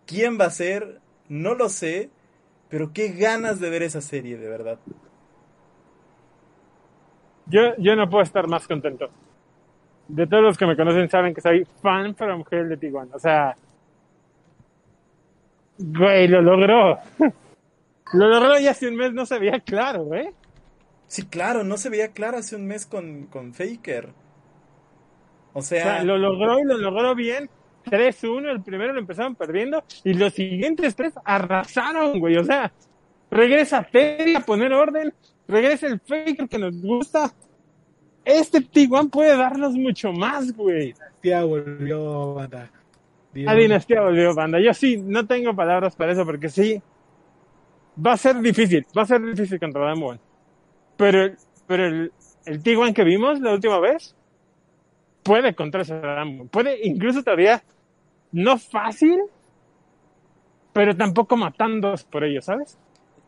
¿Quién 0.06 0.40
va 0.40 0.45
a 0.45 0.49
ser? 0.52 1.02
No 1.30 1.53
lo 1.56 1.69
sé, 1.69 2.10
pero 2.69 2.94
qué 2.94 3.10
ganas 3.10 3.60
de 3.60 3.69
ver 3.69 3.84
esa 3.84 4.02
serie, 4.02 4.38
de 4.38 4.49
verdad. 4.49 4.80
Yo, 7.45 7.61
yo 7.78 7.95
no 7.95 8.10
puedo 8.10 8.24
estar 8.24 8.48
más 8.48 8.68
contento. 8.68 9.10
De 10.07 10.28
todos 10.28 10.44
los 10.44 10.57
que 10.57 10.65
me 10.65 10.76
conocen 10.78 11.10
saben 11.10 11.34
que 11.34 11.41
soy 11.41 11.65
fan 11.82 12.15
from 12.15 12.44
hell 12.49 12.69
de 12.69 12.78
Tijuana. 12.78 13.15
O 13.15 13.19
sea, 13.19 13.57
güey, 15.78 16.28
lo 16.28 16.41
logró. 16.41 16.99
lo 18.14 18.28
logró 18.28 18.60
y 18.60 18.68
hace 18.68 18.88
un 18.88 18.95
mes 18.95 19.14
no 19.14 19.26
se 19.26 19.40
veía 19.40 19.60
claro, 19.60 20.14
¿eh? 20.14 20.34
Sí, 21.08 21.26
claro, 21.26 21.64
no 21.64 21.78
se 21.78 21.90
veía 21.90 22.10
claro 22.10 22.38
hace 22.38 22.56
un 22.56 22.66
mes 22.66 22.86
con, 22.86 23.28
con 23.28 23.54
Faker. 23.54 24.10
O 25.54 25.60
O 25.60 25.62
sea, 25.62 26.04
lo 26.04 26.18
logró 26.18 26.60
y 26.60 26.64
lo 26.64 26.78
logró 26.78 27.16
bien. 27.16 27.49
3-1, 27.86 28.52
el 28.52 28.62
primero 28.62 28.94
lo 28.94 28.99
empezaron 28.99 29.36
perdiendo 29.36 29.84
y 30.04 30.14
los 30.14 30.34
siguientes 30.34 30.95
tres 30.95 31.14
arrasaron, 31.24 32.20
güey. 32.20 32.38
O 32.38 32.44
sea, 32.44 32.72
regresa 33.32 33.84
Teddy 33.84 34.36
a 34.36 34.41
poner 34.41 34.74
orden, 34.74 35.14
regresa 35.48 35.88
el 35.88 35.99
Faker 35.99 36.48
que 36.49 36.58
nos 36.58 36.82
gusta. 36.82 37.34
Este 38.26 38.60
T1 38.60 39.10
puede 39.10 39.38
darnos 39.38 39.74
mucho 39.74 40.12
más, 40.12 40.52
güey. 40.52 40.94
Tía 41.22 41.45
volvió, 41.45 42.34
banda. 42.34 42.70
La 43.43 43.55
dinastía 43.55 44.01
volvió, 44.01 44.34
banda. 44.34 44.59
Yo 44.59 44.73
sí, 44.73 44.97
no 44.97 45.26
tengo 45.27 45.55
palabras 45.55 45.95
para 45.95 46.11
eso 46.14 46.26
porque 46.26 46.49
sí. 46.49 46.81
Va 48.05 48.14
a 48.14 48.18
ser 48.18 48.39
difícil, 48.41 48.85
va 48.95 49.01
a 49.03 49.05
ser 49.05 49.22
difícil 49.22 49.59
contra 49.59 49.85
Damwon. 49.85 50.19
Pero, 50.97 51.34
pero 51.65 51.88
el, 51.88 52.11
el 52.45 52.64
T1 52.64 52.93
que 52.93 53.03
vimos 53.03 53.39
la 53.39 53.53
última 53.53 53.80
vez 53.80 54.15
puede 55.23 55.55
contra 55.55 55.81
ese 55.81 55.99
Damwon. 55.99 56.47
Puede 56.49 56.85
incluso 56.85 57.23
todavía, 57.23 57.64
no 58.31 58.57
fácil, 58.57 59.19
pero 60.73 60.95
tampoco 60.95 61.38
matándoos 61.38 62.03
por 62.03 62.23
ello, 62.23 62.41
¿sabes? 62.41 62.77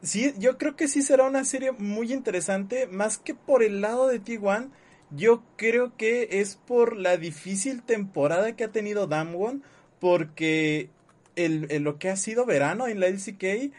sí, 0.01 0.33
yo 0.37 0.57
creo 0.57 0.75
que 0.75 0.87
sí 0.87 1.01
será 1.01 1.25
una 1.27 1.43
serie 1.43 1.71
muy 1.71 2.13
interesante, 2.13 2.87
más 2.87 3.17
que 3.17 3.33
por 3.35 3.63
el 3.63 3.81
lado 3.81 4.07
de 4.07 4.21
T1, 4.21 4.69
yo 5.11 5.43
creo 5.57 5.95
que 5.97 6.27
es 6.39 6.55
por 6.55 6.95
la 6.95 7.17
difícil 7.17 7.83
temporada 7.83 8.55
que 8.55 8.63
ha 8.63 8.71
tenido 8.71 9.07
Damwon, 9.07 9.63
porque 9.99 10.89
el, 11.35 11.67
lo 11.83 11.99
que 11.99 12.09
ha 12.09 12.15
sido 12.15 12.45
verano 12.45 12.87
en 12.87 12.99
la 12.99 13.07
LCK 13.07 13.71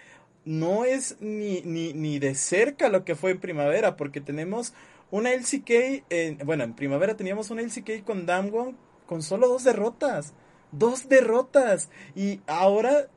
no 0.45 0.85
es 0.85 1.17
ni, 1.21 1.63
ni, 1.63 1.93
ni 1.93 2.19
de 2.19 2.35
cerca 2.35 2.89
lo 2.89 3.05
que 3.05 3.15
fue 3.15 3.33
en 3.33 3.41
primavera, 3.41 3.97
porque 3.97 4.21
tenemos 4.21 4.73
una 5.11 5.33
LCK, 5.33 6.05
en- 6.11 6.39
bueno, 6.45 6.65
en 6.65 6.75
primavera 6.75 7.17
teníamos 7.17 7.51
una 7.51 7.63
LCK 7.63 8.05
con 8.05 8.27
Damwon 8.27 8.77
con 9.07 9.23
solo 9.23 9.49
dos 9.49 9.65
derrotas, 9.65 10.33
dos 10.73 11.09
derrotas, 11.09 11.89
y 12.15 12.41
ahora 12.47 13.09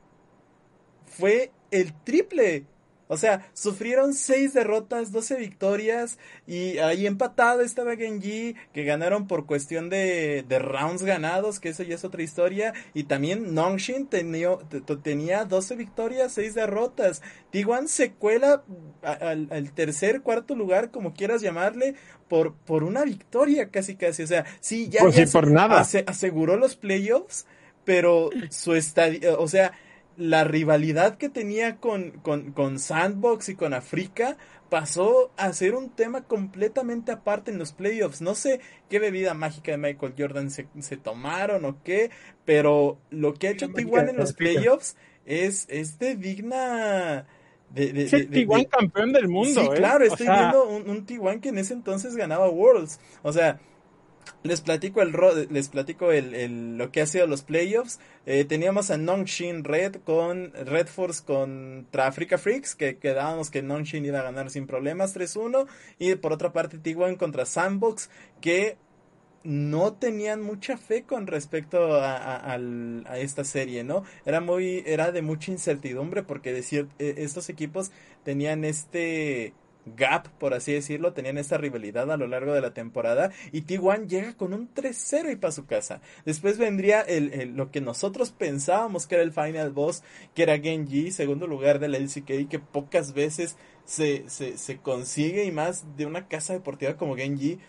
fue 1.05 1.51
el 1.71 1.93
triple 2.03 2.65
O 3.09 3.17
sea, 3.17 3.47
sufrieron 3.53 4.13
seis 4.13 4.53
derrotas, 4.53 5.11
12 5.11 5.35
victorias 5.35 6.17
y 6.47 6.77
ahí 6.79 7.05
empatado 7.05 7.61
estaba 7.61 7.95
Genji, 7.95 8.55
que 8.73 8.85
ganaron 8.85 9.27
por 9.27 9.45
cuestión 9.45 9.89
de, 9.89 10.43
de 10.47 10.59
rounds 10.59 11.03
ganados, 11.03 11.59
que 11.59 11.69
eso 11.69 11.83
ya 11.83 11.95
es 11.95 12.03
otra 12.05 12.23
historia. 12.23 12.73
Y 12.93 13.03
también 13.03 13.53
Nongshin 13.53 14.07
tenía, 14.07 14.57
te- 14.69 14.81
te- 14.81 14.95
tenía 14.97 15.45
12 15.45 15.75
victorias, 15.75 16.33
6 16.33 16.55
derrotas. 16.55 17.21
T1 17.51 17.87
se 17.87 18.13
cuela 18.13 18.63
al, 19.03 19.47
al 19.51 19.71
tercer, 19.73 20.21
cuarto 20.21 20.55
lugar, 20.55 20.89
como 20.89 21.13
quieras 21.13 21.41
llamarle, 21.41 21.95
por, 22.29 22.53
por 22.55 22.83
una 22.83 23.03
victoria 23.03 23.69
casi 23.69 23.95
casi. 23.95 24.23
O 24.23 24.27
sea, 24.27 24.45
sí, 24.59 24.89
ya, 24.89 25.01
Pues 25.01 25.15
ya 25.15 25.25
sí, 25.25 25.31
se- 25.31 25.37
por 25.37 25.51
nada. 25.51 25.81
ase- 25.81 26.05
aseguró 26.07 26.55
los 26.57 26.75
playoffs, 26.77 27.45
pero 27.85 28.29
su 28.49 28.73
estadio, 28.75 29.39
o 29.39 29.47
sea, 29.47 29.73
la 30.17 30.43
rivalidad 30.43 31.17
que 31.17 31.29
tenía 31.29 31.77
con, 31.77 32.11
con, 32.11 32.51
con 32.51 32.79
Sandbox 32.79 33.49
y 33.49 33.55
con 33.55 33.73
Africa 33.73 34.37
pasó 34.69 35.31
a 35.37 35.51
ser 35.53 35.75
un 35.75 35.89
tema 35.89 36.23
completamente 36.23 37.11
aparte 37.11 37.51
en 37.51 37.59
los 37.59 37.73
playoffs. 37.73 38.21
No 38.21 38.35
sé 38.35 38.59
qué 38.89 38.99
bebida 38.99 39.33
mágica 39.33 39.71
de 39.71 39.77
Michael 39.77 40.13
Jordan 40.17 40.49
se, 40.51 40.67
se 40.79 40.97
tomaron 40.97 41.65
o 41.65 41.81
qué, 41.83 42.09
pero 42.45 42.97
lo 43.09 43.33
que 43.33 43.47
ha 43.47 43.51
hecho 43.51 43.69
Mágica 43.69 43.89
T1 44.01 44.03
de 44.05 44.11
en 44.11 44.17
los 44.17 44.33
playoffs 44.33 44.95
es, 45.25 45.65
es 45.69 45.97
de 45.99 46.15
digna... 46.15 47.25
De, 47.69 47.91
de- 47.91 48.03
Es 48.03 48.13
el 48.13 48.29
de- 48.29 48.39
de- 48.41 48.47
T1 48.47 48.57
de- 48.57 48.65
campeón 48.67 49.13
del 49.13 49.27
mundo, 49.27 49.61
Sí, 49.61 49.67
¿eh? 49.67 49.75
claro, 49.75 50.03
O 50.05 50.07
estoy 50.07 50.27
sea- 50.27 50.35
viendo 50.51 50.67
un, 50.69 50.89
un 50.89 51.05
T1 51.07 51.39
que 51.41 51.49
en 51.49 51.57
ese 51.57 51.73
entonces 51.73 52.15
ganaba 52.15 52.47
Worlds. 52.49 52.99
O 53.23 53.33
sea, 53.33 53.59
les 54.43 54.61
platico 54.61 55.01
el 55.01 55.13
les 55.49 55.69
platico 55.69 56.11
el, 56.11 56.33
el- 56.35 56.77
lo 56.77 56.91
que 56.91 57.01
ha 57.01 57.05
sido 57.05 57.27
los 57.27 57.43
playoffs. 57.43 57.99
Eh, 58.25 58.45
teníamos 58.45 58.91
a 58.91 58.97
Nongshin 58.97 59.63
Red 59.63 59.97
con 60.03 60.51
Red 60.53 60.87
Force 60.87 61.23
contra 61.23 62.07
Africa 62.07 62.37
Freaks, 62.37 62.75
que 62.75 62.97
quedábamos 62.97 63.49
que 63.51 63.61
Nongshin 63.61 64.05
iba 64.05 64.19
a 64.19 64.23
ganar 64.23 64.49
sin 64.49 64.67
problemas 64.67 65.15
3-1. 65.15 65.67
Y 65.99 66.15
por 66.15 66.33
otra 66.33 66.53
parte 66.53 66.77
T1 66.77 67.17
contra 67.17 67.45
Sandbox, 67.45 68.09
que 68.41 68.77
no 69.43 69.93
tenían 69.93 70.41
mucha 70.41 70.77
fe 70.77 71.03
con 71.03 71.27
respecto 71.27 71.95
a, 71.95 72.53
a- 72.53 73.17
esta 73.17 73.43
serie, 73.43 73.83
¿no? 73.83 74.03
Era 74.25 74.39
muy, 74.39 74.83
era 74.85 75.11
de 75.11 75.21
mucha 75.21 75.51
incertidumbre 75.51 76.23
porque 76.23 76.53
decir, 76.53 76.87
eh, 76.99 77.15
estos 77.17 77.49
equipos 77.49 77.91
tenían 78.23 78.63
este 78.63 79.53
gap, 79.85 80.27
por 80.39 80.53
así 80.53 80.71
decirlo, 80.73 81.13
tenían 81.13 81.37
esta 81.37 81.57
rivalidad 81.57 82.11
a 82.11 82.17
lo 82.17 82.27
largo 82.27 82.53
de 82.53 82.61
la 82.61 82.73
temporada 82.73 83.31
y 83.51 83.63
T1 83.63 84.07
llega 84.07 84.37
con 84.37 84.53
un 84.53 84.73
3-0 84.73 85.31
y 85.31 85.35
para 85.35 85.51
su 85.51 85.65
casa. 85.65 86.01
Después 86.25 86.57
vendría 86.57 87.01
el, 87.01 87.55
lo 87.55 87.71
que 87.71 87.81
nosotros 87.81 88.31
pensábamos 88.31 89.07
que 89.07 89.15
era 89.15 89.23
el 89.23 89.33
final 89.33 89.71
boss, 89.71 90.03
que 90.33 90.43
era 90.43 90.59
Genji, 90.59 91.11
segundo 91.11 91.47
lugar 91.47 91.79
de 91.79 91.89
la 91.89 91.97
LCK, 91.97 92.47
que 92.49 92.59
pocas 92.59 93.13
veces 93.13 93.57
se, 93.85 94.29
se, 94.29 94.77
consigue 94.77 95.43
y 95.43 95.51
más 95.51 95.97
de 95.97 96.05
una 96.05 96.27
casa 96.27 96.53
deportiva 96.53 96.95
como 96.95 97.15
Genji. 97.15 97.59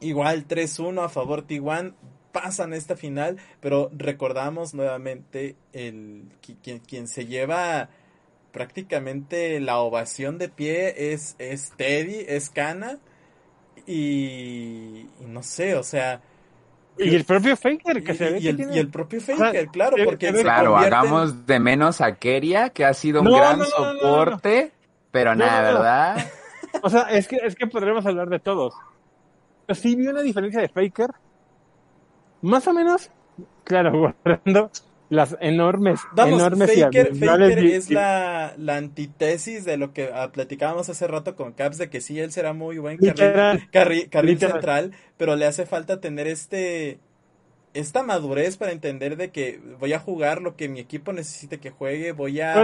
Igual 0.00 0.46
3-1 0.46 1.04
a 1.04 1.08
favor 1.08 1.46
T1. 1.46 1.94
Pasan 2.32 2.74
esta 2.74 2.94
final, 2.94 3.38
pero 3.60 3.90
recordamos 3.96 4.74
nuevamente 4.74 5.56
el 5.72 6.28
qui- 6.42 6.56
quien, 6.62 6.78
quien 6.80 7.08
se 7.08 7.26
lleva 7.26 7.88
prácticamente 8.52 9.60
la 9.60 9.78
ovación 9.78 10.38
de 10.38 10.48
pie 10.48 11.12
es, 11.12 11.36
es 11.38 11.72
Teddy, 11.76 12.24
es 12.28 12.50
Kana. 12.50 12.98
Y, 13.86 15.06
y 15.20 15.26
no 15.26 15.42
sé, 15.42 15.76
o 15.76 15.82
sea. 15.82 16.22
Y 16.96 17.14
el 17.14 17.24
propio 17.24 17.56
Faker, 17.56 18.02
que 18.02 18.12
y, 18.12 18.14
se 18.14 18.30
ve 18.30 18.42
y 18.42 18.42
que 18.42 18.50
el, 18.50 18.56
tiene- 18.56 18.76
y 18.76 18.78
el 18.78 18.90
propio 18.90 19.20
Faker, 19.20 19.68
claro, 19.70 19.96
se- 19.96 20.02
porque 20.02 20.34
se 20.34 20.42
Claro, 20.42 20.76
hagamos 20.78 21.46
de 21.46 21.60
menos 21.60 22.00
a 22.00 22.16
Keria, 22.16 22.70
que 22.70 22.84
ha 22.84 22.94
sido 22.94 23.22
un 23.22 23.26
No, 23.26 23.32
gran 23.32 23.58
no, 23.58 23.66
no, 23.68 23.92
no, 23.94 23.94
no, 23.94 24.24
no. 24.30 24.42
soporte, 24.42 24.72
pero 25.10 25.34
No, 25.34 25.44
nada. 25.46 25.62
¿verdad? 25.62 26.16
O 26.82 26.90
sea, 26.90 27.02
es 27.10 27.28
que, 27.28 27.36
es 27.42 27.56
que 27.56 27.66
podremos 27.66 28.06
hablar 28.06 28.28
de 28.28 28.40
todos. 28.40 28.74
Pero 29.66 29.80
sí 29.80 29.96
vi 29.96 30.08
una 30.08 30.22
diferencia 30.22 30.60
de 30.62 30.68
Faker. 30.70 31.10
Más 32.40 32.66
o 32.68 32.72
menos, 32.72 33.10
claro, 33.64 33.92
guardando 34.24 34.70
las 35.10 35.36
enormes, 35.40 36.00
Vamos, 36.12 36.40
enormes 36.40 36.70
Faker, 36.70 37.14
Faker 37.16 37.58
es 37.58 37.90
la, 37.90 38.54
la 38.58 38.76
antítesis 38.76 39.64
de 39.64 39.76
lo 39.78 39.92
que 39.92 40.10
ah, 40.12 40.30
platicábamos 40.32 40.88
hace 40.88 41.06
rato 41.06 41.34
con 41.34 41.52
Caps, 41.52 41.78
de 41.78 41.88
que 41.88 42.00
sí, 42.00 42.20
él 42.20 42.30
será 42.30 42.52
muy 42.52 42.78
buen 42.78 42.98
carril, 42.98 43.10
Literal. 43.12 43.70
carri- 43.72 44.08
carril 44.08 44.32
Literal. 44.32 44.52
central, 44.52 44.92
pero 45.16 45.36
le 45.36 45.46
hace 45.46 45.64
falta 45.66 46.00
tener 46.00 46.26
este 46.26 46.98
esta 47.74 48.02
madurez 48.02 48.56
para 48.56 48.72
entender 48.72 49.16
de 49.16 49.30
que 49.30 49.60
voy 49.78 49.92
a 49.92 49.98
jugar 49.98 50.40
lo 50.42 50.56
que 50.56 50.68
mi 50.68 50.80
equipo 50.80 51.12
necesite 51.12 51.58
que 51.58 51.70
juegue, 51.70 52.12
voy 52.12 52.40
a... 52.40 52.54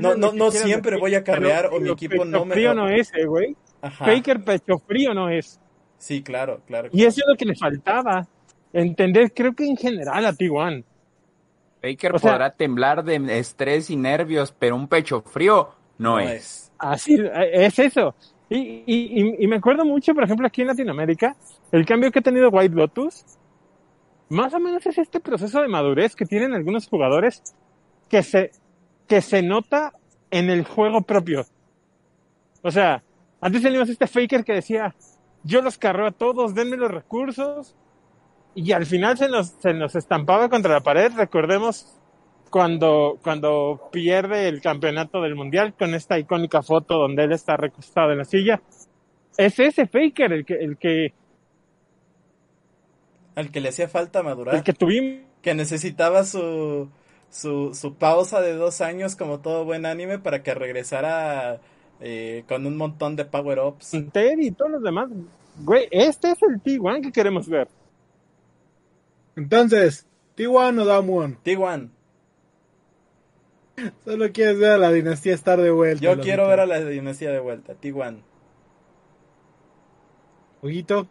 No, 0.00 0.14
no, 0.14 0.32
no 0.32 0.50
siempre 0.50 0.92
decir, 0.92 1.00
voy 1.00 1.14
a 1.14 1.24
carrear 1.24 1.70
o 1.72 1.80
mi 1.80 1.90
equipo 1.90 2.24
no 2.24 2.44
me... 2.44 2.54
frío 2.54 2.74
no 2.74 2.88
es, 2.88 3.10
eh, 3.14 3.24
güey. 3.24 3.56
Ajá. 3.82 4.04
Faker 4.04 4.44
pecho 4.44 4.78
frío 4.86 5.14
no 5.14 5.28
es. 5.30 5.58
Sí, 5.98 6.22
claro, 6.22 6.60
claro. 6.66 6.88
Y 6.92 7.04
eso 7.04 7.20
es 7.20 7.26
lo 7.26 7.36
que 7.36 7.46
le 7.46 7.56
faltaba. 7.56 8.26
Entender, 8.72 9.32
creo 9.34 9.54
que 9.54 9.64
en 9.64 9.76
general 9.76 10.24
a 10.26 10.32
T1. 10.32 10.84
Faker 11.82 12.14
O 12.14 12.18
sea- 12.18 12.32
podrá 12.32 12.50
temblar 12.50 13.04
de 13.04 13.38
estrés 13.38 13.90
y 13.90 13.96
nervios, 13.96 14.52
pero 14.58 14.76
un 14.76 14.88
pecho 14.88 15.22
frío 15.22 15.70
no, 15.98 16.12
No 16.12 16.18
es. 16.20 16.30
es. 16.32 16.72
Así, 16.78 17.14
eh, 17.14 17.50
es 17.66 17.78
eso. 17.78 18.14
Y, 18.48 18.56
y, 18.58 18.84
y, 18.86 19.44
y 19.44 19.46
me 19.46 19.56
acuerdo 19.56 19.84
mucho, 19.84 20.14
por 20.14 20.24
ejemplo, 20.24 20.46
aquí 20.46 20.62
en 20.62 20.68
Latinoamérica, 20.68 21.36
el 21.72 21.86
cambio 21.86 22.10
que 22.10 22.18
ha 22.18 22.22
tenido 22.22 22.48
White 22.50 22.74
Lotus, 22.74 23.24
más 24.28 24.52
o 24.54 24.58
menos 24.60 24.84
es 24.86 24.98
este 24.98 25.20
proceso 25.20 25.60
de 25.60 25.68
madurez 25.68 26.16
que 26.16 26.24
tienen 26.26 26.54
algunos 26.54 26.88
jugadores 26.88 27.42
que 28.08 28.22
se, 28.22 28.50
que 29.06 29.20
se 29.20 29.42
nota 29.42 29.92
en 30.30 30.50
el 30.50 30.64
juego 30.64 31.02
propio. 31.02 31.44
O 32.62 32.70
sea, 32.70 33.02
antes 33.40 33.62
teníamos 33.62 33.88
este 33.88 34.06
faker 34.06 34.44
que 34.44 34.52
decía, 34.54 34.94
yo 35.44 35.62
los 35.62 35.78
carro 35.78 36.06
a 36.06 36.10
todos, 36.12 36.54
denme 36.54 36.76
los 36.76 36.90
recursos, 36.90 37.74
y 38.54 38.72
al 38.72 38.86
final 38.86 39.16
se 39.16 39.28
nos, 39.28 39.48
se 39.48 39.72
nos 39.74 39.94
estampaba 39.94 40.48
contra 40.48 40.72
la 40.74 40.80
pared, 40.80 41.12
recordemos 41.16 41.86
cuando, 42.50 43.18
cuando 43.22 43.88
pierde 43.92 44.48
el 44.48 44.60
campeonato 44.60 45.22
del 45.22 45.36
mundial 45.36 45.74
con 45.74 45.94
esta 45.94 46.18
icónica 46.18 46.62
foto 46.62 46.98
donde 46.98 47.24
él 47.24 47.32
está 47.32 47.56
recostado 47.56 48.12
en 48.12 48.18
la 48.18 48.24
silla. 48.24 48.60
Es 49.36 49.58
ese 49.58 49.86
Faker 49.86 50.32
el 50.32 50.44
que, 50.44 50.54
el 50.54 50.76
que, 50.76 51.14
Al 53.36 53.50
que 53.50 53.60
le 53.60 53.68
hacía 53.68 53.88
falta 53.88 54.22
madurar. 54.22 54.56
el 54.56 54.62
que 54.62 54.72
tuvimos. 54.72 55.20
que 55.40 55.54
necesitaba 55.54 56.24
su, 56.24 56.90
su, 57.30 57.72
su 57.72 57.94
pausa 57.94 58.40
de 58.40 58.54
dos 58.54 58.80
años 58.80 59.16
como 59.16 59.38
todo 59.38 59.64
buen 59.64 59.86
anime 59.86 60.18
para 60.18 60.42
que 60.42 60.52
regresara 60.54 61.60
eh, 62.00 62.44
con 62.48 62.66
un 62.66 62.76
montón 62.76 63.14
de 63.14 63.24
power-ups. 63.24 63.94
Y 63.94 64.50
todos 64.50 64.70
los 64.72 64.82
demás. 64.82 65.08
Güey, 65.62 65.86
este 65.90 66.32
es 66.32 66.42
el 66.42 66.62
T1 66.62 67.02
que 67.02 67.12
queremos 67.12 67.48
ver. 67.48 67.68
Entonces, 69.40 70.06
T1 70.36 70.80
o 70.82 70.84
Damwon. 70.84 71.38
T1, 71.42 71.88
Solo 74.04 74.30
quieres 74.32 74.58
ver 74.58 74.72
a 74.72 74.76
la 74.78 74.92
dinastía 74.92 75.32
estar 75.32 75.58
de 75.58 75.70
vuelta. 75.70 76.02
yo 76.04 76.20
quiero 76.20 76.46
ver 76.48 76.60
a 76.60 76.66
la 76.66 76.80
dinastía 76.80 77.30
de 77.32 77.40
vuelta. 77.40 77.72
T1. 77.80 78.20
Huguito. 80.60 81.08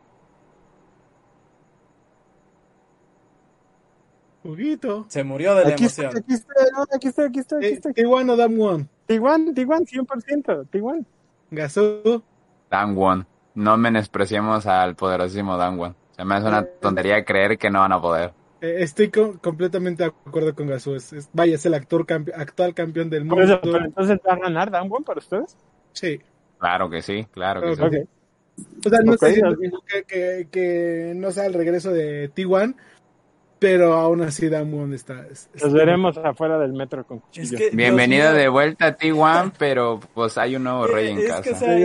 Huguito. 4.43 5.05
Se 5.09 5.23
murió 5.23 5.55
de 5.55 5.65
la 5.65 5.71
Aquí 5.71 5.85
estoy, 5.85 6.05
emoción. 6.05 6.23
aquí 6.23 6.33
estoy, 6.35 6.55
no, 6.75 6.83
aquí 6.95 7.07
estoy, 7.07 7.25
aquí 7.25 7.39
estoy, 7.39 7.57
aquí 7.57 7.67
Eh, 7.67 7.73
estoy. 7.73 7.93
T1 7.93 8.29
o 8.31 8.35
Damwon. 8.37 8.89
T1, 9.07 9.53
T1, 9.55 9.85
100%, 9.87 10.67
T1. 10.69 11.05
Gazú. 11.49 12.23
Dangwon. 12.69 13.25
No 13.55 13.77
menospreciemos 13.77 14.67
al 14.67 14.95
poderosísimo 14.95 15.57
Dangwon. 15.57 15.95
Se 16.19 16.25
me 16.25 16.35
hace 16.35 16.47
una 16.49 16.65
tontería 16.65 17.23
creer 17.23 17.57
que 17.57 17.69
no 17.69 17.79
van 17.79 17.93
a 17.93 18.01
poder. 18.01 18.33
Eh, 18.59 18.75
estoy 18.79 19.09
co- 19.09 19.39
completamente 19.41 20.03
de 20.03 20.09
acuerdo 20.09 20.53
con. 20.53 20.69
Es, 20.69 20.85
es- 21.13 21.29
vaya, 21.31 21.55
es 21.55 21.65
el 21.65 21.73
actor 21.73 22.05
campe- 22.05 22.33
actual 22.35 22.73
campeón 22.73 23.09
del 23.09 23.23
mundo. 23.23 23.41
eso, 23.41 23.61
pero 23.61 23.85
entonces 23.85 24.19
va 24.27 24.33
a 24.33 24.39
ganar 24.39 24.69
Damwon 24.69 25.05
para 25.05 25.19
ustedes. 25.19 25.55
Sí. 25.93 26.19
Claro 26.59 26.89
que 26.89 27.01
sí, 27.01 27.25
claro 27.31 27.61
que 27.61 27.73
sí. 27.73 27.81
O 28.85 28.89
sea, 28.89 28.99
no 28.99 29.11
Ok, 29.13 29.13
estoy 29.13 29.29
diciendo 29.29 29.77
ok. 29.77 29.85
que, 29.87 30.03
que- 30.03 30.47
que 30.51 31.13
no 31.15 31.31
sea 31.31 31.45
el 31.45 31.53
regreso 31.53 31.93
de 31.93 32.29
T1, 32.33 32.75
pero 33.59 33.93
aún 33.93 34.21
así 34.21 34.49
Damwon 34.49 34.93
está. 34.93 35.25
es- 35.31 35.49
es- 35.53 35.63
Los 35.63 35.71
veremos 35.71 36.17
afuera 36.17 36.57
del 36.59 36.73
metro 36.73 37.05
con 37.05 37.19
Es 37.19 37.23
cuchillo. 37.23 37.57
que, 37.57 37.69
Bienvenido 37.73 38.33
de 38.33 38.49
vuelta 38.49 38.87
a 38.87 38.97
T1, 38.97 39.53
pero 39.57 40.01
pues 40.13 40.37
hay 40.37 40.57
un 40.57 40.65
nuevo 40.65 40.85
rey 40.85 41.07
eh, 41.07 41.11
en 41.11 41.17
es 41.19 41.27
casa. 41.27 41.43
que, 41.43 41.51
o 41.51 41.55
sea, 41.55 41.77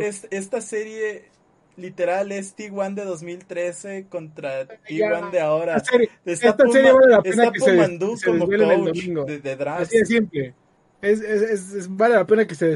es- 0.00 0.24
es- 0.24 0.28
esta 0.30 0.62
serie 0.62 1.30
literal 1.76 2.32
es 2.32 2.56
T1 2.56 2.94
de 2.94 3.04
2013 3.04 4.06
contra 4.08 4.66
T1 4.66 5.30
de 5.30 5.40
ahora. 5.40 5.76
Esta 5.76 5.90
serie, 5.92 6.10
Está 6.24 6.48
esta 6.50 6.68
serie 6.68 6.90
Puma- 6.90 7.00
vale 7.02 7.12
la 7.16 7.22
pena 7.22 7.42
está 7.44 7.52
que 7.52 7.60
se, 7.60 7.72
Pumandú 7.72 8.16
se 8.16 8.26
como 8.26 8.44
el 8.52 8.84
domingo. 8.84 9.24
de. 9.24 9.82
Así 9.82 9.98
de 9.98 10.04
simple. 10.06 10.54
Es, 11.00 11.20
es, 11.20 11.42
es- 11.42 11.72
es- 11.74 11.96
vale 11.96 12.14
la 12.14 12.26
pena 12.26 12.46
que 12.46 12.54
se 12.54 12.66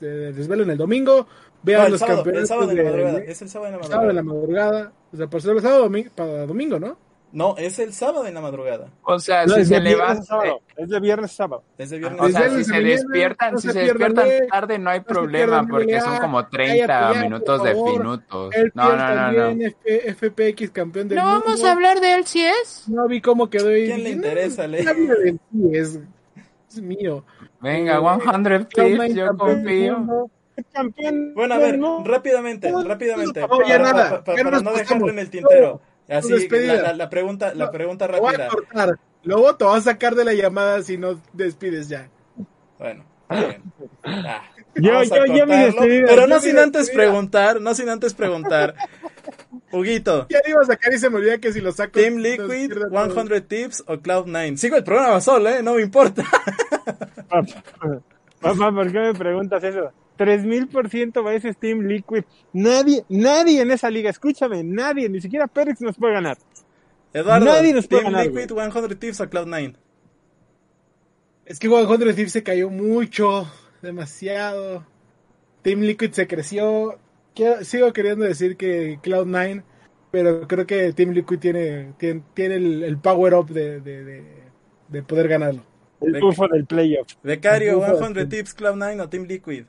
de- 0.00 0.32
desvelen 0.32 0.68
el 0.70 0.78
domingo. 0.78 1.26
Vean 1.62 1.80
No, 1.80 1.86
el 1.86 1.92
los 1.92 2.00
sábado, 2.00 2.18
el 2.20 2.24
campeonatos 2.24 2.48
sábado 2.48 2.68
de 2.68 2.74
la 2.74 2.82
de- 2.82 2.90
madrugada. 2.90 3.18
de- 3.20 3.30
Es 3.32 3.42
el 3.42 3.48
sábado 3.48 3.66
de 3.66 3.70
la 3.70 3.76
el 3.84 3.90
sábado 3.90 4.08
de 4.08 4.14
la 4.14 4.22
madrugada. 4.22 4.92
O 5.12 5.16
sea, 5.16 5.26
el 5.52 5.62
sábado 5.62 5.82
para 6.14 6.46
domingo, 6.46 6.78
¿no? 6.80 6.98
No, 7.36 7.54
es 7.58 7.78
el 7.80 7.92
sábado 7.92 8.26
en 8.26 8.32
la 8.32 8.40
madrugada. 8.40 8.88
O 9.02 9.18
sea, 9.18 9.44
No, 9.44 9.56
si 9.56 9.60
es 9.60 9.68
se 9.68 9.74
de 9.74 9.80
viernes 9.80 10.00
a 10.00 10.04
levanta... 10.14 10.22
sábado. 10.24 10.60
Es 10.74 10.88
de 10.88 11.00
viernes 11.00 11.32
sábado. 11.32 11.62
Es 11.76 11.90
de 11.90 11.98
viernes. 11.98 12.20
O 12.22 12.28
sea, 12.30 12.48
si 12.48 12.64
se 12.64 12.80
despiertan, 12.80 13.52
no 13.52 13.58
si 13.58 13.66
se 13.68 13.72
se 13.74 13.78
despiertan 13.80 14.28
de- 14.28 14.46
tarde 14.50 14.78
no 14.78 14.88
hay 14.88 15.00
no 15.00 15.04
problema 15.04 15.66
porque 15.68 16.00
son 16.00 16.16
como 16.16 16.38
Cállate 16.38 16.56
30 16.56 16.86
ya, 16.86 17.08
por 17.08 17.20
minutos 17.20 17.62
de 17.62 17.74
minutos. 17.74 18.54
El 18.54 18.72
No, 18.74 18.96
no, 18.96 19.14
no, 19.14 19.32
no. 19.54 19.64
F- 19.66 20.14
FPX 20.14 20.70
campeón 20.70 21.08
del 21.08 21.18
No 21.18 21.24
mundo. 21.26 21.42
vamos 21.44 21.64
a 21.64 21.72
hablar 21.72 22.00
de 22.00 22.14
él 22.14 22.24
si 22.24 22.42
es. 22.42 22.88
No 22.88 23.06
vi 23.06 23.20
cómo 23.20 23.50
quedó 23.50 23.68
ahí. 23.68 23.84
¿Quién 23.84 24.02
le 24.04 24.10
interesa, 24.12 24.62
No, 24.62 24.68
Le? 24.68 25.38
es, 25.72 26.00
es 26.70 26.80
mío. 26.80 27.22
Venga, 27.60 27.96
Eh, 27.96 28.00
100 28.00 28.20
Cloud9 28.20 28.68
tips, 29.08 29.14
yo 29.14 29.36
confío. 29.36 30.30
Campeón 30.72 31.34
Bueno, 31.34 31.54
a 31.54 31.58
ver, 31.58 31.78
rápidamente, 32.02 32.70
No, 32.70 32.82
rápidamente. 32.82 33.40
no, 33.42 33.60
ya 33.60 33.76
para, 33.78 33.92
nada, 33.92 34.10
pa- 34.10 34.24
pa- 34.24 34.36
ya 34.36 34.42
para 34.42 34.50
nos 34.56 34.62
no 34.62 34.72
dejarlo 34.72 35.10
en 35.10 35.18
el 35.18 35.28
tintero. 35.28 35.82
No, 36.08 36.16
Así, 36.18 36.32
despedida. 36.32 36.74
la, 36.76 36.82
la- 36.82 36.92
la 36.94 37.10
pregunta, 37.10 37.52
la 37.54 37.66
No, 37.66 37.70
pregunta 37.72 38.06
Lo 38.06 38.20
voy 38.20 38.28
a 38.34 38.38
rápida. 38.38 38.48
cortar. 38.48 38.98
Luego 39.24 39.56
te 39.56 39.64
vas 39.64 39.78
a 39.86 39.90
sacar 39.90 40.14
de 40.14 40.24
la 40.24 40.32
llamada 40.34 40.82
si 40.82 40.96
no 40.96 41.20
despides 41.32 41.88
ya. 41.88 42.08
Bueno, 42.78 43.04
bien. 43.30 43.62
Ah, 44.04 44.42
Yo- 44.76 44.92
cortarlo, 44.92 45.46
despedida, 45.46 46.06
pero 46.06 46.20
yo 46.22 46.26
no 46.28 46.38
sin 46.40 46.58
antes 46.58 46.90
preguntar, 46.90 47.60
no 47.60 47.74
sin 47.74 47.88
antes 47.88 48.14
preguntar. 48.14 48.74
Huguito, 49.72 50.26
Ya 50.28 50.38
iba 50.46 50.60
a 50.60 50.64
sacar 50.64 50.92
y 50.92 50.98
se 50.98 51.10
me 51.10 51.16
olvida 51.16 51.38
que 51.38 51.52
si 51.52 51.60
lo 51.60 51.72
saco. 51.72 51.92
Team 51.98 52.18
Liquid, 52.18 52.68
pierde 52.68 52.88
todo. 52.88 53.10
100 53.26 53.46
Tips 53.48 53.84
o 53.88 53.94
Cloud9. 53.94 54.56
Sigo 54.58 54.76
el 54.76 54.84
programa 54.84 55.20
solo, 55.20 55.48
¿eh? 55.48 55.60
No 55.62 55.74
me 55.74 55.82
importa. 55.82 56.22
Papá, 58.40 58.70
¿por 58.72 58.92
qué 58.92 58.98
me 59.00 59.14
preguntas 59.14 59.64
eso? 59.64 59.90
3000% 60.16 61.24
va 61.24 61.34
ese 61.34 61.54
Team 61.54 61.80
Liquid. 61.82 62.24
Nadie, 62.52 63.04
nadie 63.08 63.60
en 63.60 63.70
esa 63.70 63.90
liga, 63.90 64.10
escúchame, 64.10 64.62
nadie, 64.64 65.08
ni 65.08 65.20
siquiera 65.20 65.46
Pérez 65.46 65.80
nos 65.80 65.96
puede 65.96 66.14
ganar. 66.14 66.38
Eduardo, 67.12 67.46
Nadie 67.46 67.72
nos 67.72 67.86
puede 67.86 68.02
Team 68.02 68.12
ganar, 68.12 68.26
Liquid, 68.26 68.52
100 68.52 68.98
Tips 68.98 69.20
o 69.20 69.30
Cloud9. 69.30 69.76
Es 71.46 71.58
que 71.58 71.68
100 71.68 71.86
Thieves 72.14 72.32
se 72.32 72.42
cayó 72.42 72.70
mucho, 72.70 73.50
demasiado. 73.80 74.84
Team 75.62 75.80
Liquid 75.80 76.10
se 76.12 76.26
creció. 76.26 76.98
Quiero- 77.34 77.64
sigo 77.64 77.92
queriendo 77.92 78.24
decir 78.24 78.56
que 78.56 78.98
Cloud9, 79.00 79.62
pero 80.10 80.46
creo 80.48 80.66
que 80.66 80.92
Team 80.92 81.10
Liquid 81.10 81.38
tiene, 81.38 81.92
tiene, 81.98 82.22
tiene 82.34 82.56
el, 82.56 82.82
el 82.82 82.98
power 82.98 83.34
up 83.34 83.48
de, 83.50 83.80
de, 83.80 84.04
de, 84.04 84.24
de 84.88 85.02
poder 85.02 85.28
ganarlo. 85.28 85.62
El 86.00 86.20
bufo 86.20 86.46
del 86.48 86.66
playoff. 86.66 87.14
Becario, 87.22 87.78
Ujú. 87.78 87.96
100 88.14 88.28
Tips, 88.28 88.56
Cloud9 88.56 89.00
o 89.00 89.08
Team 89.08 89.24
Liquid. 89.24 89.64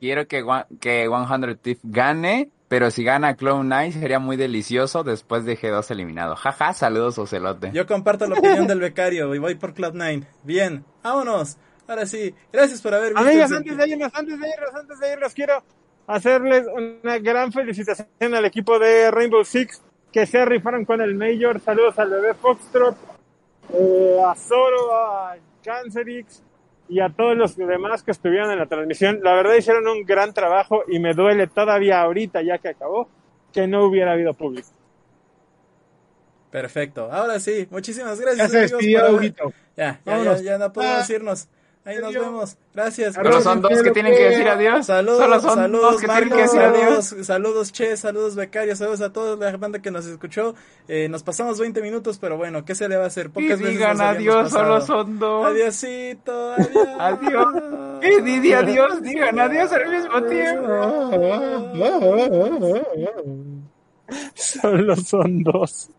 Quiero 0.00 0.26
que, 0.28 0.42
One- 0.42 0.66
que 0.80 1.08
100 1.08 1.56
Thief 1.58 1.78
gane, 1.82 2.50
pero 2.68 2.90
si 2.90 3.04
gana 3.04 3.36
Cloud9 3.36 3.92
sería 3.92 4.18
muy 4.18 4.36
delicioso 4.36 5.04
después 5.04 5.44
de 5.44 5.56
G2 5.58 5.90
eliminado. 5.90 6.36
Jaja, 6.36 6.72
saludos 6.72 7.18
Ocelote. 7.18 7.70
Yo 7.72 7.86
comparto 7.86 8.26
la 8.26 8.38
opinión 8.38 8.66
del 8.66 8.80
becario 8.80 9.34
y 9.34 9.38
voy 9.38 9.54
por 9.54 9.74
Cloud9. 9.74 10.26
Bien, 10.42 10.84
vámonos. 11.02 11.56
Ahora 11.88 12.04
sí, 12.04 12.34
gracias 12.52 12.82
por 12.82 12.94
haber 12.94 13.14
visto. 13.14 13.28
Amigas, 13.28 13.52
antes 13.52 13.76
de 13.76 13.88
irnos, 13.88 14.12
antes 14.14 14.40
de 14.40 14.48
irnos, 14.48 14.74
antes 14.74 14.98
de 14.98 15.12
irnos, 15.12 15.32
quiero 15.34 15.62
hacerles 16.08 16.66
una 17.02 17.18
gran 17.18 17.52
felicitación 17.52 18.34
al 18.34 18.44
equipo 18.44 18.78
de 18.78 19.10
Rainbow 19.10 19.44
Six 19.44 19.82
que 20.12 20.26
se 20.26 20.44
rifaron 20.44 20.84
con 20.84 21.00
el 21.00 21.14
Major. 21.14 21.60
Saludos 21.60 21.98
al 21.98 22.10
bebé 22.10 22.34
Foxtrot, 22.34 22.96
eh, 23.72 24.18
a 24.26 24.34
Zoro, 24.34 24.94
a 24.96 25.36
Cancerix 25.64 26.42
y 26.88 27.00
a 27.00 27.08
todos 27.08 27.36
los 27.36 27.56
demás 27.56 28.02
que 28.02 28.10
estuvieron 28.12 28.50
en 28.50 28.58
la 28.58 28.66
transmisión. 28.66 29.20
La 29.22 29.34
verdad 29.34 29.54
hicieron 29.54 29.86
un 29.88 30.04
gran 30.04 30.32
trabajo 30.32 30.82
y 30.88 30.98
me 30.98 31.14
duele 31.14 31.46
todavía 31.46 32.00
ahorita, 32.02 32.42
ya 32.42 32.58
que 32.58 32.68
acabó, 32.68 33.08
que 33.52 33.66
no 33.66 33.84
hubiera 33.84 34.12
habido 34.12 34.34
público. 34.34 34.68
Perfecto, 36.50 37.10
ahora 37.12 37.38
sí, 37.40 37.66
muchísimas 37.70 38.18
Ya 38.18 38.24
gracias. 38.24 38.50
se 38.70 38.74
amigos, 38.76 39.02
por. 39.10 39.52
Ya, 39.76 40.00
ya, 40.06 40.22
ya, 40.24 40.36
ya 40.40 40.58
no 40.58 40.72
podemos 40.72 41.10
Ah. 41.10 41.12
irnos. 41.12 41.48
Ahí 41.86 41.98
nos 41.98 42.12
vemos. 42.12 42.56
Gracias. 42.74 43.14
Solo 43.14 43.40
son 43.40 43.62
dos 43.62 43.80
que 43.80 43.92
tienen 43.92 44.12
que 44.12 44.24
decir 44.24 44.48
adiós. 44.48 44.86
Saludos, 44.86 45.18
Solo 45.20 45.40
son 45.40 45.54
saludos, 45.54 45.92
dos 45.92 46.00
que 46.00 46.08
tienen 46.08 46.28
que 46.30 46.42
decir 46.42 46.60
adiós. 46.60 47.04
saludos, 47.06 47.26
saludos, 47.26 47.72
Che, 47.72 47.96
saludos, 47.96 48.34
Becario, 48.34 48.74
saludos 48.74 49.00
a 49.02 49.12
toda 49.12 49.36
la 49.52 49.56
banda 49.56 49.80
que 49.80 49.92
nos 49.92 50.04
escuchó. 50.04 50.56
Eh, 50.88 51.08
nos 51.08 51.22
pasamos 51.22 51.60
20 51.60 51.80
minutos, 51.82 52.18
pero 52.18 52.36
bueno, 52.36 52.64
¿qué 52.64 52.74
se 52.74 52.88
le 52.88 52.96
va 52.96 53.04
a 53.04 53.06
hacer? 53.06 53.26
Y 53.26 53.28
Pocas 53.28 53.60
veces 53.60 53.68
digan 53.70 53.92
nos 53.98 54.06
adiós, 54.06 54.50
solo 54.50 54.80
son 54.80 55.18
dos. 55.20 55.46
Adiosito, 55.46 56.52
adiós. 56.54 56.88
Adiós. 56.98 57.46
Y 58.02 58.20
di 58.40 58.52
adiós, 58.52 59.00
digan 59.02 59.38
adiós 59.38 59.72
al 59.72 59.88
mismo 59.88 60.22
tiempo. 60.24 60.68
Solo 64.34 64.96
son 64.96 65.42
dos. 65.42 65.90